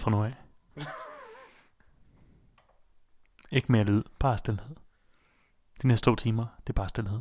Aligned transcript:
fra 0.00 0.10
nu 0.10 0.24
af. 0.24 0.34
ikke 3.56 3.72
mere 3.72 3.84
lyd, 3.84 4.02
bare 4.18 4.38
stillhed. 4.38 4.76
De 5.82 5.86
næste 5.88 6.04
to 6.04 6.16
timer, 6.16 6.46
det 6.66 6.68
er 6.68 6.72
bare 6.72 6.88
stillhed. 6.88 7.20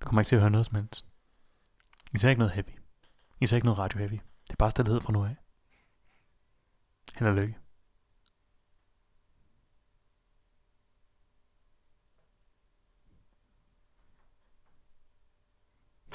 Du 0.00 0.04
kommer 0.04 0.20
ikke 0.20 0.28
til 0.28 0.36
at 0.36 0.42
høre 0.42 0.50
noget 0.50 0.66
som 0.66 0.76
helst. 0.76 1.04
I 2.14 2.18
ser 2.18 2.28
ikke 2.28 2.38
noget 2.38 2.52
heavy. 2.54 2.78
I 3.40 3.46
ser 3.46 3.56
ikke 3.56 3.66
noget 3.66 3.78
radio 3.78 3.98
heavy. 3.98 4.20
Det 4.46 4.52
er 4.52 4.56
bare 4.58 4.70
stillhed 4.70 5.00
fra 5.00 5.12
nu 5.12 5.24
af. 5.24 5.36
Held 7.16 7.28
og 7.28 7.36
lykke. 7.36 7.58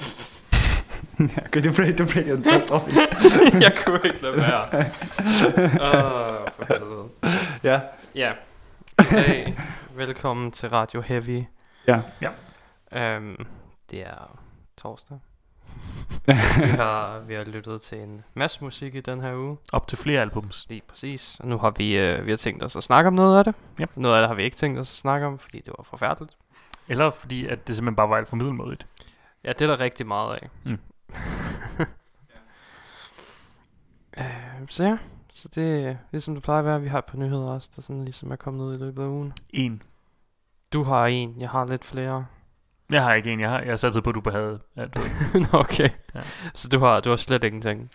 Ja, 0.00 0.06
okay, 1.46 1.64
du 1.64 1.72
blev, 1.72 1.98
du 1.98 2.06
blev 2.06 2.34
en 2.34 2.42
katastrofe. 2.42 2.90
jeg 3.66 3.78
kunne 3.84 4.00
ikke 4.04 4.22
lade 4.22 4.36
være. 4.36 4.64
Åh, 5.86 6.48
for 6.56 6.64
helvede. 6.68 7.08
Ja. 7.62 7.80
Ja. 8.14 8.32
Hey, 9.00 9.52
velkommen 9.94 10.50
til 10.50 10.68
Radio 10.68 11.00
Heavy. 11.00 11.42
Ja. 11.86 12.00
Um, 13.16 13.46
det 13.90 14.00
er 14.00 14.38
torsdag. 14.76 15.18
vi, 16.26 16.32
har, 16.68 17.18
vi 17.18 17.34
har 17.34 17.44
lyttet 17.44 17.80
til 17.80 17.98
en 17.98 18.22
masse 18.34 18.64
musik 18.64 18.94
i 18.94 19.00
den 19.00 19.20
her 19.20 19.34
uge. 19.34 19.56
Op 19.72 19.88
til 19.88 19.98
flere 19.98 20.20
albums. 20.20 20.66
Lige 20.68 20.82
præcis. 20.88 21.36
Og 21.40 21.48
nu 21.48 21.58
har 21.58 21.70
vi, 21.70 21.98
øh, 21.98 22.26
vi 22.26 22.30
har 22.30 22.36
tænkt 22.36 22.62
os 22.62 22.76
at 22.76 22.84
snakke 22.84 23.08
om 23.08 23.14
noget 23.14 23.38
af 23.38 23.44
det. 23.44 23.54
Yep. 23.80 23.90
Noget 23.96 24.16
af 24.16 24.20
det 24.20 24.28
har 24.28 24.34
vi 24.34 24.42
ikke 24.42 24.56
tænkt 24.56 24.78
os 24.78 24.90
at 24.90 24.96
snakke 24.96 25.26
om, 25.26 25.38
fordi 25.38 25.60
det 25.60 25.74
var 25.78 25.84
forfærdeligt. 25.84 26.36
Eller 26.88 27.10
fordi, 27.10 27.46
at 27.46 27.66
det 27.66 27.76
simpelthen 27.76 27.96
bare 27.96 28.08
var 28.08 28.16
alt 28.16 28.28
for 28.28 28.36
middelmådigt. 28.36 28.86
Ja, 29.44 29.48
det 29.48 29.60
er 29.60 29.66
der 29.66 29.80
rigtig 29.80 30.06
meget 30.06 30.34
af. 30.34 30.48
Mm. 30.64 30.78
øh, 34.18 34.68
så 34.68 34.84
ja, 34.84 34.98
så 35.32 35.48
det 35.54 35.84
er 35.84 35.96
ligesom 36.12 36.34
det 36.34 36.42
plejer 36.42 36.58
at 36.58 36.64
være. 36.64 36.80
Vi 36.80 36.88
har 36.88 37.00
par 37.00 37.18
nyheder 37.18 37.50
også, 37.50 37.70
der 37.76 37.82
sådan 37.82 38.04
ligesom 38.04 38.30
er 38.30 38.36
kommet 38.36 38.64
ud 38.64 38.74
i 38.74 38.78
løbet 38.78 39.02
af 39.02 39.06
ugen. 39.06 39.32
En. 39.50 39.82
Du 40.72 40.82
har 40.82 41.06
en, 41.06 41.40
jeg 41.40 41.50
har 41.50 41.66
lidt 41.66 41.84
flere. 41.84 42.26
Jeg 42.90 43.02
har 43.02 43.14
ikke 43.14 43.32
en. 43.32 43.40
Jeg 43.40 43.50
har, 43.50 43.60
jeg 43.60 43.80
satset 43.80 44.04
på, 44.04 44.10
at 44.10 44.16
du 44.16 44.30
havde. 44.30 44.60
Nå, 45.52 45.58
okay. 45.58 45.88
Ja. 46.14 46.20
Så 46.54 46.68
du 46.68 46.78
har, 46.78 47.00
du 47.00 47.10
har 47.10 47.16
slet 47.16 47.44
ingenting. 47.44 47.90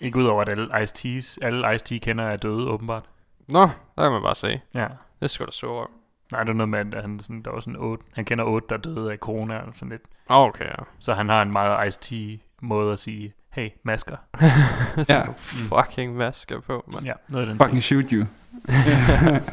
Ikke 0.00 0.18
udover, 0.18 0.42
at 0.42 0.48
alle 0.48 0.82
Ice 0.82 0.94
Teas, 0.94 1.38
alle 1.42 1.74
Ice 1.74 1.84
Tea 1.84 1.98
kender 1.98 2.24
er 2.24 2.36
døde, 2.36 2.68
åbenbart. 2.68 3.04
Nå, 3.48 3.60
der 3.96 4.02
kan 4.02 4.12
man 4.12 4.22
bare 4.22 4.34
se. 4.34 4.60
Ja. 4.74 4.88
Det 5.22 5.30
skal 5.30 5.46
du 5.46 5.52
så 5.52 5.66
over. 5.66 5.86
Nej, 6.32 6.42
det 6.42 6.50
er 6.50 6.54
noget 6.54 6.68
med, 6.68 6.94
at 6.94 7.02
han, 7.02 7.20
sådan, 7.20 7.42
der 7.42 7.50
var 7.50 7.60
sådan 7.60 7.76
otte, 7.80 8.04
han 8.12 8.24
kender 8.24 8.44
otte, 8.44 8.68
der 8.70 8.76
døde 8.76 9.12
af 9.12 9.18
corona 9.18 9.58
eller 9.58 9.72
sådan 9.72 9.88
lidt. 9.88 10.02
Ah, 10.30 10.40
Okay, 10.40 10.64
ja. 10.64 10.74
Så 10.98 11.14
han 11.14 11.28
har 11.28 11.42
en 11.42 11.52
meget 11.52 11.88
Ice 11.88 11.98
Tea 12.00 12.36
måde 12.62 12.92
at 12.92 12.98
sige, 12.98 13.34
hey, 13.50 13.68
masker. 13.82 14.16
Ja. 14.40 15.04
ja. 15.08 15.22
fucking 15.36 16.16
masker 16.16 16.60
på, 16.60 16.84
mand. 16.92 17.04
Ja, 17.04 17.12
noget 17.28 17.48
af 17.48 17.52
den 17.54 17.60
Fucking 17.62 17.82
shoot 17.82 18.04
you. 18.10 18.26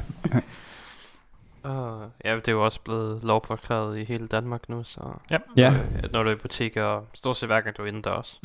Uh, 1.65 2.01
ja, 2.25 2.35
det 2.35 2.47
er 2.47 2.51
jo 2.51 2.65
også 2.65 2.79
blevet 2.81 3.23
lovpåklaret 3.23 3.97
i 3.99 4.03
hele 4.03 4.27
Danmark 4.27 4.69
nu, 4.69 4.83
så 4.83 5.01
Ja. 5.31 5.37
Ja. 5.57 5.73
øh, 6.03 6.11
når 6.11 6.23
du 6.23 6.29
er 6.29 6.33
i 6.33 6.37
butikker, 6.37 6.83
og 6.83 7.07
stort 7.13 7.37
set 7.37 7.49
hver 7.49 7.61
gang 7.61 7.77
du 7.77 7.81
er 7.83 7.87
indendørs. 7.87 8.39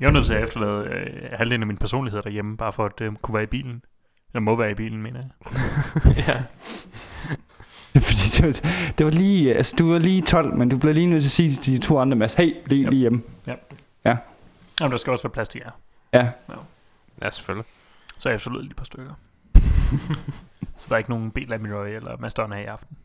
Jeg 0.00 0.06
er 0.06 0.10
nødt 0.10 0.26
til 0.26 0.32
at 0.34 0.42
efterlade 0.42 0.84
øh, 0.86 1.28
halvdelen 1.32 1.62
af 1.62 1.66
min 1.66 1.76
personlighed 1.76 2.22
derhjemme, 2.22 2.56
bare 2.56 2.72
for 2.72 2.84
at 2.86 3.00
øh, 3.00 3.12
kunne 3.22 3.34
være 3.34 3.42
i 3.42 3.46
bilen. 3.46 3.82
Eller 4.32 4.40
må 4.40 4.56
være 4.56 4.70
i 4.70 4.74
bilen, 4.74 5.02
mener 5.02 5.20
jeg. 5.20 5.30
ja. 6.28 6.42
Fordi 8.08 8.28
det 8.36 8.46
var, 8.46 8.70
det 8.98 9.06
var 9.06 9.12
lige, 9.12 9.54
altså 9.54 9.76
du 9.78 9.92
var 9.92 9.98
lige 9.98 10.22
12, 10.22 10.54
men 10.56 10.68
du 10.68 10.78
blev 10.78 10.94
lige 10.94 11.06
nødt 11.06 11.22
til 11.22 11.28
at 11.28 11.32
sige 11.32 11.50
til 11.52 11.72
de 11.72 11.78
to 11.78 11.98
andre, 11.98 12.16
Mads, 12.16 12.34
hey, 12.34 12.54
lige, 12.66 12.82
Yep. 12.84 12.90
lige 12.90 13.00
hjemme. 13.00 13.22
Jamen, 14.80 14.90
der 14.92 14.96
skal 14.98 15.10
også 15.10 15.22
være 15.24 15.32
plads 15.32 15.48
til 15.48 15.60
jer. 15.64 15.70
Ja. 16.12 16.28
ja, 17.22 17.30
selvfølgelig. 17.30 17.66
Så 18.16 18.28
jeg 18.28 18.36
efterlod 18.36 18.60
lige 18.62 18.70
et 18.70 18.76
par 18.76 18.84
stykker. 18.84 19.12
så 20.78 20.86
der 20.88 20.94
er 20.94 20.98
ikke 20.98 21.10
nogen 21.10 21.30
B-Lab 21.30 21.60
Roy 21.60 21.86
eller 21.86 22.16
Mads 22.20 22.34
Donner 22.34 22.56
her 22.56 22.62
i 22.62 22.66
aften. 22.66 22.96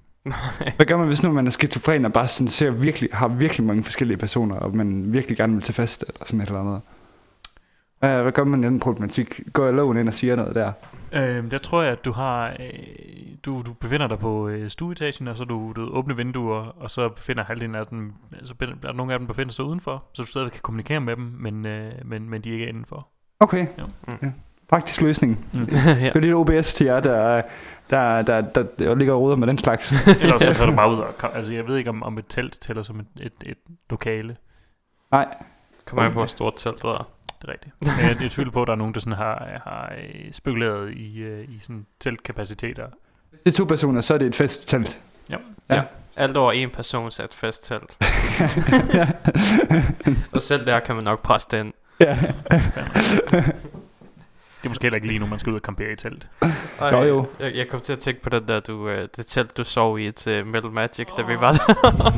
Hvad 0.76 0.86
gør 0.86 0.98
man, 0.98 1.08
hvis 1.08 1.24
nu 1.24 1.32
man 1.32 1.48
er 1.48 1.52
skizofren 1.52 2.06
og 2.06 2.14
bare 2.14 2.28
sådan 2.28 2.48
ser 2.48 2.70
virkelig, 2.72 3.10
har 3.14 3.28
virkelig 3.28 3.66
mange 3.68 3.84
forskellige 3.84 4.18
personer, 4.18 4.56
og 4.56 4.76
man 4.76 5.14
virkelig 5.14 5.38
gerne 5.38 5.54
vil 5.54 5.62
til 5.62 5.74
fest 5.74 6.06
eller 6.08 6.26
sådan 6.26 6.42
et 6.42 6.48
eller 6.48 6.60
andet? 6.62 6.82
Hvad, 8.02 8.22
hvad 8.22 8.32
gør 8.32 8.44
man 8.44 8.64
i 8.64 8.68
den 8.68 8.80
problematik? 8.80 9.40
Går 9.54 9.66
jeg 9.66 9.74
loven 9.74 9.98
ind 9.98 10.08
og 10.08 10.14
siger 10.14 10.36
noget 10.36 10.56
der? 10.56 10.72
Øh, 11.14 11.52
der 11.52 11.58
tror 11.58 11.82
jeg, 11.82 11.92
at 11.92 12.06
du 12.06 12.12
har... 12.12 12.50
Øh, 12.50 12.56
du, 13.46 13.62
du 13.66 13.74
befinder 13.74 14.08
dig 14.08 14.20
på 14.20 14.48
øh, 14.48 14.70
stueetagen, 14.70 15.28
og 15.28 15.38
så 15.38 15.44
du, 15.44 15.74
du 15.76 15.90
åbne 15.92 16.16
vinduer, 16.16 16.76
og 16.80 16.92
så 16.92 17.10
befinder 17.10 17.44
halvdelen 17.44 17.76
af 17.76 17.88
dem... 17.88 18.14
Så 18.44 18.54
er 18.84 18.92
nogle 18.92 19.14
af 19.14 19.20
dem 19.20 19.28
befinder 19.28 19.54
sig 19.54 19.66
udenfor, 19.66 20.04
så 20.14 20.22
du 20.22 20.28
stadig 20.28 20.52
kan 20.52 20.62
kommunikere 20.62 21.00
med 21.00 21.16
dem, 21.16 21.36
men, 21.40 21.66
øh, 21.66 21.92
men, 22.06 22.30
men 22.30 22.42
de 22.42 22.50
er 22.50 22.54
ikke 22.54 22.68
indenfor. 22.68 23.08
Okay. 23.40 23.68
Ja. 23.78 23.84
Mm. 24.08 24.14
Ja. 24.22 24.32
Praktisk 24.70 25.02
løsning. 25.02 25.46
Mm. 25.54 25.60
ja. 25.72 25.94
Det 25.94 26.16
er 26.16 26.20
lidt 26.20 26.34
OBS 26.34 26.74
til 26.74 26.86
jer, 26.86 27.00
der, 27.00 27.42
der, 27.90 28.22
der, 28.22 28.42
der, 28.42 28.64
der 28.80 28.96
ligger 28.96 29.14
og 29.14 29.22
roder 29.22 29.36
med 29.36 29.48
den 29.48 29.58
slags. 29.58 29.92
Ellers 30.22 30.42
så 30.42 30.54
tager 30.54 30.70
du 30.70 30.76
bare 30.82 30.92
ud 30.92 30.98
og... 30.98 31.36
Altså, 31.36 31.54
jeg 31.54 31.68
ved 31.68 31.78
ikke, 31.78 31.90
om, 31.90 32.04
om 32.04 32.18
et 32.18 32.26
telt 32.30 32.62
tæller 32.62 32.84
som 32.84 33.00
et, 33.00 33.08
et, 33.22 33.34
et 33.46 33.58
lokale. 33.90 34.36
Nej. 35.12 35.36
Kommer 35.86 36.04
jeg 36.04 36.12
på, 36.12 36.20
hvor 36.20 36.26
stort 36.26 36.54
telt 36.58 36.82
der 36.82 36.90
er. 36.90 37.08
Det 37.42 37.50
er 37.50 37.54
rigtigt. 37.54 37.76
Men 37.80 37.90
jeg, 37.90 38.22
jeg 38.22 38.32
tvivler 38.32 38.52
på, 38.52 38.62
at 38.62 38.68
der 38.68 38.74
er 38.74 38.78
nogen, 38.78 38.94
der 38.94 39.00
sådan 39.00 39.18
har, 39.18 39.62
har 39.64 39.94
øh, 39.98 40.32
spekuleret 40.32 40.94
i, 40.94 41.18
øh, 41.20 41.44
i 41.44 41.60
sådan 41.62 41.86
teltkapaciteter. 42.00 42.88
Hvis 43.30 43.42
det 43.42 43.54
er 43.54 43.58
to 43.58 43.66
personer, 43.66 44.02
så 44.02 44.14
er 44.14 44.18
det 44.18 44.28
et 44.28 44.36
festtelt. 44.36 45.00
Ja. 45.30 45.38
Ja. 45.70 45.84
Alt 46.16 46.38
over 46.38 46.52
en 46.52 46.70
person 46.70 47.12
sat 47.12 47.34
festtelt. 47.34 47.98
og 50.34 50.42
selv 50.42 50.66
der 50.66 50.80
kan 50.80 50.96
man 50.96 51.04
nok 51.04 51.22
presse 51.22 51.48
det 51.52 51.60
ind. 51.60 51.74
ja. 52.00 52.18
Det 54.62 54.68
er 54.68 54.70
måske 54.70 54.84
heller 54.84 54.96
ikke 54.96 55.08
lige 55.08 55.20
nu, 55.20 55.26
man 55.26 55.40
skal 55.40 55.50
ud 55.52 55.56
og 55.56 55.62
campere 55.62 55.92
i 55.92 55.96
telt. 55.96 56.28
Ej, 56.82 56.90
Jo, 56.92 57.04
jo. 57.04 57.26
Jeg, 57.40 57.56
jeg 57.56 57.68
kom 57.68 57.80
til 57.80 57.94
at 57.94 58.00
tænke 58.00 58.22
på 58.22 58.30
den 58.30 58.48
der, 58.48 58.60
du, 58.60 58.90
øh, 58.90 59.08
det 59.18 59.26
telt, 59.28 59.58
du 59.58 59.64
sov 59.64 60.00
i 60.00 60.12
til 60.12 60.46
Metal 60.46 60.72
Magic, 60.72 61.08
da 61.18 61.22
vi 61.22 61.36
var 61.40 61.52
der. 61.52 62.12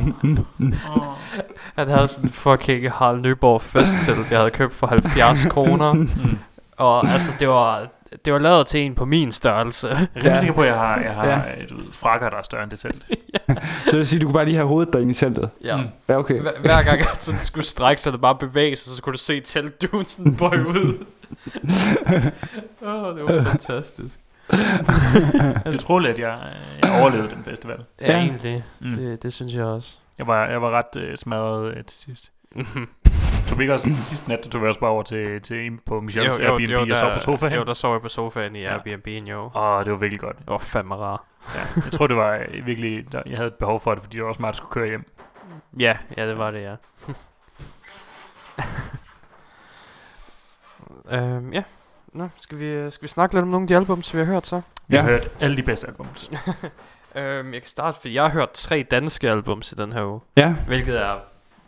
Han 1.75 1.87
havde 1.87 2.07
sådan 2.07 2.29
en 2.29 2.33
fucking 2.33 2.91
Harald 2.91 3.21
Nyborg 3.21 3.61
festtelt, 3.61 4.31
jeg 4.31 4.37
havde 4.39 4.51
købt 4.51 4.73
for 4.73 4.87
70 4.87 5.45
kroner. 5.45 5.93
Mm. 5.93 6.09
Og 6.77 7.07
altså, 7.07 7.31
det 7.39 7.47
var, 7.47 7.87
det 8.25 8.33
var 8.33 8.39
lavet 8.39 8.67
til 8.67 8.79
en 8.79 8.95
på 8.95 9.05
min 9.05 9.31
størrelse. 9.31 9.87
Jeg 9.87 9.95
er 9.95 10.07
rimelig 10.15 10.29
Ja. 10.31 10.39
sikker 10.39 10.53
på, 10.55 10.61
at 10.61 10.67
jeg 10.67 10.75
har, 10.75 10.99
jeg 11.01 11.13
har 11.13 11.25
Ja. 11.27 11.33
ja. 11.35 11.65
du 11.69 11.75
ved, 11.77 11.85
frakker, 11.91 12.29
der 12.29 12.37
er 12.37 12.41
større 12.43 12.63
end 12.63 12.71
det 12.71 12.79
telt. 12.79 13.05
Så 13.85 13.91
det 13.91 13.97
vil 13.97 14.07
sige, 14.07 14.19
du 14.19 14.25
kunne 14.25 14.33
bare 14.33 14.45
lige 14.45 14.55
have 14.55 14.67
hovedet 14.67 14.93
derinde 14.93 15.11
i 15.11 15.13
teltet. 15.13 15.49
Ja. 15.63 15.77
Mm. 15.77 15.83
Ja, 16.09 16.17
okay. 16.17 16.39
Hver, 16.41 16.51
hver 16.61 16.83
gang 16.83 16.99
at 16.99 17.23
sådan 17.23 17.39
skulle 17.39 17.65
strække 17.65 18.01
sig, 18.01 18.09
eller 18.09 18.21
bare 18.21 18.35
bevæge 18.35 18.75
sig, 18.75 18.95
så 18.95 19.01
kunne 19.01 19.13
du 19.13 19.17
se 19.19 19.39
teltduen 19.39 20.05
sådan 20.07 20.35
bøje 20.35 20.67
ud. 20.67 21.05
Åh, 22.81 23.03
oh, 23.03 23.15
det 23.17 23.23
var 23.23 23.43
fantastisk. 23.43 24.19
Det 24.51 24.59
er 25.65 25.73
utroligt, 25.73 26.13
at 26.13 26.19
jeg, 26.19 26.37
jeg 26.83 27.01
overlevede 27.01 27.29
den 27.29 27.43
festival. 27.43 27.83
Ja, 28.01 28.11
Ja. 28.11 28.17
egentlig. 28.19 28.63
Mm. 28.79 28.93
Det, 28.95 29.23
det 29.23 29.33
synes 29.33 29.55
jeg 29.55 29.65
også. 29.65 29.97
Jeg 30.17 30.27
var, 30.27 30.45
jeg 30.45 30.61
var 30.61 30.69
ret 30.71 30.95
øh, 31.01 31.17
smadret 31.17 31.77
øh, 31.77 31.83
til 31.83 31.97
sidst. 31.99 32.31
Mhm. 32.55 32.87
Tog 33.47 33.57
vi 33.57 33.63
ikke 33.63 33.73
også 33.73 33.87
sidste 34.03 34.29
nat, 34.29 34.43
der 34.43 34.49
tog 34.49 34.61
vi 34.61 34.67
også 34.67 34.79
bare 34.79 34.89
over 34.89 35.03
til, 35.03 35.41
til 35.41 35.65
en 35.65 35.79
på 35.85 35.99
Michels 35.99 36.39
Airbnb 36.39 36.91
og 36.91 36.97
sov 36.97 37.11
på 37.11 37.17
sofaen. 37.19 37.53
Jo, 37.53 37.63
der 37.63 37.73
sov 37.73 37.93
jeg 37.93 38.01
på 38.01 38.09
sofaen 38.09 38.55
i 38.55 38.59
Ja. 38.61 38.73
Airbnb, 38.73 39.07
jo. 39.07 39.51
Åh, 39.55 39.83
det 39.85 39.91
var 39.91 39.97
virkelig 39.97 40.19
godt. 40.19 40.37
Det 40.39 40.47
var 40.47 40.57
fandme 40.57 40.95
rar. 40.95 41.23
Ja. 41.55 41.59
Jeg 41.83 41.91
tror, 41.91 42.07
det 42.07 42.17
var 42.17 42.33
øh, 42.53 42.65
virkelig, 42.65 43.11
der, 43.11 43.21
jeg 43.25 43.37
havde 43.37 43.47
et 43.47 43.53
behov 43.53 43.79
for 43.79 43.93
det, 43.93 44.03
fordi 44.03 44.15
det 44.17 44.23
var 44.23 44.29
også 44.29 44.41
meget, 44.41 44.51
at 44.53 44.57
skulle 44.57 44.71
køre 44.71 44.87
hjem. 44.87 45.05
Ja, 45.79 45.97
ja, 46.17 46.27
det 46.27 46.37
var 46.37 46.51
det, 46.51 46.61
ja. 46.61 46.75
Øhm, 51.11 51.53
ja. 51.53 51.63
Nå, 52.13 52.27
skal 52.39 52.59
vi, 52.59 52.65
øh, 52.65 52.91
skal 52.91 53.03
vi 53.03 53.07
snakke 53.07 53.35
lidt 53.35 53.43
om 53.43 53.47
nogle 53.49 53.63
af 53.63 53.67
de 53.67 53.75
albums, 53.75 54.13
vi 54.13 54.17
har 54.19 54.25
hørt 54.25 54.47
så? 54.47 54.61
Vi 54.87 54.95
har 54.95 55.03
Ja. 55.03 55.09
hørt 55.09 55.27
alle 55.39 55.57
de 55.57 55.63
bedste 55.63 55.87
albums. 55.87 56.31
øhm, 57.15 57.53
jeg 57.53 57.61
kan 57.61 57.69
starte, 57.69 57.99
for 58.01 58.07
jeg 58.07 58.23
har 58.23 58.29
hørt 58.29 58.51
tre 58.51 58.83
danske 58.91 59.29
albums 59.29 59.71
i 59.71 59.75
den 59.75 59.93
her 59.93 60.05
uge. 60.05 60.19
Ja, 60.37 60.55
Hvilket 60.67 61.01
er 61.01 61.13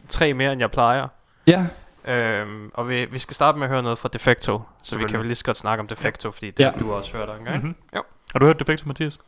tre 0.07 0.33
mere, 0.33 0.51
end 0.53 0.61
jeg 0.61 0.71
plejer. 0.71 1.07
ja. 1.47 1.65
Øhm, 2.07 2.71
og 2.73 2.89
vi, 2.89 3.05
vi 3.05 3.19
skal 3.19 3.35
starte 3.35 3.57
med 3.57 3.65
at 3.67 3.71
høre 3.71 3.83
noget 3.83 3.97
fra 3.97 4.09
Defecto. 4.13 4.61
Så 4.83 4.97
vi 4.99 5.05
kan 5.05 5.19
vel 5.19 5.25
lige 5.27 5.35
så 5.35 5.45
godt 5.45 5.57
snakke 5.57 5.81
om 5.81 5.87
Defecto, 5.87 6.31
fordi 6.31 6.51
det 6.51 6.59
Ja. 6.63 6.71
har 6.71 6.79
du 6.79 6.91
også 6.93 7.17
hørt 7.17 7.29
engang. 7.39 7.57
Mm-hmm. 7.57 7.75
Jo. 7.95 8.01
Har 8.33 8.39
du 8.39 8.45
hørt 8.45 8.59
Defecto, 8.59 8.87
Mathias? 8.87 9.19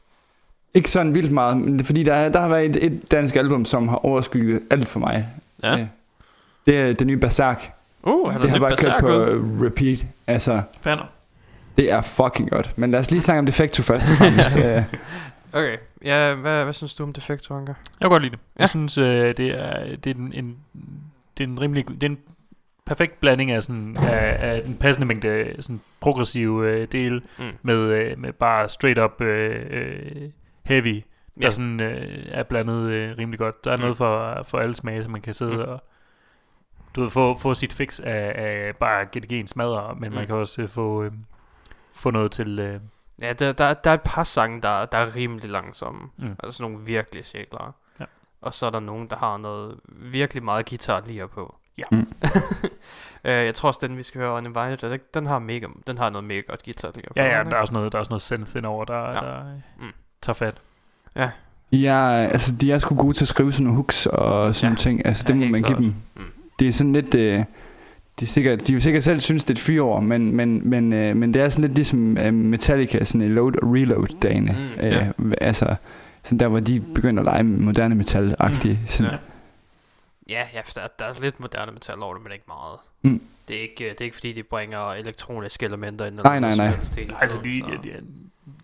Ikke 0.74 0.92
sådan 0.92 1.14
vildt 1.14 1.32
meget, 1.32 1.58
men 1.58 1.78
det 1.80 1.86
fordi 1.86 2.04
der, 2.04 2.14
er- 2.14 2.30
der 2.30 2.40
har 2.42 2.48
været 2.48 2.66
et, 2.76 2.84
et 2.86 3.12
dansk 3.12 3.36
album, 3.36 3.66
som 3.66 3.88
har 3.88 3.96
overskygget 3.96 4.62
alt 4.70 4.88
for 4.88 5.00
mig. 5.00 5.28
Ja. 5.64 5.78
Øh, 5.80 5.86
Det 6.68 6.78
er 6.82 6.94
det 6.94 7.08
nye 7.08 7.18
Berserk. 7.18 7.74
Uh, 8.08 8.32
han 8.32 8.42
Det 8.42 8.50
har 8.50 8.56
er 8.56 8.60
bare 8.60 8.76
kørt 8.84 9.00
på 9.00 9.08
ud. 9.08 9.66
repeat. 9.66 10.06
Altså, 10.28 10.62
Fander. 10.82 11.04
det 11.78 11.92
er 11.92 12.02
fucking 12.02 12.50
godt. 12.52 12.78
Men 12.78 12.92
lad 12.92 13.00
os 13.00 13.12
lige 13.12 13.22
snakke 13.22 13.40
om 13.40 13.46
Defecto 13.46 13.84
først 13.84 14.10
og 14.12 14.16
fremmest. 14.18 14.58
Øh, 14.66 14.84
Okay, 15.54 15.78
ja, 16.04 16.34
hvad, 16.34 16.64
hvad 16.64 16.74
synes 16.74 16.94
du 16.94 17.04
om 17.04 17.14
Defecto, 17.14 17.54
Anker? 17.54 17.74
Jeg 18.00 18.06
kan 18.06 18.10
godt 18.12 18.24
lide 18.24 18.32
det. 18.32 18.40
Ja. 18.56 18.62
Jeg 18.62 18.70
synes, 18.70 18.98
øh, 18.98 19.38
det 19.38 19.40
er, 19.60 19.96
det 19.96 20.10
er 20.10 20.14
en, 20.20 20.34
en, 20.34 20.58
det 21.38 21.44
er 21.44 21.48
en 21.48 21.62
rimelig, 21.62 21.88
det 21.88 22.04
er 22.04 22.08
en 22.10 22.18
perfekt 22.86 23.20
blanding 23.20 23.52
af 23.52 23.64
sådan, 23.64 23.98
af, 23.98 24.38
af 24.52 24.62
en 24.66 24.76
passende 24.76 25.08
mængde 25.08 25.56
sådan 25.60 25.82
progressiv 26.00 26.64
øh, 26.66 26.88
del 26.92 27.22
Mm. 27.40 27.46
med, 27.62 27.78
øh, 27.78 28.20
med 28.20 28.34
bare 28.34 28.70
straight 28.70 29.00
up 29.00 29.22
øh, 29.22 29.56
øh, 29.70 30.00
heavy, 30.66 30.94
der 30.96 31.02
Ja. 31.42 31.52
sådan 31.52 31.82
øh, 31.82 32.26
er 32.32 32.44
blandet 32.44 32.90
øh, 32.92 33.18
rimelig 33.18 33.40
godt. 33.40 33.66
Der 33.66 33.72
er 33.72 33.78
Mm. 33.78 33.82
noget 33.82 33.98
for, 33.98 34.44
for 34.48 34.58
alle 34.58 34.76
smage, 34.76 35.04
så 35.04 35.10
man 35.10 35.22
kan 35.22 35.34
sidde 35.34 35.54
mm. 35.54 35.60
og 35.60 35.84
du 36.98 37.02
ved, 37.02 37.10
få, 37.10 37.38
få 37.38 37.54
sit 37.54 37.74
fix 37.74 38.00
af, 38.00 38.34
af 38.36 38.76
bare 38.76 39.06
GDG'en 39.18 39.48
smadre, 39.48 39.96
men 39.96 40.10
mm. 40.10 40.16
man 40.16 40.28
kan 40.28 40.36
også 40.36 40.62
øh, 40.62 40.70
få, 40.70 41.04
øh, 41.04 41.12
få 41.94 42.12
noget 42.12 42.32
til... 42.32 42.60
Øh, 42.60 42.80
Ja, 43.22 43.34
der, 43.34 43.52
der, 43.52 43.74
der 43.74 43.90
er 43.90 43.94
et 43.94 44.02
par 44.02 44.24
sange, 44.24 44.62
der, 44.62 44.86
der 44.86 44.98
er 44.98 45.16
rimelig 45.16 45.50
langsomme. 45.50 46.02
Mm. 46.18 46.36
Altså 46.44 46.64
nogle 46.64 46.80
virkelig 46.80 47.26
sjæklere. 47.26 47.72
Ja. 48.00 48.06
Og 48.42 48.54
så 48.54 48.66
er 48.66 48.70
der 48.70 48.80
nogen, 48.80 49.08
der 49.10 49.16
har 49.16 49.38
noget 49.38 49.76
virkelig 49.88 50.44
meget 50.44 50.70
guitar 50.70 51.04
lige 51.08 51.28
på. 51.28 51.56
Ja. 51.78 51.84
Mm. 51.92 51.98
øh, 53.24 53.32
jeg 53.46 53.56
tror 53.56 53.68
også, 53.68 53.80
den 53.88 53.98
vi 53.98 54.04
skal 54.04 54.22
høre, 54.22 54.32
Uninvited, 54.34 54.90
den, 54.92 55.00
den 55.14 55.26
har, 55.26 55.40
mega, 55.40 55.68
den 55.88 55.98
har 55.98 56.10
noget 56.10 56.24
mega 56.24 56.42
godt 56.42 56.64
guitar 56.64 56.92
lige 56.96 57.04
på. 57.08 57.14
ja, 57.16 57.38
ja, 57.38 57.44
der 57.44 57.56
er 57.56 57.60
også 57.62 57.74
noget, 57.74 57.92
der 57.92 57.98
er 57.98 58.00
også 58.00 58.10
noget 58.12 58.22
synth 58.22 58.52
indover, 58.56 58.86
der, 58.86 58.96
Ja. 59.00 59.14
ja. 59.14 59.20
der 59.32 59.44
Mm. 59.78 59.86
mm. 59.86 59.92
tager 60.22 60.34
fat. 60.34 60.56
de, 61.72 61.88
er, 61.88 62.30
altså, 62.30 62.56
de 62.56 62.72
er 62.72 62.78
sgu 62.80 62.96
gode 62.96 63.14
til 63.14 63.24
at 63.24 63.28
skrive 63.28 63.52
sådan 63.52 63.64
nogle 63.64 63.76
hooks 63.76 64.06
og 64.06 64.56
sådan 64.56 64.68
Ja. 64.70 64.72
ja. 64.72 64.76
ting. 64.76 65.06
Altså, 65.06 65.24
Ja, 65.28 65.34
det 65.34 65.36
må 65.36 65.42
helt 65.42 65.52
man 65.52 65.62
give 65.62 65.68
klart. 65.78 65.84
dem. 65.84 65.96
Mm. 66.16 66.32
Det 66.60 66.68
er 66.68 66.72
sådan 66.72 66.94
lidt... 66.94 67.16
Øh, 67.16 67.44
de, 68.20 68.26
er 68.26 68.28
sikkert, 68.28 68.68
de 68.68 68.74
vil 68.74 68.82
sikkert 68.82 69.04
selv 69.04 69.20
synes, 69.20 69.44
det 69.44 69.50
er 69.50 69.54
et 69.54 69.60
fyreår, 69.60 70.00
men, 70.00 70.36
men, 70.36 70.70
men, 70.70 70.94
øh, 70.94 71.16
men 71.16 71.34
det 71.34 71.42
er 71.42 71.50
sådan 71.50 71.62
lidt 71.62 71.76
ligesom 71.76 72.18
øh, 72.18 72.34
Metallica, 72.34 73.04
sådan 73.04 73.28
i 73.28 73.30
load 73.30 73.54
og 73.64 73.74
reload 73.74 74.20
dagene. 74.22 74.52
Mm, 74.52 74.86
øh, 74.86 74.92
ja. 74.92 75.12
Altså, 75.42 75.76
sådan 76.24 76.40
der, 76.40 76.48
hvor 76.48 76.60
de 76.60 76.80
begynder 76.80 77.24
at 77.24 77.26
lege 77.26 77.44
med 77.44 77.60
moderne 77.60 77.96
metal-agtige. 77.96 78.80
Mm. 78.82 78.88
Sådan, 78.88 79.12
Ja. 80.30 80.46
Ja, 80.54 80.62
der, 80.76 80.88
der 81.00 81.06
er 81.06 81.22
lidt 81.22 81.40
moderne 81.40 81.72
metal 81.72 82.02
over 82.02 82.14
det, 82.14 82.24
men 82.24 82.32
ikke 82.32 82.46
meget. 82.48 82.80
Mm. 83.02 83.22
Det, 83.48 83.56
er 83.56 83.62
ikke, 83.62 83.84
øh, 83.84 83.90
det 83.90 84.02
er 84.02 84.06
ikke 84.06 84.16
fordi, 84.16 84.34
de 84.34 84.44
bringer 84.44 84.92
elektroniske 84.92 85.66
elementer 85.66 86.06
ind. 86.06 86.16
Nej, 86.16 86.40
nej, 86.40 86.56
nej. 86.56 86.68
Altså, 87.22 87.40
de, 87.44 87.50
de, 87.50 87.78
de, 87.84 87.94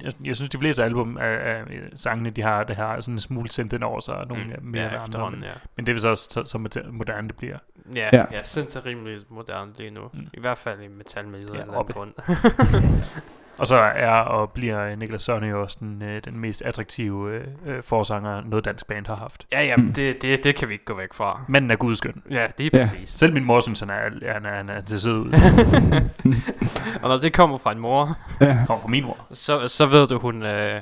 jeg, 0.01 0.13
jeg 0.23 0.35
synes, 0.35 0.49
de 0.49 0.57
fleste 0.57 0.83
album 0.83 1.17
af, 1.17 1.55
af 1.55 1.63
sangene, 1.95 2.29
de 2.29 2.41
har 2.41 2.63
det 2.63 2.75
her 2.75 3.01
sådan 3.01 3.13
en 3.15 3.19
smule 3.19 3.49
sendt 3.49 3.73
ind 3.73 3.83
over 3.83 3.99
sig, 3.99 4.15
og 4.15 4.27
nogle 4.27 4.43
mm, 4.43 4.65
mere 4.67 4.81
ja, 4.83 4.87
andre. 4.89 5.05
efterhånden, 5.05 5.39
Men, 5.39 5.49
ja. 5.49 5.53
men 5.75 5.85
det 5.85 5.91
er 5.91 5.93
vist 5.93 6.05
også 6.05 6.27
så, 6.31 6.43
så 6.45 6.57
moder- 6.57 6.91
moderne 6.91 7.27
det 7.27 7.35
bliver. 7.37 7.57
Ja, 7.95 8.09
Ja. 8.13 8.25
ja. 8.31 8.43
er 8.75 8.85
rimelig 8.85 9.19
moderne 9.29 9.71
lige 9.77 9.91
nu. 9.91 10.01
Mm. 10.13 10.27
I 10.33 10.39
hvert 10.39 10.57
fald 10.57 10.81
i 10.81 10.87
metalmiljøet 10.87 11.49
Ja, 11.53 11.55
ja, 11.57 11.61
eller 11.61 11.73
oppe. 11.75 11.93
grund. 11.93 12.13
Og 13.57 13.67
så 13.67 13.75
er 13.75 14.11
og 14.15 14.51
bliver 14.51 14.95
Niklas 14.95 15.23
Sonne 15.23 15.47
jo 15.47 15.61
også 15.61 15.77
den, 15.79 16.01
øh, 16.05 16.21
den 16.25 16.39
mest 16.39 16.61
attraktive 16.61 17.31
øh, 17.31 17.41
øh, 17.67 17.83
forsanger, 17.83 18.41
noget 18.45 18.65
dansk 18.65 18.87
band 18.87 19.07
har 19.07 19.15
haft. 19.15 19.45
ja, 19.51 19.63
ja, 19.63 19.75
Mm. 19.77 19.93
det, 19.93 20.21
det, 20.21 20.43
det 20.43 20.55
kan 20.55 20.67
vi 20.67 20.73
ikke 20.73 20.85
gå 20.85 20.95
væk 20.97 21.13
fra. 21.13 21.41
Manden 21.47 21.71
er 21.71 21.75
gudskøn. 21.75 22.21
Ja, 22.31 22.47
det 22.57 22.65
er 22.65 22.69
Ja. 22.77 22.83
præcis. 22.83 23.09
Selv 23.09 23.33
min 23.33 23.43
mor 23.43 23.61
synes, 23.61 23.79
han 23.79 23.89
er, 23.89 24.33
han 24.33 24.45
er, 24.45 24.55
han 24.55 24.69
er 24.69 24.81
til 24.81 24.99
sød 24.99 25.13
ud. 25.19 25.33
Og 27.03 27.09
når 27.09 27.17
det 27.17 27.33
kommer 27.33 27.57
fra 27.57 27.71
en 27.71 27.79
mor, 27.79 28.17
ja. 28.41 28.57
Kommer 28.67 28.81
fra 28.81 28.89
min 28.89 29.03
mor. 29.05 29.17
så, 29.31 29.67
så 29.67 29.85
ved 29.85 30.07
du, 30.07 30.17
hun... 30.19 30.43
Øh, 30.43 30.81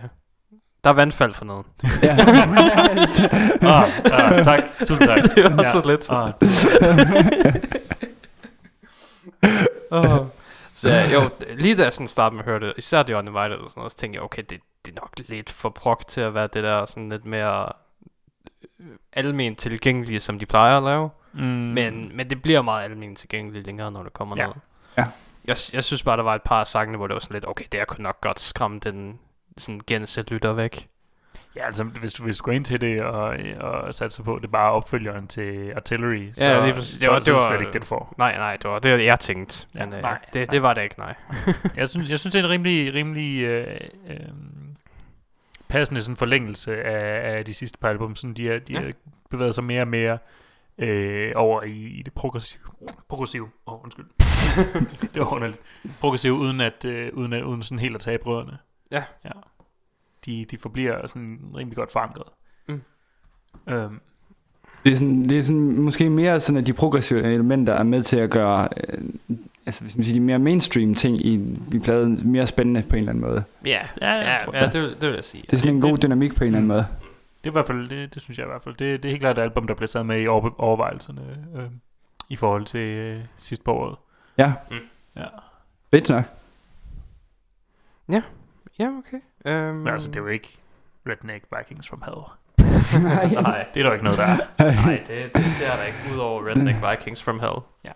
der 0.83 0.89
er 0.89 0.93
vandfald 0.93 1.33
for 1.33 1.45
noget. 1.45 1.65
ja. 2.03 2.17
Ah, 3.67 3.87
ah, 4.05 4.43
tak. 4.43 4.59
Tusind 4.79 5.07
tak. 5.07 5.19
det 5.35 5.57
var 5.57 5.63
så 5.63 5.81
lidt. 5.87 6.09
Ah, 6.09 6.31
Oh. 9.91 10.25
Så 10.73 10.89
jo, 11.13 11.29
lige 11.63 11.75
da 11.77 11.83
jeg 11.83 11.93
sådan 11.93 12.07
startede 12.07 12.35
med 12.35 12.43
at 12.43 12.49
høre 12.49 12.59
det, 12.59 12.73
især 12.77 13.03
det 13.03 13.13
Uninvited 13.15 13.55
og 13.55 13.69
sådan 13.69 13.79
noget, 13.79 13.91
så 13.91 13.97
tænkte 13.97 14.17
jeg, 14.17 14.23
okay, 14.23 14.41
det, 14.49 14.59
det 14.85 14.97
er 14.97 15.01
nok 15.01 15.11
lidt 15.27 15.49
for 15.49 15.69
prok 15.69 16.07
til 16.07 16.21
at 16.21 16.33
være 16.33 16.47
det 16.53 16.63
der 16.63 16.85
sådan 16.85 17.09
lidt 17.09 17.25
mere 17.25 17.65
øh, 18.79 18.85
almen 19.13 19.55
tilgængelige, 19.55 20.19
som 20.19 20.39
de 20.39 20.45
plejer 20.45 20.77
at 20.77 20.83
lave. 20.83 21.09
mm, 21.33 21.39
Men, 21.41 22.17
men 22.17 22.29
det 22.29 22.41
bliver 22.41 22.61
meget 22.61 22.83
almen 22.83 23.15
tilgængeligt 23.15 23.65
længere, 23.65 23.91
når 23.91 24.03
der 24.03 24.09
kommer 24.09 24.37
Ja. 24.37 24.43
noget. 24.43 24.57
Ja. 24.97 25.05
Jeg, 25.45 25.57
jeg 25.73 25.83
synes 25.83 26.03
bare, 26.03 26.17
der 26.17 26.23
var 26.23 26.35
et 26.35 26.41
par 26.41 26.59
af 26.59 26.67
sangene, 26.67 26.97
hvor 26.97 27.07
det 27.07 27.13
var 27.13 27.19
sådan 27.19 27.33
lidt, 27.35 27.47
okay, 27.47 27.65
det 27.71 27.79
her 27.79 27.85
kunne 27.85 28.03
nok 28.03 28.21
godt 28.21 28.39
skræmme 28.39 28.79
den 28.79 29.19
sådan 29.57 29.81
gense 29.87 30.21
lytter 30.21 30.53
væk. 30.53 30.87
Ja, 31.55 31.65
altså, 31.65 31.83
hvis 31.83 32.13
du, 32.13 32.23
hvis 32.23 32.37
du 32.37 32.43
går 32.43 32.51
ind 32.51 32.65
til 32.65 32.81
det 32.81 33.03
og, 33.03 33.35
og 33.59 33.93
satser 33.93 34.23
på, 34.23 34.35
det 34.37 34.43
er 34.47 34.51
bare 34.51 34.71
opfølgeren 34.71 35.27
til 35.27 35.71
Artillery, 35.75 36.27
Ja, 36.37 36.57
så, 36.59 36.65
lige 36.65 36.73
præcis. 36.75 36.99
Det 36.99 37.09
var- 37.11 37.19
så 37.19 37.25
det 37.25 37.33
var- 37.33 37.47
slet 37.49 37.59
ikke 37.61 37.73
det, 37.73 37.81
du 37.81 37.85
får. 37.87 38.15
Nej, 38.17 38.35
nej, 38.37 38.57
det 38.61 38.69
var 38.69 38.79
det, 38.79 39.05
jeg 39.05 39.19
tænkte. 39.19 39.67
Ja, 39.75 39.85
men, 39.85 39.93
øh, 39.95 40.01
nej, 40.01 40.17
det, 40.25 40.35
nej. 40.35 40.45
det 40.45 40.61
var 40.61 40.73
det 40.73 40.83
ikke, 40.83 40.99
nej. 40.99 41.15
Jeg 41.77 41.89
synes, 41.89 42.09
jeg 42.09 42.19
synes 42.19 42.33
det 42.33 42.39
er 42.39 42.43
en 42.43 42.49
rimelig, 42.49 42.93
rimelig 42.93 43.41
øh, 43.43 43.77
øh, 44.09 44.15
passende 45.67 46.01
sådan 46.01 46.17
forlængelse 46.17 46.83
af, 46.83 47.37
af 47.37 47.45
de 47.45 47.53
sidste 47.53 47.77
par 47.77 47.89
album. 47.89 48.15
Sådan, 48.15 48.33
de 48.33 48.47
har 48.47 48.59
de 48.59 48.73
Ja. 48.73 48.91
bevæget 49.29 49.55
sig 49.55 49.63
mere 49.63 49.81
og 49.81 49.87
mere 49.87 50.17
øh, 50.77 51.31
over 51.35 51.63
i, 51.63 51.71
i 51.71 52.01
det 52.01 52.13
progressive. 52.13 52.61
Progressive. 53.09 53.49
Åh, 53.67 53.73
oh, 53.73 53.83
undskyld. 53.83 54.05
det 55.13 55.19
var 55.21 55.33
underligt. 55.33 55.61
Progressive 55.99 56.33
uden 56.33 56.61
at, 56.61 56.85
øh, 56.85 57.09
uden 57.13 57.33
at 57.33 57.43
uden 57.43 57.63
sådan 57.63 57.79
helt 57.79 57.95
at 57.95 58.01
tabe 58.01 58.23
rødderne. 58.25 58.57
Ja. 58.91 59.03
ja. 59.25 59.29
De, 60.25 60.45
de 60.51 60.57
forbliver 60.57 61.07
sådan 61.07 61.39
rimelig 61.55 61.77
godt 61.77 61.91
forankret. 61.91 62.27
Mm. 62.67 62.81
Øhm, 63.69 63.99
Det 64.85 64.91
er, 64.91 64.95
sådan, 64.95 65.23
det 65.29 65.37
er 65.37 65.41
sådan, 65.41 65.71
måske 65.81 66.09
mere 66.09 66.39
sådan, 66.39 66.61
at 66.61 66.67
de 66.67 66.73
progressive 66.73 67.23
elementer 67.23 67.73
er 67.73 67.83
med 67.83 68.03
til 68.03 68.17
at 68.17 68.29
gøre 68.29 68.69
øh, 68.89 69.03
altså, 69.65 69.81
hvis 69.81 69.97
man 69.97 70.03
siger, 70.03 70.13
de 70.15 70.19
mere 70.19 70.39
mainstream 70.39 70.95
ting 70.95 71.25
i, 71.25 71.33
i 71.73 71.79
pladen 71.79 72.31
mere 72.31 72.47
spændende 72.47 72.83
på 72.89 72.95
en 72.95 72.99
eller 72.99 73.09
anden 73.11 73.21
måde. 73.25 73.43
Ja, 73.65 73.87
Ja, 74.01 74.11
ja, 74.13 74.19
ja, 74.53 74.59
ja 74.59 74.65
det, 74.69 74.81
vil- 74.81 74.89
det 75.01 75.01
vil 75.01 75.13
jeg 75.13 75.23
sige. 75.23 75.41
Det 75.41 75.53
er 75.53 75.57
sådan 75.57 75.75
en 75.75 75.81
god 75.81 75.97
dynamik 75.97 76.35
på 76.35 76.43
en 76.43 76.47
eller 76.47 76.57
anden 76.57 76.67
Mm. 76.67 76.73
måde. 76.73 76.85
Det 77.37 77.47
er 77.47 77.51
i 77.51 77.53
hvert 77.53 77.67
fald, 77.67 77.89
det, 77.89 78.13
det 78.13 78.21
synes 78.21 78.37
jeg 78.37 78.45
i 78.45 78.49
hvert 78.49 78.61
fald. 78.63 78.75
Det, 78.75 79.03
det 79.03 79.09
er 79.09 79.11
helt 79.11 79.21
klart 79.21 79.37
et 79.37 79.41
album, 79.41 79.67
der 79.67 79.73
bliver 79.73 79.87
taget 79.87 80.05
med 80.05 80.21
i 80.21 80.27
over, 80.27 80.49
overvejelserne 80.57 81.21
øh, 81.55 81.63
i 82.29 82.35
forhold 82.35 82.65
til 82.65 82.79
øh, 82.79 83.21
sidst 83.37 83.63
på 83.63 83.73
året. 83.73 83.95
Ja, 84.37 84.53
Ja. 85.15 85.25
fedt 85.91 86.09
nok. 86.09 86.23
Ja, 88.79 88.87
okay. 88.97 89.17
Um, 89.45 89.51
Men 89.75 89.87
altså, 89.87 90.07
det 90.07 90.15
er 90.15 90.19
jo 90.21 90.27
ikke 90.27 90.57
Redneck 91.09 91.43
Vikings 91.57 91.87
from 91.89 92.03
Hell. 92.05 92.21
Nej, 93.03 93.65
Det 93.73 93.79
er 93.79 93.83
der 93.83 93.89
jo 93.89 93.91
ikke 93.91 94.03
noget, 94.05 94.19
der 94.19 94.25
er. 94.25 94.37
nej 94.85 95.01
det, 95.07 95.33
det, 95.33 95.43
det 95.59 95.67
er 95.67 95.75
der 95.77 95.83
ikke, 95.83 95.97
udover 96.15 96.47
Redneck 96.47 96.77
Vikings 96.91 97.23
from 97.23 97.39
Hell. 97.39 97.55
Ja. 97.85 97.91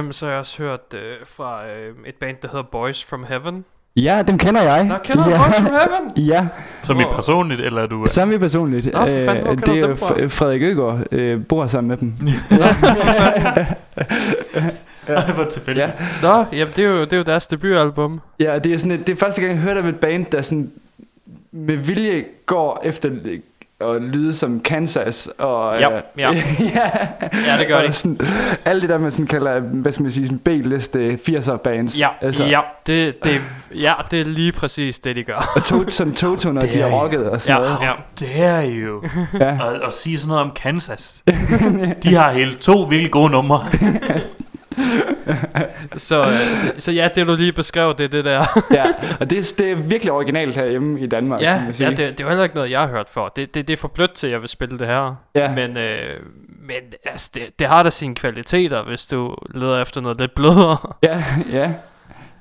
um, 0.00 0.12
så 0.16 0.26
har 0.26 0.30
jeg 0.32 0.38
også 0.40 0.62
hørt 0.62 0.80
uh, 0.94 1.00
fra 1.26 1.60
uh, 1.62 2.06
et 2.08 2.14
band, 2.14 2.36
der 2.42 2.48
hedder 2.48 2.62
Boys 2.72 3.04
from 3.04 3.24
Heaven. 3.28 3.64
Ja, 3.96 4.22
dem 4.26 4.38
kender 4.38 4.62
jeg. 4.62 4.84
Nå, 4.84 4.94
kender 5.04 5.24
du 5.24 5.30
ja. 5.30 5.44
Boys 5.44 5.56
from 5.56 5.66
Heaven? 5.66 6.24
Ja, 6.26 6.48
Som 6.82 7.00
i 7.00 7.04
personligt, 7.12 7.60
eller 7.60 7.82
er 7.82 7.86
du... 7.86 8.06
sammen 8.06 8.40
personligt. 8.40 8.86
Nå, 8.86 8.92
for 8.92 9.06
fanden, 9.06 9.42
hvor 9.44 9.52
Øh, 9.52 9.58
det 9.58 9.78
er 9.78 9.86
dem 9.86 9.96
fra? 9.96 10.14
F- 10.14 10.26
Frederik 10.28 10.62
Øgaard, 10.62 11.04
øh, 11.12 11.46
bor 11.46 11.66
sammen 11.66 11.88
med 11.88 11.96
dem. 11.96 12.14
Ja. 15.08 15.24
Hvor 15.34 15.44
tilfældigt. 15.44 15.86
Ja. 15.86 15.92
Nå, 16.22 16.44
jamen 16.52 16.72
det 16.76 16.84
er 16.84 16.88
jo, 16.88 17.00
det 17.00 17.12
er 17.12 17.16
jo 17.16 17.22
deres 17.22 17.46
debutalbum. 17.46 18.20
Ja, 18.40 18.58
det 18.58 18.72
er, 18.72 18.78
sådan 18.78 18.90
et, 18.92 19.06
det 19.06 19.12
er 19.12 19.16
første 19.16 19.40
gang, 19.40 19.52
jeg 19.54 19.62
hørte 19.62 19.78
om 19.78 19.86
et 19.86 19.96
band, 20.00 20.26
der 20.32 20.42
sådan 20.42 20.70
med 21.52 21.76
vilje 21.76 22.24
går 22.46 22.80
efter 22.84 23.10
at 23.80 24.02
lyde 24.02 24.34
som 24.34 24.60
Kansas. 24.60 25.28
Og, 25.38 25.80
Ja, 25.80 25.96
øh, 25.96 26.02
ja. 26.18 26.30
ja. 26.74 26.90
Ja, 27.46 27.58
det 27.58 27.68
gør 27.68 27.76
og 27.76 27.88
de. 27.88 27.92
Sådan, 27.92 28.20
alt 28.64 28.82
det 28.82 28.90
der, 28.90 28.98
man 28.98 29.10
sådan 29.10 29.26
kalder, 29.26 29.60
hvad 29.60 29.92
skal 29.92 30.02
man 30.02 30.12
sige, 30.12 30.26
sådan 30.26 30.38
B-liste 30.38 31.18
80'er 31.28 31.56
bands. 31.56 32.00
Ja, 32.00 32.08
altså, 32.20 32.44
ja, 32.44 32.60
det, 32.86 33.24
det, 33.24 33.40
ja, 33.74 33.92
det 34.10 34.20
er 34.20 34.24
lige 34.24 34.52
præcis 34.52 34.98
det, 34.98 35.16
de 35.16 35.22
gør. 35.22 35.52
Og 35.56 35.64
to, 35.64 35.90
sådan 35.90 36.12
Toto, 36.12 36.52
når 36.52 36.60
de 36.60 36.78
har 36.80 36.88
rocket 36.88 37.30
og 37.30 37.40
sådan 37.40 37.62
Ja, 37.62 37.68
noget. 37.68 37.96
ja. 38.22 38.38
Dare 38.42 38.70
you. 38.70 39.02
Ja. 39.40 39.58
Og, 39.62 39.80
og 39.82 39.92
sige 39.92 40.18
sådan 40.18 40.28
noget 40.28 40.42
om 40.44 40.50
Kansas. 40.50 41.22
De 42.04 42.14
har 42.14 42.32
hele 42.32 42.54
to 42.54 42.82
virkelig 42.82 43.10
gode 43.10 43.30
numre. 43.30 43.64
Så, 45.96 46.24
øh, 46.26 46.32
så, 46.56 46.72
så 46.78 46.92
ja, 46.92 47.08
det 47.14 47.26
du 47.26 47.34
lige 47.34 47.52
beskrev, 47.52 47.94
det 47.98 48.04
er 48.04 48.08
det 48.08 48.24
der. 48.24 48.44
ja. 48.70 48.84
Og 49.20 49.30
det, 49.30 49.38
er- 49.38 49.54
det 49.58 49.70
er 49.70 49.74
virkelig 49.74 50.12
originalt 50.12 50.54
herhjemme 50.56 51.00
i 51.00 51.06
Danmark, 51.06 51.40
Ja, 51.40 51.54
kan 51.56 51.64
man 51.64 51.74
sige. 51.74 51.84
ja 51.88 51.90
det, 51.90 51.98
det 51.98 52.20
er 52.20 52.24
jo 52.24 52.28
heller 52.28 52.44
ikke 52.44 52.54
noget, 52.56 52.70
jeg 52.70 52.80
har 52.80 52.86
hørt 52.88 53.08
før. 53.08 53.28
Det, 53.28 53.54
det, 53.54 53.66
det 53.68 53.72
er 53.72 53.76
for 53.76 53.88
blødt 53.88 54.12
til, 54.12 54.26
at 54.26 54.32
jeg 54.32 54.40
vil 54.40 54.48
spille 54.48 54.78
det 54.78 54.86
her. 54.86 55.14
Ja. 55.34 55.50
Men, 55.54 55.76
øh, 55.76 56.20
Men 56.60 56.76
altså, 57.06 57.30
det, 57.34 57.58
det 57.58 57.66
har 57.66 57.82
da 57.82 57.90
sine 57.90 58.14
kvaliteter, 58.14 58.82
hvis 58.82 59.06
du 59.06 59.36
leder 59.54 59.82
efter 59.82 60.00
noget 60.00 60.20
lidt 60.20 60.34
blødere. 60.34 60.76
Ja, 61.02 61.24
ja. 61.52 61.70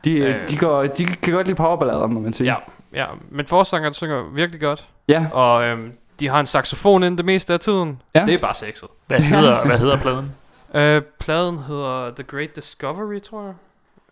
De, 0.05 0.11
Øh. 0.11 0.29
øh. 0.29 0.49
de, 0.49 0.57
går, 0.57 0.83
de 0.83 1.05
kan 1.05 1.33
godt 1.33 1.47
lide 1.47 1.55
powerballader, 1.55 2.07
må 2.07 2.19
man 2.19 2.33
sige. 2.33 2.47
Ja, 2.47 2.55
ja. 3.01 3.05
Men 3.31 3.45
forsangeren 3.47 3.93
synger 3.93 4.23
virkelig 4.35 4.61
godt. 4.61 4.83
Ja, 5.07 5.25
Og 5.31 5.63
øhm, 5.63 5.91
de 6.19 6.29
har 6.29 6.39
en 6.39 6.45
saxofon 6.45 7.03
ind 7.03 7.17
det 7.17 7.25
meste 7.25 7.53
af 7.53 7.59
tiden. 7.59 8.01
Ja. 8.15 8.25
Det 8.25 8.33
er 8.33 8.37
bare 8.37 8.53
sexet. 8.55 8.87
Hvad 9.07 9.19
hedder, 9.19 9.65
hvad 9.65 9.77
hedder 9.79 9.97
pladen? 9.97 10.31
Øh, 10.73 11.01
pladen 11.19 11.59
hedder 11.59 12.13
The 12.15 12.23
Great 12.23 12.55
Discovery, 12.55 13.19
tror 13.19 13.43
jeg. 13.43 13.53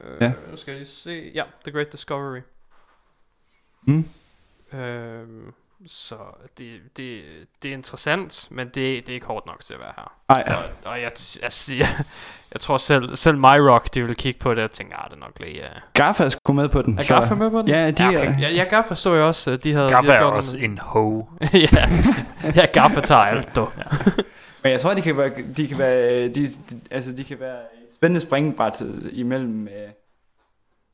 Øh, 0.02 0.22
Ja. 0.22 0.32
Nu 0.52 0.58
skal 0.58 0.72
jeg 0.72 0.80
lige 0.80 0.90
se. 0.90 1.32
Ja, 1.36 1.44
The 1.64 1.72
Great 1.72 1.92
Discovery. 1.92 2.40
Mm. 3.82 4.10
Øhm, 4.74 5.54
så 5.88 6.16
det, 6.58 6.82
det, 6.98 7.22
det 7.64 7.70
er 7.70 7.74
interessant, 7.74 8.48
men 8.52 8.68
det, 8.68 8.76
det 8.76 9.10
er 9.10 9.14
ikke 9.14 9.26
hårdt 9.26 9.46
nok 9.46 9.60
til 9.64 9.74
at 9.74 9.80
være 9.80 9.94
her. 9.98 10.14
Ej, 10.30 10.44
ja. 10.48 10.56
Og, 10.56 10.64
og 10.86 11.02
jeg, 11.02 11.12
jeg, 11.42 11.52
jeg, 11.80 11.88
jeg 12.52 12.62
tror 12.62 12.78
selv, 12.78 13.16
selv 13.16 13.38
My 13.38 13.58
Rock, 13.58 13.94
de 13.94 14.04
vil 14.06 14.16
kigge 14.16 14.40
på 14.40 14.56
det 14.56 14.64
og 14.64 14.72
tænke, 14.72 14.96
ah, 14.96 15.10
det 15.10 15.16
er 15.16 15.20
nok 15.20 15.40
lige... 15.40 15.62
Uh... 15.62 15.82
Gaffa 15.94 16.24
er 16.24 16.30
sgu 16.30 16.54
med 16.54 16.70
på 16.70 16.82
den. 16.82 17.00
Er 17.00 17.04
Gaffa 17.08 17.36
med 17.36 17.52
på 17.52 17.60
den? 17.60 17.68
Ja, 17.68 17.92
de 17.92 18.04
ja, 18.04 18.14
er... 18.14 18.22
okay. 18.22 18.42
ja, 18.42 18.50
ja, 18.50 18.64
Gaffa 18.64 18.96
så 18.96 19.14
jeg 19.14 19.24
også, 19.24 19.52
at 19.52 19.64
de 19.64 19.74
havde... 19.74 19.90
Gaffa 19.90 20.12
de 20.12 20.16
er 20.16 20.18
havde 20.18 20.30
gjort 20.30 20.38
også 20.38 20.58
en 20.58 20.78
ho. 20.78 21.24
ja, 21.54 21.90
ja, 22.56 22.66
Gaffa 22.66 23.02
tager 23.02 23.22
alt, 23.22 23.56
du. 23.56 23.68
Men 24.64 24.72
jeg 24.72 24.82
tror, 24.82 24.94
de 24.94 25.02
kan 25.02 25.18
være, 25.18 25.32
de 25.58 25.68
kan 25.68 25.78
være, 25.78 26.28
de, 26.28 26.34
de, 26.48 26.48
altså, 26.92 27.12
de 27.12 27.24
kan 27.24 27.40
være 27.40 27.56
et 27.58 27.94
spændende 27.96 28.22
springbræt 28.22 28.82
øh, 28.82 29.10
imellem... 29.12 29.68
Øh, 29.68 29.74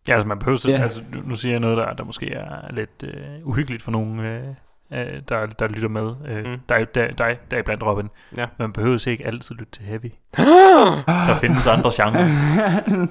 Ja, 0.08 0.14
altså 0.14 0.28
man 0.28 0.40
behøver, 0.40 0.66
yeah. 0.70 0.82
altså 0.84 1.02
nu, 1.14 1.22
nu 1.26 1.36
siger 1.36 1.54
jeg 1.54 1.60
noget, 1.60 1.78
der, 1.78 1.94
der 1.94 2.04
måske 2.04 2.32
er 2.32 2.72
lidt 2.74 3.04
øh, 3.04 3.14
uhyggeligt 3.44 3.84
for 3.84 3.92
nogen, 3.92 4.20
øh, 4.20 4.44
øh, 4.94 5.22
der, 5.30 5.46
der 5.46 5.68
lytter 5.68 5.90
med. 5.90 6.14
Øh, 6.28 6.46
Mm. 6.46 6.52
mm. 6.52 6.58
der, 6.70 6.76
er 6.76 6.80
jo- 6.80 6.86
der, 6.96 7.58
er 7.58 7.62
blandt 7.62 7.84
Robin. 7.84 8.10
Ja. 8.38 8.46
Man 8.60 8.74
behøver 8.74 9.08
ikke 9.08 9.26
altid 9.28 9.56
lytte 9.56 9.72
til 9.72 9.84
heavy. 9.86 10.12
der 11.28 11.38
findes 11.42 11.68
andre 11.68 11.92
genrer. 11.96 12.80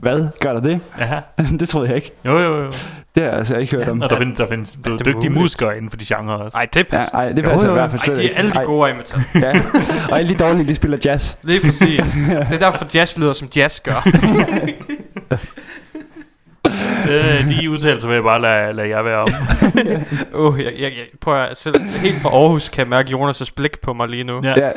Hvad? 0.00 0.28
Gør 0.40 0.52
der 0.52 0.60
det? 0.60 0.80
Ja. 0.98 1.20
det 1.60 1.68
troede 1.68 1.88
jeg 1.88 1.96
ikke. 1.96 2.12
Jo, 2.26 2.38
jo, 2.38 2.64
jo. 2.64 2.72
Det 3.14 3.22
har 3.22 3.28
jeg 3.30 3.38
altså 3.38 3.56
ikke 3.56 3.76
hørt 3.76 3.88
om. 3.88 4.00
Og 4.00 4.10
der 4.10 4.16
findes, 4.16 4.38
der 4.38 4.46
findes 4.48 4.70
det 4.72 4.86
ja, 4.86 4.92
er 4.92 4.96
dygtige 4.96 5.14
muligt. 5.14 5.34
musikere 5.34 5.76
inden 5.76 5.90
for 5.90 5.96
de 5.96 6.04
genrer 6.08 6.34
også. 6.34 6.58
Ej, 6.58 6.64
det 6.74 6.76
Ja, 6.76 6.82
passer. 6.96 7.14
ej, 7.14 7.28
det 7.32 7.42
Jo, 7.44 7.48
passer 7.48 7.68
jo, 7.68 7.74
i 7.74 7.78
jo. 7.78 7.80
hvert 7.86 7.90
fald 7.90 8.00
Ej, 8.00 8.04
slet 8.04 8.18
de 8.18 8.32
er 8.32 8.38
alle 8.38 8.50
de 8.50 8.56
Ej, 8.56 8.64
gode 8.64 8.94
metal. 8.94 9.20
Ja. 9.34 9.52
Og 10.10 10.18
alle 10.18 10.34
de 10.34 10.38
dårlige, 10.38 10.66
de 10.68 10.74
spiller 10.74 10.98
jazz. 11.04 11.34
Lige 11.42 11.60
præcis. 11.60 11.98
Det 12.50 12.54
er 12.54 12.58
derfor 12.58 12.86
jazz 12.94 13.18
lyder 13.18 13.32
som 13.32 13.48
jazz 13.56 13.80
gør. 13.80 14.08
Øh, 17.10 17.48
de 17.48 17.70
udtalelser 17.70 18.08
vil 18.08 18.14
jeg 18.14 18.22
bare 18.22 18.40
lade, 18.42 18.72
lade 18.72 18.88
jer 18.88 19.02
være 19.02 19.18
om. 19.18 19.28
Uh, 20.34 20.58
jeg, 20.58 20.72
jeg, 20.72 20.82
jeg 20.82 20.90
prøver 21.20 21.38
at 21.38 21.58
selv 21.58 21.80
helt 21.82 22.22
fra 22.22 22.28
Aarhus 22.28 22.68
kan 22.68 22.78
jeg 22.80 22.88
mærke 22.88 23.10
Jonas' 23.10 23.50
blik 23.56 23.80
på 23.80 23.92
mig 23.92 24.08
lige 24.08 24.24
nu. 24.24 24.40
Ja. 24.44 24.54
Ja. 24.56 24.70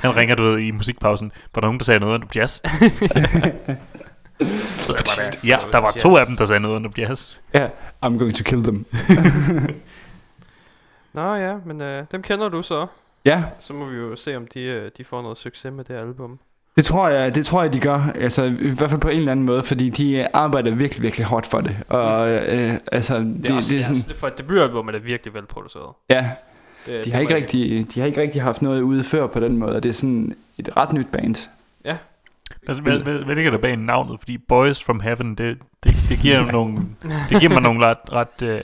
Han 0.00 0.16
ringer, 0.16 0.34
du 0.34 0.42
ved, 0.42 0.58
i 0.58 0.70
musikpausen. 0.70 1.32
Var 1.54 1.60
der 1.60 1.66
nogen, 1.66 1.78
der 1.78 1.84
sagde 1.84 2.00
noget 2.00 2.22
om 2.22 2.28
jazz? 2.34 2.52
Så 4.86 4.94
jeg 4.94 5.04
bare 5.16 5.26
der. 5.26 5.38
Ja, 5.44 5.56
der 5.72 5.78
var 5.78 5.90
to 5.90 6.16
af 6.16 6.26
dem, 6.26 6.36
der 6.36 6.44
sagde 6.44 6.60
noget 6.60 6.76
om 6.86 6.92
jazz. 6.98 7.36
I'm 8.06 8.18
going 8.18 8.34
to 8.34 8.44
kill 8.44 8.62
them. 8.62 8.86
Nå 11.12 11.34
ja, 11.34 11.56
men 11.64 11.82
øh, 11.82 12.04
dem 12.12 12.22
kender 12.22 12.48
du 12.48 12.62
så. 12.62 12.86
Ja, 13.24 13.42
Så 13.58 13.72
må 13.74 13.84
vi 13.86 13.96
jo 13.96 14.16
se, 14.16 14.36
om 14.36 14.46
de, 14.54 14.60
øh, 14.62 14.90
de 14.98 15.04
får 15.04 15.22
noget 15.22 15.38
succes 15.38 15.72
med 15.72 15.84
det 15.84 15.94
album. 15.94 16.38
det 16.76 16.84
tror 16.84 17.08
jeg, 17.08 17.34
det 17.34 17.46
tror 17.46 17.62
jeg, 17.62 17.72
de 17.72 17.80
gør. 17.80 18.00
Altså, 18.14 18.42
i 18.44 18.68
hvert 18.68 18.90
fald 18.90 19.00
på 19.00 19.08
en 19.08 19.18
eller 19.18 19.32
anden 19.32 19.46
måde, 19.46 19.62
fordi 19.62 19.90
de 19.90 20.12
øh, 20.16 20.26
arbejder 20.32 20.70
virkelig, 20.70 21.02
virkelig 21.02 21.26
hårdt 21.26 21.46
for 21.46 21.60
det. 21.60 21.76
Og 21.88 22.28
øh, 22.28 22.74
altså, 22.92 23.18
det, 23.18 23.42
Det 23.42 23.50
er, 23.50 23.54
også, 23.54 23.72
det 23.72 23.80
er 23.80 23.84
sådan, 23.84 24.08
det 24.08 24.16
for 24.16 24.26
et 24.26 24.38
debutalbum 24.38 24.88
er 24.88 24.92
det 24.92 25.04
virkelig 25.04 25.34
velproduceret. 25.34 25.92
ja, 26.10 26.30
Det, 26.88 26.98
de 27.00 27.04
det 27.04 27.12
har, 27.12 27.20
ikke 27.20 27.34
rigtig, 27.34 27.94
de 27.94 28.00
har 28.00 28.06
ikke 28.06 28.20
rigtig 28.20 28.42
haft 28.42 28.62
noget 28.62 28.80
ude 28.80 29.04
før 29.04 29.26
på 29.26 29.40
den 29.40 29.56
måde, 29.56 29.76
og 29.76 29.82
det 29.82 29.88
er 29.88 29.92
sådan 29.92 30.32
et 30.58 30.76
ret 30.76 30.92
nyt 30.92 31.06
band. 31.12 31.48
Altså, 32.68 32.82
hvad, 32.82 32.98
hvad, 32.98 33.14
hvad 33.14 33.34
ligger 33.34 33.50
der 33.50 33.58
bag 33.58 33.76
navnet? 33.76 34.18
Fordi 34.20 34.38
Boys 34.38 34.82
from 34.84 35.00
Heaven, 35.00 35.34
det, 35.34 35.58
det, 35.84 35.96
det 36.08 36.18
giver 36.18 36.50
nogle, 36.52 36.78
det 37.30 37.40
giver 37.40 37.52
mig 37.52 37.62
nogle 37.62 37.86
ret, 37.86 37.98
ret 38.12 38.42
øh, 38.42 38.60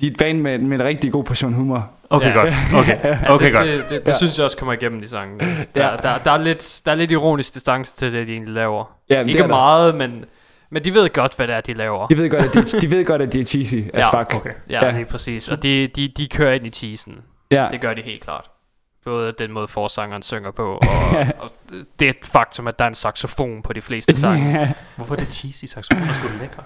De 0.00 0.06
er 0.06 0.10
et 0.10 0.16
band 0.18 0.40
med, 0.40 0.58
med 0.58 0.80
en 0.80 0.84
rigtig 0.86 1.12
god 1.12 1.24
portion 1.24 1.52
humor. 1.52 1.90
okay 2.10 2.26
Ja. 2.28 2.32
godt, 2.34 2.48
okay, 2.74 3.16
okay 3.34 3.44
det, 3.46 3.52
godt. 3.52 3.66
Det, 3.66 3.82
det, 3.90 4.06
det 4.06 4.08
Ja. 4.08 4.16
synes 4.16 4.38
jeg 4.38 4.44
også 4.44 4.56
kommer 4.56 4.72
igennem 4.72 5.00
de 5.00 5.08
sange. 5.08 5.38
Der, 5.74 5.84
Ja. 5.90 5.96
der, 6.02 6.18
der, 6.18 6.30
er 6.30 6.38
lidt, 6.42 6.80
der 6.84 6.90
er 6.92 6.94
lidt 6.96 7.10
ironisk 7.10 7.54
distance 7.54 7.96
til 7.96 8.12
det, 8.12 8.26
de 8.26 8.32
egentlig 8.32 8.54
laver. 8.54 8.84
Ja, 9.10 9.20
Ikke 9.20 9.32
det 9.32 9.38
er 9.38 9.42
der. 9.42 9.48
meget, 9.48 9.94
men, 9.94 10.24
men 10.76 10.84
de 10.84 10.94
ved 10.94 11.08
godt, 11.12 11.36
hvad 11.36 11.46
det 11.48 11.54
er, 11.56 11.60
de 11.60 11.74
laver. 11.74 12.06
De 12.06 12.16
ved 12.16 12.30
godt, 12.30 12.44
at 12.44 12.54
de, 12.54 12.80
de, 12.80 12.90
ved 12.90 13.04
godt, 13.04 13.22
at 13.22 13.32
de 13.32 13.40
er 13.40 13.44
cheesy 13.44 13.74
as 13.74 13.90
Ja, 14.12 14.20
fuck. 14.20 14.34
Okay. 14.34 14.52
Ja, 14.70 14.84
Ja. 14.86 14.90
lige 14.90 15.04
præcis. 15.04 15.48
Og 15.48 15.62
de, 15.62 15.86
de, 15.88 16.08
de 16.08 16.28
kører 16.28 16.52
ind 16.54 16.66
i 16.66 16.70
cheesen. 16.70 17.22
Ja. 17.50 17.68
Det 17.72 17.80
gør 17.80 17.94
de 17.94 18.02
helt 18.02 18.22
klart. 18.22 18.50
Både 19.04 19.32
den 19.38 19.52
måde 19.52 19.68
forsangeren 19.68 20.22
synger 20.22 20.50
på, 20.50 20.72
og, 20.82 21.26
og 21.38 21.50
det 22.00 22.06
er 22.06 22.10
et 22.10 22.16
faktum, 22.24 22.66
at 22.66 22.78
der 22.78 22.84
er 22.84 22.88
en 22.88 22.94
saxofon 22.94 23.62
på 23.62 23.72
de 23.72 23.82
fleste 23.82 24.16
sange. 24.20 24.74
Hvorfor 24.96 25.14
er 25.14 25.18
det 25.18 25.32
cheesy 25.32 25.64
saxofon, 25.64 26.02
der 26.08 26.12
skulle 26.14 26.38
lækre? 26.38 26.62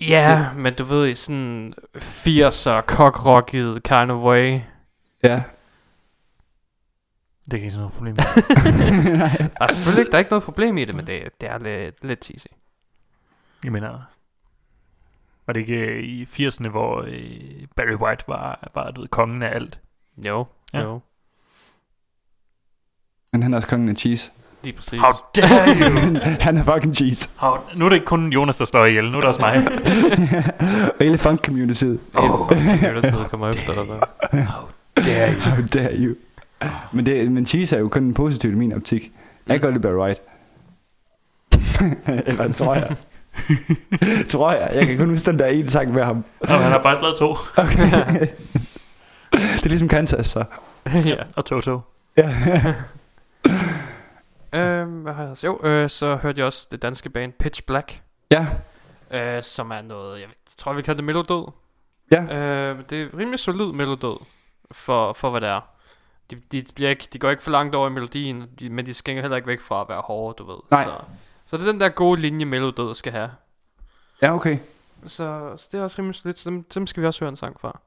Ja, 0.00 0.46
men 0.56 0.74
du 0.74 0.84
ved, 0.84 1.08
i 1.08 1.14
sådan 1.14 1.74
80'er 1.96 2.80
cockrocket 2.80 3.82
kind 3.82 4.10
of 4.10 4.22
way. 4.24 4.60
ja. 5.22 5.42
Det 7.50 7.58
kan 7.58 7.64
ikke 7.64 7.70
sådan 7.70 7.80
noget 7.80 7.92
problem. 7.92 8.14
med. 8.16 9.28
Der 9.58 9.64
er 9.64 9.72
selvfølgelig 9.72 10.00
ikke, 10.00 10.10
der 10.10 10.16
er 10.16 10.18
ikke 10.18 10.30
noget 10.30 10.42
problem 10.44 10.78
i 10.78 10.84
det, 10.84 10.94
men 10.94 11.06
det, 11.06 11.22
det 11.40 11.50
er 11.50 11.58
lidt, 11.58 12.04
lidt 12.04 12.24
cheesy. 12.24 12.46
Jeg 13.64 13.72
mener, 13.72 14.00
var 15.46 15.52
det 15.52 15.60
ikke 15.60 15.76
øh, 15.76 16.02
i 16.02 16.24
80'erne, 16.24 16.68
hvor 16.68 17.02
øh, 17.02 17.66
Barry 17.76 17.94
White 17.94 18.24
var, 18.28 18.68
var 18.74 18.90
du 18.90 19.00
ved, 19.00 19.08
kongen 19.08 19.42
af 19.42 19.54
alt? 19.54 19.78
Jo, 20.16 20.46
Ja. 20.72 20.80
jo. 20.80 21.00
Men 23.32 23.42
han 23.42 23.52
er 23.52 23.56
også 23.56 23.68
kongen 23.68 23.88
af 23.88 23.96
cheese. 23.96 24.30
Lige 24.64 24.72
præcis. 24.76 25.00
How 25.00 25.12
dare 25.36 25.68
you! 25.80 26.18
han 26.46 26.56
er 26.58 26.64
fucking 26.64 26.94
cheese. 26.96 27.28
How, 27.36 27.56
nu 27.74 27.84
er 27.84 27.88
det 27.88 27.96
ikke 27.96 28.06
kun 28.06 28.32
Jonas, 28.32 28.56
der 28.56 28.64
slår 28.64 28.84
ihjel, 28.84 29.10
nu 29.10 29.16
er 29.16 29.20
det 29.20 29.28
også 29.28 29.40
mig. 29.40 29.54
Og 30.98 31.04
hele 31.04 31.18
funk 31.18 31.44
communityet. 31.44 32.00
Oh, 32.14 32.48
community 32.48 33.06
kommer 33.30 33.48
efter 33.48 33.74
dig 33.74 33.86
der. 33.86 34.00
Dare 35.04 35.32
you. 35.34 35.40
How 35.40 35.66
dare 35.74 35.92
you. 35.96 36.14
Men, 36.92 37.06
det, 37.06 37.32
men 37.32 37.46
cheese 37.46 37.76
er 37.76 37.80
jo 37.80 37.88
kun 37.88 38.14
positivt 38.14 38.52
i 38.54 38.56
min 38.56 38.72
optik. 38.72 39.12
Jeg 39.46 39.60
kan 39.60 39.72
godt 39.72 39.74
lide 39.74 39.82
Barry 39.88 40.00
White. 40.06 40.20
Eller 42.28 42.46
det 42.46 42.56
tror 42.56 42.74
jeg. 42.74 42.96
tror 44.28 44.52
jeg. 44.52 44.70
Jeg 44.74 44.86
kan 44.86 44.98
kun 44.98 45.10
huske 45.10 45.30
den 45.30 45.38
der 45.38 45.46
ene 45.46 45.68
sang 45.70 45.94
med 45.94 46.04
ham. 46.04 46.24
Og 46.40 46.48
han 46.48 46.72
har 46.72 46.82
faktisk 46.82 47.02
lavet 47.02 47.16
to. 47.16 47.36
Okay. 47.56 48.26
det 49.32 49.64
er 49.64 49.68
ligesom 49.68 49.88
Kansas, 49.88 50.26
så. 50.26 50.44
ja. 51.04 51.16
Og 51.36 51.44
Toto. 51.44 51.80
Ja. 52.16 52.34
Øhm, 54.52 55.02
hvad 55.02 55.12
har 55.12 55.22
jeg 55.22 55.30
også? 55.30 55.46
Jo, 55.46 55.60
øh, 55.62 55.90
så 55.90 56.16
hørte 56.16 56.38
jeg 56.38 56.46
også 56.46 56.68
det 56.70 56.82
danske 56.82 57.10
band 57.10 57.32
Pitch 57.32 57.62
Black, 57.66 58.02
ja. 58.30 58.46
øh, 59.10 59.42
som 59.42 59.70
er 59.70 59.82
noget, 59.82 60.20
jeg 60.20 60.28
tror, 60.56 60.72
vi 60.72 60.82
kalder 60.82 60.96
det 60.96 61.04
melodød. 61.04 61.52
Ja. 62.10 62.22
Øh, 62.22 62.78
det 62.90 63.02
er 63.02 63.18
rimelig 63.18 63.40
solid 63.40 63.72
melodød, 63.72 64.16
for, 64.72 65.12
for 65.12 65.30
hvad 65.30 65.40
det 65.40 65.48
er. 65.48 65.60
De, 66.30 66.36
de, 66.52 66.64
bliver 66.74 66.90
ikke, 66.90 67.08
de 67.12 67.18
går 67.18 67.30
ikke 67.30 67.42
for 67.42 67.50
langt 67.50 67.74
over 67.74 67.88
i 67.88 67.92
melodien, 67.92 68.48
de, 68.60 68.70
men 68.70 68.86
de 68.86 68.94
skænger 68.94 69.22
heller 69.22 69.36
ikke 69.36 69.48
væk 69.48 69.60
fra 69.60 69.80
at 69.80 69.88
være 69.88 70.00
hårde, 70.00 70.34
du 70.38 70.50
ved. 70.50 70.58
Nej. 70.70 70.84
Så, 70.84 70.90
så 71.50 71.56
det 71.56 71.66
er 71.66 71.72
den 71.72 71.80
der 71.80 71.88
gode 71.88 72.20
linje, 72.20 72.44
melodød 72.44 72.94
skal 72.94 73.12
have. 73.12 73.30
Ja, 74.22 74.34
okay. 74.34 74.58
Så, 75.06 75.52
så 75.56 75.68
det 75.72 75.80
er 75.80 75.84
også 75.84 75.98
rimelig 75.98 76.14
solidt, 76.14 76.38
så 76.38 76.50
dem, 76.50 76.64
dem 76.74 76.86
skal 76.86 77.02
vi 77.02 77.06
også 77.06 77.20
høre 77.20 77.28
en 77.28 77.36
sang 77.36 77.60
fra. 77.60 77.80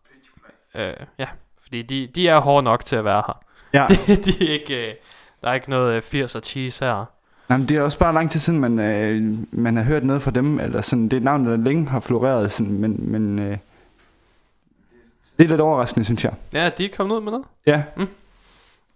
Øh, 0.75 0.93
ja, 1.20 1.27
fordi 1.62 1.82
de, 1.82 2.08
de 2.08 2.27
er 2.27 2.39
hårde 2.39 2.63
nok 2.63 2.86
til 2.86 2.96
at 2.96 3.05
være 3.05 3.24
her. 3.27 3.43
Ja. 3.74 3.86
de, 4.05 4.15
de 4.15 4.50
er 4.50 4.53
ikke, 4.53 4.89
øh, 4.89 4.96
der 5.41 5.50
er 5.50 5.53
ikke 5.53 5.70
noget 5.70 6.13
øh, 6.13 6.24
80'er 6.24 6.39
cheese 6.39 6.86
her. 6.86 7.05
Jamen, 7.50 7.70
det 7.70 7.77
er 7.77 7.82
også 7.82 8.00
bare 8.00 8.13
lang 8.13 8.32
tid 8.32 8.39
siden, 8.39 8.60
man, 8.60 8.79
øh, 8.79 9.38
man 9.51 9.75
har 9.75 9.84
hørt 9.84 10.03
noget 10.03 10.22
fra 10.22 10.32
dem. 10.32 10.60
Eller 10.60 10.82
sådan, 10.82 11.03
det 11.03 11.13
er 11.13 11.17
et 11.17 11.24
navn, 11.24 11.46
der 11.46 11.58
længe 11.58 11.89
har 11.89 12.00
floreret. 12.00 12.51
Sådan, 12.51 12.74
men 12.74 13.12
men 13.12 13.39
øh, 13.39 13.58
det 15.38 15.43
er 15.43 15.50
lidt 15.50 15.62
overraskende, 15.62 16.05
synes 16.05 16.24
jeg. 16.24 16.34
Ja, 16.53 16.70
de 16.70 16.86
er 16.86 16.89
kommet 16.98 17.15
ud 17.15 17.22
med 17.22 17.32
noget. 17.32 17.46
Ja. 17.65 17.84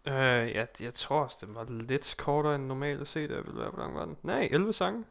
Øh, 0.07 0.49
ja, 0.55 0.65
jeg 0.79 0.93
tror 0.93 1.23
også, 1.23 1.37
det 1.41 1.55
var 1.55 1.65
lidt 1.69 2.15
kortere 2.17 2.55
end 2.55 2.65
normalt 2.65 3.01
at 3.01 3.07
se 3.07 3.21
det. 3.21 3.29
Vil 3.29 3.55
være, 3.59 3.69
hvor 3.69 3.81
lang 3.83 3.95
var 3.95 4.05
den? 4.05 4.17
Nej, 4.23 4.47
11 4.51 4.73
sange. 4.73 5.03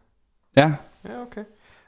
Ja. 0.56 0.72
Ja, 1.04 1.20
okay. 1.22 1.44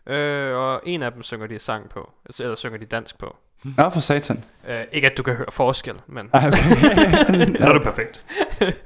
Øh, 0.06 0.56
og 0.56 0.80
en 0.84 1.02
af 1.02 1.12
dem 1.12 1.22
synger 1.22 1.46
de 1.46 1.58
sang 1.58 1.88
på. 1.88 2.12
Altså, 2.26 2.42
eller 2.42 2.56
synger 2.56 2.78
de 2.78 2.86
dansk 2.86 3.18
på. 3.18 3.36
Nå, 3.64 3.90
for 3.90 4.00
satan. 4.00 4.44
Øh, 4.68 4.84
ikke 4.92 5.10
at 5.10 5.16
du 5.16 5.22
kan 5.22 5.34
høre 5.34 5.50
forskel, 5.52 5.94
men 6.06 6.30
Ah, 6.32 6.44
okay. 6.46 6.58
Så 7.62 7.68
er 7.68 7.72
det 7.72 7.82
perfekt. 7.82 8.24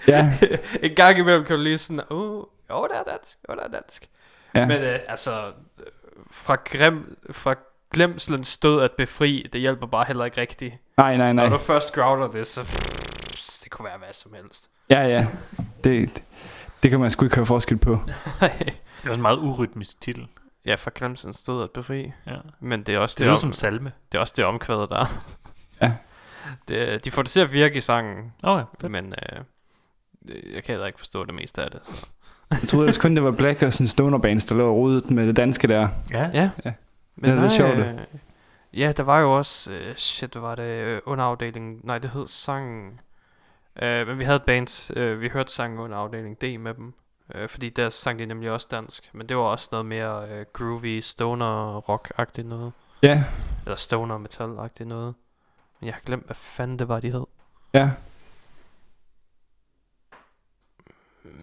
ja. 0.09 0.33
en 0.83 0.95
gang 0.95 1.19
imellem 1.19 1.45
kan 1.45 1.57
du 1.57 1.62
lige 1.62 1.79
sådan, 1.79 2.00
åh, 2.11 2.38
oh, 2.38 2.45
oh, 2.69 2.88
det 2.88 2.97
er 2.97 3.02
dansk, 3.12 3.38
åh, 3.49 3.52
oh, 3.52 3.59
det 3.59 3.67
er 3.67 3.81
dansk. 3.81 4.09
ja. 4.55 4.67
Men 4.67 4.83
øh, 4.83 4.99
altså, 5.09 5.52
fra, 6.31 6.57
grim, 6.64 7.17
fra 7.31 7.55
glemslens 7.95 8.49
stød 8.49 8.83
at 8.83 8.93
befri, 8.93 9.49
det 9.52 9.61
hjælper 9.61 9.87
bare 9.87 10.05
heller 10.05 10.25
ikke 10.25 10.41
rigtigt. 10.41 10.75
Nej, 10.97 11.17
nej, 11.17 11.33
nej. 11.33 11.49
Når 11.49 11.57
du 11.57 11.62
først 11.62 11.95
growler 11.95 12.31
det, 12.31 12.47
så 12.47 12.61
kunne 13.73 13.85
være 13.87 13.99
hvad 13.99 14.12
som 14.12 14.33
helst. 14.35 14.71
Ja, 14.91 15.00
ja. 15.07 15.26
Det, 15.85 16.23
det 16.83 16.91
kan 16.91 17.00
man 17.00 17.11
sgu 17.11 17.25
ikke 17.25 17.37
høre 17.37 17.47
forskel 17.47 17.76
på. 17.76 17.99
Det 18.41 18.50
er 19.05 19.09
også 19.09 19.19
en 19.19 19.23
meget 19.23 19.38
urytmisk 19.38 20.00
titel. 20.00 20.26
ja, 20.67 20.75
fra 20.75 20.91
glemslens 20.95 21.37
stød 21.37 21.62
at 21.62 21.71
befri. 21.71 22.12
Ja. 22.26 22.37
Men 22.61 22.83
det 22.83 22.95
er 22.95 22.99
også 22.99 23.17
Det 23.19 23.25
det, 23.25 23.31
om, 23.31 23.37
som 23.37 23.52
salme. 23.52 23.93
det, 24.12 24.19
er 24.19 24.21
også 24.23 24.35
det 24.37 24.45
omkvædet 24.45 24.88
der. 24.91 25.07
er. 25.81 25.91
det, 26.69 27.05
de 27.05 27.11
får 27.11 27.23
det 27.23 27.31
til 27.31 27.41
at 27.41 27.52
virke 27.52 27.76
i 27.76 27.81
sangen, 27.81 28.33
Okay, 28.43 28.64
fedt. 28.81 28.93
men 28.93 29.14
øh, 29.33 29.38
jeg 30.55 30.64
kan 30.64 30.73
heller 30.73 30.87
ikke 30.87 30.99
forstå 30.99 31.25
det 31.25 31.35
meste 31.35 31.62
af 31.62 31.71
det. 31.71 31.81
Så. 31.85 32.07
Jeg 32.50 32.59
troede 32.69 32.85
ellers 32.85 32.99
kun, 32.99 33.14
det 33.17 33.25
var 33.25 33.31
Black 33.31 33.62
og 33.62 33.73
sådan 33.73 33.88
Stoner 33.88 34.19
Bands, 34.19 34.45
der 34.45 34.55
lå 34.55 34.69
og 34.69 34.76
rodet 34.76 35.11
med 35.11 35.26
det 35.26 35.37
danske 35.37 35.69
der. 35.69 35.88
Ja, 36.11 36.31
Ja, 36.35 36.50
Ja. 36.64 36.73
men 37.17 37.31
Det 37.31 37.38
er 37.38 37.43
lidt 37.43 37.52
sjovt, 37.52 37.76
det. 37.76 37.85
øh, 37.87 37.99
Ja, 38.81 38.93
der 38.97 39.02
var 39.02 39.19
jo 39.19 39.37
også, 39.37 39.73
øh, 39.73 39.97
shit, 39.97 40.31
hvad 40.33 40.43
var 40.43 40.55
det, 40.55 40.62
øh, 40.85 41.00
underafdelingen, 41.07 41.81
nej, 41.85 41.99
det 41.99 42.11
hed 42.11 42.26
sangen, 42.26 43.00
øh, 43.83 44.07
men 44.07 44.19
vi 44.19 44.25
havde 44.25 44.37
et 44.37 44.43
band, 44.43 44.93
øh, 44.97 45.21
vi 45.21 45.29
hørte 45.29 45.52
sangen 45.52 45.79
under 45.79 45.97
afdeling 45.97 46.41
D 46.41 46.45
med 46.61 46.75
dem, 46.75 46.95
øh, 47.35 47.49
fordi 47.49 47.71
der 47.71 47.91
sang 47.91 48.19
de 48.19 48.26
nemlig 48.26 48.50
også 48.50 48.69
dansk, 48.71 49.11
men 49.12 49.29
det 49.29 49.37
var 49.37 49.43
også 49.43 49.69
noget 49.73 49.87
mere 49.87 50.29
øh, 50.31 50.47
groovy, 50.52 51.00
stoner 51.00 51.81
rock-agtigt 51.81 52.47
noget, 52.47 52.73
Ja, 53.02 53.25
eller 53.64 53.76
stoner 53.76 54.19
metal-agtigt 54.19 54.85
noget, 54.88 55.14
men 55.81 55.87
jeg 55.87 55.95
har 55.95 56.00
glemt, 56.00 56.26
hvad 56.26 56.37
fanden 56.37 56.79
det 56.79 56.88
var, 56.88 57.00
de 57.00 57.11
hed. 57.12 57.25
ja. 57.75 57.91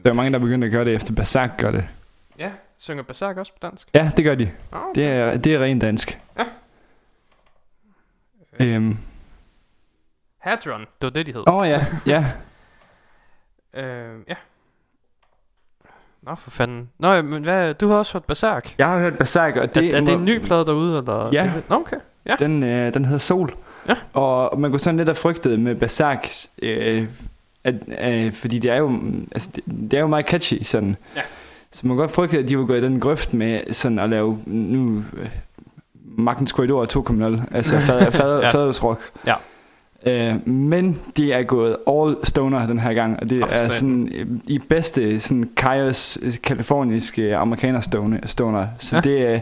Der 0.04 0.10
er 0.10 0.14
mange, 0.14 0.32
der 0.32 0.40
begyndte 0.40 0.66
at 0.66 0.72
gøre 0.72 0.86
det 0.86 0.94
efter 0.94 1.14
Berserk 1.14 1.58
gør 1.58 1.72
det. 1.72 1.88
Ja, 2.38 2.52
synger 2.78 3.04
Berserk 3.04 3.38
også 3.38 3.52
på 3.54 3.58
dansk? 3.62 3.88
Ja, 3.94 4.12
det 4.18 4.26
gør 4.26 4.36
de. 4.36 4.52
Oh, 4.72 4.80
Det 4.96 5.08
er, 5.08 5.38
det 5.38 5.54
er 5.54 5.60
rent 5.60 5.82
dansk. 5.82 6.20
Ja. 6.38 6.46
Øhm. 8.60 8.98
Hadron, 10.40 10.80
det 10.80 10.88
var 11.02 11.10
det, 11.10 11.26
de 11.26 11.34
hed. 11.34 11.44
Åh 11.48 11.56
oh, 11.56 11.68
ja, 11.70 11.86
ja. 12.06 12.26
Øh, 13.74 14.20
ja. 14.28 14.36
Nå, 16.22 16.36
for 16.36 16.50
fanden. 16.52 16.90
Nå, 17.00 17.22
men 17.22 17.44
hvad, 17.44 17.74
du 17.74 17.88
har 17.88 17.98
også 17.98 18.14
hørt 18.14 18.24
Berserk. 18.26 18.76
Jeg 18.78 18.88
har 18.88 19.00
hørt 19.00 19.18
Berserk, 19.18 19.56
og 19.56 19.76
det, 19.76 19.94
er, 19.94 19.98
er 19.98 20.02
det 20.06 20.14
en 20.14 20.26
ny 20.26 20.40
plade 20.46 20.66
derude, 20.66 20.98
eller? 20.98 21.30
Ja. 21.34 21.52
Det, 21.56 21.70
Nå, 21.70 21.76
okay. 21.76 21.98
Ja. 22.26 22.36
Den, 22.40 22.64
øh, 22.64 22.94
den 22.94 23.06
hedder 23.06 23.20
Sol. 23.20 23.54
Ja. 23.88 23.96
Og 24.14 24.60
man 24.60 24.72
kunne 24.72 24.80
sådan 24.80 24.98
lidt 24.98 25.08
have 25.10 25.16
frygtet 25.16 25.60
med 25.60 25.76
Berserk, 25.76 26.28
øh, 26.62 27.08
at, 27.64 27.76
øh, 28.02 28.34
fordi 28.34 28.60
det 28.60 28.72
er 28.72 28.76
jo, 28.76 29.00
altså, 29.32 29.50
det, 29.56 29.64
det 29.92 29.94
er 29.98 30.02
jo 30.02 30.08
meget 30.08 30.26
catchy 30.30 30.64
sådan. 30.64 30.96
Ja. 31.16 31.22
Så 31.72 31.88
man 31.88 31.96
kan 31.98 32.02
godt 32.02 32.12
frygte, 32.12 32.40
at 32.40 32.48
de 32.50 32.58
var 32.58 32.66
gået 32.66 32.82
i 32.82 32.86
den 32.86 33.00
grøft 33.00 33.34
med 33.34 33.74
sådan 33.74 34.00
at 34.00 34.10
lave 34.10 34.40
nu 34.46 35.04
øh, 35.18 35.30
Magtens 35.94 36.52
Korridor 36.52 36.86
2.0, 37.46 37.56
altså 37.56 37.80
fad, 37.88 38.12
fad, 38.12 38.40
Ja. 38.42 38.52
fadelsrock. 38.52 39.02
Ja. 39.28 39.36
Øh, 40.06 40.48
men 40.48 41.00
de 41.18 41.34
er 41.34 41.44
gået 41.44 41.78
all 41.88 42.16
stoner 42.24 42.68
den 42.68 42.80
her 42.80 42.94
gang, 42.94 43.20
og 43.22 43.30
det 43.30 43.40
for 43.42 43.56
er 43.56 43.70
sådan 43.70 44.10
øh, 44.16 44.28
i 44.48 44.60
bedste 44.60 45.20
sådan 45.20 45.50
Kaios 45.58 46.18
øh, 46.22 46.34
kaliforniske 46.44 47.36
amerikaner 47.36 47.82
stoner, 47.82 48.18
stoner. 48.26 48.68
Så 48.78 48.96
Ja. 48.96 49.02
det, 49.02 49.28
øh, 49.28 49.40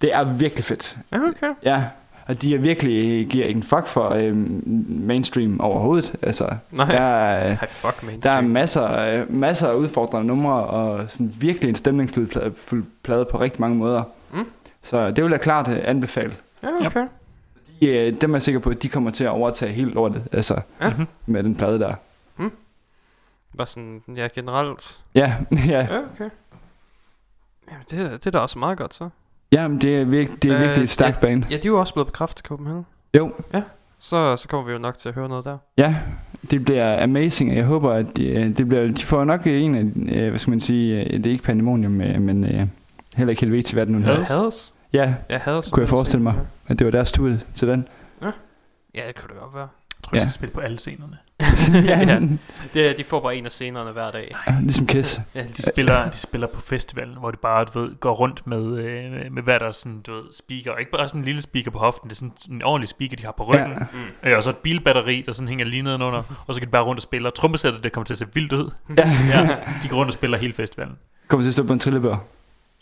det 0.00 0.14
er 0.14 0.24
virkelig 0.24 0.64
fedt. 0.64 0.96
Ja, 1.12 1.16
okay. 1.28 1.52
Ja, 1.64 1.84
og 2.26 2.42
de 2.42 2.54
er 2.54 2.58
virkelig 2.58 3.26
giver 3.26 3.46
ikke 3.46 3.56
en 3.56 3.62
fuck 3.62 3.86
for 3.86 4.08
øhm, 4.10 4.62
mainstream 4.88 5.60
overhovedet. 5.60 6.12
Altså, 6.22 6.48
Nej. 6.70 6.86
der, 6.90 6.98
er, 6.98 7.56
Ej, 7.60 7.66
fuck 7.68 8.02
mainstream. 8.02 8.20
der 8.20 8.30
er 8.30 8.52
masser, 8.52 8.98
øh, 9.20 9.34
masser 9.34 9.68
af 9.68 9.74
udfordrende 9.74 10.26
numre, 10.26 10.52
og 10.52 11.04
sådan 11.08 11.34
virkelig 11.38 11.68
en 11.68 11.74
stemningsfuld 11.74 12.26
plade, 12.28 12.52
plade 13.02 13.24
på 13.30 13.40
rigtig 13.40 13.60
mange 13.60 13.76
måder. 13.76 14.02
Mm. 14.34 14.44
Så 14.82 15.10
det 15.10 15.24
vil 15.24 15.30
jeg 15.30 15.40
klart 15.40 15.68
øh, 15.68 15.78
anbefale. 15.84 16.32
Ja, 16.62 16.68
okay. 16.86 17.00
De, 17.00 17.06
øh, 17.82 18.20
dem 18.20 18.30
er 18.32 18.36
jeg 18.36 18.42
sikker 18.42 18.58
på, 18.60 18.70
at 18.70 18.82
de 18.82 18.88
kommer 18.88 19.10
til 19.10 19.24
at 19.24 19.30
overtage 19.30 19.72
helt 19.72 19.94
lortet, 19.94 20.28
altså 20.32 20.60
Ja. 20.82 20.90
Mhm. 20.90 21.06
med 21.26 21.42
den 21.42 21.54
plade 21.54 21.78
der. 21.78 21.94
Bare 23.58 23.66
sådan, 23.66 24.02
ja, 24.16 24.28
generelt. 24.34 25.04
Ja, 25.14 25.34
ja, 25.52 25.58
Ja, 25.68 25.98
okay. 26.14 26.30
Jamen, 27.70 27.84
det, 27.90 28.10
det 28.10 28.26
er 28.26 28.30
da 28.30 28.38
også 28.38 28.58
meget 28.58 28.78
godt, 28.78 28.94
så. 28.94 29.08
ja 29.52 29.68
men 29.68 29.80
det 29.80 29.96
er, 29.96 30.04
virke, 30.04 30.32
det 30.42 30.50
er 30.50 30.54
Øh, 30.56 30.62
virkelig 30.62 30.82
et 30.82 30.90
stærkt 30.90 31.20
band. 31.20 31.44
Ja, 31.50 31.56
de 31.56 31.60
er 31.60 31.66
jo 31.66 31.80
også 31.80 31.94
blevet 31.94 32.06
bekræftet 32.06 32.40
i 32.44 32.48
Copenhagen. 32.48 32.86
Jo, 33.16 33.32
Så, 33.98 34.36
så 34.36 34.48
kommer 34.48 34.66
vi 34.66 34.72
jo 34.72 34.78
nok 34.78 34.98
til 34.98 35.08
at 35.08 35.14
høre 35.14 35.28
noget 35.28 35.44
der. 35.44 35.58
ja, 35.76 35.96
det 36.50 36.64
bliver 36.64 37.02
amazing, 37.02 37.50
og 37.50 37.56
jeg 37.56 37.64
håber, 37.64 37.92
at 37.92 38.16
de, 38.16 38.26
øh, 38.28 38.56
det 38.56 38.68
bliver, 38.68 38.86
de 38.88 39.04
får 39.04 39.24
nok 39.24 39.46
en 39.46 39.74
af, 39.74 40.14
øh, 40.16 40.28
hvad 40.30 40.38
skal 40.38 40.50
man 40.50 40.60
sige, 40.60 41.04
øh, 41.04 41.12
det 41.12 41.26
er 41.26 41.30
ikke 41.30 41.44
pandemonium, 41.44 41.92
men 41.92 42.44
heller 43.16 43.30
ikke 43.30 43.40
helvete 43.40 43.62
til, 43.68 43.74
hvad 43.74 43.86
den 43.86 43.94
nu 43.94 44.00
hedder. 44.00 44.24
Hades? 44.24 44.74
Ja, 44.92 45.14
Ja, 45.30 45.38
Hades. 45.38 45.70
Kunne 45.70 45.80
jeg 45.80 45.88
forestille 45.88 46.22
mig. 46.22 46.34
At 46.68 46.78
det 46.78 46.84
var 46.84 46.90
deres 46.90 47.12
tur 47.12 47.36
til 47.54 47.68
den. 47.68 47.88
Ja, 48.94 49.00
det 49.06 49.16
kunne 49.16 49.28
det 49.28 49.40
godt 49.42 49.54
være. 49.54 49.68
Jeg 49.98 50.02
tror, 50.02 50.10
de 50.10 50.16
Ja. 50.16 50.20
skal 50.20 50.32
spille 50.32 50.52
på 50.54 50.60
alle 50.60 50.78
scenerne. 50.78 51.18
ja. 51.90 52.20
Det, 52.74 52.90
er- 52.90 52.94
de 52.96 53.04
får 53.04 53.20
bare 53.20 53.36
en 53.36 53.44
af 53.46 53.52
scenerne 53.52 53.90
hver 53.92 54.10
dag. 54.10 54.34
ligesom 54.60 54.86
Kiss. 54.86 55.20
Ja, 55.34 55.42
De 55.42 55.62
spiller, 55.72 56.10
de 56.10 56.16
spiller 56.16 56.46
på 56.46 56.60
festivalen, 56.60 57.16
hvor 57.18 57.30
de 57.30 57.36
bare 57.36 57.64
du 57.64 57.80
ved, 57.80 57.94
går 58.00 58.14
rundt 58.14 58.46
med, 58.46 58.78
øh, 58.78 59.32
med 59.32 59.42
hver 59.42 59.58
deres 59.58 59.76
sådan, 59.76 60.00
du 60.00 60.12
ved, 60.14 60.22
speaker. 60.32 60.72
Og 60.72 60.80
ikke 60.80 60.90
bare 60.92 61.08
sådan 61.08 61.20
en 61.20 61.24
lille 61.24 61.42
speaker 61.42 61.70
på 61.70 61.78
hoften, 61.78 62.10
det 62.10 62.14
er 62.14 62.16
sådan, 62.16 62.32
en 62.50 62.62
ordentlig 62.62 62.88
speaker, 62.88 63.16
de 63.16 63.24
har 63.24 63.32
på 63.36 63.44
ryggen. 63.44 63.72
Ja. 63.72 63.78
Ja. 64.24 64.30
Øh, 64.30 64.36
og 64.36 64.42
så 64.42 64.50
et 64.50 64.56
bilbatteri, 64.56 65.22
der 65.26 65.32
sådan 65.32 65.48
hænger 65.48 65.64
lige 65.64 65.82
nedenunder. 65.82 66.22
Og 66.46 66.54
så 66.54 66.60
kan 66.60 66.66
de 66.66 66.70
bare 66.72 66.82
rundt 66.84 66.98
og 66.98 67.02
spille. 67.02 67.28
Og 67.28 67.34
trommesættet, 67.34 67.84
det 67.84 67.92
kommer 67.92 68.04
til 68.04 68.14
at 68.14 68.18
se 68.18 68.26
vildt 68.34 68.52
ud. 68.52 68.70
Ja. 68.96 69.08
Ja, 69.28 69.56
de 69.82 69.88
går 69.88 69.96
rundt 69.96 70.08
og 70.08 70.12
spiller 70.14 70.38
hele 70.38 70.52
festivalen. 70.52 70.96
Kommer 71.28 71.42
til 71.44 71.50
at 71.50 71.54
stå 71.54 71.62
på 71.62 71.72
en 71.72 71.78
trillebør. 71.78 72.16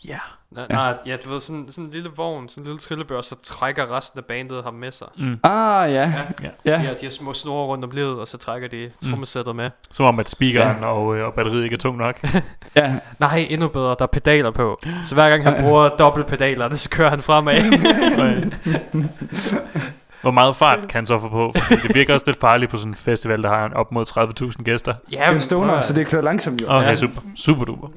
Ja. 0.07 0.19
Nej, 0.51 0.65
nej, 0.69 0.97
ja, 1.05 1.17
du 1.25 1.29
ved, 1.29 1.39
sådan, 1.39 1.65
sådan 1.69 1.85
en 1.85 1.91
lille 1.91 2.09
vogn, 2.15 2.49
sådan 2.49 2.61
en 2.61 2.65
lille 2.65 2.79
trillebør, 2.79 3.21
så 3.21 3.35
trækker 3.43 3.97
resten 3.97 4.19
af 4.19 4.25
bandet 4.25 4.63
ham 4.63 4.73
med 4.73 4.91
sig. 4.91 5.07
Mm. 5.17 5.39
Ah, 5.43 5.93
ja. 5.93 6.01
Ja. 6.01 6.47
De, 6.47 6.51
Ja, 6.65 6.77
har, 6.77 6.93
de 6.93 7.05
har 7.05 7.09
små 7.09 7.33
snore 7.33 7.65
rundt 7.65 7.83
om 7.85 7.91
livet, 7.91 8.19
og 8.19 8.27
så 8.27 8.37
trækker 8.37 8.67
de 8.67 8.91
trommesættet 9.09 9.55
med. 9.55 9.69
Som 9.91 10.05
om, 10.05 10.19
at 10.19 10.29
speakeren 10.29 10.77
ja. 10.81 10.87
og, 10.87 11.17
øh, 11.17 11.25
og 11.25 11.33
batteriet 11.33 11.63
ikke 11.63 11.73
er 11.73 11.77
tung 11.77 11.97
nok. 11.97 12.19
ja. 12.75 12.95
Nej, 13.19 13.47
endnu 13.49 13.67
bedre, 13.67 13.89
der 13.89 14.03
er 14.03 14.05
pedaler 14.05 14.51
på. 14.51 14.79
Så 15.03 15.15
hver 15.15 15.29
gang 15.29 15.43
han 15.43 15.61
bruger 15.63 15.89
dobbelt 15.89 16.27
pedaler, 16.27 16.75
så 16.75 16.89
kører 16.89 17.09
han 17.09 17.21
fremad. 17.21 17.61
Og, 20.25 20.31
Hvor 20.31 20.31
meget 20.31 20.55
fart 20.55 20.79
kan 20.79 20.89
han 20.97 21.05
så 21.05 21.19
få 21.19 21.29
på? 21.29 21.51
Fordi 21.59 21.87
det 21.87 21.95
virker 21.95 22.13
også 22.13 22.23
lidt 22.27 22.39
farligt 22.39 22.71
på 22.71 22.77
sådan 22.77 22.91
en 22.91 22.95
festival, 22.95 23.43
der 23.43 23.49
har 23.49 23.69
op 23.75 23.91
mod 23.91 24.05
30.000 24.57 24.63
gæster. 24.63 24.93
Det 25.09 25.19
er 25.21 25.33
jo 25.33 25.39
stoner, 25.39 25.81
så 25.81 25.93
det 25.93 26.07
kører 26.07 26.21
langsomt 26.21 26.61
jo. 26.61 26.65
Okay, 26.69 26.87
Ja. 26.87 26.95
super, 26.95 27.21
super 27.35 27.65
duper. 27.65 27.87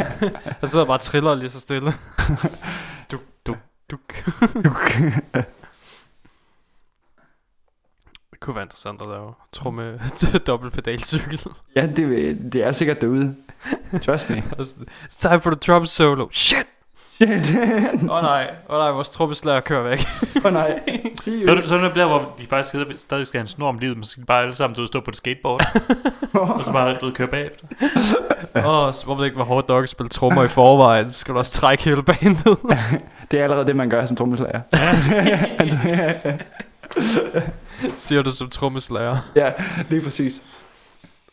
Han 0.60 0.68
sidder 0.68 0.84
bare 0.84 0.96
og 0.96 1.00
triller 1.00 1.34
lige 1.34 1.50
så 1.50 1.60
stille. 1.60 1.94
Duk, 3.10 3.20
duk, 3.46 3.56
duk. 3.90 4.14
Det 8.30 8.40
kunne 8.40 8.56
være 8.56 8.64
interessant 8.64 9.00
at 9.00 9.06
lave 9.06 9.34
tromme 9.52 10.00
dobbelt 10.46 10.72
pedalcykel. 10.72 11.40
Ja, 11.76 11.86
det, 11.86 12.38
det 12.52 12.64
er 12.64 12.72
sikkert 12.72 13.00
derude. 13.00 13.36
Trust 14.04 14.30
me. 14.30 14.42
It's 14.58 15.18
time 15.28 15.40
for 15.40 15.50
the 15.50 15.58
drum 15.60 15.86
solo. 15.86 16.28
Shit! 16.32 16.66
Shit. 17.16 17.56
Åh 18.10 18.16
oh, 18.16 18.22
nej, 18.22 18.50
åh 18.68 18.74
oh, 18.74 18.80
nej, 18.80 18.90
vores 18.90 19.10
trommeslager 19.10 19.60
kører 19.60 19.82
væk. 19.82 19.98
Åh 20.36 20.46
oh, 20.46 20.52
nej. 20.52 20.80
Så 21.20 21.50
er 21.50 21.54
det, 21.54 21.68
så 21.68 21.74
er 21.74 21.80
det 21.80 21.94
der, 21.94 22.06
hvor 22.06 22.34
de 22.38 22.46
faktisk 22.46 22.68
stadig- 22.68 22.98
stadig 22.98 23.26
skal 23.26 23.38
have 23.38 23.42
en 23.44 23.48
snor 23.48 23.68
om 23.68 23.78
livet, 23.78 23.96
men 23.96 24.04
så 24.04 24.10
skal 24.10 24.24
bare 24.24 24.42
alle 24.42 24.54
sammen 24.54 24.76
du 24.76 24.86
stå 24.86 25.00
på 25.00 25.10
et 25.10 25.16
skateboard, 25.16 25.60
og 26.32 26.64
så 26.64 26.72
bare 26.72 26.96
du 27.00 27.10
køre 27.10 27.28
bagefter. 27.28 27.66
Åh, 28.56 28.86
oh, 28.86 28.92
som 28.92 29.10
om 29.10 29.18
det 29.18 29.24
ikke 29.24 29.38
var 29.38 29.44
hårdt 29.44 29.68
nok 29.68 29.82
at 29.84 29.88
spille 29.90 30.08
trommer 30.08 30.44
i 30.44 30.48
forvejen, 30.48 31.10
så 31.10 31.18
skal 31.18 31.34
du 31.34 31.38
også 31.38 31.52
trække 31.52 31.84
hele 31.84 32.02
bandet. 32.02 32.58
Det 33.30 33.38
er 33.40 33.44
allerede 33.44 33.66
det, 33.66 33.76
man 33.76 33.90
gør 33.90 34.06
som 34.06 34.16
trommeslager. 34.16 34.60
Altså, 35.58 35.78
ja. 35.84 36.12
Siger 37.96 38.22
du 38.22 38.30
som 38.30 38.50
trommeslager. 38.50 39.16
ja, 39.34 39.52
lige 39.88 40.02
præcis. 40.02 40.42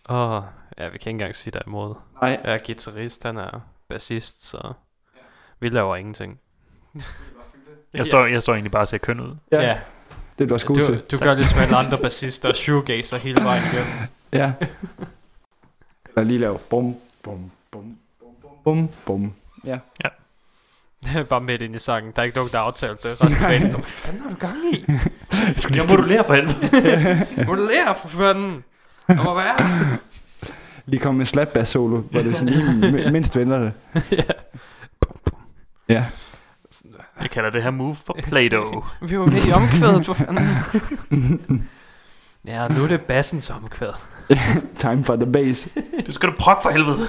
Åh, 0.10 0.32
oh, 0.32 0.44
ja, 0.80 0.84
vi 0.84 0.98
kan 0.98 1.10
ikke 1.10 1.10
engang 1.10 1.36
sige 1.36 1.52
der 1.52 1.60
imod. 1.68 1.96
Nej. 2.22 2.40
Jeg 2.44 2.54
er 2.54 2.58
guitarist, 2.66 3.24
han 3.24 3.38
er 3.38 3.60
bassist, 3.90 4.46
så 4.50 4.74
vi 5.64 5.70
laver 5.70 5.96
ingenting. 5.96 6.40
Jeg 7.94 8.06
står, 8.06 8.26
jeg 8.26 8.42
står 8.42 8.54
egentlig 8.54 8.72
bare 8.72 8.82
og 8.84 8.88
ser 8.88 8.98
køn 8.98 9.20
ud. 9.20 9.36
Ja, 9.52 9.62
ja. 9.62 9.78
det 10.38 10.44
er 10.44 10.48
du 10.48 10.54
også 10.54 10.66
god 10.66 10.76
Du, 10.76 10.86
til. 10.86 11.02
du 11.12 11.18
gør 11.18 11.34
ligesom 11.34 11.60
alle 11.60 11.76
andre 11.76 11.98
bassister 11.98 12.50
og 12.50 12.56
shoegazer 12.56 13.18
hele 13.18 13.44
vejen 13.44 13.64
igennem. 13.74 13.94
Ja. 14.34 14.52
Eller 16.10 16.24
lige 16.24 16.40
lave 16.40 16.58
bum, 16.70 16.96
bum, 17.24 17.52
bum, 17.72 17.98
bum, 18.22 18.38
bum, 18.64 18.90
bum. 19.06 19.34
Ja. 19.66 19.78
Bare 21.30 21.42
midt 21.42 21.62
ind 21.62 21.76
i 21.76 21.80
sangen. 21.80 22.12
Der 22.16 22.22
er 22.22 22.24
ikke 22.24 22.38
nogen, 22.38 22.52
der 22.52 22.58
har 22.58 22.66
aftalt 22.66 23.04
det. 23.04 23.22
Resten 23.24 23.46
af 23.46 23.60
hvad 23.60 23.84
fanden 23.84 24.22
har 24.22 24.30
du 24.30 24.36
gang 24.36 24.56
i? 24.74 24.86
Jeg 25.78 25.86
modulerer 25.90 26.24
for 26.24 26.34
helvede. 26.34 27.28
Modulerer 27.46 27.94
for 28.02 28.08
fanden! 28.08 28.64
Der 29.08 29.24
må 29.24 29.36
være. 29.36 29.98
Lige 30.86 31.00
komme 31.00 31.18
med 31.18 31.26
slap 31.26 31.48
bass 31.48 31.72
solo, 31.72 31.98
hvor 31.98 32.20
det 32.22 32.32
er 32.32 32.36
sådan 32.36 32.54
lige 32.54 33.04
mi- 33.06 33.10
mindst 33.12 33.36
venter 33.38 33.60
det. 33.60 33.74
ja. 34.12 34.24
Ja. 35.94 36.04
Jeg 37.22 37.30
kalder 37.30 37.50
det 37.50 37.64
her 37.64 37.72
move 37.72 37.96
for 38.06 38.18
Play-Doh. 38.24 38.84
Vi 39.10 39.20
var 39.20 39.26
midt 39.26 39.46
i 39.46 39.52
omkvædet, 39.52 40.06
for 40.06 40.14
fanden. 40.14 40.48
ja, 42.48 42.68
nu 42.68 42.84
er 42.84 42.88
det 42.88 43.02
bassens 43.02 43.50
omkvæd. 43.50 43.92
Time 44.78 45.04
for 45.04 45.16
the 45.16 45.26
bass. 45.32 45.68
Du 46.08 46.12
skal 46.12 46.30
da 46.30 46.34
prok 46.40 46.64
for 46.64 46.70
helvede. 46.70 47.08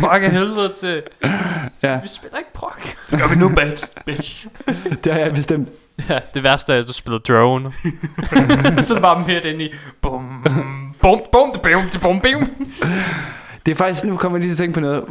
Prok 0.00 0.22
af 0.22 0.30
helvede 0.30 0.72
til. 0.80 1.02
Ja, 1.82 2.00
Vi 2.00 2.08
spiller 2.08 2.38
ikke 2.38 2.52
prok. 2.54 2.80
Det 3.10 3.18
gør 3.18 3.28
vi 3.28 3.34
nu, 3.34 3.48
bad, 3.48 4.04
bitch. 4.06 4.46
det 5.04 5.12
har 5.12 5.20
jeg 5.20 5.34
bestemt. 5.34 5.68
Ja, 6.08 6.18
det 6.34 6.42
værste 6.42 6.74
er, 6.74 6.78
at 6.78 6.88
du 6.88 6.92
spiller 6.92 7.18
drone. 7.18 7.72
så 8.78 8.92
er 8.92 8.94
det 8.94 9.02
bare 9.02 9.24
midt 9.26 9.44
ind 9.44 9.62
i... 9.62 9.68
Bum, 10.02 10.46
bum, 11.02 11.22
bum, 11.32 11.52
bum, 11.62 11.82
bum, 12.02 12.20
bum. 12.20 12.66
Det 13.66 13.72
er 13.72 13.76
faktisk, 13.76 14.04
nu 14.04 14.16
kommer 14.16 14.38
jeg 14.38 14.40
lige 14.46 14.50
til 14.50 14.62
at 14.62 14.66
tænke 14.66 14.74
på 14.74 14.80
noget. 14.80 15.04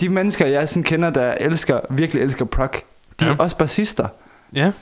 De 0.00 0.08
mennesker, 0.08 0.46
jeg 0.46 0.68
sådan 0.68 0.82
kender, 0.82 1.10
der 1.10 1.32
elsker, 1.40 1.80
virkelig 1.90 2.22
elsker 2.22 2.44
prog, 2.44 2.70
de 3.20 3.24
er 3.24 3.28
Ja. 3.28 3.34
også 3.38 3.56
bassister. 3.56 4.08
Ja. 4.54 4.72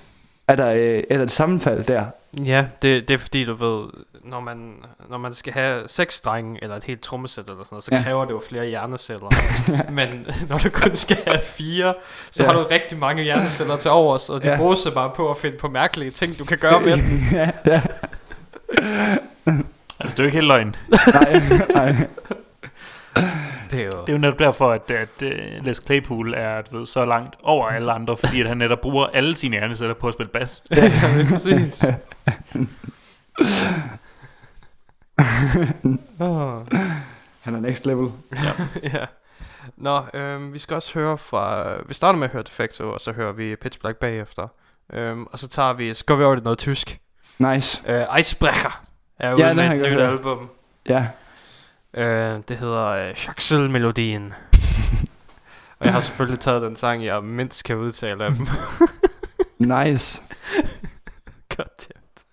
Er 0.48 0.56
der, 0.56 0.72
øh, 0.72 1.02
er 1.10 1.16
der 1.16 1.24
et 1.24 1.30
sammenfald 1.32 1.84
der? 1.84 2.04
Ja, 2.44 2.66
det, 2.82 3.08
det 3.08 3.14
er 3.14 3.18
fordi, 3.18 3.44
du 3.44 3.54
ved, 3.54 3.84
når 4.24 4.40
man, 4.40 4.74
når 5.10 5.18
man 5.18 5.34
skal 5.34 5.52
have 5.52 5.82
seks 5.86 6.14
strenge 6.14 6.58
eller 6.62 6.76
et 6.76 6.84
helt 6.84 7.00
trommesæt 7.00 7.44
eller 7.44 7.64
sådan 7.64 7.74
noget, 7.74 7.84
så 7.84 7.90
Ja. 7.94 8.02
kræver 8.02 8.24
det 8.24 8.30
jo 8.32 8.42
flere 8.48 8.66
hjerneceller. 8.66 9.28
Men 9.92 10.08
når 10.48 10.58
du 10.58 10.70
kun 10.70 10.94
skal 10.94 11.16
have 11.26 11.38
fire, 11.42 11.94
så 12.30 12.42
Ja. 12.42 12.48
har 12.52 12.60
du 12.60 12.66
rigtig 12.70 12.98
mange 12.98 13.22
hjerneceller 13.22 13.76
til 13.76 13.90
overs, 13.90 14.30
og 14.30 14.42
de 14.42 14.48
Ja. 14.48 14.74
sig 14.74 14.92
bare 14.92 15.10
på 15.16 15.30
at 15.30 15.36
finde 15.36 15.56
på 15.56 15.68
mærkelige 15.68 16.10
ting, 16.10 16.38
du 16.38 16.44
kan 16.44 16.58
gøre 16.58 16.80
med 16.80 16.92
den. 16.96 17.28
ja, 17.32 17.50
ja. 17.66 17.80
Altså, 20.00 20.16
det 20.16 20.18
er 20.18 20.22
jo 20.22 20.24
ikke 20.24 20.36
helt 20.36 20.46
løgn. 20.46 20.76
Nej, 21.14 21.42
nej. 21.74 22.06
Det 23.70 23.80
er 23.80 23.84
jo... 23.84 23.90
Det 23.90 24.08
er 24.08 24.12
jo 24.12 24.18
netop 24.18 24.38
derfor, 24.38 24.72
at, 24.72 24.90
at 24.90 25.08
uh, 25.22 25.28
Les 25.64 25.82
Claypool 25.86 26.34
er 26.34 26.62
du 26.62 26.78
ved, 26.78 26.86
så 26.86 27.04
langt 27.04 27.36
over 27.42 27.68
alle 27.68 27.92
andre, 27.92 28.16
fordi 28.16 28.40
at 28.40 28.46
han 28.48 28.56
netop 28.56 28.80
bruger 28.80 29.06
alle 29.06 29.36
sine 29.36 29.56
hjerneceller 29.56 29.94
på 29.94 30.08
at 30.08 30.14
spille 30.14 30.30
bas. 30.30 30.64
ja, 30.70 30.84
ja, 30.84 31.26
præcis. 31.30 31.84
oh. 36.20 36.66
Han 37.42 37.54
er 37.54 37.60
next 37.60 37.86
level. 37.86 38.10
ja. 38.94 39.06
Nå, 39.76 40.02
øhm, 40.14 40.52
vi 40.52 40.58
skal 40.58 40.74
også 40.74 40.94
høre 40.94 41.18
fra... 41.18 41.72
Vi 41.86 41.94
starter 41.94 42.18
med 42.18 42.28
at 42.28 42.32
høre 42.32 42.42
Defecto, 42.42 42.92
og 42.92 43.00
så 43.00 43.12
hører 43.12 43.32
vi 43.32 43.56
Pitch 43.56 43.80
Black 43.80 43.96
bagefter. 43.96 44.48
Øhm, 44.92 45.26
og 45.26 45.38
så 45.38 45.48
tager 45.48 45.72
vi... 45.72 45.94
Så 45.94 46.04
går 46.04 46.16
vi 46.16 46.24
over 46.24 46.34
til 46.34 46.44
noget 46.44 46.58
tysk. 46.58 46.98
Nice. 47.38 47.82
Øh, 47.86 48.18
Eisbrecher 48.18 48.84
er 49.18 49.30
Ja, 49.30 49.54
med 49.54 49.64
har 49.64 49.74
et 49.74 49.80
nyt 49.92 50.00
album. 50.00 50.50
Ja. 50.88 51.06
Øh, 51.94 52.38
det 52.48 52.56
hedder 52.56 52.86
øh, 52.86 53.14
Schaxel-melodien. 53.14 54.34
og 55.78 55.86
jeg 55.86 55.92
har 55.92 56.00
selvfølgelig 56.00 56.40
taget 56.40 56.62
den 56.62 56.76
sang, 56.76 57.04
jeg 57.04 57.24
mindst 57.24 57.64
kan 57.64 57.76
udtale 57.76 58.24
af 58.24 58.30
dem. 58.34 58.46
Nice. 59.76 60.22
Goddammit. 61.56 62.24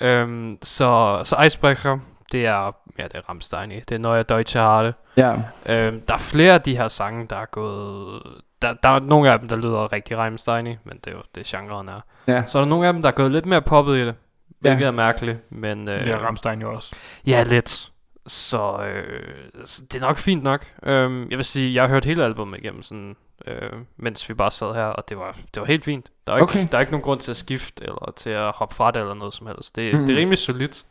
Øhm, 0.00 0.58
så, 0.62 1.20
så 1.24 1.36
Eisbrecher, 1.42 1.98
det 2.32 2.46
er... 2.46 2.76
Ja, 2.98 3.04
det 3.04 3.14
er 3.14 3.20
Rammstein 3.28 3.72
i. 3.72 3.80
Det 3.80 3.92
er 3.94 3.98
Neue 3.98 4.22
Deutsche 4.22 4.60
Harte. 4.60 4.94
Ja. 5.16 5.32
Øhm, 5.66 6.00
der 6.00 6.14
er 6.14 6.18
flere 6.18 6.54
af 6.54 6.62
de 6.62 6.76
her 6.76 6.88
sange, 6.88 7.26
der 7.30 7.36
er 7.36 7.44
gået... 7.46 8.22
Der, 8.62 8.74
der 8.82 8.88
er 8.88 9.00
nogle 9.00 9.30
af 9.30 9.38
dem, 9.38 9.48
der 9.48 9.56
lyder 9.56 9.92
rigtig 9.92 10.18
Rammstein 10.18 10.66
men 10.66 10.98
det 11.04 11.06
er 11.06 11.10
jo 11.16 11.22
det, 11.34 11.46
genren 11.46 11.88
er. 11.88 12.00
Ja. 12.26 12.42
Så 12.46 12.58
er 12.58 12.62
der 12.62 12.68
nogle 12.68 12.86
af 12.86 12.92
dem, 12.92 13.02
der 13.02 13.08
er 13.08 13.12
gået 13.14 13.30
lidt 13.30 13.46
mere 13.46 13.62
poppet 13.62 13.96
i 13.96 14.06
det, 14.06 14.14
hvilket 14.60 14.80
Ja. 14.80 14.86
er 14.86 14.90
mærkeligt, 14.90 15.52
men... 15.52 15.88
Øh, 15.88 16.04
Det 16.04 16.14
er 16.14 16.18
Ramstein 16.18 16.60
jo 16.60 16.74
også. 16.74 16.94
Ja, 17.26 17.42
lidt. 17.42 17.90
Så, 18.26 18.78
øh, 18.86 19.34
så 19.64 19.82
det 19.92 20.02
er 20.02 20.06
nok 20.06 20.18
fint 20.18 20.42
nok. 20.42 20.66
Øhm, 20.82 21.30
jeg 21.30 21.38
vil 21.38 21.44
sige, 21.44 21.74
jeg 21.74 21.82
har 21.82 21.88
hørt 21.88 22.04
hele 22.04 22.24
albumet 22.24 22.58
igennem, 22.58 22.82
sådan, 22.82 23.16
øh, 23.46 23.70
mens 23.96 24.28
vi 24.28 24.34
bare 24.34 24.50
sad 24.50 24.74
her, 24.74 24.84
og 24.84 25.08
det 25.08 25.16
var, 25.18 25.36
det 25.54 25.60
var 25.60 25.66
helt 25.66 25.84
fint. 25.84 26.10
Der 26.26 26.32
er, 26.32 26.40
Okay. 26.42 26.60
ikke, 26.60 26.70
der 26.70 26.78
er 26.78 26.80
ikke 26.80 26.92
nogen 26.92 27.04
grund 27.04 27.20
til 27.20 27.30
at 27.30 27.36
skifte, 27.36 27.84
eller 27.84 28.12
til 28.16 28.30
at 28.30 28.52
hoppe 28.54 28.74
fra 28.74 28.90
det, 28.90 29.00
eller 29.00 29.14
noget 29.14 29.34
som 29.34 29.46
helst. 29.46 29.76
Det, 29.76 29.94
mm. 29.94 30.06
det 30.06 30.14
er 30.14 30.18
rimelig 30.18 30.38
solidt. 30.38 30.84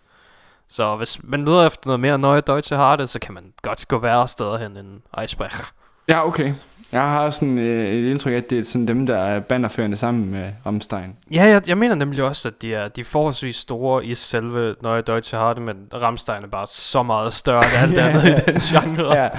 Så 0.67 0.95
hvis 0.95 1.19
man 1.23 1.45
leder 1.45 1.67
efter 1.67 1.87
noget 1.87 1.99
mere 1.99 2.17
nøje 2.19 2.41
Deutsche 2.41 2.75
Harte, 2.75 3.07
så 3.07 3.19
kan 3.19 3.33
man 3.33 3.53
godt 3.61 3.87
gå 3.87 3.97
værre 3.99 4.27
steder 4.27 4.57
hen 4.57 4.77
end 4.77 5.01
Eisbrecher. 5.21 5.65
Ja, 6.07 6.27
okay. 6.27 6.53
Jeg 6.91 7.01
har 7.01 7.29
sådan 7.29 7.59
øh, 7.59 7.93
et 7.93 8.09
indtryk 8.11 8.33
af, 8.33 8.37
at 8.37 8.49
det 8.49 8.59
er 8.59 8.63
sådan 8.63 8.87
dem, 8.87 9.05
der 9.05 9.17
er 9.17 9.39
bannerførende 9.39 9.97
sammen 9.97 10.31
med 10.31 10.51
Rammstein. 10.65 11.15
Ja, 11.31 11.43
jeg, 11.43 11.61
jeg 11.67 11.77
mener 11.77 11.95
nemlig 11.95 12.23
også, 12.23 12.47
at 12.47 12.61
de 12.61 12.73
er, 12.73 12.87
de 12.87 13.01
er 13.01 13.05
forholdsvis 13.05 13.55
store 13.55 14.05
i 14.05 14.15
selve 14.15 14.75
Neue 14.83 15.01
Deutsche 15.01 15.37
Harte, 15.37 15.61
men 15.61 15.75
Rammstein 15.93 16.43
er 16.43 16.47
bare 16.47 16.67
så 16.69 17.03
meget 17.03 17.33
større 17.33 17.63
end 17.63 17.73
alt 17.77 17.93
Ja, 17.97 18.07
andet 18.07 18.23
ja. 18.23 18.31
i 18.31 18.35
den 18.45 18.59
genre. 18.59 19.21
Ja. 19.21 19.29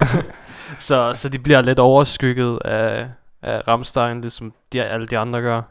Så, 0.78 1.12
så 1.14 1.28
de 1.28 1.38
bliver 1.38 1.62
lidt 1.62 1.78
overskygget 1.78 2.58
af, 2.64 3.06
af 3.42 3.68
Rammstein, 3.68 4.20
ligesom 4.20 4.52
de, 4.72 4.82
alle 4.82 5.06
de 5.06 5.18
andre 5.18 5.40
gør. 5.40 5.62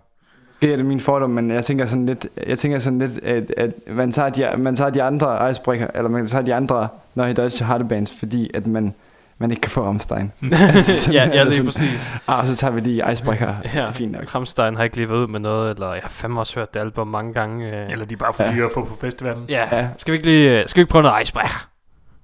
Det 0.62 0.72
er 0.72 0.76
det 0.76 0.86
min 0.86 1.00
fordom, 1.00 1.30
men 1.30 1.52
jeg 1.52 1.66
tænker 1.66 1.86
sådan 1.86 2.06
lidt, 2.06 2.28
jeg 2.48 2.58
tænker 2.60 2.80
sådan 2.80 3.00
lidt 3.00 3.24
at, 3.24 3.54
at 3.58 3.72
man, 3.88 4.12
tager 4.12 4.30
de, 4.30 4.58
man 4.58 4.76
tager 4.76 4.90
de 4.90 5.04
andre 5.04 5.52
icebreaker, 5.52 5.88
eller 5.96 6.10
man 6.10 6.28
tager 6.28 6.42
de 6.42 6.54
andre 6.54 6.88
når 7.16 7.26
i 7.26 7.34
Deutsche 7.34 7.66
Hardebands, 7.66 8.14
fordi 8.20 8.52
at 8.54 8.68
man, 8.68 8.94
man 9.42 9.52
ikke 9.52 9.62
kan 9.62 9.72
få 9.72 9.84
Rammstein. 9.86 10.32
Altså, 10.76 11.12
ja, 11.12 11.24
ja, 11.24 11.40
eller 11.40 11.46
det 11.54 11.60
er 11.60 11.64
præcis. 11.66 12.12
Ah, 12.28 12.48
så 12.48 12.56
tager 12.56 12.72
vi 12.72 12.80
de 12.82 13.12
icebreaker. 13.14 13.48
Ja. 13.64 13.82
Det 13.82 13.88
er 13.90 13.92
fint 13.92 14.12
nok. 14.12 14.36
Rammstein 14.36 14.76
har 14.76 14.84
ikke 14.84 14.96
lige 14.96 15.10
været 15.10 15.20
ud 15.20 15.28
med 15.28 15.40
noget, 15.40 15.72
eller 15.74 15.94
jeg 15.94 16.02
har 16.02 16.10
fandme 16.10 16.40
også 16.40 16.60
hørt 16.60 16.74
det 16.74 16.80
album 16.80 17.08
mange 17.08 17.34
gange. 17.34 17.84
øh. 17.86 17.92
Eller 17.92 18.06
de 18.06 18.14
er 18.14 18.18
bare 18.18 18.34
for 18.34 18.44
Ja. 18.44 18.52
dyre 18.52 18.66
at 18.66 18.72
få 18.74 18.84
på 18.86 18.96
festivalen. 18.96 19.46
Ja, 19.50 19.78
Ja. 19.78 19.88
skal 19.98 20.12
vi 20.12 20.16
ikke 20.16 20.28
lige, 20.28 20.62
øh, 20.62 20.68
skal 20.68 20.80
vi 20.80 20.82
ikke 20.82 20.92
prøve 20.92 21.04
noget 21.04 21.22
Eisbrecher? 21.22 21.68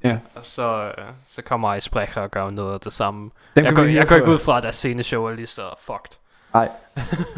Ja. 0.04 0.18
Og 0.36 0.42
så, 0.44 0.84
øh, 0.98 1.04
så 1.28 1.42
kommer 1.42 1.74
Eisbrecher 1.74 2.22
og 2.22 2.32
gør 2.32 2.50
noget 2.50 2.74
af 2.74 2.80
det 2.80 2.94
samme. 2.94 3.30
Den 3.56 3.66
Jeg 3.66 3.74
går, 3.74 3.84
lige 3.84 3.96
jeg 4.00 4.08
går 4.08 4.16
ikke 4.16 4.28
ud 4.32 4.38
fra, 4.40 4.58
at 4.58 4.64
deres 4.64 4.76
sceneshow 4.76 5.24
er 5.26 5.34
lige 5.34 5.48
så 5.48 5.62
fucked. 5.86 6.18
Nej. 6.54 6.70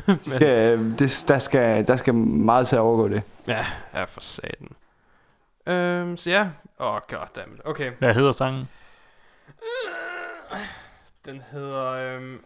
Men, 0.05 0.19
Skal, 0.21 0.47
øh, 0.47 0.99
det, 0.99 1.25
der, 1.27 1.39
skal, 1.39 1.87
der 1.87 1.95
skal 1.95 2.13
meget 2.13 2.67
til 2.67 2.75
at 2.75 2.79
overgå 2.79 3.07
det. 3.07 3.21
ja, 3.47 3.65
ja, 3.95 4.03
for 4.03 4.21
satan. 4.21 4.67
Øhm, 5.67 6.17
så 6.17 6.29
ja. 6.29 6.41
Åh, 6.79 6.93
oh, 6.93 6.99
goddammit. 7.09 7.61
Okay. 7.65 7.91
Hvad 7.99 8.13
hedder 8.13 8.31
sangen? 8.31 8.67
Den 11.25 11.41
hedder... 11.51 11.85
Øhm, 11.91 12.43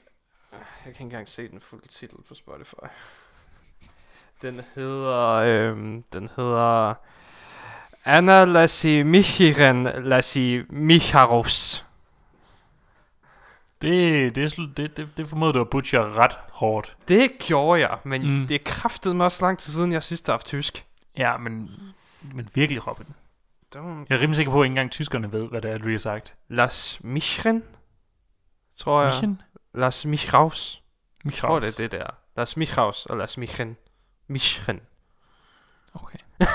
jeg 0.51 0.59
kan 0.83 0.89
ikke 0.91 1.01
engang 1.01 1.27
se 1.27 1.47
den 1.47 1.61
fulde 1.61 1.87
titel 1.87 2.15
på 2.27 2.35
Spotify. 2.35 2.85
Den 4.41 4.61
hedder... 4.75 5.19
Øhm, 5.29 6.03
den 6.13 6.29
hedder... 6.35 6.93
Anna 8.05 8.45
Lassi 8.45 9.03
Michiren 9.03 9.83
Lassi 9.83 10.61
Micharus. 10.69 11.85
Det, 13.81 14.35
det, 14.35 14.43
er 14.43 14.67
det, 14.77 14.97
det, 14.97 15.09
det 15.17 15.27
formoder 15.29 15.51
du 15.51 15.61
at 15.61 15.69
butcher 15.69 16.17
ret 16.19 16.37
hårdt. 16.51 16.97
Det 17.07 17.31
gjorde 17.39 17.81
jeg, 17.81 17.97
men 18.03 18.21
Mm. 18.21 18.27
mm. 18.27 18.47
det 18.47 18.55
er 18.55 18.63
kraftet 18.65 19.15
mig 19.15 19.25
også 19.25 19.45
lang 19.45 19.59
tid 19.59 19.73
siden, 19.73 19.91
jeg 19.91 20.03
sidst 20.03 20.27
har 20.27 20.33
haft 20.33 20.45
tysk. 20.45 20.85
Ja, 21.17 21.37
men, 21.37 21.71
men 22.21 22.49
virkelig, 22.53 22.87
Robin. 22.87 23.05
Don't. 23.75 24.05
Jeg 24.09 24.15
er 24.15 24.19
rimelig 24.19 24.35
sikker 24.35 24.51
på, 24.51 24.61
at 24.61 24.65
ikke 24.65 24.71
engang 24.71 24.91
tyskerne 24.91 25.33
ved, 25.33 25.43
hvad 25.49 25.61
det 25.61 25.71
er, 25.71 25.77
du 25.77 25.89
har 25.89 25.97
sagt. 25.97 26.33
Las 26.47 26.99
Michiren? 27.03 27.63
Tror 28.77 29.01
jeg. 29.01 29.09
Mission? 29.09 29.41
Las 29.73 30.05
Michraus. 30.05 30.81
Jeg 31.23 31.27
Michaus. 31.27 31.49
tror, 31.49 31.59
det 31.59 31.79
er 31.79 31.83
det 31.83 31.91
der. 31.91 32.07
Las 32.37 32.57
Michraus 32.57 33.05
og 33.05 33.17
Las 33.17 33.37
Michiren. 33.37 33.77
Michiren. 34.27 34.79
Okay. 35.93 36.19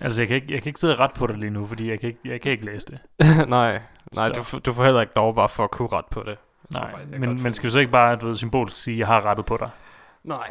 altså, 0.00 0.22
jeg 0.22 0.28
kan, 0.28 0.34
ikke, 0.34 0.52
jeg 0.54 0.62
kan 0.62 0.70
ikke 0.70 0.80
sidde 0.80 0.94
ret 0.94 1.14
på 1.14 1.26
det 1.26 1.38
lige 1.38 1.50
nu, 1.50 1.66
fordi 1.66 1.90
jeg 1.90 2.00
kan 2.00 2.08
ikke, 2.08 2.20
jeg 2.24 2.40
kan 2.40 2.52
ikke 2.52 2.64
læse 2.64 2.86
det. 2.86 2.98
nej, 3.48 3.80
nej 4.14 4.32
Så. 4.34 4.48
du, 4.52 4.58
du 4.58 4.72
får 4.72 4.84
heller 4.84 5.00
ikke 5.00 5.12
lov 5.16 5.34
bare 5.34 5.48
for 5.48 5.64
at 5.64 5.70
kunne 5.70 5.88
ret 5.88 6.06
på 6.10 6.20
det. 6.20 6.28
Jeg 6.28 6.80
Nej, 6.80 6.90
faktisk, 6.90 7.10
jeg 7.12 7.20
men 7.20 7.42
man 7.42 7.54
skal 7.54 7.66
jo 7.66 7.72
så 7.72 7.78
ikke 7.78 7.92
bare, 7.92 8.16
du 8.16 8.26
ved, 8.26 8.36
symbolisk 8.36 8.82
sige, 8.82 8.94
at 8.94 8.98
jeg 8.98 9.06
har 9.06 9.24
rettet 9.24 9.46
på 9.46 9.56
dig. 9.56 9.70
Nej. 10.24 10.50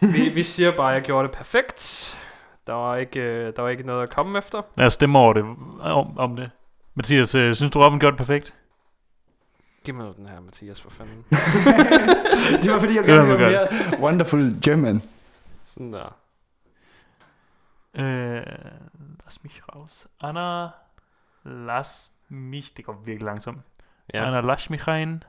vi, 0.00 0.28
vi 0.28 0.42
siger 0.42 0.76
bare, 0.76 0.88
at 0.90 0.94
jeg 0.94 1.02
gjorde 1.02 1.28
det 1.28 1.36
perfekt. 1.36 2.18
Der 2.66 2.72
var 2.72 2.96
ikke, 2.96 3.20
øh, 3.20 3.52
der 3.56 3.62
var 3.62 3.68
ikke 3.68 3.82
noget 3.82 4.02
at 4.02 4.14
komme 4.14 4.38
efter. 4.38 4.62
Lad 4.76 4.86
os 4.86 4.92
stemme 4.92 5.18
over 5.18 5.32
det, 5.32 5.44
om, 5.80 6.18
om 6.18 6.36
det. 6.36 6.50
Mathias, 6.94 7.34
øh, 7.34 7.54
synes 7.54 7.70
du, 7.72 7.80
Robin 7.80 7.98
gjorde 7.98 8.12
det 8.12 8.18
perfekt? 8.26 8.54
Giv 9.84 9.94
mig 9.94 10.06
nu 10.06 10.12
den 10.16 10.26
her, 10.26 10.40
Mathias, 10.40 10.80
for 10.80 10.90
fanden. 10.90 11.24
det 12.62 12.72
var 12.72 12.78
fordi, 12.78 12.96
jeg 12.96 13.04
gerne 13.04 13.26
ville 13.26 13.50
mere 13.50 13.68
wonderful 14.00 14.60
German. 14.64 15.02
Sådan 15.64 15.92
der. 15.92 16.16
Øh, 17.94 18.42
lass 19.24 19.42
mich 19.42 19.60
raus. 19.74 20.06
Anna, 20.20 20.68
lass 21.44 22.10
mich, 22.28 22.76
det 22.76 22.84
går 22.84 23.02
virkelig 23.04 23.26
langsomt. 23.26 23.58
Ja. 24.14 24.26
Anna, 24.26 24.40
lass 24.40 24.70
mich 24.70 24.88
rein. 24.88 25.24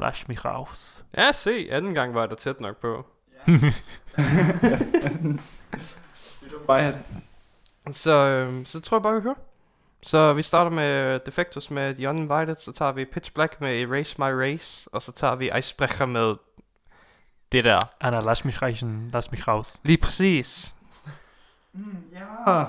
Lass 0.00 0.28
mich 0.28 0.44
raus. 0.44 1.04
ja, 1.16 1.32
se, 1.32 1.68
anden 1.70 1.94
gang 1.94 2.14
var 2.14 2.26
da 2.26 2.34
tæt 2.34 2.60
nok 2.60 2.76
på. 2.80 3.06
Bare 6.66 6.92
Så, 7.92 8.10
øh, 8.10 8.66
så 8.66 8.80
tror 8.80 8.96
jeg 8.96 9.02
bare, 9.02 9.14
vi 9.14 9.20
hører. 9.20 9.34
Så 10.02 10.32
vi 10.32 10.42
starter 10.42 10.70
med 10.70 11.18
Defectus 11.18 11.70
med 11.70 11.94
The 11.94 12.08
Uninvited, 12.08 12.56
så 12.56 12.72
tager 12.72 12.92
vi 12.92 13.04
Pitch 13.04 13.32
Black 13.32 13.60
med 13.60 13.80
Erase 13.82 14.14
My 14.18 14.30
Race, 14.30 14.88
og 14.92 15.02
så 15.02 15.12
tager 15.12 15.34
vi 15.34 15.50
Icebreaker 15.58 16.06
med 16.06 16.36
det 17.52 17.64
der. 17.64 17.80
Anna, 18.00 18.20
lass 18.20 18.44
mich 18.44 18.62
rein. 18.62 19.10
Lass 19.12 19.30
mich 19.30 19.48
raus. 19.48 19.80
Lige 19.84 19.98
præcis. 19.98 20.74
ja. 22.46 22.64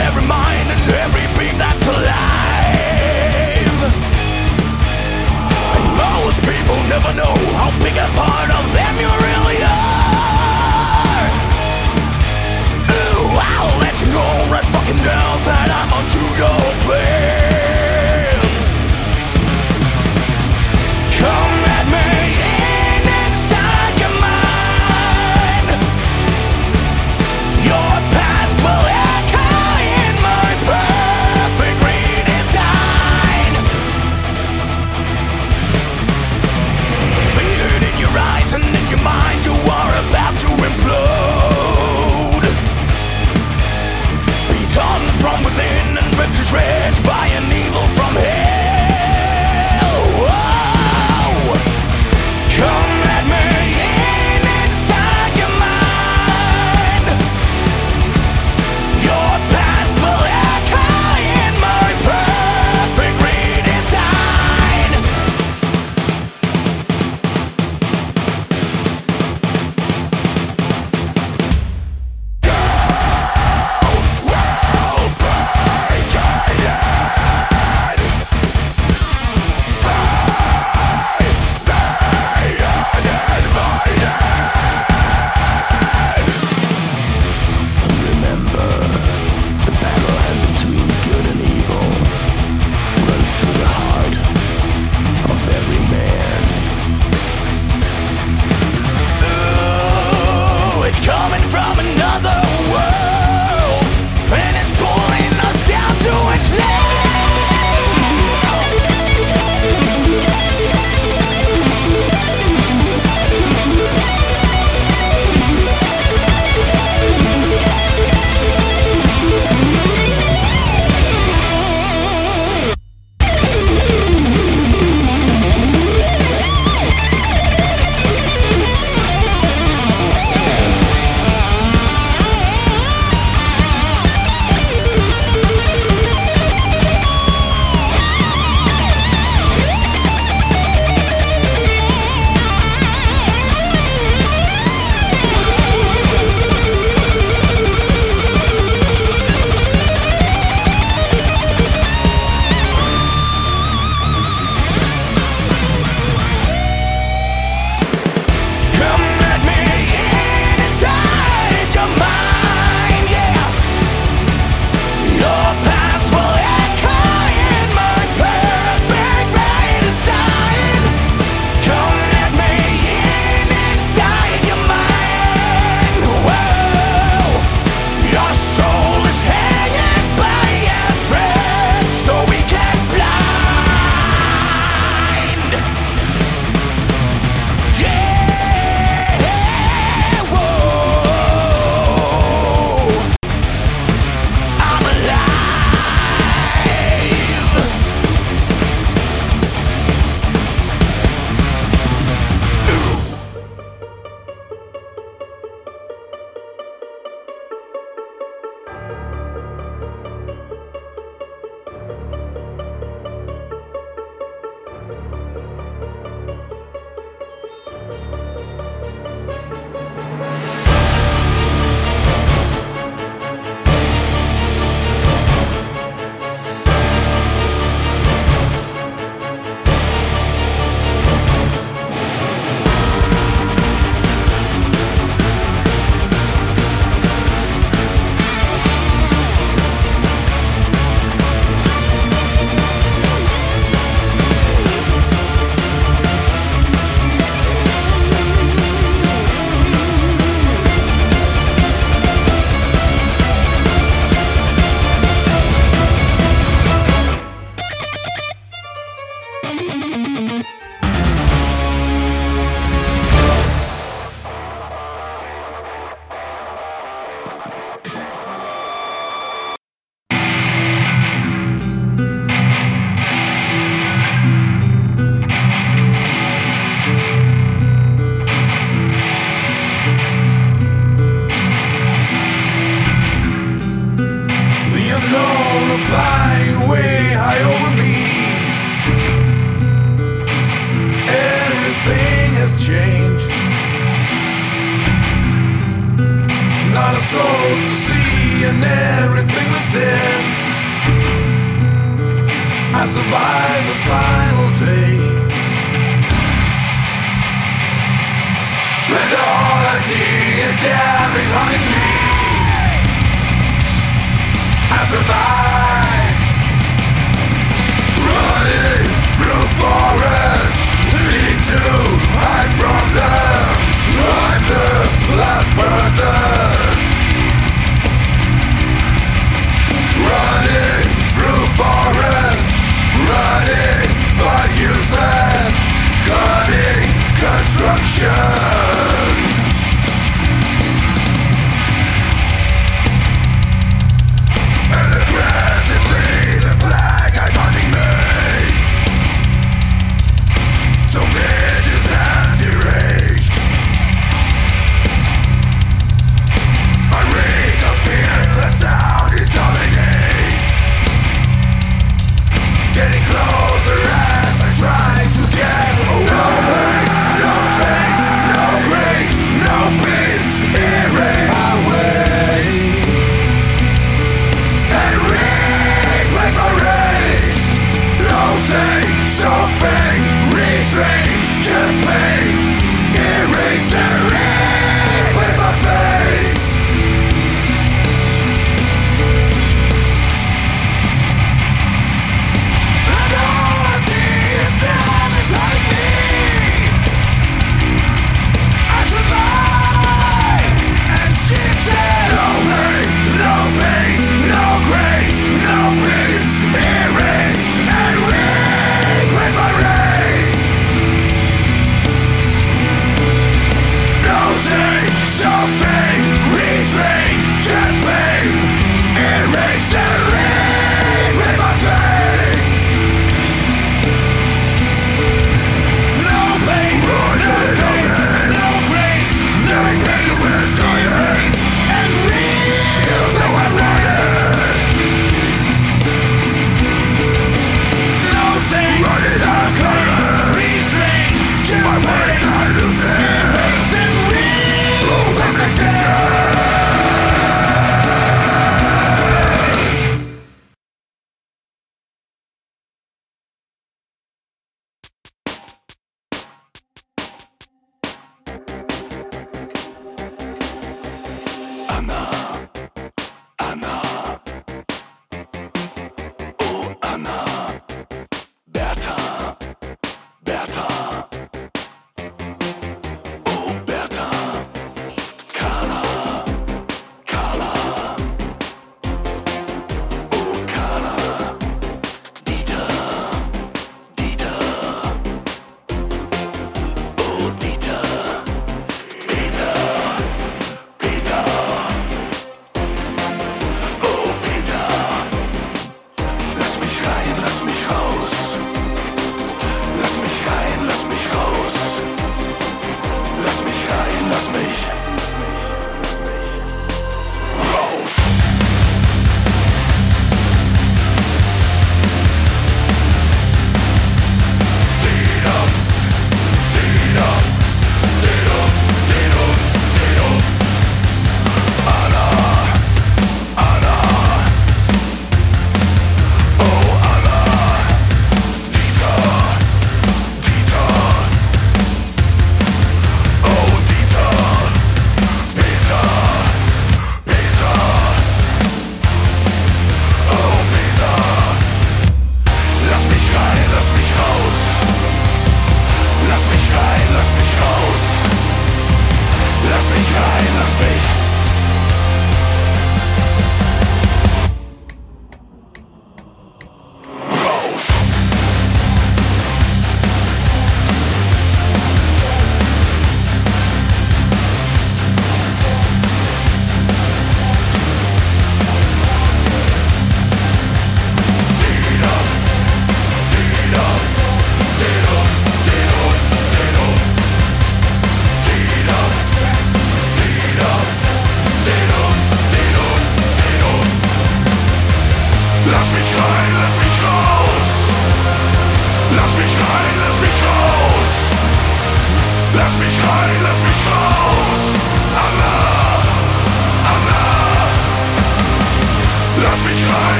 every 0.00 0.26
mind 0.26 0.68
and 0.70 0.80
every 1.04 1.26
being 1.38 1.58
that's 1.58 1.86
alive. 1.86 2.76
And 5.76 5.86
most 5.96 6.38
people 6.42 6.76
never 6.88 7.12
know 7.14 7.34
how 7.56 7.70
big 7.82 7.96
a 7.96 8.08
part. 8.16 8.35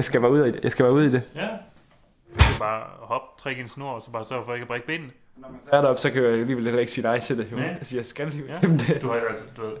Jeg 0.00 0.04
skal 0.04 0.22
være 0.22 0.30
ude 0.30 0.48
i 0.48 0.52
det. 0.52 0.60
Jeg 0.62 0.72
skal 0.72 0.84
være 0.84 0.92
ude 0.94 1.06
i 1.06 1.10
det. 1.10 1.22
Ja. 1.34 1.48
Du 2.34 2.40
skal 2.44 2.58
bare 2.58 2.82
hoppe, 3.00 3.26
trække 3.42 3.62
en 3.62 3.68
snor, 3.68 3.90
og 3.92 4.02
så 4.02 4.10
bare 4.10 4.24
sørge 4.24 4.44
for 4.44 4.54
ikke 4.54 4.62
at 4.62 4.68
brække 4.68 4.86
benene. 4.86 5.10
Når 5.36 5.48
man 5.48 5.60
så 5.64 5.70
er 5.72 5.80
deroppe, 5.80 6.00
så 6.00 6.10
kan 6.10 6.22
jeg 6.22 6.32
alligevel 6.32 6.64
heller 6.64 6.80
ikke 6.80 6.92
sige 6.92 7.04
nej 7.04 7.20
til 7.20 7.38
det. 7.38 7.48
Jo. 7.52 7.56
Ja. 7.58 7.62
Altså, 7.68 7.96
jeg 7.96 8.06
skal 8.06 8.28
lige 8.28 8.44
Ja. 8.48 8.68
det. 8.68 8.98
Du 9.02 9.08
har 9.08 9.14
jo 9.16 9.26
altså, 9.30 9.44
du 9.56 9.62
ved, 9.62 9.72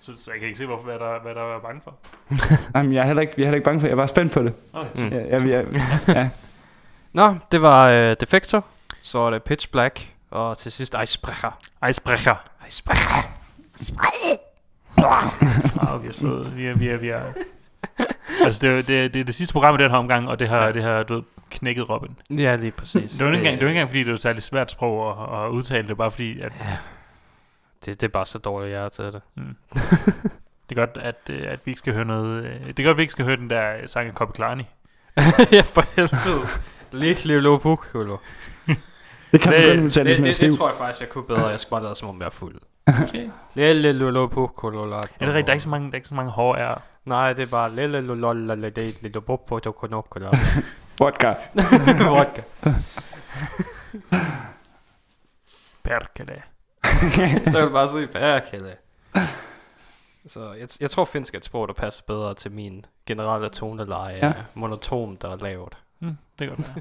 så, 0.00 0.12
så 0.18 0.30
jeg 0.30 0.38
kan 0.40 0.46
ikke 0.48 0.58
se, 0.58 0.66
hvorfor, 0.66 0.84
hvad 0.84 0.98
der, 0.98 1.20
hvad 1.22 1.34
der 1.34 1.56
er 1.56 1.60
bange 1.60 1.80
for. 1.84 1.94
Jamen, 2.74 2.92
jeg 2.92 3.00
er 3.02 3.06
heller 3.06 3.20
ikke, 3.20 3.34
jeg 3.36 3.42
er 3.42 3.46
heller 3.46 3.56
ikke 3.56 3.64
bange 3.64 3.80
for 3.80 3.84
det. 3.86 3.88
Jeg 3.90 3.94
er 3.94 4.00
bare 4.00 4.08
spændt 4.08 4.32
på 4.32 4.42
det. 4.42 4.54
Okay. 4.72 5.02
Mm. 5.04 5.08
Ja, 5.08 5.26
jeg, 5.38 5.48
jeg, 5.48 5.66
ja. 6.08 6.28
Nå, 7.22 7.34
det 7.52 7.62
var 7.62 7.88
øh, 7.88 8.16
Defector. 8.20 8.64
Så 9.02 9.18
er 9.18 9.30
det 9.30 9.42
Pitch 9.42 9.70
Black. 9.70 10.08
Og 10.30 10.58
til 10.58 10.72
sidst 10.72 10.96
Icebreaker. 11.02 11.58
Icebreaker. 11.88 12.44
Icebreaker. 12.68 13.28
Ah, 15.80 16.02
vi 16.02 16.06
har 16.06 16.12
slået, 16.12 16.56
vi 16.56 16.66
er, 16.66 16.74
vi 16.74 16.88
er, 16.88 16.96
vi 16.96 17.08
er. 17.08 17.20
altså, 18.44 18.60
det, 18.66 18.70
er, 18.78 18.82
det, 18.82 19.14
det 19.14 19.20
er 19.20 19.24
det 19.24 19.34
sidste 19.34 19.52
program 19.52 19.74
i 19.74 19.78
den 19.82 19.90
her 19.90 19.98
omgang, 19.98 20.28
og 20.28 20.38
det 20.38 20.48
har, 20.48 20.64
Ja. 20.66 20.72
det 20.72 20.82
har 20.82 21.02
du 21.02 21.14
ved, 21.14 21.22
knækket 21.50 21.90
Robin. 21.90 22.16
Ja, 22.30 22.56
lige 22.56 22.70
præcis. 22.72 23.12
Det 23.12 23.20
var 23.20 23.26
ikke 23.32 23.38
engang, 23.38 23.60
det 23.60 23.64
var 23.66 23.70
ikke 23.70 23.78
engang 23.78 23.90
fordi, 23.90 23.98
det 24.00 24.08
var 24.08 24.14
et 24.14 24.22
særligt 24.22 24.44
svært 24.44 24.70
sprog 24.70 25.10
at, 25.40 25.44
at 25.44 25.50
udtale 25.50 25.88
det, 25.88 25.96
bare 25.96 26.10
fordi, 26.10 26.40
at 26.40 26.52
det, 27.84 28.00
det 28.00 28.06
er 28.06 28.10
bare 28.12 28.26
så 28.26 28.38
dårligt, 28.38 28.72
jeg 28.72 28.84
er 28.84 28.88
til 28.88 29.04
det. 29.04 29.20
mm. 29.36 29.56
det 30.68 30.78
er 30.78 30.86
godt, 30.86 30.98
at, 31.02 31.16
øh, 31.30 31.42
at 31.52 31.58
vi 31.64 31.70
ikke 31.70 31.78
skal 31.78 31.94
høre 31.94 32.04
noget... 32.04 32.44
øh, 32.44 32.66
Det 32.66 32.78
er 32.78 32.84
godt, 32.84 32.94
at 32.94 32.96
vi 32.98 33.02
ikke 33.02 33.12
skal 33.12 33.24
høre 33.24 33.36
den 33.36 33.50
der 33.50 33.76
øh, 33.76 33.88
sang 33.88 34.08
af 34.08 34.14
Koppe 34.14 34.34
Klarni. 34.34 34.62
ja, 35.52 35.60
for 35.60 35.84
helvede. 35.96 36.46
Lidt 36.92 37.24
lille 37.24 37.60
pukulo. 37.60 38.16
Det 39.32 39.40
kan 39.40 39.52
man 39.52 39.60
Det- 39.62 39.76
kun 39.78 39.84
Det, 39.84 39.94
det, 39.94 40.24
det, 40.24 40.40
det, 40.40 40.54
tror 40.58 40.68
jeg 40.68 40.76
faktisk, 40.78 41.00
jeg 41.00 41.08
kunne 41.08 41.24
bedre. 41.24 41.46
Jeg 41.46 41.60
skal 41.60 41.70
bare 41.70 41.82
lade 41.82 41.94
som 41.94 42.08
om 42.08 42.18
jeg 42.18 42.26
er 42.26 42.30
fuld. 42.30 42.54
Måske. 43.00 43.30
Lille 43.54 44.28
pukulo. 44.28 44.90
Ja, 44.94 45.00
det 45.20 45.28
er 45.28 45.34
rigtigt. 45.34 45.46
Der 45.46 45.52
er 45.52 45.54
ikke 45.54 45.62
så 45.62 45.68
mange, 45.68 45.86
der 45.86 45.92
er 45.92 45.96
ikke 45.96 46.08
så 46.08 46.14
mange 46.14 46.30
hårde 46.32 46.60
er. 46.60 46.74
Nej, 47.04 47.32
det 47.32 47.42
er 47.42 47.46
bare 47.46 47.74
lille 47.74 48.00
lille 48.00 48.54
lille 48.56 48.92
lille 49.02 49.20
popo 49.20 49.58
to 49.58 49.72
konokolo. 49.72 50.30
Vodka. 50.98 51.34
Vodka. 52.16 52.42
Perkele. 55.84 56.42
Der 57.52 57.66
er 57.66 57.72
bare 57.72 57.88
sige 57.88 58.06
bærkælde. 58.06 58.76
Så 60.26 60.52
jeg, 60.52 60.68
jeg 60.80 60.90
tror 60.90 61.04
finsk 61.04 61.34
er 61.34 61.38
et 61.38 61.44
sprog, 61.44 61.68
der 61.68 61.74
passer 61.74 62.02
bedre 62.06 62.34
til 62.34 62.52
min 62.52 62.84
generelle 63.06 63.48
toneleje 63.48 64.16
Ja. 64.22 64.32
monoton, 64.54 65.16
der 65.20 65.28
er 65.32 65.36
lavt. 65.36 65.76
Mm, 66.00 66.16
det 66.38 66.44
er 66.44 66.54
godt. 66.56 66.72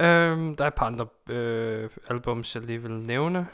Øhm, 0.00 0.56
der 0.56 0.64
er 0.64 0.68
et 0.68 0.74
par 0.74 0.86
andre 0.86 1.06
øh, 1.28 1.90
albums, 2.10 2.54
jeg 2.54 2.62
lige 2.64 2.82
vil 2.82 2.90
nævne, 2.90 3.46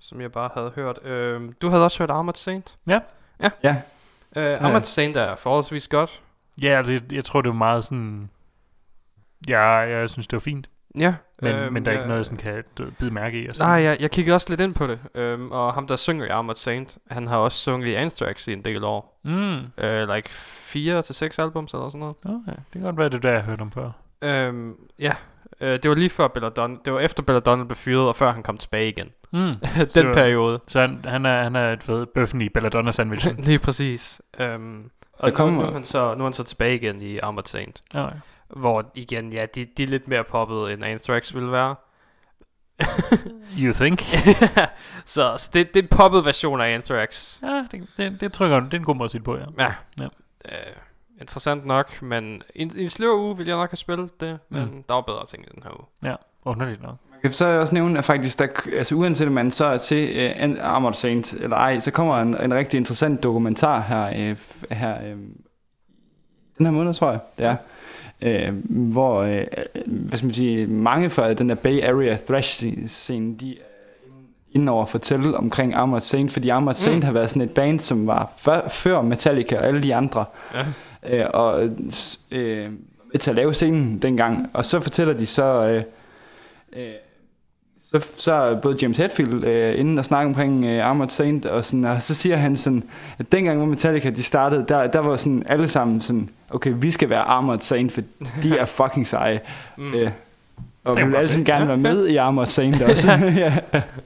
som 0.00 0.20
jeg 0.20 0.32
bare 0.32 0.50
havde 0.54 0.72
hørt. 0.74 0.98
Øhm, 1.04 1.52
du 1.52 1.68
havde 1.68 1.84
også 1.84 1.98
hørt 1.98 2.10
Armored 2.10 2.34
Saint? 2.34 2.76
Ja. 2.86 3.00
Ja. 3.42 3.50
Ja. 3.62 3.76
Øh, 4.36 4.64
Armored 4.64 4.82
Saint 4.82 5.16
er 5.16 5.36
forholdsvis 5.36 5.88
godt. 5.88 6.22
ja, 6.62 6.68
altså, 6.68 6.92
jeg, 6.92 7.12
jeg 7.12 7.24
tror, 7.24 7.40
det 7.42 7.48
er 7.50 7.54
meget 7.54 7.84
sådan... 7.84 8.30
Ja, 9.48 9.68
jeg 9.68 10.10
synes, 10.10 10.26
det 10.26 10.36
var 10.36 10.40
fint. 10.40 10.68
Ja. 10.98 11.14
Men, 11.42 11.54
øhm, 11.56 11.72
men 11.72 11.84
der 11.84 11.90
er 11.90 11.92
ikke 11.92 12.00
jeg- 12.00 12.08
noget, 12.08 12.18
jeg 12.18 12.26
sådan 12.26 12.64
kan 12.76 12.90
bide 12.98 13.10
mærke 13.10 13.42
i. 13.42 13.48
Og 13.48 13.56
sådan. 13.56 13.70
Nej, 13.70 13.82
jeg, 13.82 13.96
jeg 14.00 14.10
kiggede 14.10 14.34
også 14.34 14.46
lidt 14.50 14.60
ind 14.60 14.74
på 14.74 14.86
det. 14.86 14.98
Øhm, 15.14 15.50
og 15.52 15.74
ham, 15.74 15.86
der 15.86 15.96
synger 15.96 16.26
i 16.26 16.28
Armored 16.28 16.56
Saint, 16.56 16.98
han 17.10 17.26
har 17.26 17.36
også 17.36 17.58
sunget 17.58 17.88
i 17.88 17.94
Anthrax 17.94 18.48
i 18.48 18.52
en 18.52 18.64
del 18.64 18.84
år. 18.84 19.20
Mm. 19.24 19.56
Øh, 19.84 20.08
like 20.14 20.28
fire 20.34 21.02
til 21.02 21.14
seks 21.14 21.38
albums 21.38 21.72
eller 21.72 21.88
sådan 21.88 22.00
noget. 22.00 22.16
Okay, 22.24 22.52
det 22.56 22.72
kan 22.72 22.82
godt 22.82 22.96
være, 22.96 23.08
det 23.08 23.14
er 23.14 23.20
det, 23.20 23.28
jeg 23.28 23.36
har 23.40 23.46
hørt 23.50 23.60
om 23.60 23.72
før. 23.72 23.90
Øhm, 24.22 24.74
ja, 24.98 25.12
øh, 25.60 25.82
det 25.82 25.88
var 25.88 25.94
lige 25.96 26.10
før 26.10 26.28
Belladonna, 26.28 26.76
det 26.84 26.92
var 26.92 27.00
efter 27.00 27.22
Belladonna 27.22 27.64
blev 27.64 27.76
fyret, 27.76 28.08
og 28.08 28.16
før 28.16 28.32
han 28.32 28.42
kom 28.42 28.58
tilbage 28.58 28.88
igen. 28.88 29.08
Mm. 29.32 29.38
Den 29.78 29.88
Så- 29.88 30.10
periode. 30.14 30.60
Så 30.68 30.80
han, 30.80 31.00
han 31.04 31.26
er, 31.26 31.42
han 31.42 31.56
er 31.56 31.72
et 31.72 31.88
ved, 31.88 32.06
bøffen 32.06 32.40
i 32.40 32.48
belladonna 32.48 32.90
sandwichen. 32.90 33.36
lige 33.48 33.58
præcis. 33.58 34.20
Øhm, 34.38 34.90
og 35.12 35.30
nu, 35.38 35.50
nu, 35.50 35.60
er 35.62 35.72
han 35.72 35.84
så, 35.84 36.14
nu 36.14 36.20
er 36.20 36.26
han 36.26 36.32
så 36.32 36.44
tilbage 36.44 36.74
igen 36.74 37.02
i 37.02 37.18
Armored 37.18 37.44
Saint. 37.44 37.82
okay. 37.94 38.16
Hvor 38.56 38.90
igen, 38.94 39.32
ja, 39.32 39.46
de, 39.54 39.64
de 39.76 39.82
er 39.82 39.86
lidt 39.86 40.08
mere 40.08 40.24
poppet, 40.24 40.72
end 40.72 40.84
Anthrax 40.84 41.34
ville 41.34 41.52
være. 41.52 41.74
You 43.58 43.72
think? 43.72 44.00
så 45.04 45.34
så 45.38 45.50
det, 45.54 45.74
det 45.74 45.80
er 45.80 45.82
en 45.82 45.88
poppet 45.96 46.24
version 46.24 46.60
af 46.60 46.74
Anthrax. 46.74 47.42
ja, 47.42 47.66
det, 47.72 47.86
det, 47.96 48.20
det 48.20 48.32
tror 48.32 48.46
jeg 48.46 48.52
godt. 48.60 48.64
Det 48.64 48.74
er 48.74 48.78
en 48.78 48.84
god 48.84 48.94
måde 48.96 49.04
at 49.04 49.10
sige 49.10 49.18
det 49.18 49.24
på, 49.24 49.36
ja. 49.36 49.44
Ja. 49.58 49.72
Ja. 50.00 50.04
Øh, 50.44 50.74
interessant 51.20 51.66
nok, 51.66 52.02
men 52.02 52.42
i, 52.54 52.70
i 52.76 52.82
en 52.82 52.90
sløv 52.90 53.10
uge 53.18 53.36
ville 53.36 53.50
jeg 53.50 53.56
nok 53.58 53.70
have 53.70 53.76
spillet 53.76 54.20
det, 54.20 54.38
men 54.48 54.62
Mm. 54.64 54.82
der 54.88 54.94
var 54.94 55.00
bedre 55.00 55.26
ting 55.26 55.44
i 55.46 55.48
den 55.54 55.62
her 55.62 55.70
uge. 55.70 56.16
Underligt 56.44 56.82
nok. 56.82 56.96
Jeg 57.22 57.30
kan 57.30 57.32
så 57.32 57.46
også 57.46 57.74
nævne, 57.74 57.98
at 57.98 58.04
faktisk, 58.04 58.38
der, 58.38 58.46
altså 58.76 58.94
uanset 58.94 59.26
om 59.26 59.32
man 59.32 59.50
så 59.50 59.64
er 59.66 59.78
til 59.78 60.32
uh, 60.44 60.56
Armored 60.60 60.94
Saint 60.94 61.32
eller 61.32 61.56
ej, 61.56 61.80
så 61.80 61.90
kommer 61.90 62.16
en, 62.20 62.36
en 62.42 62.54
rigtig 62.54 62.78
interessant 62.78 63.22
dokumentar 63.22 63.80
her, 63.80 64.30
uh, 64.30 64.36
her 64.76 64.94
uh, 64.96 65.18
den 66.58 66.66
her 66.66 66.70
måned, 66.70 66.94
tror 66.94 67.10
jeg, 67.10 67.18
det 67.38 67.46
er. 67.46 67.56
Uh, 68.50 68.54
hvor, 68.92 69.22
uh, 69.22 69.28
hvad 69.86 70.18
skal 70.18 70.26
man 70.26 70.34
sige, 70.34 70.66
mange 70.66 71.10
fra 71.10 71.32
den 71.34 71.48
der 71.48 71.54
Bay 71.54 71.82
Area 71.82 72.16
thrash-scene, 72.26 73.36
de 73.36 73.50
er 73.50 73.62
inde 74.52 74.72
over 74.72 74.82
at 74.82 74.88
fortælle 74.88 75.36
omkring 75.36 75.74
Armored 75.74 76.00
Saint, 76.00 76.32
fordi 76.32 76.48
Armored 76.48 76.74
Saint 76.74 76.96
Mm. 76.98 77.04
har 77.04 77.12
været 77.12 77.30
sådan 77.30 77.42
et 77.42 77.50
band, 77.50 77.80
som 77.80 78.06
var 78.06 78.32
før, 78.36 78.68
før 78.68 79.02
Metallica 79.02 79.58
og 79.58 79.66
alle 79.66 79.82
de 79.82 79.94
andre, 79.94 80.24
Ja. 80.54 80.64
øh, 81.24 81.26
og 81.34 81.68
øh, 82.30 82.70
til 83.20 83.30
at 83.30 83.36
lave 83.36 83.54
scenen 83.54 83.98
dengang. 83.98 84.50
Og 84.52 84.64
så 84.66 84.80
fortæller 84.80 85.14
de 85.14 85.26
så, 85.26 85.44
øh, 85.66 85.82
øh, 86.76 86.92
så, 87.90 88.06
så 88.16 88.58
både 88.62 88.76
James 88.82 88.96
Hetfield 88.96 89.44
øh, 89.44 89.78
inden 89.80 89.98
og 89.98 90.04
snakke 90.04 90.28
omkring 90.28 90.64
øh, 90.64 90.86
Armored 90.86 91.08
Saint, 91.08 91.46
og, 91.46 91.64
sådan, 91.64 91.84
og 91.84 92.02
så 92.02 92.14
siger 92.14 92.36
han 92.36 92.56
sådan, 92.56 92.82
at 93.18 93.32
dengang 93.32 93.56
hvor 93.58 93.66
Metallica 93.66 94.10
de 94.10 94.22
startede, 94.22 94.64
der, 94.68 94.86
der 94.86 94.98
var 94.98 95.16
sådan 95.16 95.42
alle 95.46 95.68
sammen 95.68 96.00
sådan, 96.00 96.28
okay, 96.50 96.72
vi 96.76 96.90
skal 96.90 97.10
være 97.10 97.20
Armored 97.20 97.60
Saint, 97.60 97.92
for 97.92 98.00
de 98.42 98.58
er 98.58 98.64
fucking 98.82 99.06
seje. 99.06 99.40
Mm. 99.76 99.94
Øh, 99.94 100.10
og 100.84 100.96
vi 100.96 101.04
vil 101.04 101.14
alle 101.16 101.28
sammen 101.28 101.44
gerne 101.44 101.60
Ja, 101.60 101.66
være 101.66 101.74
okay. 101.74 101.82
med 101.82 102.06
i 102.06 102.16
Armored 102.16 102.46
Saint 102.46 102.82
også. 102.90 103.10
ja. 103.36 103.56